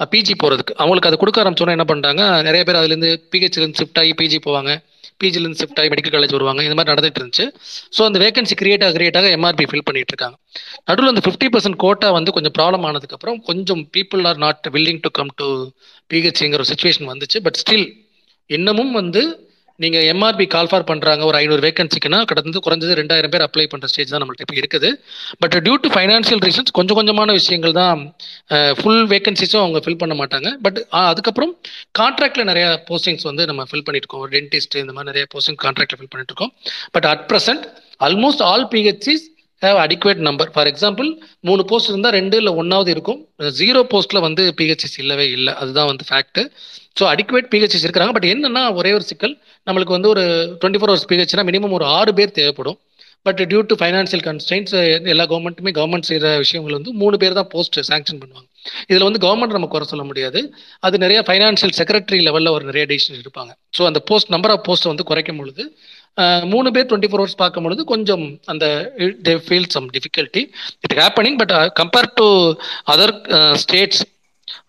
பிஜி 0.00 0.34
போகிறதுக்கு 0.42 0.74
அவங்களுக்கு 0.82 1.08
அது 1.08 1.16
கொடுக்க 1.22 1.42
ஆரம்பிச்சோன்னா 1.42 1.74
என்ன 1.76 1.86
பண்ணுறாங்க 1.90 2.22
நிறைய 2.46 2.62
பேர் 2.68 2.78
அதுலேருந்து 2.80 3.10
பிஹெச்லேருந்து 3.32 3.80
ஷிஃப்ட் 3.80 4.00
ஆகி 4.02 4.12
பிஜி 4.20 4.38
போவாங்க. 4.46 4.72
பிஜிலேருந்து 5.22 5.60
ஷிஃப்ட் 5.62 5.80
ஆகி 5.80 5.88
மெடிக்கல் 5.92 6.14
காலேஜ் 6.14 6.34
வருவாங்க. 6.36 6.60
இந்த 6.62 6.76
மாதிரி 6.78 6.92
நடந்துட்டு 6.92 7.20
இருந்துச்சு. 7.20 7.44
ஸோ 7.96 8.00
அந்த 8.08 8.18
வேகன்சி 8.24 8.54
கிரியேட் 8.62 8.84
ஆக 8.86 8.94
கிரியேட் 8.98 9.18
ஆக 9.20 9.28
எம்ஆர்பி 9.36 9.66
ஃபில் 9.70 9.84
பண்ணிட்டு 9.88 10.12
இருக்காங்க. 10.14 10.36
நடுவில் 10.88 11.12
அந்த 11.12 11.22
ஃபிஃப்டி 11.26 11.48
பர்சன்ட் 11.54 11.78
கோட்டா 11.84 12.10
வந்து 12.10 12.32
கொஞ்சம் 12.32 12.54
ப்ராப்ளம் 12.58 12.86
ஆனதுக்கப்புறம் 12.90 13.38
கொஞ்சம் 13.50 13.82
people 13.96 14.24
are 14.30 14.40
not 14.46 14.68
willing 14.76 15.02
to 15.06 15.12
come 15.20 15.32
to 15.42 15.48
பிஹெச்ங்கிற 16.10 16.60
ஒரு 16.62 16.70
சுச்சுவேஷன் 16.72 17.10
வந்துச்சு. 17.12 17.40
பட் 17.46 17.60
ஸ்டில் 17.62 17.86
இன்னமும் 18.50 18.92
வந்து 18.92 19.22
நீங்க 19.82 19.98
எம்ஆர்பி 20.12 20.46
கால் 20.54 20.68
ஃபார் 20.70 20.86
பண்றாங்க 20.90 21.22
ஒரு 21.28 21.36
ஐநூறு 21.40 21.62
வேகன்சிக்குன்னா 21.66 22.20
கடந்து 22.30 22.62
குறைஞ்சது 22.66 22.92
ரெண்டாயிரம் 23.00 23.32
பேர் 23.32 23.44
அப்ளை 23.46 23.66
பண்ற 23.72 23.88
ஸ்டேஜ் 23.92 24.12
தான் 24.12 24.22
நம்மள்ட்ட 24.22 24.44
இப்போ 24.46 24.56
இருக்குது. 24.62 24.90
But 25.42 25.56
due 25.66 25.74
to 25.84 25.90
financial 25.94 26.42
reasons 26.48 26.74
கொஞ்சம் 26.78 26.98
கொஞ்சமான 26.98 27.32
விஷயங்கள் 27.40 27.74
தான் 27.80 28.02
ஃபுல் 28.80 29.04
வேகன்சிஸும் 29.14 29.62
அவங்க 29.64 29.80
ஃபில் 29.86 30.00
பண்ண 30.02 30.16
மாட்டாங்க. 30.20 30.50
பட் 30.66 30.80
அதுக்கப்புறம் 31.04 31.52
கான்ட்ராக்ட்ல 32.00 32.44
நிறைய 32.50 32.66
போஸ்டிங்ஸ் 32.90 33.28
வந்து 33.30 33.46
நம்ம 33.50 33.66
ஃபில் 33.70 33.86
பண்ணிட்டு 33.88 34.08
இருக்கோம். 34.08 34.26
டென்டிஸ்ட் 34.36 34.76
இந்த 34.84 34.94
மாதிரி 34.96 35.10
நிறைய 35.12 35.26
போஸ்டிங் 35.34 35.60
கான்ட்ராக்ட்ல 35.66 35.98
ஃபில் 36.00 36.12
பண்ணிட்டு 36.14 36.34
இருக்கோம். 36.34 36.54
But 36.96 37.08
at 37.12 37.24
present 37.32 37.66
almost 38.08 38.44
all 38.50 38.66
PHCs 38.76 39.26
have 39.62 39.78
adequate 39.82 40.22
number 40.28 40.48
for 40.54 40.68
example 40.70 41.08
மூணு 41.48 41.62
போஸ்ட் 41.68 41.90
இருந்தால் 41.90 42.14
ரெண்டு 42.18 42.36
இல்லை 42.40 42.52
ஒன்றாவது 42.60 42.90
இருக்கும். 42.94 43.20
ஜீரோ 43.60 43.82
போஸ்ட்டில் 43.92 44.24
வந்து 44.28 44.42
பிஹெச்சிஸ் 44.58 44.96
இல்லவே 45.02 45.26
இல்லை. 45.36 45.52
அதுதான் 45.62 45.90
வந்து 45.90 46.04
ஃபேக்ட்டு 46.08 46.42
ஸோ 46.96 47.04
அடிக்குவேட் 47.12 47.48
பிஹெச்எஸ் 47.52 47.84
இருக்கிறாங்க. 47.86 48.12
பட் 48.16 48.28
என்னன்னா 48.32 48.62
ஒரே 48.80 48.90
ஒரு 48.98 49.04
சிக்கல். 49.10 49.34
நம்மளுக்கு 49.66 49.96
வந்து 49.96 50.10
ஒரு 50.14 50.24
டுவெண்ட்டி 50.60 50.80
ஃபோர் 50.80 50.92
ஹவர்ஸ் 50.92 51.08
பிஹெச்னா 51.12 51.44
மினிமம் 51.50 51.76
ஒரு 51.78 51.86
ஆறு 51.98 52.12
பேர் 52.18 52.36
தேவைப்படும். 52.40 52.78
But 53.26 53.38
due 53.50 53.60
to 53.70 53.74
financial 53.80 54.22
constraints 54.26 54.72
எல்லா 55.12 55.24
கவர்மெண்ட்டுமே 55.30 55.72
கவர்மெண்ட் 55.78 56.08
செய்கிற 56.08 56.30
விஷயங்கள் 56.42 56.76
வந்து 56.78 56.92
மூணு 57.02 57.16
பேர் 57.22 57.36
தான் 57.38 57.48
போஸ்ட் 57.54 57.78
சாங்ஷன் 57.90 58.20
பண்ணுவாங்க. 58.22 58.48
இதில் 58.90 59.06
வந்து 59.06 59.22
கவர்மெண்ட் 59.24 59.56
நம்ம 59.56 59.68
குறை 59.74 59.86
சொல்ல 59.92 60.04
முடியாது. 60.10 60.40
அது 60.86 60.96
நிறைய 61.04 61.20
ஃபைனான்சியல் 61.28 61.74
செக்ரட்டரி 61.78 62.20
லெவலில் 62.26 62.54
ஒரு 62.56 62.64
நிறைய 62.70 62.84
டிசிஷன் 62.92 63.22
இருப்பாங்க 63.24 63.52
ஸோ 63.76 63.82
அந்த 63.90 64.00
போஸ்ட் 64.10 64.32
நம்பர் 64.34 64.52
ஆஃப் 64.54 64.64
போஸ்ட் 64.68 64.90
வந்து 64.92 65.08
குறைக்கும் 65.10 65.40
பொழுது 65.42 65.64
மூணு 66.52 66.68
பேர் 66.74 66.88
டுவெண்ட்டி 66.90 67.10
ஃபோர் 67.10 67.22
ஹவர்ஸ் 67.22 67.40
பார்க்கும் 67.42 67.64
பொழுது 67.66 67.82
கொஞ்சம் 67.92 68.24
அந்த 68.52 68.64
they 69.28 69.32
feel 69.46 69.70
some 69.74 69.86
difficulty 69.96 70.42
it 70.86 70.96
happening 71.00 71.38
but 71.40 71.54
compare 71.80 72.08
to 72.20 72.26
other 72.94 73.14
states 73.62 74.02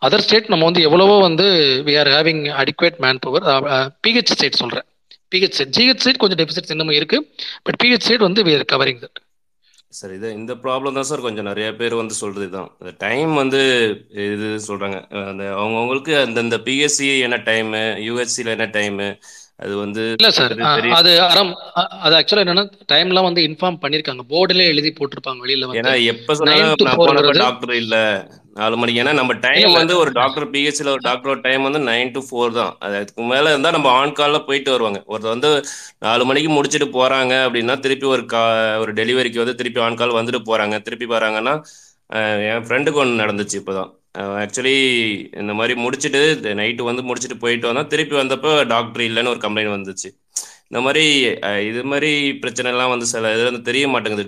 other 0.05 0.23
state 0.25 0.51
நம்ம 0.51 0.65
வந்து 0.65 0.81
எவ்வளவோ 0.87 1.15
வந்து 1.25 1.45
we 1.87 1.93
are 2.01 2.11
having 2.15 2.43
adequate 2.61 2.99
manpower 3.25 3.45
PHC 4.05 4.33
state 4.33 4.61
சொல்கிறேன் 4.61 4.87
பிஹெச் 5.31 5.55
ஸ்டேட் 5.55 5.75
ஜிஹெச் 5.77 6.01
ஸ்டேட் 6.01 6.21
கொஞ்சம் 6.21 6.41
டெபிசிட்ஸ் 6.41 6.73
இன்னமும் 6.75 6.97
இருக்கு 6.99 7.19
பட் 7.65 7.79
பிஹெச் 7.83 8.05
ஸ்டேட் 8.05 8.27
வந்து 8.27 8.43
we 8.47 8.53
are 8.57 8.67
covering 8.73 9.01
that 9.05 9.21
sir 9.93 10.13
இது 10.15 10.27
இந்த 10.37 10.53
ப்ராப்ளம் 10.63 10.97
தான் 10.97 11.09
சார் 11.09 11.25
கொஞ்சம் 11.25 11.47
நிறைய 11.49 11.67
பேர் 11.79 11.93
வந்து 11.99 12.15
சொல்றது 12.21 12.47
தான் 12.55 12.69
டைம் 13.03 13.33
வந்து 13.41 13.59
இது 14.25 14.47
சொல்றாங்க. 14.65 14.97
அந்த 15.23 15.43
அவங்கவுங்களுக்கு 15.55 16.13
அந்தந்த 16.23 16.57
பிஎஸ்சி 16.65 17.07
என்ன 17.27 17.37
டைமு 17.47 17.81
யூஎஸ்சியில் 18.07 18.53
என்ன 18.55 18.67
டைமு 18.75 19.07
அது 19.59 19.73
வந்து 19.81 20.03
இல்ல 20.15 20.29
சார் 20.37 20.53
அது 20.97 21.11
அறம் 21.25 21.51
அது 22.05 22.13
ஆக்சுவலா 22.17 22.43
என்னன்னா 22.45 22.63
டைம்லாம் 22.93 23.27
வந்து 23.29 23.41
இன்ஃபார்ம் 23.49 23.79
பண்ணிருக்காங்க. 23.83 24.23
போர்டுல 24.31 24.65
எழுதி 24.71 24.89
போட்டிருப்பாங்க 24.97 25.43
வெளியில 25.45 25.69
வந்து. 25.69 25.93
எப்ப 26.13 26.35
சொன்னாலும் 26.39 27.37
டாக்டர் 27.43 27.75
இல்ல. 27.83 27.95
நாலு 28.55 28.75
மணிக்கு. 28.79 29.01
ஏன்னா 29.03 29.13
நம்ம 29.19 29.33
டைம் 29.45 29.71
வந்து 29.79 29.93
ஒரு 30.01 30.11
டாக்டர் 30.19 30.45
பிஹெச்ல 30.53 30.91
ஒரு 30.95 31.03
டாக்டரோட 31.07 31.39
டைம் 31.47 31.65
வந்து 31.67 31.81
நைன் 31.89 32.13
டு 32.13 32.21
ஃபோர் 32.27 32.53
தான். 32.59 32.73
அது 32.79 32.95
அதுக்கு 32.99 33.23
மேல 33.31 33.51
இருந்தா 33.53 33.71
நம்ம 33.77 33.89
ஆன் 33.99 34.15
கால்ல 34.19 34.39
போயிட்டு 34.47 34.71
வருவாங்க. 34.75 34.99
ஒருத்தர் 35.11 35.35
வந்து 35.35 35.51
நாலு 35.99 36.25
மணிக்கு 36.25 36.51
முடிச்சுட்டு 36.57 36.87
போறாங்க 36.97 37.33
அப்படின்னா 37.47 37.75
திருப்பி 37.85 38.07
ஒரு 38.15 38.25
கா 38.33 38.43
ஒரு 38.83 38.93
டெலிவரிக்கு 39.01 39.43
வந்து 39.43 39.57
திருப்பி 39.61 39.81
ஆன் 39.87 39.99
கால் 40.01 40.17
வந்துட்டு 40.19 40.41
போறாங்க. 40.51 40.77
திருப்பி 40.87 41.07
வராங்கன்னா 41.15 41.55
என் 42.49 42.65
ஃப்ரெண்டுக்கு 42.65 43.01
ஒன்று 43.03 43.21
நடந்துச்சு 43.23 43.55
இப்போதான். 43.61 43.91
ஆக்சுவலி 44.41 44.73
இந்த 45.41 45.53
மாதிரி 45.53 45.73
முடிச்சுட்டு 45.85 46.21
நைட்டு 46.59 46.83
வந்து 46.89 47.03
முடிச்சுட்டு 47.07 47.37
போயிட்டு 47.43 47.69
வந்தா 47.69 47.83
திருப்பி 47.93 48.15
வந்தப்போ 48.21 48.51
டாக்டர் 48.73 49.03
இல்லைன்னு 49.09 49.33
ஒரு 49.33 49.41
கம்ப்ளைண்ட் 49.45 49.75
வந்துச்சு. 49.77 50.09
இந்த 50.71 50.79
மாதிரி 50.81 51.03
இது 51.67 51.81
மாதிரி 51.83 52.11
பிரச்சனை 52.41 52.71
எல்லாம் 52.71 52.89
வந்து 52.89 53.05
சில 53.05 53.33
இது 53.33 53.43
வந்து 53.43 53.61
தெரிய 53.61 53.85
மாட்டேங்குது. 53.87 54.25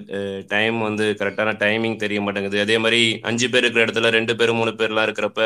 டைம் 0.48 0.80
வந்து 0.82 1.06
கரெக்டான 1.20 1.54
டைமிங் 1.64 1.96
தெரிய 1.98 2.22
மாட்டேங்குது. 2.22 2.60
அதே 2.60 2.78
மாதிரி 2.78 3.00
அஞ்சு 3.24 3.48
பேர் 3.50 3.64
இருக்கிற 3.64 3.86
இடத்துல 3.86 4.12
ரெண்டு 4.18 4.36
பேர் 4.36 4.60
மூணு 4.60 4.74
பேர்லாம் 4.80 5.08
இருக்கிறப்ப 5.08 5.42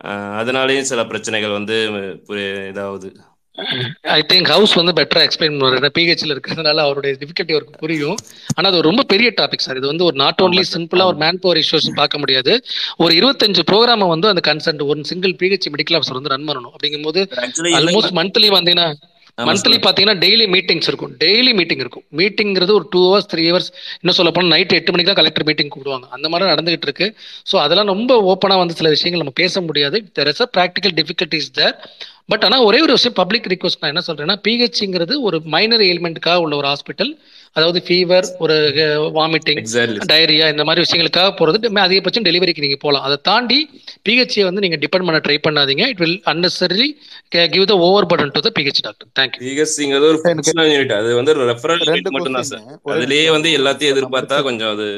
அஹ், 0.00 0.32
அதனாலேயும் 0.40 0.88
சில 0.88 1.00
பிரச்சனைகள் 1.04 1.50
வந்து 1.50 1.76
இதாகுது. 2.70 3.08
ஐ 4.14 4.20
திங்க் 4.30 4.48
ஹவுஸ் 4.48 4.72
வந்து 4.74 4.92
பெட்டரா 4.92 5.20
எக்ஸ்பிளைன் 5.26 5.54
பண்ணுவார். 5.54 5.94
பிஹெச்ல 5.98 6.34
இருக்கிறதுனால 6.34 6.84
அவருடைய 6.86 7.12
டிஃபிகல்ட்டி 7.20 7.54
அவருக்கு 7.56 7.82
புரியும். 7.82 8.16
ஆனா 8.54 8.66
அது 8.68 8.80
ரொம்ப 8.82 9.02
பெரிய 9.12 9.28
டாபிக் 9.40 9.64
சார் 9.66 9.76
இது 9.76 9.86
வந்து 9.86 10.04
ஒரு 10.04 10.16
நாட் 10.16 10.42
ஓன்லி 10.42 10.64
சிம்பிளா 10.72 11.04
ஒரு 11.04 11.16
மேன் 11.16 11.40
பவர் 11.40 11.60
இஷ்யூஸ் 11.62 11.88
பார்க்க 11.94 12.18
முடியாது. 12.18 12.54
ஒரு 12.96 13.14
இருபத்தஞ்சு 13.14 13.64
ப்ரோக்ராம 13.70 14.08
வந்து 14.08 14.28
அந்த 14.28 14.42
கன்சென்ட் 14.50 14.84
ஒரு 14.88 15.04
சிங்கிள் 15.04 15.34
பிஹெச் 15.42 15.70
மெடிக்கல் 15.74 15.98
ஆஃபீஸர் 15.98 16.18
வந்து 16.20 16.34
ரன் 16.34 16.48
பண்ணணும். 16.48 16.74
அப்படிங்கும்போது 16.76 17.22
ஆக்சுவலி 17.44 17.74
ஆல்மோஸ்ட் 17.80 18.16
மந்த்லி 18.20 18.50
வந்தீங்கன்னா 18.56 18.88
மந்த்லி 19.38 19.60
சொல்லுங்க. 19.60 19.84
பார்த்தீங்கன்னா 19.84 20.18
டெய்லி 20.24 20.44
மீட்டிங்ஸ் 20.54 20.88
இருக்கும். 20.90 21.12
டெய்லி 21.22 21.52
மீட்டிங் 21.58 21.82
இருக்கும். 21.84 22.04
மீட்டிங்கிறது 22.18 22.72
ஒரு 22.78 22.86
டூ 22.92 23.00
ஹவர்ஸ் 23.06 23.28
த்ரீ 23.32 23.44
ஹவர்ஸ் 23.50 23.70
இன்னும் 24.00 24.16
சொல்ல 24.18 24.30
போனால் 24.34 24.52
நைட் 24.54 24.74
எட்டு 24.78 24.92
மணிக்கு 24.94 25.10
தான் 25.10 25.20
கலெக்டர் 25.20 25.46
மீட்டிங் 25.48 25.70
கூப்பிடுவாங்க. 25.72 26.06
அந்த 26.16 26.26
மாதிரி 26.32 26.50
நடந்துகிட்டு 26.52 26.88
இருக்கு. 26.88 27.06
ஸோ 27.50 27.56
அதெல்லாம் 27.64 27.90
ரொம்ப 27.94 28.18
ஓப்பனாக 28.32 28.62
வந்து 28.62 28.78
சில 28.80 28.90
விஷயங்கள் 28.96 29.22
நம்ம 29.24 29.36
பேச 29.42 29.62
முடியாது. 29.68 30.00
There 30.18 30.30
is 30.32 30.42
a 30.46 30.48
practical 30.56 30.94
difficulties 31.00 31.50
there 31.60 31.74
but 32.32 32.44
ஆனால் 32.46 32.64
ஒரே 32.68 32.78
ஒரு 32.84 32.92
விஷயம் 32.96 33.16
பப்ளிக் 33.20 33.48
ரிக்வஸ்ட் 33.52 33.80
நான் 33.82 33.92
என்ன 33.92 34.02
சொல்றேன்னா 34.06 34.36
பிஹெச்ங்கிறது 34.46 35.14
ஒரு 35.28 35.38
மைனர் 35.54 35.82
எலிமெண்ட்டுக்காக 35.88 36.44
உள்ள 36.44 36.54
ஒரு 36.60 36.68
ஹாஸ்பிட்டல் 36.72 37.10
அதாவது 37.56 37.78
ஃபீவர் 37.86 38.26
ஒரு 38.44 38.54
வாமிட்டிங் 39.16 39.60
டயரியா 40.12 40.46
இந்த 40.54 40.64
மாதிரி 40.68 40.82
விஷயங்களுக்காக 40.84 41.30
போகிறது 41.38 41.82
அதிகபட்சம் 41.84 42.26
டெலிவரிக்கு 42.28 42.64
நீங்கள் 42.64 42.82
போகலாம் 42.84 43.04
அதை 43.08 43.16
தாண்டி 43.28 43.58
பிஹெச்ஐ 44.08 44.44
வந்து 44.48 44.64
நீங்கள் 44.64 44.82
டிபெண்ட் 44.84 45.06
பண்ண 45.08 45.20
ட்ரை 45.26 45.36
பண்ணாதீங்க. 45.46 45.84
It 45.92 46.02
will 46.04 46.18
unnecessarily 46.32 46.88
give 47.54 47.66
the 47.72 47.76
over 47.86 48.08
burden 48.12 48.34
to 48.36 48.42
the 48.46 48.52
PHC 48.58 48.82
doctor 48.86 49.10
thank you 49.20 49.40
பிஎஸ்சிங்கிறது 49.44 50.08
ஒரு 50.12 50.20
ஃபங்க்ஷனல் 50.24 50.72
யூனிட் 50.72 50.96
அது 50.98 51.12
வந்து 51.20 51.34
ரெஃபரல் 51.52 51.84
யூனிட் 51.88 52.10
மட்டும் 52.16 52.38
தான் 52.38 52.50
சார் 52.50 52.66
அதுலயே 52.96 53.28
வந்து 53.36 53.50
எல்லாத்தையும் 53.60 53.94
எதிர்பார்த்தா 53.94 54.38
கொஞ்சம் 54.48 54.72
அது 54.74 54.88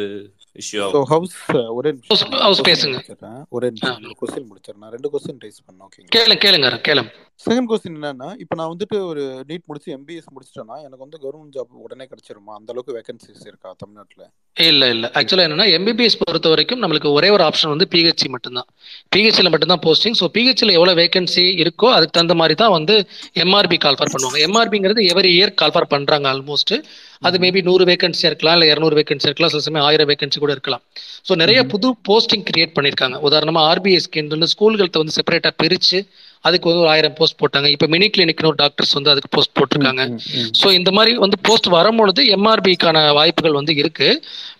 ஒரே 1.79 1.91
நிமிஷம். 1.95 2.11
கொஸ்டின் 2.11 2.67
பேசுங்க. 2.69 2.99
முடிச்சிடுறேன். 2.99 4.93
ரெண்டு 4.95 5.09
கொஸ்டின் 5.13 5.41
ரைஸ் 5.43 5.59
ஓகேங்களா 5.87 6.13
கேளுங்க 6.17 6.39
கேளுங்க 6.45 6.69
கேளுங்க 6.89 7.11
செகண்ட் 7.41 7.69
கொஸ்டின் 7.71 7.97
என்னன்னா 7.99 8.29
இப்போ 8.43 8.55
நான் 8.59 8.71
வந்துட்டு 8.73 8.97
ஒரு 9.09 9.23
நீட் 9.49 9.65
முடிச்சு 9.69 9.89
எம்பிஎஸ் 9.97 10.29
முடிச்சிட்டேன்னா 10.35 10.77
எனக்கு 10.85 11.03
வந்து 11.05 11.19
கவர்மெண்ட் 11.25 11.55
ஜாப் 11.57 11.83
உடனே 11.87 12.05
கிடைச்சிருமா? 12.11 12.53
அந்த 12.59 12.69
அளவுக்கு 12.73 12.95
வேகன்சிஸ் 12.99 13.43
இருக்கா 13.51 13.71
தமிழ்நாட்டில்? 13.83 14.25
இல்ல 14.57 14.85
இல்ல. 14.95 15.07
ஆக்சுவலா 15.19 15.45
என்னன்னா 15.47 15.67
எம்பிபிஎஸ் 15.77 16.19
பொறுத்த 16.23 16.51
வரைக்கும் 16.53 16.81
நம்மளுக்கு 16.83 17.09
ஒரே 17.19 17.29
ஒரு 17.37 17.45
ஆப்ஷன் 17.49 17.73
வந்து 17.75 17.87
பிஹெச்சி 17.95 18.29
மட்டும்தான். 18.35 18.69
பிஹெச்ல 19.15 19.51
மட்டும்தான் 19.55 19.83
போஸ்டிங் 19.87 20.17
ஸோ 20.21 20.29
பிஹெச்ல 20.37 20.77
எவ்வளவு 20.79 20.99
வேகன்சி 21.03 21.45
இருக்கோ 21.65 21.91
அதுக்கு 21.97 22.15
தகுந்த 22.19 22.37
மாதிரி 22.43 22.57
தான் 22.63 22.75
வந்து 22.79 22.95
எம்ஆர்பி 23.45 23.79
கால்ஃபார் 23.85 24.13
பண்ணுவாங்க. 24.15 24.41
எம்ஆர்பிங்கிறது 24.49 25.03
எவரி 25.13 25.33
இயர் 25.39 25.55
கால்ஃபார் 25.63 25.91
பண்றாங்க 25.95 26.29
ஆல்மோஸ்ட் 26.35 26.75
அது 27.27 27.37
மேபி 27.45 27.61
நூறு 27.69 27.85
வேகன்சியா 27.91 28.31
இருக்கலாம் 28.31 28.57
இல்ல 28.59 28.67
இரநூறு 28.73 28.97
வேகன்சி 29.01 29.29
இருக்கலாம் 29.29 29.53
சில 29.55 29.65
சமயம் 29.67 29.87
ஆயிரம் 29.89 30.09
வேகன்சி 30.13 30.39
கூட 30.45 30.53
இருக்கலாம். 30.57 30.83
ஸோ 31.29 31.35
நிறைய 31.43 31.61
புது 31.75 31.91
போஸ்டிங் 32.09 32.47
கிரியேட் 32.51 32.75
பண்ணியிருக்காங்க 32.79 33.19
உதாரணமா 33.29 33.63
ஆர்பிஎஸ்க்கு 33.73 34.49
ஸ்கூல்கள்ட்ட 34.55 35.03
வந்து 35.03 35.17
செப்பரேட்டா 35.19 35.53
பிரிச்சு 35.63 36.01
அதுக்கு 36.47 36.69
வந்து 36.69 36.83
ஒரு 36.83 36.91
ஆயிரம் 36.93 37.17
போஸ்ட் 37.19 37.39
போட்டாங்க. 37.41 37.69
இப்போ 37.69 37.87
மினி 37.87 38.09
கிளினிக்னு 38.09 38.51
ஒரு 38.51 38.59
டாக்டர்ஸ் 38.61 38.93
வந்து 38.93 39.13
அதுக்கு 39.13 39.31
போஸ்ட் 39.35 39.55
போட்டிருக்காங்க. 39.59 40.03
ஸோ 40.61 40.67
இந்த 40.79 40.91
மாதிரி 40.93 41.13
வந்து 41.19 41.39
போஸ்ட் 41.43 41.69
வரும்பொழுது 41.75 42.23
எம்ஆர்பிக்கான 42.37 43.03
வாய்ப்புகள் 43.13 43.59
வந்து 43.59 43.75
இருக்கு. 43.77 44.09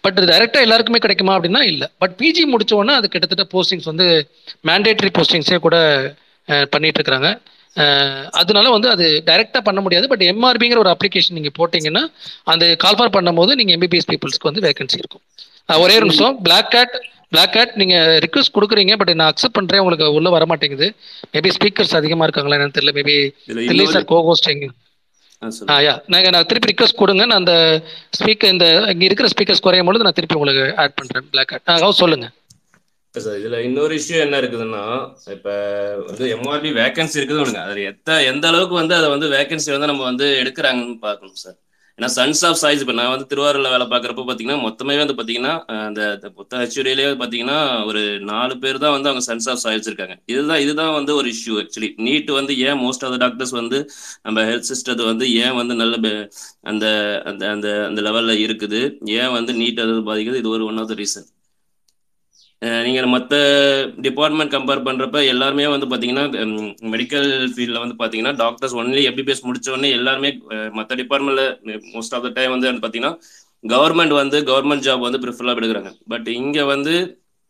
பட் 0.05 0.21
டைரக்டா 0.31 0.61
எல்லாருக்குமே 0.67 0.99
கிடைக்குமா 0.99 1.35
அப்படின்னா 1.37 1.63
இல்ல. 1.65 1.85
பட் 1.99 2.15
பிஜி 2.21 2.45
முடிச்ச 2.53 2.75
உடனே 2.75 2.97
அது 2.97 3.09
கிட்டத்தட்ட 3.09 3.47
போஸ்டிங்ஸ் 3.55 3.91
வந்து 3.93 4.07
மேண்டேட்டரி 4.71 5.13
போஸ்டிங்ஸே 5.17 5.59
கூட 5.61 5.77
பண்ணிட்டு 6.71 7.01
இருக்காங்க. 7.01 7.29
அஹ், 7.77 8.23
அதனால 8.41 8.67
வந்து 8.71 8.89
அது 8.91 9.07
டைரக்டா 9.27 9.61
பண்ண 9.63 9.81
முடியாது. 9.81 10.07
பட் 10.09 10.25
எம்ஆர்பிங்கிற 10.29 10.79
ஒரு 10.79 10.93
அப்ளிகேஷன் 10.93 11.37
நீங்க 11.39 11.51
போட்டீங்கன்னா 11.59 12.03
அந்த 12.53 12.67
கால்ஃபார் 12.85 13.17
பண்ணும்போது 13.17 13.55
நீங்க 13.55 13.73
எம்பிபிஎஸ் 13.77 14.09
பீப்புள்ஸ்க்கு 14.11 14.51
வந்து 14.51 14.65
வேகன்சி 14.67 14.99
இருக்கும். 14.99 15.25
ஒரு 15.83 15.93
நிமிஷம். 16.03 16.35
பிளாக் 16.43 16.71
கேட் 16.71 16.95
பிளாக் 17.37 17.55
கேட் 17.55 17.73
நீங்க 17.81 17.97
ரிக்வஸ்ட் 18.25 18.55
கொடுக்குறீங்க 18.55 18.93
பட் 18.99 19.11
நான் 19.19 19.31
அக்செப்ட் 19.33 19.57
பண்றேன் 19.57 19.83
உங்களுக்கு 19.83 20.07
உள்ள 20.19 20.29
வர 20.35 20.45
மாட்டேங்குது. 20.51 20.87
மேபி 21.35 21.51
ஸ்பீக்கர்ஸ் 21.57 21.99
அதிகமா 21.99 22.25
இருக்காங்களா 22.27 22.57
என்னன்னு 22.57 22.77
தெரியல. 22.77 22.95
Maybe 22.99 23.17
Dilli 23.63 23.87
sir 23.91 24.07
co 24.11 24.19
hosting 24.29 24.65
ah, 25.69 25.75
yeah 25.85 25.93
நாங்கள் 26.13 26.33
நான் 26.35 26.47
திருப்பி 26.51 26.71
ரிக்வஸ்ட் 26.71 27.01
கொடுங்க. 27.01 27.23
நான் 27.27 27.41
அந்த 27.41 27.55
ஸ்பீக்கர் 28.19 28.53
இந்த 28.55 28.67
இங்க 28.93 29.05
இருக்கிற 29.07 29.29
ஸ்பீக்கர்ஸ் 29.33 29.63
குறையும் 29.65 29.89
பொழுது 29.89 30.07
நான் 30.07 30.17
திருப்பி 30.19 30.37
உங்களுக்கு 30.39 30.65
ஆட் 30.83 30.97
பண்றேன் 31.01 31.27
பிளாக் 31.33 31.53
ஆட் 31.57 31.71
ஆ 31.73 31.93
சொல்லுங்க. 32.01 32.27
சார் 33.15 33.37
இதுல 33.41 33.59
இன்னொரு 33.67 33.95
இஷ்யூ 34.01 34.17
என்ன 34.25 34.41
இருக்குதுன்னா 34.43 34.83
இப்ப 35.35 35.51
வந்து 36.09 36.25
எம்ஆர்பி 36.35 36.71
வேகன்சி 36.81 37.19
இருக்குது 37.19 37.41
ஒண்ணுங்க 37.43 37.63
அது 37.67 37.85
எத்த 37.93 38.17
எந்த 38.31 38.45
அளவுக்கு 38.51 38.77
வந்து 38.81 38.95
அதை 38.99 39.09
வந்து 39.15 39.29
வேகன்சி 39.35 39.71
வந்து 39.75 39.91
நம்ம 39.91 40.05
வந்து 40.11 40.27
எடுக்கிறாங்கன்னு 40.41 40.99
பார்க்கணும் 41.07 41.41
சார் 41.45 41.57
ஏன்னா 41.99 42.09
சன்ஸ் 42.17 42.47
ஆஃப் 42.47 42.59
சாய்ஸ் 42.63 42.81
இப்போ 42.81 42.93
நான் 42.93 43.09
வந்து 43.09 43.27
திருவாரூர்ல 43.27 43.71
வேலை 43.71 43.87
பார்க்குறப்ப 43.87 44.25
பார்த்தீங்கன்னா 44.25 44.59
மொத்தமே 44.63 44.97
வந்து 44.99 45.15
பார்த்தீங்கன்னா 45.15 45.53
அந்த 45.85 46.01
மொத்த 46.35 46.59
ஹெச்யூரியிலே 46.59 47.05
பார்த்தீங்கன்னா 47.21 47.59
ஒரு 47.87 48.01
நாலு 48.25 48.59
பேர் 48.59 48.79
தான் 48.79 48.91
வந்து 48.91 49.09
அவங்க 49.09 49.25
சன்ஸ் 49.27 49.49
ஆஃப் 49.49 49.63
சாய்ஸ் 49.65 49.87
இருக்காங்க. 49.87 50.17
இதுதான் 50.27 50.59
இதுதான் 50.59 50.93
வந்து 50.93 51.15
ஒரு 51.17 51.31
இஷ்யூ 51.31 51.55
ஆக்சுவலி 51.57 51.91
நீட் 52.07 52.31
வந்து 52.31 52.59
ஏன் 52.59 52.81
மோஸ்ட் 52.81 53.05
ஆஃப் 53.05 53.15
த 53.15 53.17
டாக்டர்ஸ் 53.17 53.51
வந்து 53.53 53.81
நம்ம 54.23 54.45
ஹெல்த் 54.45 54.71
சிஸ்டத்தை 54.71 55.05
வந்து 55.05 55.29
ஏன் 55.37 55.55
வந்து 55.55 55.75
நல்ல 55.75 55.97
பெ- 55.99 56.27
அந்த 56.65 56.87
அந்த 57.25 57.51
அந்த 57.51 57.69
அந்த 57.87 58.03
லெவலில் 58.03 58.45
இருக்குது? 58.47 58.83
ஏன் 59.17 59.31
வந்து 59.31 59.53
நீட் 59.55 59.81
அது 59.81 59.95
பாதிக்குது? 60.11 60.37
இது 60.37 60.51
ஒரு 60.51 60.65
ஒன் 60.65 60.79
ஆஃப் 60.79 60.89
த 60.89 60.95
ரீசன் 60.95 61.27
நீங்கள் 62.63 62.85
நீங்க 62.87 63.01
மற்ற 63.15 63.35
டிபார்ட்மெண்ட் 64.05 64.53
கம்பேர் 64.55 64.87
பண்றப்ப 64.87 65.19
எல்லாருமே 65.33 65.65
வந்து 65.73 65.87
பாத்தீங்கன்னா 65.91 66.25
மெடிக்கல் 66.95 67.29
ஃபீல்ட்ல 67.55 67.83
வந்து 67.83 67.97
பாத்தீங்கன்னா 68.03 68.33
டாக்டர்ஸ் 68.43 68.77
ஒன்லி 68.81 69.03
எம்பிபிஎஸ் 69.11 69.47
முடிச்ச 69.49 69.69
உடனே 69.75 69.91
எல்லாருமே 69.99 70.31
மற்ற 70.79 70.95
டிபார்ட்மெண்ட்டில் 71.03 71.51
டிபார்ட்மெண்ட்ல 71.51 71.93
மோஸ்ட் 71.95 72.15
ஆஃப் 72.17 72.25
த 72.27 72.31
டைம் 72.39 72.55
வந்து 72.55 72.85
பாத்தீங்கன்னா 72.87 73.13
கவர்மெண்ட் 73.65 74.15
வந்து 74.23 74.39
கவர்மெண்ட் 74.51 74.87
ஜாப் 74.87 75.07
வந்து 75.07 75.21
ப்ரிஃபராக 75.25 75.61
எடுக்கிறாங்க 75.61 75.93
பட் 76.13 76.29
இங்க 76.41 76.65
வந்து 76.75 76.95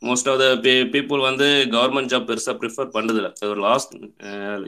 மோஸ்ட் 0.03 0.29
ஆஃப் 0.33 0.41
த 0.43 0.47
பீப்புள் 0.95 1.21
வந்து 1.29 1.47
கவர்மெண்ட் 1.75 2.11
ஜாப் 2.13 2.29
பெருசா 2.31 2.53
ப்ரிஃபர் 2.63 2.95
பண்றதில்ல. 2.97 3.29
அது 3.37 3.51
ஒரு 3.55 3.63
லாஸ்ட் 3.69 3.93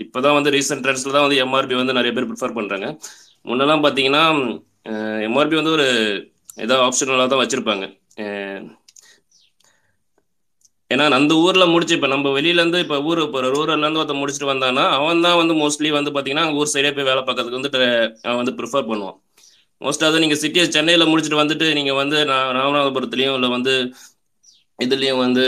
இப்போதான் 0.05 0.37
வந்து 0.39 0.53
ரீசெண்ட் 0.57 0.85
ட்ரெண்ட்ஸ்ல 0.85 1.15
தான் 1.17 1.27
வந்து 1.27 1.41
எம்ஆர்பி 1.45 1.77
வந்து 1.81 1.97
நிறைய 1.99 2.13
பேர் 2.17 2.29
ப்ரிஃபர் 2.31 2.57
பண்றாங்க. 2.59 2.87
முன்னெல்லாம் 3.45 3.85
பாத்தீங்கன்னா 3.87 4.23
எம்ஆர்பி 5.29 5.57
வந்து 5.61 5.75
ஒரு 5.79 5.87
ஏதோ 6.65 6.77
ஆப்ஷனலாக 6.87 7.29
தான் 7.33 7.43
வச்சிருப்பாங்க. 7.43 7.85
ஏன்னா 10.91 11.05
அந்த 11.17 11.33
ஊர்ல 11.43 11.65
முடிச்சு 11.67 11.97
இப்ப 11.97 12.09
நம்ம 12.13 12.31
வெளியில 12.37 12.63
இருந்து 12.63 12.79
இப்ப 12.85 12.99
ஊர் 13.09 13.21
இப்போ 13.25 13.41
ரூரல்ல 13.49 13.85
இருந்து 13.85 14.01
ஒருத்தன் 14.01 14.21
முடிச்சுட்டு 14.21 14.51
வந்தானா 14.51 14.85
அவன் 14.97 15.25
தான் 15.27 15.39
வந்து 15.41 15.55
மோஸ்ட்லி 15.61 15.91
வந்து 15.97 16.13
பாத்தீங்கன்னா 16.15 16.45
அங்க 16.47 16.61
ஊர் 16.63 16.73
சைடே 16.73 16.93
போய் 16.97 17.09
வேலை 17.11 17.23
பார்க்கறதுக்கு 17.23 17.61
வந்து 17.61 17.73
அவன் 18.25 18.41
வந்து 18.41 18.55
ப்ரிஃபர் 18.61 18.89
பண்ணுவான். 18.91 19.19
மோஸ்ட் 19.81 20.07
அது 20.07 20.23
நீங்க 20.23 20.37
சிட்டியை 20.41 20.65
சென்னையில 20.69 21.05
முடிச்சுட்டு 21.11 21.43
வந்துட்டு 21.43 21.67
நீங்க 21.79 21.93
வந்து 22.01 22.17
ராமநாதபுரத்துலயும் 22.57 23.37
இல்ல 23.39 23.49
வந்து 23.57 23.75
இதுலயும் 24.79 25.23
வந்து 25.25 25.43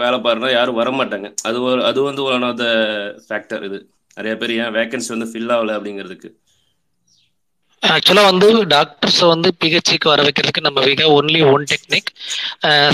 வேலை 0.00 0.18
பாருனா 0.20 0.48
யாரும் 0.52 0.78
வர 0.78 0.90
மாட்டாங்க 0.92 1.18
அது 1.42 1.58
ஒரு 1.62 1.80
அது 1.88 2.00
வந்து 2.08 2.22
ஒன் 2.28 2.46
ஆஃப் 2.48 2.58
த 2.58 2.66
ஃபேக்டர் 3.26 3.64
இது. 3.68 3.78
நிறைய 4.16 4.34
பேர் 4.36 4.52
ஏன் 4.56 4.74
வேகன்சி 4.76 5.10
வந்து 5.14 5.30
ஃபில் 5.30 5.52
ஆகல 5.54 5.76
அப்படிங்கிறதுக்கு. 5.78 6.28
ஆக்சுவலாக 7.90 8.26
வந்து 8.30 8.48
டாக்டர்ஸ் 8.72 9.20
வந்து 9.32 9.48
பிஹெச்சிக்கு 9.62 10.08
வர 10.10 10.20
வைக்கிறதுக்கு 10.26 10.64
நம்ம 10.66 10.82
மிக 10.88 11.06
ஒன்லி 11.18 11.40
ஒன் 11.52 11.64
டெக்னிக் 11.72 12.10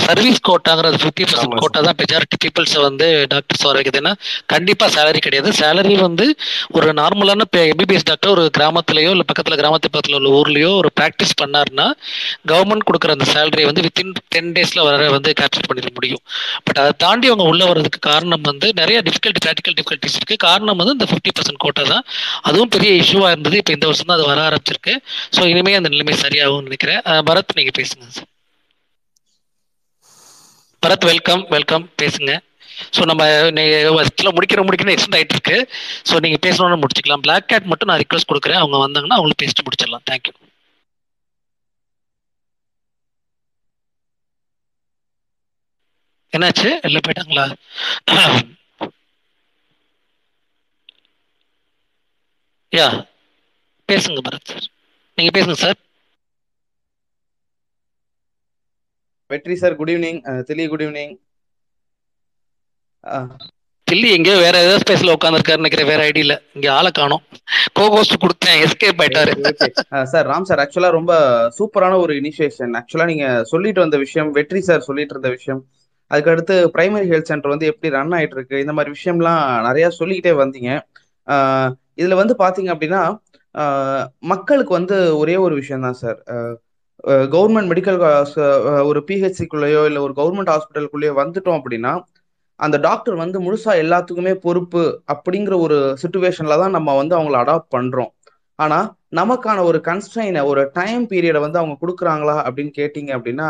சர்வீஸ் 0.05 0.39
கோட்டாங்கிறது 0.47 0.97
ஃபிஃப்டி 1.01 1.25
பர்சன்ட் 1.29 1.59
கோட்டா 1.63 1.79
தான் 1.87 1.97
மெஜாரிட்டி 2.01 2.37
பீப்புள்ஸை 2.43 2.79
வந்து 2.87 3.07
டாக்டர்ஸ் 3.33 3.65
வர 3.67 3.75
வைக்குதுன்னா 3.79 4.13
கண்டிப்பாக 4.53 4.89
சேலரி 4.95 5.19
கிடையாது. 5.25 5.49
சேலரி 5.61 5.95
வந்து 6.05 6.25
ஒரு 6.77 6.87
நார்மலான 7.01 7.47
எம்பிபிஎஸ் 7.73 8.07
டாக்டர் 8.09 8.33
ஒரு 8.35 8.45
கிராமத்துலேயோ 8.57 9.11
இல்லை 9.15 9.25
பக்கத்தில் 9.31 9.57
கிராமத்து 9.61 9.91
பக்கத்தில் 9.91 10.17
உள்ள 10.19 10.31
ஊர்லேயோ 10.39 10.71
ஒரு 10.81 10.91
ப்ராக்டிஸ் 10.99 11.35
பண்ணாருன்னா 11.41 11.87
கவர்மெண்ட் 12.51 12.87
கொடுக்குற 12.89 13.13
அந்த 13.17 13.27
சேலரி 13.33 13.65
வந்து 13.69 13.85
வித்தின் 13.87 14.13
டென் 14.35 14.51
டேஸில் 14.57 14.83
வர 14.89 15.09
வந்து 15.17 15.31
கேப்சர் 15.41 15.69
பண்ணிட 15.69 15.91
முடியும். 15.99 16.23
பட் 16.65 16.81
அதை 16.83 16.91
தாண்டி 17.05 17.27
அவங்க 17.31 17.45
உள்ளே 17.51 17.65
வர்றதுக்கு 17.71 18.01
காரணம் 18.09 18.45
வந்து 18.51 18.67
நிறைய 18.81 18.97
டிஃபிகல்ட்டி 19.07 19.43
ப்ராக்டிக்கல் 19.45 19.77
டிஃபிகல்ட்டிஸ் 19.79 20.17
இருக்குது 20.19 20.43
காரணம் 20.47 20.81
வந்து 20.81 20.95
இந்த 20.97 21.07
ஃபிஃப்டி 21.11 21.33
பர்சன்ட் 21.37 21.63
கோட்டா 21.65 21.85
தான். 21.93 22.05
அதுவும் 22.49 22.73
பெரிய 22.75 22.91
இஷ்யூவாக 23.03 23.33
இருந்தது. 23.35 23.57
இப்போ 23.63 23.73
இந்த 23.77 23.85
வருஷம் 23.91 24.09
தான் 24.11 24.17
அது 24.19 24.27
வர 24.31 24.41
ஆரம்பிச்சிருக்கு. 24.49 24.77
ஸோ 25.35 25.41
இனிமே 25.45 25.73
அந்த 25.73 25.89
நிலைமை 25.89 26.15
சரியாகும்னு 26.17 26.67
நினைக்கிறேன். 26.69 27.01
பரத் 27.29 27.55
நீங்க 27.55 27.73
பேசுங்க 27.79 28.07
சார் 28.09 28.29
பரத் 30.83 31.03
வெல்கம் 31.03 31.45
வெல்கம் 31.49 31.85
பேசுங்க. 32.01 32.31
ஸோ 32.95 33.01
நம்ம 33.05 33.23
ஆக்சுவலாக 34.03 34.35
முடிக்கிற 34.35 34.61
முடிக்கணும் 34.63 34.93
எக்ஸ்டெண்ட் 34.95 35.17
ஆகிட்டு 35.17 35.35
இருக்கு. 35.37 35.57
ஸோ 36.09 36.19
நீங்கள் 36.19 36.43
பேசணும்னு 36.45 36.81
முடிச்சுக்கலாம். 36.83 37.21
பிளாக் 37.21 37.47
கேட் 37.47 37.71
மட்டும் 37.71 37.91
நான் 37.91 38.01
ரிக்வஸ்ட் 38.03 38.31
கொடுக்குறேன். 38.31 38.61
அவங்க 38.61 38.77
வந்தாங்கன்னா 38.85 39.17
அவங்களும் 39.17 39.41
பேசிட்டு 39.43 39.65
முடிச்சிடலாம். 39.67 40.05
தேங்க்யூ 40.11 40.35
என்னாச்சு? 46.33 46.69
எல்லாம் 46.81 47.05
போயிட்டாங்களா? 47.05 47.45
யா 52.73 52.87
பேசுங்க 53.91 54.21
பரத் 54.27 54.49
சார். 54.51 54.67
நீங்கள் 55.17 55.35
பேசுங்க 55.37 55.57
sir. 55.63 55.77
Vetri 59.29 59.55
sir 59.61 59.77
good 59.79 59.91
evening 59.93 60.19
Dilli 60.49 60.65
good 60.69 60.83
evening 60.85 61.15
Dilli 63.87 64.09
எங்கேயோ 64.15 64.37
வேற 64.45 64.55
ஏதாவது 64.63 64.81
ஸ்பேஸ்ல 64.81 65.13
உட்காந்துருக்காரு 65.15 65.61
நினைக்கிறேன். 65.61 65.89
வேற 65.91 66.01
ஐடியில 66.09 66.33
இங்க 66.55 66.67
ஆளை 66.77 66.89
காணோம். 66.91 67.23
கோகோஸ்ட் 67.77 68.21
கொடுத்தேன். 68.23 68.59
எஸ்கேப் 68.65 69.01
ஆயிட்டாரு. 69.03 69.33
சார் 70.11 70.27
ராம் 70.31 70.47
சார் 70.49 70.61
ஆக்சுவலா 70.63 70.89
ரொம்ப 70.97 71.13
சூப்பரான 71.57 71.97
ஒரு 72.03 72.13
இனிஷியேஷன் 72.21 72.75
ஆக்சுவலா 72.79 73.07
நீங்க 73.11 73.27
சொல்லிட்டு 73.51 73.83
வந்த 73.85 73.99
விஷயம் 74.05 74.29
வெற்றி 74.37 74.61
சார் 74.67 74.87
சொல்லிட்டு 74.89 75.15
இருந்த 75.15 75.31
விஷயம். 75.37 75.61
அதுக்கு 76.11 76.31
அடுத்து 76.33 76.55
பிரைமரி 76.75 77.07
ஹெல்த் 77.11 77.31
சென்டர் 77.31 77.53
வந்து 77.53 77.69
எப்படி 77.71 77.89
ரன் 77.97 78.15
ஆயிட்டு 78.17 78.37
இருக்கு. 78.37 78.61
இந்த 78.63 78.73
மாதிரி 78.77 78.93
விஷயம்லாம் 78.97 79.43
நிறைய 79.67 79.87
சொல்லிக்கிட்டே 79.99 80.33
வந்தீங்க. 80.43 80.71
இதுல 82.01 82.15
வந்து 82.21 82.35
பாத்தீங்க 82.43 82.69
அப்படின்னா 82.75 83.01
மக்களுக்கு 84.19 84.73
வந்து 84.73 85.17
ஒரே 85.17 85.35
ஒரு 85.35 85.55
விஷயம் 85.55 85.81
தான் 85.81 85.93
சார் 85.93 86.19
கவர்மெண்ட் 87.05 87.69
மெடிக்கல் 87.71 87.99
ஒரு 88.85 88.99
பிஹெச்சிக்குள்ளேயோ 89.07 89.85
இல்லை 89.85 90.01
ஒரு 90.01 90.13
கவர்மெண்ட் 90.13 90.51
ஹாஸ்பிட்டலுக்குள்ளேயோ 90.53 91.13
வந்துட்டோம் 91.21 91.59
அப்படின்னா 91.59 91.93
அந்த 92.59 92.77
டாக்டர் 92.77 93.15
வந்து 93.15 93.37
முழுசா 93.39 93.73
எல்லாத்துக்குமே 93.83 94.33
பொறுப்பு 94.35 95.01
அப்படிங்கிற 95.13 95.59
ஒரு 95.59 95.97
சுச்சுவேஷன்ல 96.01 96.57
தான் 96.57 96.71
நம்ம 96.71 96.95
வந்து 96.95 97.15
அவங்கள 97.17 97.37
அடாப்ட் 97.43 97.73
பண்றோம். 97.75 98.11
ஆனா 98.59 98.79
நமக்கான 99.15 99.63
ஒரு 99.63 99.79
கன்ஸ்டைனை 99.85 100.41
ஒரு 100.45 100.69
டைம் 100.73 101.03
பீரியடை 101.09 101.39
வந்து 101.39 101.59
அவங்க 101.59 101.75
கொடுக்குறாங்களா 101.81 102.35
அப்படின்னு 102.47 102.73
கேட்டீங்க 102.77 103.11
அப்படின்னா 103.17 103.47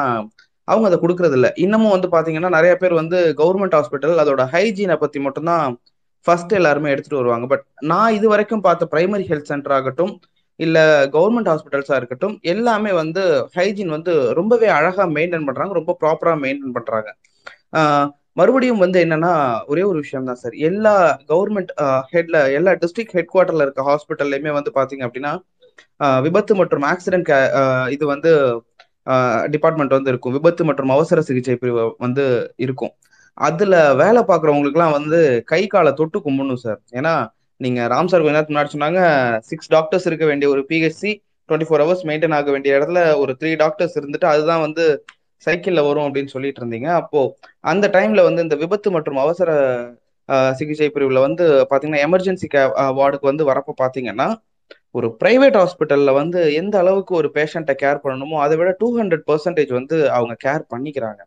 அவங்க 0.63 0.85
அதை 0.87 0.97
கொடுக்கறது 0.99 1.31
இல்லை 1.31 1.49
இன்னமும் 1.55 1.91
வந்து 1.91 2.07
பாத்தீங்கன்னா 2.07 2.49
நிறைய 2.49 2.75
பேர் 2.75 2.93
வந்து 2.93 3.35
கவர்மெண்ட் 3.37 3.75
ஹாஸ்பிட்டல் 3.77 4.21
அதோட 4.23 4.43
ஹைஜீனை 4.53 4.95
பத்தி 4.95 5.19
மட்டும்தான் 5.19 5.65
ஃபர்ஸ்ட் 6.25 6.53
எல்லாருமே 6.59 6.91
எடுத்துட்டு 6.93 7.21
வருவாங்க. 7.21 7.45
பட் 7.51 7.63
நான் 7.91 8.15
இது 8.17 8.27
வரைக்கும் 8.33 8.65
பார்த்த 8.67 8.89
பிரைமரி 8.93 9.25
ஹெல்த் 9.31 9.51
சென்டர் 9.51 9.75
ஆகட்டும் 9.77 10.13
இல்ல 10.59 10.77
கவர்மெண்ட் 11.15 11.49
ஹாஸ்பிட்டல்ஸா 11.51 11.97
இருக்கட்டும் 11.99 12.35
எல்லாமே 12.53 12.91
வந்து 13.01 13.21
ஹைஜீன் 13.57 13.91
வந்து 13.97 14.13
ரொம்பவே 14.39 14.67
அழகா 14.77 15.03
மெயின்டைன் 15.17 15.47
பண்றாங்க. 15.49 15.73
ரொம்ப 15.79 15.93
ப்ராப்பரா 16.01 16.33
மெயின்டைன் 16.45 16.75
பண்றாங்க. 16.77 17.09
மறுபடியும் 18.39 18.81
வந்து 18.83 18.97
என்னன்னா 19.05 19.31
ஒரே 19.71 19.83
ஒரு 19.91 19.97
விஷயம் 20.03 20.27
தான் 20.29 20.39
சார் 20.41 20.55
எல்லா 20.69 20.93
கவர்மெண்ட் 21.31 21.71
ஹெட்ல 22.11 22.37
எல்லா 22.57 22.71
டிஸ்ட்ரிக்ட் 22.83 23.15
ஹெட் 23.17 23.31
குவார்டர்ல 23.33 23.65
இருக்க 23.65 23.83
ஹாஸ்பிட்டல்லையுமே 23.89 24.51
வந்து 24.57 24.71
பாத்தீங்க 24.79 25.03
அப்படின்னா 25.07 25.33
விபத்து 26.25 26.53
மற்றும் 26.61 26.85
ஆக்சிடென்ட் 26.91 27.29
இது 27.95 28.05
வந்து 28.13 28.31
டிபார்ட்மெண்ட் 29.53 29.95
வந்து 29.97 30.11
இருக்கும். 30.13 30.35
விபத்து 30.37 30.63
மற்றும் 30.69 30.91
அவசர 30.95 31.19
சிகிச்சை 31.29 31.55
பிரிவு 31.61 31.83
வந்து 32.05 32.25
இருக்கும். 32.65 32.93
அதுல 33.39 33.75
வேலை 34.01 34.21
பார்க்குறவங்களுக்குலாம் 34.29 34.95
வந்து 34.97 35.19
கை 35.51 35.61
காலை 35.73 35.91
தொட்டு 35.99 36.19
கும்பிடணும் 36.25 36.63
சார். 36.65 36.79
ஏன்னா 36.99 37.13
நீங்க 37.61 37.79
ராம் 37.93 38.09
சார் 38.11 38.23
கொஞ்ச 38.23 38.35
நேரத்துக்கு 38.35 38.55
முன்னாடி 38.55 38.73
சொன்னாங்க 38.75 39.01
சிக்ஸ் 39.49 39.71
டாக்டர்ஸ் 39.75 40.07
இருக்க 40.09 40.25
வேண்டிய 40.25 40.47
ஒரு 40.53 40.61
PHC 40.71 41.11
twenty 41.49 41.67
four 41.69 41.83
hours 41.83 42.03
maintain 42.09 42.35
ஆக 42.37 42.51
வேண்டிய 42.55 42.77
இடத்துல 42.79 43.01
ஒரு 43.21 43.31
த்ரீ 43.39 43.51
டாக்டர்ஸ் 43.63 43.95
இருந்துட்டு 43.99 44.27
அதுதான் 44.33 44.63
வந்து 44.65 44.83
சைக்கிள்ல 45.43 45.81
வரும் 45.87 46.05
அப்படின்னு 46.07 46.33
சொல்லிட்டு 46.35 46.61
இருந்தீங்க. 46.61 46.89
அப்போ 47.01 47.19
அந்த 47.71 47.85
டைம்ல 47.95 48.23
வந்து 48.27 48.43
இந்த 48.45 48.55
விபத்து 48.63 48.89
மற்றும் 48.97 49.19
அவசர 49.23 49.49
சிகிச்சை 50.59 50.87
பிரிவுல 50.95 51.19
வந்து 51.27 51.45
பாத்தீங்கன்னா 51.69 52.01
எமர்ஜென்சி 52.07 52.47
வார்டுக்கு 52.99 53.31
வந்து 53.31 53.45
வரப்போ 53.51 53.73
பாத்தீங்கன்னா 53.83 54.27
ஒரு 54.97 55.07
பிரைவேட் 55.21 55.57
ஹாஸ்பிட்டல்ல 55.61 56.11
வந்து 56.19 56.39
எந்த 56.61 56.75
அளவுக்கு 56.83 57.13
ஒரு 57.21 57.29
பேஷண்ட்டை 57.37 57.75
கேர் 57.83 58.03
பண்ணணுமோ 58.03 58.37
அதை 58.45 58.55
விட 58.59 58.71
டூ 58.79 58.87
ஹண்ட்ரட் 58.99 59.25
பர்சன்டேஜ் 59.29 59.71
வந்து 59.79 59.97
அவங்க 60.17 60.35
கேர் 60.45 60.63
பண்ணிக்கிறாங்க. 60.73 61.21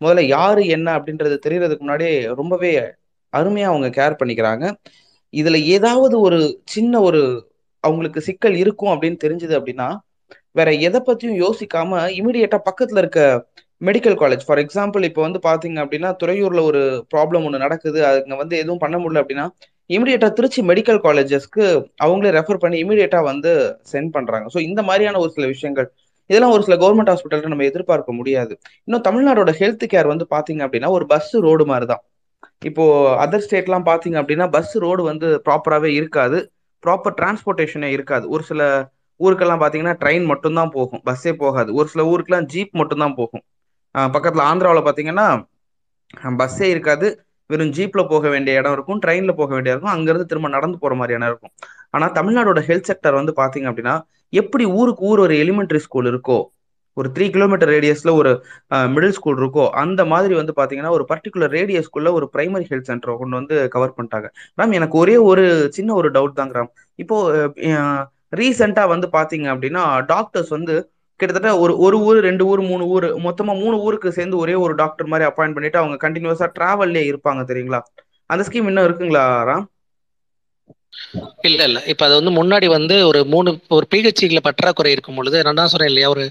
முதல்ல 0.00 0.22
யாரு 0.28 0.62
என்ன 0.66 0.88
அப்படின்றது 0.98 1.36
தெரியறதுக்கு 1.46 1.84
முன்னாடியே 1.84 2.14
ரொம்பவே 2.40 2.70
அருமையா 3.32 3.68
அவங்க 3.72 3.88
கேர் 3.98 4.18
பண்ணிக்கிறாங்க. 4.20 4.64
இதுல 5.34 5.56
ஏதாவது 5.76 6.16
ஒரு 6.20 6.38
சின்ன 6.74 7.00
ஒரு 7.00 7.22
அவங்களுக்கு 7.84 8.20
சிக்கல் 8.20 8.56
இருக்கும் 8.62 8.92
அப்படின்னு 8.94 9.18
தெரிஞ்சது 9.24 9.54
அப்படின்னா 9.58 9.88
வேற 10.56 10.68
எதை 10.86 11.00
பத்தியும் 11.00 11.38
யோசிக்காம 11.44 11.90
இமிடியேட்டா 12.18 12.58
பக்கத்துல 12.68 13.02
இருக்க 13.02 13.20
மெடிக்கல் 13.80 14.18
காலேஜ் 14.20 14.44
ஃபார் 14.46 14.60
எக்ஸாம்பிள் 14.62 15.02
இப்போ 15.08 15.20
வந்து 15.20 15.40
பாத்தீங்க 15.46 15.78
அப்படின்னா 15.84 16.10
துறையூர்ல 16.22 16.60
ஒரு 16.62 16.82
ப்ராப்ளம் 17.14 17.44
ஒன்று 17.46 17.64
நடக்குது. 17.64 17.98
அதுங்க 18.08 18.36
வந்து 18.42 18.54
எதுவும் 18.62 18.82
பண்ண 18.84 18.96
முடியல 18.98 19.22
அப்படின்னா 19.22 19.46
இமிடியேட்டா 19.90 20.28
திருச்சி 20.32 20.60
மெடிக்கல் 20.70 21.00
காலேஜஸ்க்கு 21.04 21.64
அவங்களே 22.04 22.30
ரெஃபர் 22.38 22.62
பண்ணி 22.62 22.76
இமிடியேட்டா 22.84 23.20
வந்து 23.22 23.50
சென்ட் 23.92 24.10
பண்றாங்க. 24.16 24.46
ஸோ 24.54 24.58
இந்த 24.68 24.80
மாதிரியான 24.82 25.20
ஒரு 25.24 25.30
சில 25.36 25.46
விஷயங்கள் 25.46 25.88
இதெல்லாம் 26.26 26.52
ஒரு 26.52 26.62
சில 26.62 26.76
கவர்மெண்ட் 26.82 27.10
ஹாஸ்பிட்டல்ல 27.12 27.52
நம்ம 27.52 27.64
எதிர்பார்க்க 27.64 28.12
முடியாது. 28.12 28.58
இன்னும் 28.84 29.04
தமிழ்நாடோட 29.08 29.50
ஹெல்த் 29.60 29.84
கேர் 29.92 30.06
வந்து 30.06 30.26
பாத்தீங்க 30.34 30.62
அப்படின்னா 30.66 30.88
ஒரு 30.88 31.06
பஸ் 31.06 31.34
ரோடு 31.46 31.66
மாதிரி 31.66 31.86
தான் 31.86 32.02
இப்போ 32.64 32.84
அதர் 33.26 33.44
ஸ்டேட்லாம் 33.46 33.86
பாத்தீங்க 33.90 34.16
அப்படின்னா 34.22 34.50
பஸ் 34.50 34.74
ரோடு 34.84 35.02
வந்து 35.02 35.42
ப்ராப்பராகவே 35.48 35.90
இருக்காது. 36.00 36.38
ப்ராப்பர் 36.86 37.16
டிரான்ஸ்போர்ட்டேஷனே 37.20 37.90
இருக்காது. 37.96 38.28
ஒரு 38.28 38.42
சில 38.42 38.62
ஊருக்கெல்லாம் 39.20 39.62
பாத்தீங்கன்னா 39.64 39.94
ட்ரெயின் 40.04 40.24
மட்டும்தான் 40.24 40.70
போகும். 40.70 41.02
பஸ்ஸே 41.06 41.32
போகாது. 41.32 41.70
ஒரு 41.74 41.88
சில 41.88 42.02
ஊருக்குலாம் 42.12 42.48
ஜீப் 42.54 42.72
மட்டும்தான் 42.72 43.14
போகும். 43.14 43.44
பக்கத்துல 43.94 44.42
ஆந்திராவில் 44.50 44.86
பாத்தீங்கன்னா 44.88 45.26
பஸ்ஸே 46.40 46.68
இருக்காது. 46.74 47.08
வெறும் 47.50 47.72
ஜீப்ல 47.76 48.02
போக 48.12 48.28
வேண்டிய 48.34 48.60
இடம் 48.60 48.74
இருக்கும் 48.76 49.00
ட்ரெயின்ல 49.04 49.32
போக 49.40 49.50
வேண்டிய 49.56 49.74
இருக்கும் 49.74 49.94
அங்கிருந்து 49.94 50.28
திரும்ப 50.30 50.48
நடந்து 50.56 50.78
போற 50.84 50.94
மாதிரியான 51.00 51.28
இருக்கும். 51.30 51.52
ஆனா 51.94 52.06
தமிழ்நாடோட 52.18 52.60
ஹெல்த் 52.68 52.88
செக்டர் 52.90 53.18
வந்து 53.20 53.32
பாத்தீங்க 53.42 53.66
அப்படின்னா 53.70 53.94
எப்படி 54.32 54.64
ஊருக்கு 54.78 55.02
ஊர் 55.10 55.22
ஒரு 55.26 55.34
எலிமெண்டரி 55.44 55.80
ஸ்கூல் 55.86 56.08
இருக்கோ 56.12 56.38
ஒரு 56.96 57.08
த்ரீ 57.16 57.26
கிலோமீட்டர் 57.34 57.70
ரேடியஸ்ல 57.74 58.10
ஒரு 58.20 58.30
மிடில் 58.94 59.14
ஸ்கூல் 59.16 59.38
இருக்கோ 59.42 59.64
அந்த 59.82 60.02
மாதிரி 60.12 60.34
வந்து 60.34 60.52
பாத்தீங்கன்னா 60.56 60.92
ஒரு 60.96 61.04
பர்டிகுலர் 61.10 61.52
ரேடியஸ்குள்ள 61.58 62.10
ஒரு 62.18 62.26
பிரைமரி 62.34 62.66
ஹெல்த் 62.70 62.88
சென்டரை 62.90 63.14
கொண்டு 63.18 63.38
வந்து 63.40 63.56
கவர் 63.74 63.94
பண்ணிட்டாங்க. 63.96 64.28
மேம் 64.58 64.76
எனக்கு 64.78 64.96
ஒரே 65.02 65.16
ஒரு 65.30 65.44
சின்ன 65.76 65.94
ஒரு 65.94 66.10
டவுட் 66.16 66.38
தாங்க 66.40 66.54
கிராம் 66.56 66.70
இப்போ 66.98 67.16
ரீசெண்டா 68.40 68.84
வந்து 68.94 69.08
பாத்தீங்க 69.18 69.46
அப்படின்னா 69.54 69.82
டாக்டர்ஸ் 70.12 70.52
வந்து 70.56 70.74
கிட்டத்தட்ட 71.20 71.58
ஒரு 71.58 71.78
ஒரு 71.78 71.96
ஊர் 72.00 72.18
ரெண்டு 72.20 72.46
ஊர் 72.46 72.60
மூணு 72.60 72.84
ஊர் 72.86 73.04
மொத்தமா 73.04 73.52
மூணு 73.60 73.76
ஊருக்கு 73.80 74.12
சேர்ந்து 74.12 74.36
ஒரே 74.36 74.54
ஒரு 74.54 74.74
டாக்டர் 74.74 75.06
மாதிரி 75.06 75.28
அப்பாயிண்ட் 75.30 75.56
பண்ணிட்டு 75.56 75.78
அவங்க 75.78 75.96
கண்டினியூஸா 76.08 76.48
டிராவல்லே 76.58 77.02
இருப்பாங்க 77.12 77.42
தெரியுங்களா? 77.50 77.80
அந்த 78.30 78.44
ஸ்கீம் 78.48 78.66
இன்னும் 78.66 78.84
இருக்குங்களா 78.84 79.22
ராம்? 79.50 79.66
இல்ல 81.48 81.60
இல்ல. 81.68 81.78
இப்ப 81.92 82.02
அது 82.06 82.14
வந்து 82.18 82.32
முன்னாடி 82.38 82.66
வந்து 82.74 82.96
ஒரு 83.08 83.20
மூணு 83.32 83.50
ஒரு 83.76 83.86
பிஹெச்சில 83.92 84.40
பற்றாக்குறை 84.46 84.90
இருக்கும் 84.94 85.18
பொழுது 85.18 85.42
நான் 85.46 85.58
தான் 85.60 85.70
சொன்னேன் 85.72 85.90
இல்லையா 85.90 86.08
ஒரு 86.14 86.24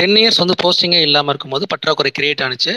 டென் 0.00 0.16
இயர்ஸ் 0.20 0.40
வந்து 0.42 0.56
போஸ்டிங்கே 0.62 1.00
இல்லாம 1.06 1.32
இருக்கும்போது 1.32 1.64
பற்றாக்குறை 1.72 2.10
கிரியேட் 2.18 2.42
ஆனிச்சு. 2.46 2.72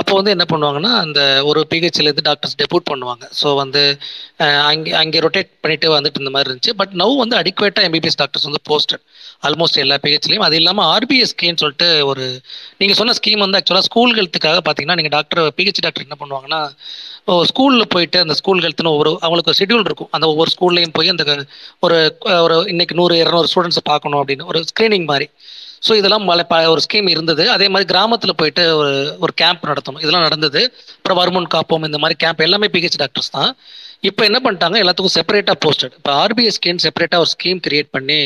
அப்போ 0.00 0.12
வந்து 0.18 0.32
என்ன 0.36 0.46
பண்ணுவாங்கன்னா 0.52 0.92
அந்த 1.04 1.20
ஒரு 1.50 1.62
பிஹெச்ல 1.72 2.06
இருந்து 2.08 2.26
டாக்டர்ஸ் 2.30 2.56
டெபூட் 2.62 2.86
பண்ணுவாங்க. 2.92 3.24
ஸோ 3.40 3.48
வந்து 3.62 3.82
அங்கே 4.70 4.92
அங்கே 5.02 5.22
ரொட்டேட் 5.26 5.52
பண்ணிட்டு 5.60 5.88
வந்துட்டு 5.96 6.22
இந்த 6.22 6.32
மாதிரி 6.36 6.48
இருந்துச்சு. 6.50 6.74
பட் 6.82 6.94
நவ் 7.02 7.14
வந்து 7.22 7.38
அடிக்குவேட்டா 7.42 7.84
எம்பிபிஎஸ் 7.88 8.20
டாக்டர்ஸ் 8.22 8.48
வந்து 8.50 8.62
போஸ்டட் 8.70 9.04
ஆல்மோஸ்ட் 9.42 9.82
எல்லா 9.84 9.98
பிஹெச்லையும் 10.04 10.46
அது 10.48 10.56
இல்லாமல் 10.56 10.90
ஸ்கீம் 11.32 11.60
சொல்லிட்டு 11.62 11.88
ஒரு 12.06 12.24
நீங்கள் 12.78 12.98
சொன்ன 13.00 13.14
ஸ்கீம் 13.20 13.44
வந்து 13.44 13.58
ஆக்சுவலாக 13.60 13.86
ஸ்கூல்களுக்காக 13.88 14.58
பாத்தீங்கன்னா 14.60 14.84
பார்த்தீங்கன்னா 14.86 14.98
நீங்கள் 15.00 15.14
டாக்டர் 15.16 15.42
பிஹெச் 15.58 15.82
டாக்டர் 15.82 16.06
என்ன 16.06 16.16
பண்ணுவாங்கன்னா 16.20 16.60
ஸ்கூலில் 17.26 17.84
போயிட்டு 17.88 18.18
அந்த 18.18 18.34
ஸ்கூல் 18.34 18.62
ஹெல்த்னு 18.62 18.92
ஒவ்வொரு 18.94 19.18
அவங்களுக்கு 19.20 19.52
ஒரு 19.52 19.60
ஷெடியூல் 19.60 19.84
இருக்கும். 19.84 20.08
அந்த 20.10 20.26
ஒவ்வொரு 20.26 20.50
ஸ்கூல்லையும் 20.54 20.92
போய் 20.92 21.08
அந்த 21.08 21.46
ஒரு 21.80 22.18
ஒரு 22.26 22.64
இன்னைக்கு 22.68 22.94
நூறு 22.94 23.14
இரநூறு 23.24 23.44
ஸ்டூடெண்ட்ஸை 23.54 23.84
பார்க்கணும் 23.84 24.20
அப்படின்னு. 24.22 24.44
ஒரு 24.44 24.64
ஸ்க்ரீனிங் 24.72 25.04
மாதிரி. 25.04 25.30
ஸோ 25.88 25.94
இதெல்லாம் 25.94 26.26
ஒரு 26.72 26.80
ஸ்கீம் 26.86 27.08
இருந்தது. 27.08 27.50
அதே 27.50 27.68
மாதிரி 27.68 27.92
கிராமத்தில் 27.92 28.34
போயிட்டு 28.36 28.76
ஒரு 28.76 29.16
ஒரு 29.20 29.32
கேம்ப் 29.34 29.66
நடத்தணும். 29.66 29.98
இதெல்லாம் 29.98 30.22
நடந்தது. 30.22 30.74
அப்புறம் 30.96 31.18
வருமுன் 31.18 31.52
காப்போம் 31.54 31.84
இந்த 31.84 31.98
மாதிரி 31.98 32.18
கேம்ப் 32.18 32.40
எல்லாமே 32.40 32.66
பிஹெச் 32.66 32.96
டாக்டர்ஸ் 32.96 33.30
தான். 33.30 33.56
இப்போ 34.04 34.22
என்ன 34.24 34.38
பண்ணிட்டாங்க? 34.44 34.76
எல்லாத்துக்கும் 34.80 35.14
செப்பரேட்டாக 35.14 35.56
போஸ்டட் 35.62 35.94
இப்போ 35.98 36.10
ஆர்பிஎஸ்கேன்னு 36.22 36.82
செப்பரேட்டாக 36.84 37.22
ஒரு 37.22 37.30
ஸ்கீம் 37.32 37.60
கிரியேட் 37.64 37.88
பண்ணி 37.90 38.18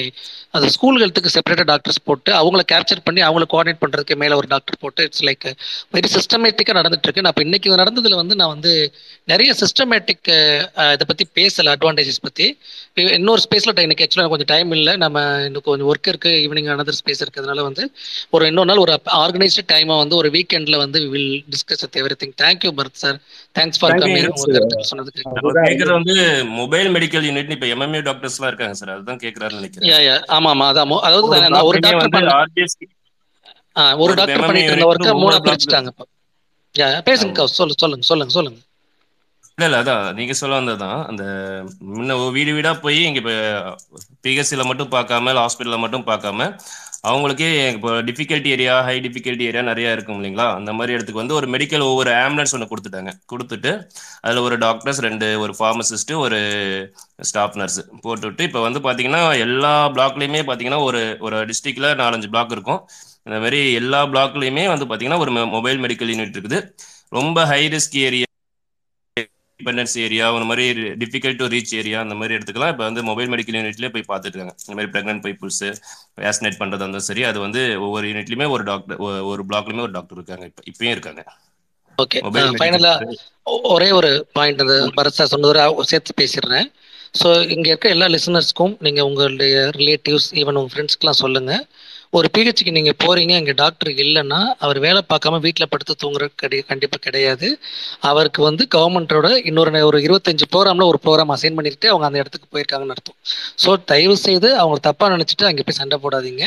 அந்த 0.55 0.67
ஸ்கூல் 0.75 0.99
ஹெல்த்துக்கு 1.01 1.31
செப்பரேட்டாக 1.35 1.69
டாக்டர்ஸ் 1.71 2.01
போட்டு 2.05 2.31
அவங்கள 2.39 2.63
கேப்சர் 2.73 3.03
பண்ணி 3.07 3.21
அவங்கள 3.21 3.47
கோஆர்டினேட் 3.53 3.81
பண்ணுறதுக்கு 3.83 4.15
மேலே 4.17 4.35
ஒரு 4.35 4.49
டாக்டர் 4.49 4.79
போட்டு 4.81 5.05
இட்ஸ் 5.09 5.25
லைக் 5.29 5.47
வெரி 5.95 6.09
சிஸ்டமேட்டிக்காக 6.15 6.77
நடந்துட்டு 6.81 7.09
இருக்கு 7.09 7.25
நான் 7.25 7.35
இப்போ 7.35 7.45
இன்னைக்கு 7.47 7.77
நடந்ததில் 7.83 8.19
வந்து 8.23 8.37
நான் 8.37 8.53
வந்து 8.55 8.73
நிறைய 9.29 9.53
சிஸ்டமேட்டிக் 9.63 10.31
இதை 10.95 11.07
பற்றி 11.07 11.27
பேசலை 11.37 11.73
அட்வான்டேஜஸ் 11.75 12.21
பற்றி 12.21 12.49
இன்னொரு 13.15 13.41
ஸ்பேஸில் 13.45 13.79
இன்னைக்கு 13.79 14.05
ஆக்சுவலாக 14.05 14.29
கொஞ்சம் 14.29 14.47
டைம் 14.47 14.71
இல்லை. 14.71 14.97
நம்ம 14.97 15.19
இன்னும் 15.47 15.65
கொஞ்சம் 15.65 15.89
ஒர்க் 15.91 16.09
இருக்கு 16.09 16.31
ஈவினிங் 16.45 16.71
அனதர் 16.75 16.99
ஸ்பேஸ் 16.99 17.23
இருக்கிறதுனால 17.25 17.63
வந்து 17.63 17.85
ஒரு 18.31 18.47
இன்னொரு 18.47 18.67
நாள் 18.67 18.83
ஒரு 18.85 18.93
ஆர்கனைஸ்டு 19.19 19.65
டைமாக 19.73 19.99
வந்து 19.99 20.17
ஒரு 20.17 20.31
வீக்கெண்டில் 20.31 20.83
வந்து 20.83 21.01
will 21.09 21.33
discuss 21.55 21.85
everything 22.23 22.35
thank you 22.43 22.73
Bharath 22.79 23.01
sir 23.03 23.19
thanks 23.57 23.81
for 23.81 23.95
coming 24.03 24.29
சொன்னதுக்கு. 24.91 25.23
வந்து 25.99 26.17
மொபைல் 26.61 26.91
மெடிக்கல் 26.97 27.27
யூனிட் 27.29 27.55
இப்ப 27.57 27.69
எம்எம்ஏ 27.75 28.03
டாக்டர்ஸ் 28.09 28.39
எல்லாம் 28.39 28.53
இருக்காங்க 28.53 28.77
சார் 28.81 28.95
அதுதான் 28.97 29.21
கேக்குறாருன்னு 29.25 29.61
நினைக்கிறேன். 29.61 29.91
ஆமா 30.37 30.53
ஆமா. 30.55 30.67
அதான் 30.73 30.95
அதாவது 31.09 31.27
ஒரு 31.71 31.79
டாக்டர் 31.87 32.31
ஒரு 34.05 34.15
டாக்டர் 34.21 34.47
பண்ணிட்டு 34.49 34.73
இருந்த 34.73 34.89
ஒர்க்கை 34.93 35.13
மூணா 35.25 35.39
பிரிச்சுட்டாங்க 35.47 35.91
பேசுங்க 37.09 37.27
சொல்லுங்க 37.59 37.81
சொல்லுங்க 37.83 38.07
சொல்லுங்க 38.11 38.35
சொல்லுங்க. 38.39 38.59
இல்ல 39.59 39.67
இல்ல 39.69 39.79
அதான் 39.83 40.05
நீங்க 40.17 40.33
சொல்ல 40.41 40.59
வந்ததுதான். 40.59 40.99
அந்த 41.11 41.23
முன்ன 41.95 42.17
ஒரு 42.23 42.33
வீடு 42.37 42.51
வீடா 42.57 42.73
போய் 42.83 42.99
இங்க 43.07 43.19
இப்போ 43.23 43.33
பிஹெச்சில 44.25 44.65
மட்டும் 44.69 44.91
பார்க்காம 44.93 45.33
ஹாஸ்பிட்டல்ல 45.39 45.79
மட்டும் 45.85 46.05
பார்க்காம 46.11 46.47
அவங்களுக்கே 47.09 47.49
இப்போ 47.77 47.91
difficulty 48.09 48.51
area 48.57 48.75
high 48.89 48.95
difficulty 49.07 49.45
area 49.49 49.63
நிறைய 49.71 49.95
இருக்கும் 49.97 50.19
இல்லைங்களா? 50.19 50.47
அந்த 50.59 50.71
மாதிரி 50.79 50.95
இடத்துக்கு 50.97 51.23
வந்து 51.23 51.37
ஒரு 51.39 51.47
மெடிக்கல் 51.55 51.85
ஒவ்வொரு 51.89 52.11
ஆம்புலன்ஸ் 52.25 52.55
ஒன்று 52.57 52.71
கொடுத்துட்டாங்க. 52.73 53.13
கொடுத்துட்டு 53.33 53.73
அதில் 54.25 54.45
ஒரு 54.47 54.59
டாக்டர்ஸ் 54.67 55.01
ரெண்டு 55.07 55.29
ஒரு 55.45 55.55
ஃபார்மசிஸ்ட் 55.59 56.13
ஒரு 56.25 56.39
ஸ்டாஃப் 57.31 57.59
நர்ஸ் 57.63 57.81
போட்டுவிட்டு 58.07 58.47
இப்போ 58.51 58.63
வந்து 58.67 58.83
பார்த்தீங்கன்னா 58.87 59.23
எல்லா 59.47 59.75
பிளாக்லேயுமே 59.97 60.43
பார்த்தீங்கன்னா 60.51 60.81
ஒரு 60.89 61.03
ஒரு 61.29 61.39
டிஸ்ட்ரிக்ட்ல 61.51 61.91
நாலஞ்சு 62.03 62.31
பிளாக் 62.37 62.55
இருக்கும். 62.59 62.81
இந்த 63.27 63.39
மாதிரி 63.45 63.61
எல்லா 63.83 64.03
பிளாக்லேயுமே 64.15 64.67
வந்து 64.75 64.89
பார்த்தீங்கன்னா 64.89 65.23
ஒரு 65.27 65.35
மொபைல் 65.57 65.83
மெடிக்கல் 65.87 66.13
யூனிட் 66.15 66.39
இருக்குது. 66.39 66.61
ரொம்ப 67.19 67.45
high 67.53 67.63
risk 67.77 67.99
area 68.09 68.27
dependence 69.61 69.95
area 70.05 70.27
அந்த 70.33 70.47
மாதிரி 70.51 70.65
டிஃபிகல்ட் 71.03 71.41
டு 71.41 71.47
ரீச் 71.55 71.73
ஏரியா 71.81 71.99
அந்த 72.05 72.15
மாதிரி 72.21 72.37
இடத்துக்குலாம் 72.39 72.73
இப்போ 72.75 72.85
வந்து 72.89 73.03
மொபைல் 73.09 73.31
மெடிக்கல் 73.33 73.59
யூனிட்லேயே 73.59 73.93
போய் 73.95 74.09
பார்த்துட்டு 74.11 74.37
இருக்காங்க 74.37 74.55
இந்த 74.65 74.77
மாதிரி 74.79 74.91
ப்ரெக்னென்ட் 74.95 75.25
பீப்புள்ஸ் 75.27 75.63
வேக்சினேட் 76.25 76.61
பண்ணுறது 76.63 76.87
அந்த 76.89 77.01
சரி 77.09 77.25
அது 77.31 77.39
வந்து 77.47 77.63
ஒவ்வொரு 77.87 78.07
யூனிட்லையுமே 78.11 78.49
ஒரு 78.55 78.65
டாக்டர் 78.71 79.01
ஒரு 79.33 79.45
பிளாக்லையுமே 79.51 79.85
ஒரு 79.87 79.95
டாக்டர் 79.99 80.19
இருக்காங்க. 80.19 80.47
இப்போ 80.51 80.65
இப்பயும் 80.71 80.95
இருக்காங்க. 80.97 81.23
ஓகே 81.99 82.19
ஃபைனலா 82.61 82.93
ஒரே 83.75 83.89
ஒரு 83.99 84.11
பாயிண்ட் 84.37 84.63
அந்த 84.65 84.77
பரத் 84.99 85.19
சார் 85.19 85.33
சொன்னது 85.35 85.87
சேர்த்து 85.93 86.21
பேசிடுறேன். 86.21 86.69
ஸோ 87.15 87.29
இங்கே 87.55 87.69
இருக்க 87.73 87.89
எல்லா 87.97 88.07
லிசனர்ஸ்க்கும் 88.15 88.75
நீங்கள் 88.87 89.07
உங்களுடைய 89.09 89.55
ரிலேட்டிவ்ஸ் 89.81 90.29
ஈவன் 90.41 90.59
உங்கள் 90.61 90.73
ஃப்ரெண்ட்ஸ்க்குலாம் 90.73 91.23
சொல்லுங்கள் 91.25 91.63
ஒரு 92.17 92.27
பிஹெச்க்கு 92.35 92.73
நீங்கள் 92.77 92.97
போகிறீங்க 93.03 93.33
இங்கே 93.41 93.55
டாக்டர் 93.61 93.91
இல்லைன்னா 94.05 94.39
அவர் 94.65 94.79
வேலை 94.85 95.01
பார்க்காம 95.11 95.41
வீட்டில் 95.47 95.69
படுத்து 95.73 95.95
தூங்குற 96.03 96.27
கிடை 96.43 96.59
கண்டிப்பாக 96.71 97.01
கிடையாது. 97.07 97.49
அவருக்கு 98.11 98.41
வந்து 98.47 98.65
கவர்மெண்ட்டோட 98.75 99.29
இன்னொரு 99.51 99.83
ஒரு 99.89 99.99
இருபத்தஞ்சு 100.07 100.47
ப்ரோக்ராமில் 100.53 100.89
ஒரு 100.93 100.99
ப்ரோக்ராம் 101.05 101.33
அசைன் 101.35 101.57
பண்ணிட்டு 101.59 101.89
அவங்க 101.93 102.07
அந்த 102.09 102.21
இடத்துக்கு 102.23 102.49
போயிருக்காங்கன்னு 102.55 102.95
அர்த்தம். 102.97 103.17
ஸோ 103.65 103.73
தயவு 103.93 104.17
செய்து 104.27 104.49
அவங்க 104.63 104.79
தப்பாக 104.89 105.11
நினச்சிட்டு 105.17 105.49
அங்கே 105.51 105.67
போய் 105.69 105.79
சண்டை 105.81 105.99
போடாதீங்க. 106.05 106.45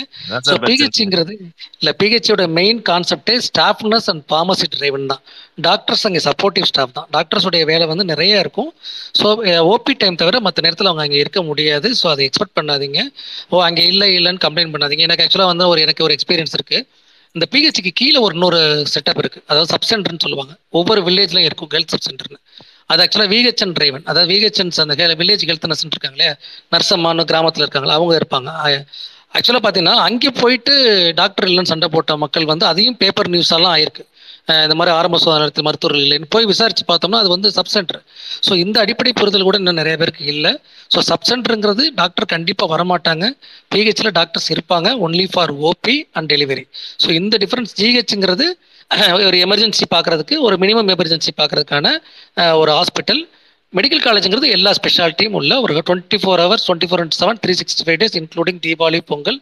ஸோ 0.49 0.55
பிஹெச்ங்கிறது 0.67 1.35
இல்லை 1.81 1.93
பிஹெச்சோட 2.01 2.45
மெயின் 2.59 2.81
கான்செப்டே 2.91 3.35
staff 3.49 3.83
nurse 3.91 4.09
and 4.13 4.25
pharmacy 4.31 4.69
driven 4.75 5.07
தான். 5.13 5.23
டாக்டர்ஸ் 5.67 6.05
அங்கே 6.09 6.23
சப்போர்ட்டிவ் 6.29 6.67
ஸ்டாஃப் 6.71 6.95
தான். 6.97 7.07
டாக்டர்ஸோடைய 7.17 7.63
வேலை 7.71 7.87
வந்து 7.93 8.07
நிறைய 8.13 8.43
இருக்கும். 8.43 8.71
ஸோ 9.21 9.27
ஓபி 9.75 9.95
டைம் 10.01 10.19
தவிர 10.23 10.39
மற்ற 10.47 10.59
நேரத்தில் 10.67 10.91
அவங்க 10.91 11.05
அங்கே 11.07 11.21
இருக்க 11.23 11.39
முடியாது. 11.51 11.87
ஸோ 12.01 12.07
அதை 12.15 12.25
எக்ஸ்பெக்ட் 12.29 12.57
பண்ணாதீங்க. 12.59 12.99
ஓ 13.53 13.63
அங்கே 13.69 13.85
இல்லை 13.93 14.09
இல்லைன்னு 14.17 14.43
கம்ப்ளைண்ட் 14.47 14.75
பண்ணாதீங்க. 14.75 15.05
எனக்கு 15.09 15.25
ஆக்சுவலாக 15.27 15.49
வந்து 15.51 15.67
ஒரு 15.73 15.81
எனக்கு 15.85 16.03
ஒரு 16.07 16.15
எக்ஸ்பீரியன்ஸ் 16.17 16.57
இருக்கு. 16.59 16.79
இந்த 17.35 17.45
பிஹெச்சிக்கு 17.53 17.91
கீழே 17.99 18.19
ஒரு 18.25 18.33
இன்னொரு 18.33 18.59
செட்டப் 18.93 19.19
இருக்கு. 19.23 19.39
அதாவது 19.47 19.69
சப் 19.73 19.87
சென்டர்னு 19.89 20.23
சொல்லுவாங்க. 20.25 20.53
ஒவ்வொரு 20.79 21.01
வில்லேஜ்லையும் 21.07 21.47
இருக்கும் 21.49 21.71
ஹெல்த் 21.75 21.93
சப் 21.93 22.05
சென்டர்னு 22.07 22.39
அது 22.91 23.01
ஆக்சுவலாக 23.03 23.31
விஹெச்என் 23.33 23.73
டிரைவன் 23.77 24.05
அதாவது 24.11 24.29
விஹெச்என்ஸ் 24.33 24.79
அந்த 24.83 24.95
வில்லேஜ் 25.21 25.45
ஹெல்த் 25.49 25.69
நர்ஸ் 25.71 25.85
இருக்காங்களே 25.91 26.29
நர்சம்மான்னு 26.73 27.23
கிராமத்தில் 27.31 27.63
இருக்காங்களா? 27.65 27.95
அவங்க 27.99 28.13
இருப்பாங்க. 28.21 28.49
ஆக்சுவலாக 29.37 29.63
பார்த்தீங்கன்னா 29.65 29.99
அங்கே 30.07 30.29
போயிட்டு 30.41 30.73
டாக்டர் 31.15 31.47
இல்லைன்னு 31.49 31.71
சண்டை 31.71 31.87
போட்ட 31.91 32.17
மக்கள் 32.23 32.45
வந்து 32.45 32.65
அதையும் 32.71 32.97
பேப்பர் 32.97 33.29
நியூஸ் 33.29 33.51
எல்லாம் 33.57 33.73
ஆயிருக்கு. 33.75 34.03
இந்த 34.65 34.75
மாதிரி 34.79 34.91
ஆரம்ப 34.99 35.17
சுகாதார 35.21 35.41
நிலையத்தில் 35.41 35.65
மருத்துவர்கள் 35.67 36.03
இல்லைன்னு 36.05 36.29
போய் 36.35 36.47
விசாரிச்சு 36.51 36.83
பார்த்தோம்னா 36.91 37.19
அது 37.23 37.29
வந்து 37.33 37.49
சப் 37.57 37.71
சென்டர். 37.75 37.99
ஸோ 38.47 38.51
இந்த 38.63 38.77
அடிப்படை 38.83 39.11
புரிதல் 39.19 39.45
கூட 39.47 39.57
இன்னும் 39.61 39.79
நிறைய 39.81 39.95
பேருக்கு 40.01 40.25
இல்லை. 40.33 40.51
ஸோ 40.93 41.01
சப் 41.09 41.27
சென்டருங்கிறது 41.29 41.83
டாக்டர் 42.01 42.27
கண்டிப்பாக 42.35 42.69
வரமாட்டாங்க. 42.73 43.25
பிஹெச்சில் 43.73 44.13
டாக்டர்ஸ் 44.19 44.49
இருப்பாங்க. 44.55 44.87
Only 45.07 45.27
for 45.33 45.53
OP 45.71 45.97
and 46.19 46.29
delivery 46.33 46.65
so 47.03 47.09
இந்த 47.19 47.37
டிஃப்ரென்ஸ் 47.45 47.75
ஜிஹெச்ங்கிறது 47.81 48.47
ஒரு 49.27 49.37
எமர்ஜென்சி 49.45 49.85
பார்க்கறதுக்கு 49.93 50.37
ஒரு 50.47 50.55
மினிமம் 50.63 50.89
எமர்ஜென்சி 50.95 51.31
பார்க்கறதுக்கான 51.41 51.87
ஒரு 52.61 52.71
ஹாஸ்பிட்டல் 52.79 53.21
மெடிக்கல் 53.73 54.01
காலேஜுங்கிறது 54.05 54.47
எல்லா 54.55 54.71
ஸ்பெஷாலிட்டியும் 54.77 55.35
உள்ள 55.39 55.51
ஒரு 55.65 55.73
twenty 55.89 56.17
four 56.21 56.41
hours 56.43 56.65
twenty 56.67 56.87
four 56.89 57.01
into 57.03 57.15
seven 57.19 57.39
three 57.43 57.53
sixty 57.59 57.83
five 57.87 57.99
days 58.01 58.17
including 58.21 58.59
Deepavali 58.65 58.99
Pongal 59.11 59.37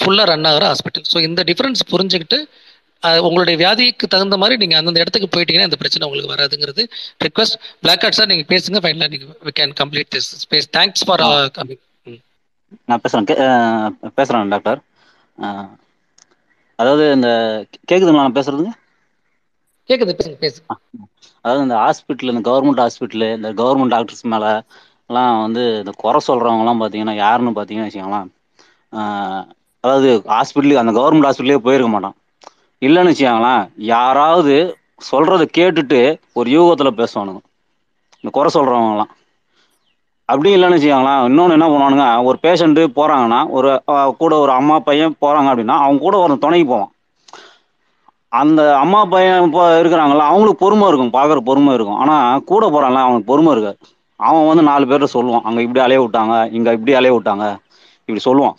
ஃபுல்லாக 0.00 0.26
ரன் 0.30 0.46
ஆகிற 0.50 0.66
ஹாஸ்பிட்டல் 0.72 1.06
ஸோ 1.12 1.20
இந்த 1.28 1.40
டிஃப்ரென்ஸ் 1.48 1.82
புரிஞ்சுக்கிட்டு 1.92 2.38
உங்களுடைய 3.22 3.56
வியாதிக்கு 3.58 4.06
தகுந்த 4.08 4.36
மாதிரி 4.36 4.56
நீங்கள் 4.58 4.80
அந்தந்த 4.80 5.02
இடத்துக்கு 5.02 5.28
போயிட்டீங்கன்னா 5.32 5.68
இந்த 5.68 5.78
பிரச்சனை 5.80 6.06
உங்களுக்கு 6.08 6.34
வராதுங்கிறது 6.34 6.82
ரிக்வஸ்ட் 7.20 7.56
பிளாக் 7.82 8.02
கார்ட் 8.02 8.18
சார் 8.18 8.30
நீங்கள் 8.32 8.50
பேசுங்க 8.52 8.80
ஃபைனலாக 8.84 9.12
நீங்கள் 9.14 9.38
we 9.46 9.54
can 9.60 9.74
complete 9.80 10.10
this 10.14 10.30
space 10.42 10.68
thanks 10.76 11.04
for 11.06 11.24
coming 11.58 11.82
நான் 12.88 13.02
அஹ் 13.44 13.88
பேசுறேன் 14.18 14.52
டாக்டர். 14.52 14.80
அதாவது 16.78 17.04
இந்த 17.16 17.28
கேக்குதுங்களா 17.90 18.24
நான் 18.24 18.38
பேசுறதுங்க 18.38 18.72
கேட்குது 19.88 20.12
பேசுங்க 20.18 20.36
பேசுங்க. 20.42 20.66
அதாவது 21.44 21.62
இந்த 21.64 21.76
ஹாஸ்பிட்டல் 21.82 22.32
இந்த 22.32 22.42
கவர்மெண்ட் 22.48 22.82
ஹாஸ்பிட்டலு 22.82 23.28
இந்த 23.38 23.48
கவர்மெண்ட் 23.60 23.94
டாக்டர்ஸ் 23.94 24.24
மேல 24.32 24.46
எல்லாம் 25.10 25.40
வந்து 25.42 25.62
இந்த 25.80 25.92
குறை 26.02 26.20
சொல்றவங்கலாம் 26.26 26.80
பார்த்தீங்கன்னா 26.82 27.14
யாருன்னு 27.16 27.52
பார்த்தீங்கன்னு 27.56 27.88
வச்சுக்கோங்களேன் 27.88 28.30
அதாவது 29.84 30.08
ஹாஸ்பிட்டலுக்கு 30.32 30.82
அந்த 30.82 30.92
கவர்மெண்ட் 30.98 31.28
ஹாஸ்பிட்டலே 31.28 31.62
போயிருக்க 31.66 31.90
மாட்டான். 31.90 32.16
இல்லைன்னு 32.86 33.10
வச்சுக்காங்களேன் 33.10 33.64
யாராவது 33.94 34.54
சொல்கிறத 35.10 35.42
கேட்டுட்டு 35.58 36.00
ஒரு 36.38 36.48
யூகத்தில் 36.56 36.98
பேசுவானுங்க. 37.00 37.40
இந்த 38.22 38.30
குறை 38.36 38.50
சொல்கிறவங்களாம் 38.56 39.12
அப்படி 40.28 40.50
இல்லைன்னு 40.56 40.76
வச்சுக்காங்களேன் 40.78 41.22
இன்னொன்று 41.28 41.56
என்ன 41.56 41.66
பண்ணுவானுங்க 41.70 42.06
ஒரு 42.28 42.36
பேஷண்ட்டு 42.44 42.82
போகிறாங்கன்னா 42.98 43.40
ஒரு 43.56 43.70
கூட 44.20 44.32
ஒரு 44.44 44.52
அம்மா 44.60 44.76
பையன் 44.88 45.16
போகிறாங்க 45.24 45.48
அப்படின்னா 45.52 45.76
அவங்க 45.84 46.00
கூட 46.06 46.16
ஒரு 46.24 46.34
துணைக்கு 46.44 46.68
போவான் 46.72 46.92
அந்த 48.40 48.60
அம்மா 48.82 49.00
பையன் 49.14 49.42
இப்போ 49.46 49.62
இருக்கிறாங்களா 49.80 50.26
அவங்களுக்கு 50.30 50.62
பொறுமை 50.64 50.86
இருக்கும் 50.90 51.14
பார்க்குற 51.16 51.40
பொறுமை 51.48 51.72
இருக்கும். 51.76 51.98
ஆனால் 52.02 52.44
கூட 52.50 52.62
போகிறான்ல 52.74 53.02
அவனுக்கு 53.06 53.30
பொறுமை 53.30 53.50
இருக்காது. 53.54 53.76
அவன் 54.20 54.48
வந்து 54.50 54.64
நாலு 54.68 54.84
பேர்ட்ட 54.90 55.08
சொல்லுவான் 55.16 55.44
அங்கே 55.48 55.64
இப்படி 55.66 55.80
அலைய 55.86 56.00
விட்டாங்க 56.04 56.34
இங்கே 56.56 56.72
இப்படி 56.76 56.94
அலைய 56.98 57.14
விட்டாங்க 57.16 57.44
இப்படி 58.08 58.22
சொல்லுவான். 58.28 58.56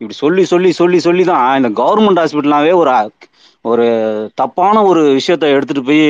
இப்படி 0.00 0.16
சொல்லி 0.22 0.44
சொல்லி 0.52 0.70
சொல்லி 0.80 0.98
சொல்லி 1.06 1.24
தான் 1.30 1.44
இந்த 1.60 1.70
கவர்மெண்ட் 1.82 2.20
ஹாஸ்பிட்டலாகவே 2.22 2.72
ஒரு 2.82 2.92
ஒரு 3.70 3.84
தப்பான 4.40 4.76
ஒரு 4.90 5.02
விஷயத்த 5.18 5.44
எடுத்துகிட்டு 5.56 5.88
போய் 5.90 6.02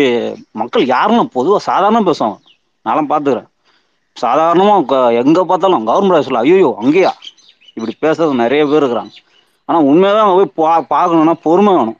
மக்கள் 0.61 0.85
யாருன்னு 0.87 1.25
பொதுவாக 1.37 1.61
சாதாரண 1.69 2.01
பேசுவாங்க. 2.09 2.39
நானும் 2.87 3.11
பார்த்துக்கிறேன். 3.11 3.49
சாதாரணமாக 4.23 4.99
எங்கே 5.23 5.43
பார்த்தாலும் 5.51 5.87
கவர்மெண்ட் 5.91 6.17
ஹாஸ்பிட்டல் 6.17 6.43
ஐயோ 6.45 6.71
அங்கேயா? 6.83 7.13
இப்படி 7.77 7.93
பேசுறது 8.05 8.43
நிறைய 8.43 8.63
பேர் 8.71 8.83
இருக்கிறாங்க. 8.83 9.15
ஆனால் 9.69 9.87
உண்மையாக 9.91 10.25
அங்கே 10.25 10.37
போய் 10.39 10.57
பா 10.61 10.73
பார்க்கணுன்னா 10.95 11.35
பொறுமை 11.47 11.73
வேணும். 11.75 11.99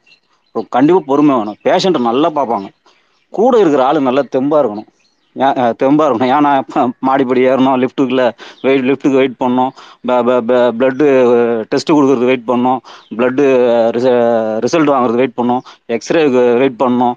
கண்டிப்பாக 0.75 1.07
பொறுமை 1.11 1.33
வேணும். 1.35 1.57
பேஷண்ட்டை 1.67 2.01
நல்லா 2.09 2.29
பார்ப்பாங்க. 2.37 2.67
கூட 3.37 3.53
இருக்கிற 3.59 3.81
ஆள் 3.85 4.07
நல்லா 4.09 4.23
தெம்பாக 4.35 4.61
இருக்கணும். 4.63 4.89
தெம்பா 5.39 6.03
இருக்கணும். 6.07 6.31
ஏன்னா 6.35 6.51
மாடிப்படி 6.99 7.41
ஏறணும் 7.45 7.81
லிஃப்ட்டுக்குள்ள 7.81 8.31
வெயிட் 8.61 8.85
லிஃப்ட்டுக்கு 8.85 9.15
வெயிட் 9.15 9.35
பண்ணணும் 9.39 9.69
ப்ளட்டு 10.79 11.07
டெஸ்ட்டு 11.71 11.93
கொடுக்குறதுக்கு 11.93 12.25
வெயிட் 12.25 12.47
பண்ணோம் 12.47 12.77
ப்ளட்டு 13.17 13.45
ரிசல்ட் 14.65 14.91
வாங்குறதுக்கு 14.91 15.23
வெயிட் 15.23 15.37
பண்ணோம் 15.41 15.59
எக்ஸ்ரேக்கு 15.87 16.57
வெயிட் 16.57 16.79
பண்ணோம் 16.83 17.13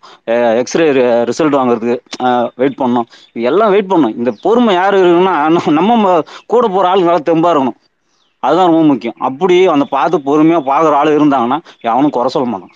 எக்ஸ்ரே 0.62 0.90
ரிசல்ட் 1.30 1.56
வாங்குறதுக்கு 1.58 2.48
வெயிட் 2.56 2.78
பண்ணணும் 2.78 3.06
இது 3.32 3.44
எல்லாம் 3.50 3.70
வெயிட் 3.70 3.90
பண்ணோம் 3.92 4.16
இந்த 4.16 4.32
பொறுமை 4.42 4.74
யார் 4.74 4.94
இருக்குன்னா 4.94 5.70
நம்ம- 5.78 6.22
கூட 6.46 6.66
போகிற 6.66 6.88
ஆள் 6.88 6.98
நல்லா 6.98 7.18
தெம்பா 7.30 7.52
இருக்கணும். 7.54 7.78
அதுதான் 8.46 8.70
ரொம்ப 8.70 8.82
முக்கியம். 8.90 9.14
அப்படி 9.28 9.66
அந்த 9.74 9.84
பார்த்து 9.94 10.20
பொறுமையாக 10.26 10.66
பார்க்குற 10.70 10.94
ஆள் 11.00 11.16
இருந்தாங்கன்னா 11.18 11.58
அவனும் 11.92 12.14
குறை 12.16 12.28
சொல்ல 12.28 12.48
மாட்டான். 12.48 12.74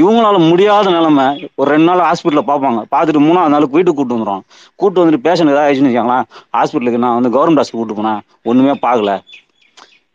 இவங்களால 0.00 0.36
முடியாத 0.50 0.90
நிலைமை 0.96 1.26
ஒரு 1.60 1.68
ரெண்டு 1.74 1.88
நாள் 1.90 2.04
ஹாஸ்பிட்டலில் 2.08 2.48
பார்ப்பாங்க. 2.50 2.80
பார்த்துட்டு 2.94 3.26
மூணாவது 3.28 3.52
நாள் 3.54 3.66
வீட்டுக்கு 3.76 3.98
கூட்டு 4.00 4.16
வந்துடுவாங்க 4.16 4.44
கூட்டு 4.80 5.00
வந்துட்டு 5.02 5.24
பேஷண்ட் 5.26 5.52
ஏதாவது 5.52 5.64
ஆயிடுச்சுன்னு 5.64 5.90
வச்சுக்கோங்களேன். 5.90 6.26
ஹாஸ்பிட்டலுக்கு 6.56 7.02
நான் 7.04 7.16
வந்து 7.18 7.32
கவர்மெண்ட் 7.36 7.60
ஹாஸ்பிட்டல் 7.62 7.82
கூட்டு 7.82 7.98
போனேன். 8.00 8.20
ஒன்றுமே 8.50 8.76
பார்க்கல. 8.86 9.12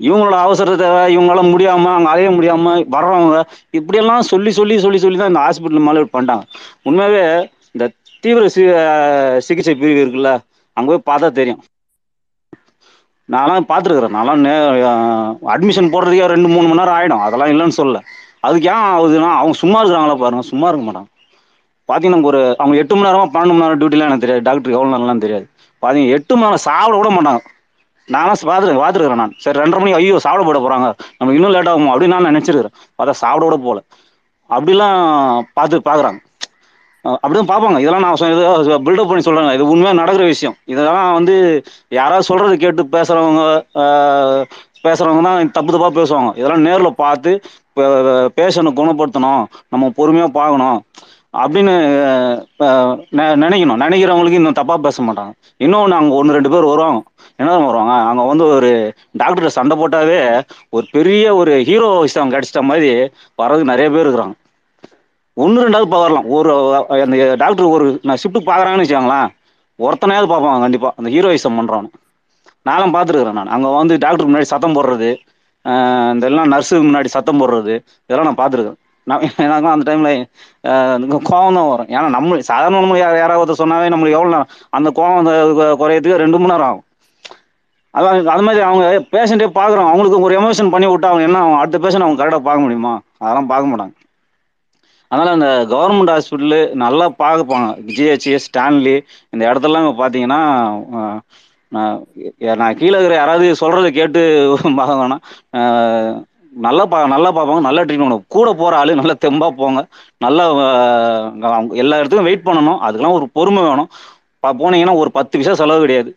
இவங்களோட 0.08 0.76
தேவை 0.82 1.04
இவங்களால 1.14 1.44
முடியாம 1.54 1.92
அங்கே 1.98 2.10
அலைய 2.14 2.32
முடியாம 2.38 2.74
வர்றவங்க 2.96 3.38
இப்படியெல்லாம் 3.78 4.28
சொல்லி 4.32 4.52
சொல்லி 4.58 4.76
சொல்லி 4.84 5.00
சொல்லி 5.06 5.18
தான் 5.22 5.32
இந்த 5.34 5.44
ஹாஸ்பிட்டல் 5.46 5.88
மேலே 5.88 6.04
பண்ணிட்டாங்க. 6.16 6.44
உண்மையாவே 6.88 7.24
இந்த 7.76 7.86
தீவிர 8.26 8.46
சி 8.56 8.64
சிகிச்சை 9.48 9.74
பிரிவு 9.82 10.04
இருக்குல்ல 10.04 10.32
அங்கே 10.78 10.90
போய் 10.92 11.08
பார்த்தா 11.10 11.28
தெரியும். 11.40 11.62
நான்லாம் 13.30 13.70
பார்த்துருக்குறேன். 13.72 14.16
நான்லாம் 14.18 14.44
நே 14.46 14.54
அட்மிஷன் 15.54 15.92
போடுறதுக்கே 15.94 16.28
ரெண்டு 16.34 16.50
மூணு 16.54 16.68
மணி 16.68 16.80
நேரம் 16.82 16.98
ஆகிடும் 16.98 17.24
அதெல்லாம் 17.26 17.52
இல்லைன்னு 17.54 17.78
சொல்லல. 17.80 18.00
அதுக்கு 18.40 18.70
ஏன் 18.70 18.76
ஆகுதுன்னா 18.76 19.32
அவங்க 19.34 19.54
சும்மா 19.54 19.84
இருக்கிறாங்களா 19.84 20.18
பாருங்க 20.18 20.42
சும்மா 20.42 20.70
இருக்க 20.70 20.92
மாட்டாங்க. 20.92 21.06
பார்த்தீங்கன்னா 21.88 22.04
நமக்கு 22.04 22.28
ஒரு 22.28 22.56
அவங்க 22.58 22.78
எட்டு 22.78 22.96
மணி 22.96 23.18
நேரமா 23.18 23.22
பன்னெண்டு 23.22 23.32
மணி 23.32 23.60
நேரம் 23.60 23.80
டியூட்டிலாம் 23.80 24.08
எனக்கு 24.08 24.18
தெரியாது. 24.18 24.42
டாக்டருக்கு 24.42 24.80
எவ்வளோ 24.80 24.98
நேரம்லாம் 24.98 25.18
தெரியாது. 25.18 25.50
பாத்தீங்கன்னா 25.82 26.10
எட்டு 26.10 26.36
மணி 26.36 26.44
நேரம் 26.44 26.58
சாப்பிட 26.58 26.98
கூட 26.98 27.10
மாட்டாங்க. 27.10 27.40
நான்லாம் 28.12 28.36
பார்த்துருக்கேன் 28.44 28.84
பார்த்துருக்கிறேன் 28.84 29.16
நான். 29.16 29.34
சரி 29.38 29.60
ரெண்டரை 29.60 29.78
மணி 29.78 29.92
ஐயோ 29.92 30.20
சாப்பிட 30.20 30.44
போட 30.44 30.60
போகிறாங்க 30.60 30.94
நம்ம 31.18 31.34
இன்னும் 31.34 31.52
லேட் 31.52 31.68
ஆகும் 31.68 31.88
அப்படின்னு 31.88 32.08
நான் 32.08 32.26
நினச்சிருக்கிறேன். 32.26 32.74
பார்த்தா 32.98 33.10
சாப்பிட 33.10 33.46
கூட 33.46 33.58
போகல. 33.58 33.82
அப்படிலாம் 34.50 35.42
பார்த்து 35.54 35.80
பார்க்குறாங்க. 35.80 36.26
அப்படிதான் 37.04 37.50
பார்ப்பாங்க. 37.52 37.80
இதெல்லாம் 37.80 38.02
நான் 38.02 38.14
சொ- 38.14 38.82
பில்டப் 38.86 39.08
பண்ணி 39.08 39.22
சொல்றேன். 39.22 39.52
இது 39.52 39.68
உண்மையாக 39.68 39.98
நடக்கிற 39.98 40.26
விஷயம். 40.26 40.56
இதெல்லாம் 40.66 41.14
வந்து 41.14 41.64
யாராவது 41.90 42.24
சொல்றது 42.24 42.58
கேட்டு 42.58 42.84
பேசுறவங்க 42.84 43.64
பேசுறவங்க 44.84 45.22
தான் 45.22 45.52
தப்பு 45.52 45.72
தப்பா 45.72 46.02
பேசுவாங்க. 46.02 46.38
இதெல்லாம் 46.38 46.62
நேரில் 46.62 46.96
பார்த்து 46.96 47.42
பேஷண்ட்டை 47.82 48.74
குணப்படுத்தணும். 48.76 49.46
நம்ம 49.70 49.88
பொறுமையா 49.98 50.28
பார்க்கணும். 50.28 50.84
அப்படின்னு 51.34 51.86
நெ- 52.60 53.02
நினைக்கணும். 53.12 53.82
நினைக்கிறவங்களுக்கு 53.82 54.32
இன்னும் 54.32 54.54
தப்பா 54.54 54.78
பேச 54.78 55.04
மாட்டாங்க. 55.04 55.32
இன்னொன்று 55.58 55.96
அங்கே 55.96 56.16
ஒன்று 56.16 56.34
ரெண்டு 56.34 56.50
பேர் 56.50 56.64
வருவாங்க. 56.64 57.04
என்ன 57.36 57.58
வருவாங்க? 57.58 57.92
அங்கே 57.92 58.28
வந்து 58.28 58.46
ஒரு 58.46 58.94
டாக்டர்கிட்ட 59.20 59.48
சண்டை 59.48 59.78
போட்டாவே 59.78 60.42
ஒரு 60.70 60.86
பெரிய 60.92 61.36
ஒரு 61.36 61.64
ஹீரோ 61.64 62.00
விஷயம் 62.00 62.32
கிடைச்சிட்ட 62.32 62.62
மாதிரி 62.62 63.10
வர்றதுக்கு 63.36 63.76
நிறைய 63.76 63.90
பேர் 63.90 64.08
இருக்கிறாங்க. 64.08 64.32
ஒன்று 65.34 65.70
ரெண்டாவது 65.70 65.86
பா- 65.86 65.88
வரலாம். 65.88 66.28
ஒரு 66.28 66.86
அந்த 66.88 67.36
டாக்டர் 67.36 67.66
ஒரு 67.66 68.00
நான் 68.04 68.18
ஷிஃப்ட் 68.24 68.42
பார்க்குறாங்கன்னு 68.42 68.84
வச்சுக்கோங்களேன். 68.84 69.28
ஒருத்தனையாவது 69.80 70.28
பார்ப்பாங்க 70.28 70.60
கண்டிப்பாக 70.60 70.94
அந்த 70.98 71.10
ஹீரோயிசம் 71.10 71.50
பண்ணுறவனு 71.50 71.90
நானும் 72.62 72.94
பார்த்துருக்குறேன் 72.94 73.32
நான். 73.32 73.48
அங்கே 73.48 73.76
வந்து 73.76 73.98
டாக்டருக்கு 73.98 74.38
முன்னாடி 74.38 74.42
சத்தம் 74.42 74.76
போடுறது. 74.76 75.16
இதெல்லாம் 75.68 76.14
இந்த 76.16 76.26
எல்லாம் 76.32 76.52
நர்ஸுக்கு 76.54 76.88
முன்னாடி 76.90 77.10
சத்தம் 77.16 77.40
போடுறது 77.42 77.74
இதெல்லாம் 78.08 78.28
நான் 78.30 78.42
பார்த்துருக்கேன். 78.42 78.78
நான் 79.08 79.24
எனக்கும் 79.46 79.74
அந்த 79.74 79.86
டைமில் 79.90 80.14
கோவம் 81.30 81.58
தான் 81.58 81.70
வரும். 81.72 81.90
ஏன்னா 81.96 82.08
நம்ம 82.16 82.40
சாதாரண 82.50 82.82
நம்ம 82.86 82.98
யாராவது 83.22 83.62
சொன்னாவே 83.62 83.92
நம்மளுக்கு 83.94 84.18
எவ்வளோ 84.20 84.32
நேரம் 84.36 84.52
அந்த 84.78 84.90
கோவம் 85.00 85.20
அந்த 85.22 86.18
ரெண்டு 86.24 86.40
மணி 86.40 86.54
நேரம் 86.54 86.70
ஆகும். 86.70 86.84
அதான் 87.94 88.32
அது 88.34 88.44
மாதிரி 88.48 88.62
அவங்க 88.70 88.88
பேஷண்ட்டே 89.14 89.48
பார்க்குறோம். 89.60 89.90
அவங்களுக்கு 89.92 90.26
ஒரு 90.26 90.34
எமோஷன் 90.40 90.74
பண்ணி 90.74 90.88
விட்டா 90.90 91.12
அவங்க 91.12 91.26
என்ன 91.30 91.40
அவங்க 91.44 91.60
அடுத்த 91.62 91.78
பேஷண்ட் 91.84 92.06
அவங்க 92.06 92.20
கரெக்டாக 92.22 92.46
பார்க்க 92.48 92.66
முடியுமா? 92.66 92.94
அதெல்லாம் 93.22 93.50
பார்க்க 93.52 93.72
மாட்டாங்க. 93.72 93.94
அதனால் 95.12 95.36
அந்த 95.36 95.50
கவர்மெண்ட் 95.74 96.12
ஹாஸ்பிட்டலு 96.14 96.60
நல்லா 96.84 97.06
பார்ப்பாங்க 97.22 97.68
ஜிஹெச்எஸ் 97.98 98.48
ஸ்டான்லி 98.50 98.96
இந்த 99.34 99.44
இடத்துலலாம் 99.50 99.88
பார்த்தீங்கன்னா 100.02 100.42
நான் 101.76 101.96
நான் 102.62 102.78
கீழே 102.80 102.96
இருக்கிற 102.98 103.16
யாராவது 103.20 103.48
சொல்றதை 103.62 103.90
கேட்டு 104.00 104.22
பார்க்க 104.80 105.02
வேணாம் 105.02 105.24
நல்லா 106.66 106.84
பா 106.92 107.00
நல்லா 107.14 107.30
பார்ப்பாங்க 107.38 107.64
நல்லா 107.68 107.82
ட்ரீட்மெண்ட் 107.88 108.24
கூட 108.36 108.48
போகிற 108.60 108.78
ஆளு 108.82 109.00
நல்லா 109.00 109.16
தெம்பா 109.24 109.48
போங்க. 109.62 109.82
நல்லா 110.26 110.44
எல்லா 111.84 112.00
இடத்துக்கும் 112.00 112.30
வெயிட் 112.30 112.48
பண்ணணும். 112.48 112.80
அதுக்கெல்லாம் 112.86 113.18
ஒரு 113.18 113.26
பொறுமை 113.38 113.64
வேணும். 113.68 113.90
போனீங்கன்னா 114.62 114.96
ஒரு 115.02 115.10
பத்து 115.18 115.38
பைசா 115.40 115.54
செலவு 115.62 115.84
கிடையாது. 115.84 116.12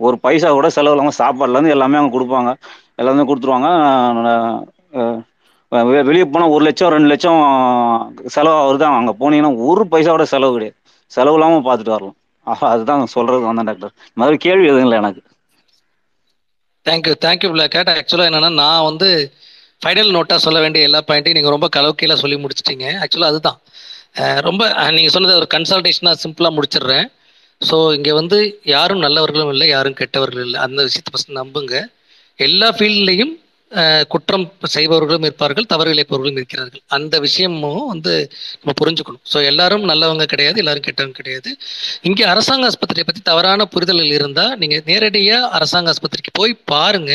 ஒரு 0.00 0.16
பைசா 0.24 0.48
கூட 0.58 0.68
செலவு 0.76 0.94
இல்லாமல் 0.94 1.18
சாப்பாடுலேருந்து 1.20 1.74
எல்லாமே 1.76 1.98
அவங்க 2.00 2.14
கொடுப்பாங்க. 2.16 2.50
எல்லாமே 3.00 3.26
கொடுத்துருவாங்க. 3.30 3.68
வெளியே 6.08 6.26
போனால் 6.32 6.52
ஒரு 6.54 6.62
லட்சம் 6.68 6.92
ரெண்டு 6.94 7.10
லட்சம் 7.12 7.40
செலவு 8.36 8.56
ஆகுது 8.64 8.86
அங்கே 8.98 9.14
போனீங்கன்னா 9.22 9.52
ஒரு 9.68 9.84
பைசாவோட 9.92 10.26
செலவு 10.34 10.54
கிடையாது. 10.56 10.76
செலவு 11.16 11.36
இல்லாமல் 11.38 11.66
பார்த்துட்டு 11.68 11.96
வரலாம். 11.96 12.18
அதுதான் 12.72 13.12
சொல்றது 13.16 13.46
வந்தேன் 13.48 13.68
டாக்டர். 13.70 13.92
மாதிரி 14.20 14.36
கேள்வி 14.46 14.66
எதுவும் 14.70 14.86
இல்லை 14.86 14.98
எனக்கு. 15.02 15.22
தேங்க்யூ 16.86 17.14
தேங்க்யூ 17.24 17.50
பிளாக் 17.52 17.74
கேட் 17.74 17.90
ஆக்சுவலாக 17.96 18.30
என்னன்னா 18.30 18.50
நான் 18.62 18.86
வந்து 18.90 19.08
ஃபைனல் 19.82 20.10
நோட்டாக 20.16 20.40
சொல்ல 20.44 20.58
வேண்டிய 20.64 20.88
எல்லா 20.88 21.00
பாயிண்ட்டையும் 21.08 21.38
நீங்கள் 21.38 21.54
ரொம்ப 21.54 21.68
கலவுக்கையில் 21.76 22.20
சொல்லி 22.22 22.36
முடிச்சிட்டீங்க. 22.42 22.86
ஆக்சுவலாக 23.02 23.32
அதுதான். 23.32 23.58
ரொம்ப 24.48 24.62
நீங்கள் 24.96 25.14
சொன்னது 25.14 25.38
ஒரு 25.40 25.48
கன்சல்டேஷனாக 25.54 26.20
சிம்பிளாக 26.24 26.56
முடிச்சிடுறேன். 26.56 27.06
ஸோ 27.60 27.76
இங்கே 27.96 28.12
வந்து 28.20 28.38
யாரும் 28.74 29.02
நல்லவர்களும் 29.04 29.50
இல்லை 29.54 29.66
யாரும் 29.68 29.96
கெட்டவர்களும் 30.00 30.46
இல்லை. 30.48 30.60
அந்த 30.66 30.80
விஷயத்தை 30.88 31.10
ஃபஸ்ட் 31.14 31.36
நம்புங்க. 31.40 31.74
எல்லா 32.46 32.68
ஃபீல்ட்லேயும் 32.76 33.34
குற்றம் 34.12 34.44
செய்பவர்களும் 34.74 35.26
இருப்பார்கள் 35.28 35.66
தவறு 35.72 35.92
இழைப்பவர்களும் 35.94 36.38
இருக்கிறார்கள். 36.40 36.82
அந்த 36.96 37.14
விஷயமும் 37.26 37.86
வந்து 37.92 38.12
நம்ம 38.60 38.74
புரிஞ்சுக்கணும். 38.80 39.22
ஸோ 39.32 39.38
எல்லாரும் 39.50 39.86
நல்லவங்க 39.90 40.26
கிடையாது 40.32 40.60
எல்லாரும் 40.62 40.86
கெட்டவங்க 40.86 41.16
கிடையாது. 41.20 41.50
இங்கே 42.08 42.24
அரசாங்க 42.32 42.68
ஆஸ்பத்திரியை 42.70 43.06
பற்றி 43.08 43.22
தவறான 43.30 43.66
புரிதல்கள் 43.74 44.14
இருந்தால் 44.18 44.54
நீங்கள் 44.62 44.84
நேரடியாக 44.90 45.50
அரசாங்க 45.58 45.94
ஆஸ்பத்திரிக்கு 45.94 46.34
போய் 46.40 46.54
பாருங்க. 46.74 47.12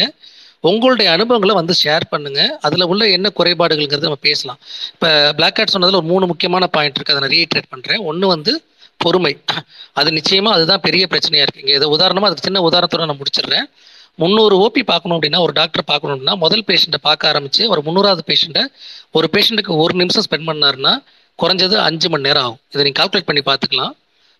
உங்களுடைய 0.69 1.09
அனுபவங்களை 1.15 1.53
வந்து 1.59 1.73
ஷேர் 1.83 2.05
பண்ணுங்க. 2.13 2.41
அதில் 2.67 2.89
உள்ள 2.91 3.03
என்ன 3.17 3.27
குறைபாடுகள்ங்கிறது 3.37 4.07
நம்ம 4.07 4.23
பேசலாம். 4.29 4.59
இப்போ 4.95 5.09
பிளாக் 5.37 5.59
ஹேட் 5.59 5.73
சொன்னதில் 5.75 5.99
ஒரு 6.01 6.09
மூணு 6.13 6.25
முக்கியமான 6.31 6.67
பாயிண்ட் 6.75 6.97
இருக்குது 6.97 7.15
அதை 7.15 7.23
நான் 7.25 7.35
ரீட்ரேட் 7.37 7.71
பண்ணுறேன் 7.73 8.03
ஒன்று 8.11 8.33
வந்து 8.35 8.53
பொறுமை. 9.03 9.33
அது 9.99 10.09
நிச்சயமாக 10.17 10.55
அதுதான் 10.57 10.83
பெரிய 10.87 11.03
பிரச்சனையாக 11.11 11.45
இருக்குது 11.45 11.65
இங்கே 11.65 11.77
இதை 11.79 11.87
உதாரணமாக 11.97 12.29
அதுக்கு 12.29 12.47
சின்ன 12.47 12.63
உதாரணத்தோட 12.69 13.05
நான் 13.11 13.21
முடிச்சிடுறேன். 13.21 13.67
முந்நூறு 14.21 14.55
ஓபி 14.65 14.81
பார்க்கணும் 14.91 15.15
அப்படின்னா 15.17 15.41
ஒரு 15.45 15.53
டாக்டர் 15.59 15.83
பார்க்கணும்னா 15.91 16.33
முதல் 16.43 16.65
பேஷண்ட்டை 16.69 16.99
பார்க்க 17.07 17.31
ஆரம்பிச்சு 17.31 17.63
ஒரு 17.73 17.81
முந்நூறாவது 17.87 18.23
பேஷண்ட்டை 18.29 18.63
ஒரு 19.17 19.27
பேஷண்ட்டுக்கு 19.35 19.75
ஒரு 19.83 19.93
நிமிஷம் 20.01 20.25
ஸ்பெண்ட் 20.27 20.47
பண்ணாருன்னா 20.49 20.93
குறைஞ்சது 21.39 21.75
அஞ்சு 21.87 22.07
மணி 22.13 22.25
நேரம் 22.27 22.45
ஆகும். 22.45 22.59
இதை 22.73 22.81
நீங்கள் 22.85 22.99
கால்குலேட் 23.01 23.29
பண்ணி 23.29 23.43
பார்த்துக்கலாம். 23.49 23.93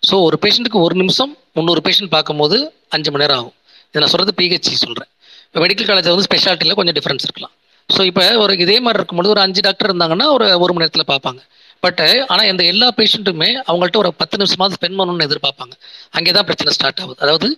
ஸோ 0.07 0.15
ஒரு 0.27 0.37
பேஷண்ட்டுக்கு 0.43 0.81
ஒரு 0.87 0.95
நிமிஷம் 1.01 1.31
முந்நூறு 1.57 1.81
பேஷண்ட் 1.85 2.11
பார்க்கும்போது 2.15 2.57
அஞ்சு 2.95 3.09
மணி 3.13 3.23
நேரம் 3.23 3.39
ஆகும். 3.41 3.55
இதை 3.91 4.01
நான் 4.01 4.11
சொல்கிறது 4.13 4.33
பிஹெச்சி 4.39 4.73
சொல்கிறேன் 4.85 5.11
இப்போ 5.45 5.61
மெடிக்கல் 5.65 5.87
காலேஜில் 5.89 6.13
வந்து 6.15 6.27
ஸ்பெஷாலிட்டியில் 6.29 6.77
கொஞ்சம் 6.79 6.97
டிஃப்ரென்ஸ் 6.97 7.25
இருக்கலாம். 7.27 7.53
ஸோ 7.89 8.01
இப்போ 8.09 8.23
ஒரு 8.43 8.53
இதே 8.65 8.77
மாதிரி 8.85 8.99
இருக்கும்போது 9.01 9.31
ஒரு 9.33 9.41
அஞ்சு 9.45 9.61
டாக்டர் 9.67 9.89
இருந்தாங்கன்னா 9.89 10.27
ஒரு 10.35 10.47
ஒரு 10.63 10.71
மணி 10.73 10.83
நேரத்தில் 10.83 11.09
பார்ப்பாங்க. 11.13 11.41
பட் 11.83 12.01
ஆனால் 12.31 12.47
இந்த 12.51 12.63
எல்லா 12.71 12.87
பேஷண்ட்டுமே 12.99 13.49
அவங்கள்ட்ட 13.69 13.97
ஒரு 14.03 14.09
பத்து 14.21 14.37
நிமிஷமாவது 14.41 14.77
ஸ்பெண்ட் 14.77 14.97
பண்ணணும்னு 14.99 15.27
எதிர்பார்ப்பாங்க. 15.27 15.73
அங்கே 16.17 16.31
தான் 16.37 16.47
பிரச்சனை 16.49 16.73
ஸ்டார்ட் 16.77 17.01
ஆகுது. 17.03 17.19
அதாவது 17.25 17.49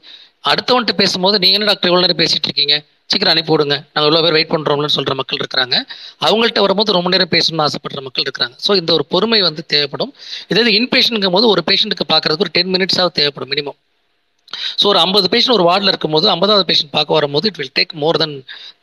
அடுத்தவன்ட்டு 0.43 0.93
பேசும்போது 1.01 1.35
நீங்கள் 1.43 1.59
என்ன 1.59 1.67
டாக்டர் 1.69 1.89
இவ்வளோ 1.91 2.03
நேரம் 2.05 2.21
பேசிட்டு 2.21 2.47
இருக்கீங்க. 2.49 2.75
சீக்கிரம் 3.11 3.33
அனுப்பி 3.33 3.51
விடுங்க. 3.53 3.75
நாங்கள் 3.93 4.07
இவ்வளோ 4.09 4.21
பேர் 4.25 4.35
வெயிட் 4.37 4.51
பண்ணுறோம்னு 4.53 4.91
சொல்கிற 4.95 5.13
மக்கள் 5.19 5.39
இருக்கிறாங்க. 5.41 5.75
அவங்கள்ட்ட 6.27 6.59
வரும்போது 6.65 6.95
ரொம்ப 6.97 7.09
நேரம் 7.13 7.31
பேசணும்னு 7.35 7.65
ஆசைப்படுற 7.67 8.01
மக்கள் 8.07 8.25
இருக்கிறாங்க. 8.25 8.55
ஸோ 8.65 8.73
இந்த 8.81 8.91
ஒரு 8.97 9.05
பொறுமை 9.13 9.39
வந்து 9.47 9.63
தேவைப்படும். 9.73 10.11
இதே 10.51 10.73
இன்பேஷனுங்கும் 10.79 11.35
போது 11.37 11.47
ஒரு 11.53 11.63
பேஷண்ட்டுக்கு 11.69 12.07
பார்க்கறதுக்கு 12.13 12.45
ஒரு 12.47 12.53
டென் 12.57 12.73
மினிட்ஸாவது 12.75 13.15
தேவைப்படும் 13.19 13.51
மினிமம் 13.55 13.79
ஸோ 14.79 14.85
ஒரு 14.91 14.99
ஐம்பது 15.03 15.27
பேஷண்ட் 15.33 15.55
ஒரு 15.57 15.65
வார்டில் 15.67 15.91
இருக்கும்போது 15.91 16.25
ஐம்பதாவது 16.33 16.65
பேஷண்ட் 16.69 16.93
பார்க்க 16.95 17.17
வரும்போது 17.17 17.45
it 17.49 17.59
will 17.59 17.75
take 17.79 17.93
more 18.03 18.17
then 18.21 18.33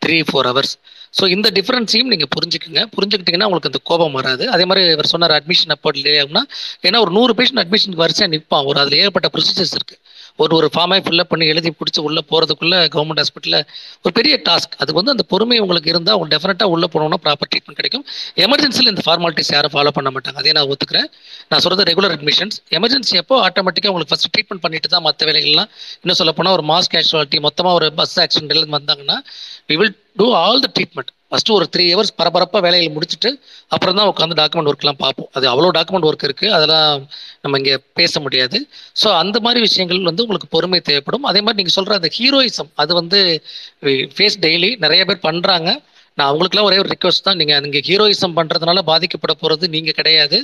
three 0.05 0.16
four 0.28 0.47
hours 0.51 0.72
so 1.18 1.24
இந்த 1.35 1.48
டிஃப்ரென்ஸையும் 1.59 2.10
நீங்கள் 2.12 2.30
புரிஞ்சுக்குங்க. 2.35 2.80
புரிஞ்சுக்கிட்டீங்கன்னா 2.94 3.48
உங்களுக்கு 3.48 3.70
அந்த 3.72 3.80
கோபம் 3.90 4.16
வராது. 4.18 4.44
அதே 4.55 4.64
மாதிரி 4.70 4.82
இவர் 4.94 5.10
சொன்னார் 5.12 5.35
அட்மிஷன் 5.39 5.74
அப்போ 5.76 5.90
லே 6.05 6.14
ஆகும்னா 6.22 6.43
ஏன்னா 6.86 7.01
ஒரு 7.05 7.12
நூறு 7.18 7.35
பேஷண்ட் 7.39 7.62
அட்மிஷனுக்கு 7.64 8.05
வரிசையாக 8.05 8.32
நிற்பான் 8.35 8.68
ஒரு 8.70 8.80
அதில் 8.82 8.98
ஏகப்பட்ட 9.02 9.30
ப்ரொசீஜர்ஸ் 9.35 9.74
இருக்குது 9.78 10.01
ஒரு 10.43 10.52
ஒரு 10.59 10.69
ஃபார்மை 10.74 10.98
ஃபில்லப் 11.05 11.31
பண்ணி 11.32 11.47
எழுதி 11.52 11.70
பிடிச்சி 11.78 12.01
உள்ளே 12.09 12.23
போகிறதுக்குள்ள 12.31 12.77
கவர்மெண்ட் 12.94 13.20
ஹாஸ்பிட்டலில் 13.23 13.62
ஒரு 14.05 14.12
பெரிய 14.19 14.35
டாஸ்க் 14.48 14.74
அதுக்கு 14.81 14.98
வந்து 15.01 15.15
அந்த 15.15 15.24
பொறுமை 15.32 15.59
உங்களுக்கு 15.65 15.90
இருந்தால் 15.93 16.16
அவங்க 16.16 16.31
டெஃபினட்டாக 16.35 16.74
உள்ளே 16.74 16.89
போனோம்னா 16.94 17.19
ப்ராப்பர் 17.24 17.51
ட்ரீட்மெண்ட் 17.52 17.78
கிடைக்கும். 17.81 18.05
எமர்ஜென்சியில் 18.47 18.90
இந்த 18.93 19.05
ஃபார்மாலிட்டிஸ் 19.06 19.52
யாரும் 19.56 19.74
ஃபாலோ 19.74 19.93
பண்ண 19.98 20.10
மாட்டாங்க. 20.16 20.39
அதே 20.43 20.55
நான் 20.59 20.70
ஒத்துக்கிறேன். 20.74 21.09
நான் 21.51 21.62
சொல்கிறது 21.65 21.89
ரெகுலர் 21.90 22.15
அட்மிஷன்ஸ் 22.16 22.59
எமர்ஜென்சி 22.78 23.16
அப்போ 23.23 23.36
ஆட்டோமேட்டிக்காக 23.48 23.93
உங்களுக்கு 23.94 24.12
ஃபஸ்ட் 24.15 24.32
ட்ரீட்மெண்ட் 24.35 24.65
பண்ணிட்டு 24.66 24.90
தான் 24.94 25.06
மற்ற 25.09 25.27
வேலைகள்லாம் 25.31 25.70
இன்னும் 26.02 26.20
சொல்ல 26.23 26.35
போனால் 26.39 26.56
ஒரு 26.59 26.66
மாஸ் 26.73 26.93
கேஷுவாலிட்டி 26.94 27.40
மொத்தமாக 27.48 27.78
ஒரு 27.81 27.89
பஸ் 28.01 28.16
ஆக்சிடென்ட் 28.24 28.77
வந்தாங்கன்னா 28.78 29.19
we 29.70 29.77
will 29.82 29.94
do 30.20 30.28
all 30.43 30.62
the 30.66 30.70
treatment 30.78 31.12
first 31.32 31.55
ஒரு 31.56 31.66
த்ரீ 31.74 31.84
ஹவர்ஸ் 31.92 32.12
பரபரப்பாக 32.20 32.60
வேலைகள் 32.66 32.94
முடிச்சுட்டு 32.96 33.30
அப்புறம் 33.74 33.96
தான் 33.98 34.09
உட்காந்து 34.12 34.36
டாக்குமெண்ட் 34.40 34.70
ஒர்க்லாம் 34.70 35.00
பார்ப்போம். 35.02 35.28
அது 35.36 35.46
அவ்வளோ 35.52 35.70
டாக்குமெண்ட் 35.78 36.06
ஒர்க் 36.10 36.24
இருக்குது 36.28 36.52
அதெல்லாம் 36.56 37.02
நம்ம 37.44 37.59
இங்கே 37.60 37.74
பேச 38.00 38.20
முடியாது. 38.26 38.59
ஸோ 39.02 39.09
அந்த 39.22 39.38
மாதிரி 39.46 39.60
விஷயங்கள் 39.68 40.00
வந்து 40.10 40.24
உங்களுக்கு 40.26 40.48
பொறுமை 40.56 40.80
தேவைப்படும். 40.88 41.26
அதே 41.30 41.42
மாதிரி 41.46 41.60
நீங்கள் 41.60 41.76
சொல்கிற 41.78 41.98
அந்த 42.00 42.10
ஹீரோயிசம் 42.18 42.70
அது 42.84 42.94
வந்து 43.00 43.20
ஃபேஸ் 44.16 44.38
டெய்லி 44.46 44.70
நிறைய 44.84 45.05
பேர் 45.10 45.26
பண்ணுறாங்க 45.28 45.68
நான் 46.18 46.28
அவங்களுக்குலாம் 46.30 46.68
ஒரே 46.68 46.78
ஒரு 46.82 46.90
ரிக்வஸ்ட் 46.94 47.26
தான். 47.26 47.38
நீங்கள் 47.40 47.60
நீங்கள் 47.64 47.84
ஹீரோயிசம் 47.88 48.36
பண்ணுறதுனால 48.38 48.80
பாதிக்கப்பட 48.92 49.34
போகிறது 49.42 49.68
நீங்கள் 49.76 49.96
கிடையாது. 50.00 50.38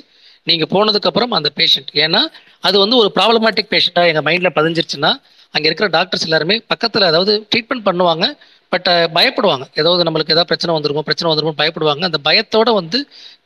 நீங்கள் 0.49 0.71
போனதுக்கப்புறம் 0.75 1.35
அந்த 1.39 1.51
பேஷண்ட் 1.59 1.91
ஏன்னா 2.05 2.21
அது 2.69 2.77
வந்து 2.83 2.97
ஒரு 3.03 3.09
ப்ராப்ளமேட்டிக் 3.19 3.71
பேஷண்ட்டாக 3.75 4.11
எங்கள் 4.11 4.27
மைண்டில் 4.27 4.57
பதிஞ்சிருச்சுன்னா 4.59 5.13
அங்கே 5.55 5.67
இருக்கிற 5.69 5.87
டாக்டர்ஸ் 5.97 6.27
எல்லாருமே 6.27 6.57
பக்கத்தில் 6.73 7.07
அதாவது 7.09 7.33
ட்ரீட்மெண்ட் 7.51 7.87
பண்ணுவாங்க. 7.89 8.27
பட் 8.75 8.89
பயப்படுவாங்க. 9.17 9.65
ஏதாவது 9.81 10.05
நம்மளுக்கு 10.07 10.35
ஏதாவது 10.35 10.51
பிரச்சனை 10.51 10.73
வந்துருமோ 10.77 11.03
பிரச்சனை 11.09 11.29
வந்துருமோ 11.33 11.55
பயப்படுவாங்க. 11.61 12.03
அந்த 12.11 12.21
பயத்தோட 12.29 12.69
வந்து 12.81 12.99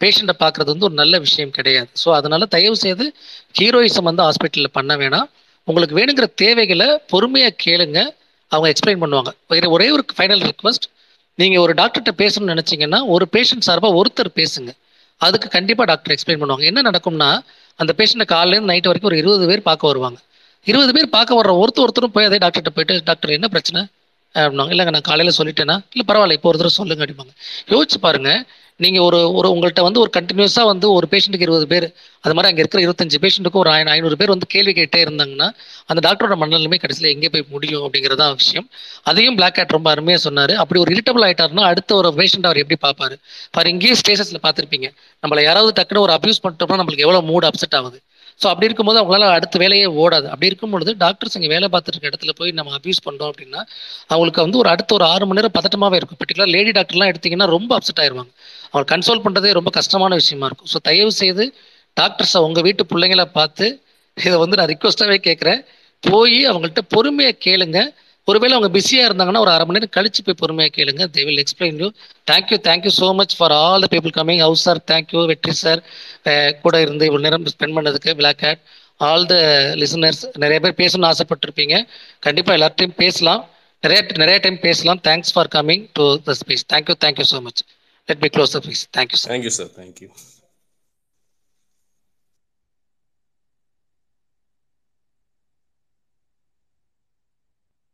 பேஷண்ட்டை 0.03 0.35
பார்க்குறது 0.43 0.73
வந்து 0.75 0.87
ஒரு 0.89 0.97
நல்ல 1.01 1.19
விஷயம் 1.27 1.53
கிடையாது. 1.59 1.89
ஸோ 2.03 2.09
அதனால 2.19 2.47
தயவு 2.57 2.77
செய்து 2.85 3.07
ஹீரோயிசம் 3.59 4.09
வந்து 4.11 4.23
ஹாஸ்பிட்டலில் 4.27 4.75
பண்ண 4.79 4.95
வேணாம். 5.03 5.29
உங்களுக்கு 5.69 5.97
வேணுங்கிற 5.99 6.27
தேவைகளை 6.43 6.89
பொறுமையாக 7.13 7.55
கேளுங்க. 7.65 7.99
அவங்க 8.53 8.69
எக்ஸ்பிளைன் 8.73 9.03
பண்ணுவாங்க. 9.03 9.31
ஒரே 9.77 9.89
ஒரு 9.97 10.05
ஃபைனல் 10.19 10.45
ரிக்வஸ்ட் 10.51 10.87
நீங்கள் 11.39 11.63
ஒரு 11.65 11.73
டாக்டர்கிட்ட 11.81 12.13
பேசணும்னு 12.23 12.53
நினச்சிங்கன்னா 12.55 13.01
ஒரு 13.15 13.25
பேஷண்ட் 13.35 13.67
சார்பாக 13.67 13.99
ஒருத்தர் 14.01 14.31
பேசுங்க. 14.41 14.71
அதுக்கு 15.21 15.49
கண்டிப்பாக 15.57 15.87
டாக்டர் 15.91 16.15
எக்ஸ்பிளைன் 16.15 16.41
பண்ணுவாங்க. 16.43 16.65
என்ன 16.71 16.83
நடக்கும்னா 16.89 17.29
அந்த 17.83 17.93
பேஷண்ட்டை 17.99 18.27
காலையிலேருந்து 18.35 18.71
நைட் 18.73 18.89
வரைக்கும் 18.91 19.11
ஒரு 19.11 19.21
இருபது 19.23 19.47
பேர் 19.51 19.69
பார்க்க 19.69 19.91
வருவாங்க. 19.91 20.19
இருபது 20.71 20.93
பேர் 20.97 21.15
பார்க்க 21.17 21.39
வர்ற 21.41 21.53
ஒருத்தர் 21.63 21.85
ஒருத்தரும் 21.85 22.15
போய் 22.17 22.29
அதே 22.29 22.39
டாக்டர்கிட்ட 22.45 22.73
போயிட்டு 22.77 23.07
டாக்டர் 23.11 23.37
என்ன 23.37 23.49
பிரச்சனை? 23.55 23.81
அப்படின்னாங்க. 24.35 24.73
இல்லைங்க 24.75 24.93
நான் 24.97 25.09
காலையில் 25.11 25.37
சொல்லிட்டேன்னா 25.41 25.77
இல்லை 25.93 26.05
பரவாயில்ல 26.11 26.37
இப்போ 26.39 26.49
ஒரு 26.51 26.59
தடவை 26.61 26.75
சொல்லுங்க 26.81 27.05
அப்படிம்பாங்க. 27.05 27.35
யோசிச்சு 27.75 27.99
பாருங்க. 28.07 28.31
நீங்கள் 28.85 29.05
ஒரு 29.07 29.19
ஒரு 29.39 29.49
உங்கள்கிட்ட 29.53 29.83
வந்து 29.87 30.01
ஒரு 30.03 30.11
கண்டினியூஸாக 30.17 30.67
வந்து 30.71 30.87
ஒரு 30.97 31.07
பேஷண்ட்டுக்கு 31.13 31.47
இருபது 31.47 31.67
பேர் 31.73 31.87
அது 32.25 32.35
மாதிரி 32.35 32.49
அங்கே 32.51 32.63
இருக்கிற 32.63 32.81
இருபத்தஞ்சு 32.85 33.19
பேஷண்ட்டுக்கு 33.25 33.61
ஒரு 33.63 33.71
ஐநூறு 33.95 34.17
பேர் 34.21 34.33
வந்து 34.35 34.47
கேள்வி 34.55 34.73
கேட்டே 34.79 35.01
இருந்தாங்கன்னா 35.05 35.49
அந்த 35.91 36.01
டாக்டரோட 36.07 36.37
மனநிலைமை 36.43 36.79
கடைசியில் 36.83 37.11
எங்கே 37.15 37.29
போய் 37.35 37.45
முடியும் 37.55 37.85
அப்படிங்கிறது 37.87 38.21
தான் 38.23 38.37
விஷயம். 38.43 38.67
அதையும் 39.11 39.39
பிளாக் 39.39 39.59
ஹேட் 39.61 39.77
ரொம்ப 39.77 39.91
அருமையாக 39.95 40.23
சொன்னார். 40.27 40.55
அப்படி 40.65 40.81
ஒரு 40.85 40.93
இரிட்டபிள் 40.97 41.27
ஆகிட்டாருன்னா 41.29 41.65
அடுத்த 41.71 41.97
ஒரு 42.01 42.11
பேஷண்ட் 42.21 42.49
அவர் 42.51 42.63
எப்படி 42.65 42.79
பார்ப்பாரு 42.87 43.17
ஃபார் 43.55 43.71
இங்கேயும் 43.73 44.01
ஸ்டேஷஸில் 44.03 44.45
பார்த்துருப்பீங்க. 44.47 44.91
நம்மளை 45.23 45.43
யாராவது 45.49 45.73
டக்குன்னு 45.81 46.05
ஒரு 46.07 46.15
அப்யூஸ் 46.19 46.43
பண்ணிட்டோம்னா 46.45 46.81
நம்மளுக்கு 46.83 47.07
எவ்வளோ 47.09 47.23
மூட் 47.33 47.49
அப்செட் 47.51 47.77
ஆகுது? 47.81 47.99
ஸோ 48.41 48.47
அப்படி 48.51 48.67
இருக்கும்போது 48.69 48.99
அவங்களால 49.01 49.29
அடுத்த 49.37 49.57
வேலையே 49.63 49.87
ஓடாது. 50.03 50.27
அப்படி 50.33 50.49
இருக்கும் 50.51 50.73
பொழுது 50.75 50.91
டாக்டர்ஸ் 51.05 51.37
இங்கே 51.39 51.51
வேலை 51.55 51.69
பார்த்துருக்க 51.75 52.11
இடத்துல 52.11 52.33
போய் 52.41 52.51
நம்ம 52.59 52.75
அப்யூஸ் 52.79 53.01
பண்ணுறோம் 53.07 53.31
அப்படின்னா 53.33 53.61
அவங்களுக்கு 54.13 54.45
வந்து 54.47 54.61
ஒரு 54.63 54.69
அடுத்த 54.75 54.95
ஒரு 54.99 55.05
ஆறு 55.13 55.25
மணி 55.29 55.39
நேரம் 55.41 55.57
பதட்டமாகவே 55.59 55.99
இருக்கும். 56.01 56.19
பர்டிகுலர் 56.21 56.53
லேடி 56.57 56.73
டாக்டர்லாம் 56.79 57.11
எடுத்தீங்கன்னா 57.13 57.49
ரொம்ப 57.57 57.71
அப்செட் 57.79 58.01
ஆயிருவாங்க. 58.05 58.33
அவங்க 58.73 58.87
கன்சோல் 58.95 59.25
பண்ணுறதே 59.25 59.53
ரொம்ப 59.59 59.71
கஷ்டமான 59.79 60.15
விஷயமா 60.23 60.47
இருக்கும். 60.51 60.71
ஸோ 60.75 60.81
தயவு 60.89 61.13
செய்து 61.23 61.47
டாக்டர்ஸை 61.97 62.41
உங்கள் 62.49 62.67
வீட்டு 62.69 62.85
பிள்ளைங்கள 62.93 63.25
பார்த்து 63.39 63.67
இதை 64.17 64.37
வந்து 64.45 64.59
நான் 64.61 64.71
ரிக்வஸ்ட்டாகவே 64.75 65.19
கேட்குறேன். 65.29 65.61
போய் 66.03 66.39
அவங்கள்ட்ட 66.51 66.83
பொறுமையாக 66.95 67.37
கேளுங்க. 67.47 67.79
ஒருவேளை 68.29 68.55
அவங்க 68.57 68.71
பிஸியாக 68.77 69.09
இருந்தாங்கன்னா 69.09 69.43
ஒரு 69.45 69.51
அரை 69.55 69.65
மணி 69.69 69.79
நேரம் 69.79 69.95
கழிச்சு 69.97 70.21
போய் 70.27 70.39
பொறுமையாக 70.43 70.73
கேளுங்க. 70.79 71.03
They 71.15 71.21
will 71.29 71.43
explain 71.45 71.79
you 71.83 71.89
thank you 72.31 72.59
thank you 72.69 72.93
so 73.01 73.09
much 73.21 73.35
for 73.39 73.55
all 73.63 73.85
the 73.85 73.89
people 73.95 74.15
coming 74.19 74.43
house 74.47 74.65
sir 74.69 74.81
thank you 74.93 75.23
வெற்றி 75.33 75.55
சார் 75.63 75.83
கூட 76.65 76.75
இருந்து 76.87 77.07
இவ்வளோ 77.11 77.23
நேரம் 77.27 77.47
ஸ்பெண்ட் 77.55 77.77
பண்ணதுக்கு 77.79 78.17
black 78.21 78.43
hat 78.49 78.63
all 79.09 79.27
the 79.33 79.37
listeners 79.83 80.23
நிறைய 80.45 80.59
பேர் 80.65 80.79
பேசணும்னு 80.83 81.11
ஆசைப்பட்டிருப்பீங்க. 81.13 81.75
கண்டிப்பாக 82.27 82.59
எல்லார்ட்டையும் 82.59 82.97
பேசலாம். 83.05 83.43
நிறைய 83.83 84.01
நிறைய 84.23 84.39
டைம் 84.47 84.59
பேசலாம். 84.69 85.01
Thanks 85.09 85.33
for 85.35 85.53
coming 85.57 85.85
to 85.99 86.07
the 86.29 86.35
speech 86.43 86.67
thank you 86.75 86.97
thank you 87.07 87.27
so 87.35 87.41
much 87.47 87.63
let 88.09 88.23
be 88.25 88.31
close 88.37 88.55
the 88.57 88.61
speech 88.65 88.85
thank you 88.99 89.21
sir 89.23 89.33
thank you 89.35 89.55
sir 89.61 89.73
thank you 89.79 90.09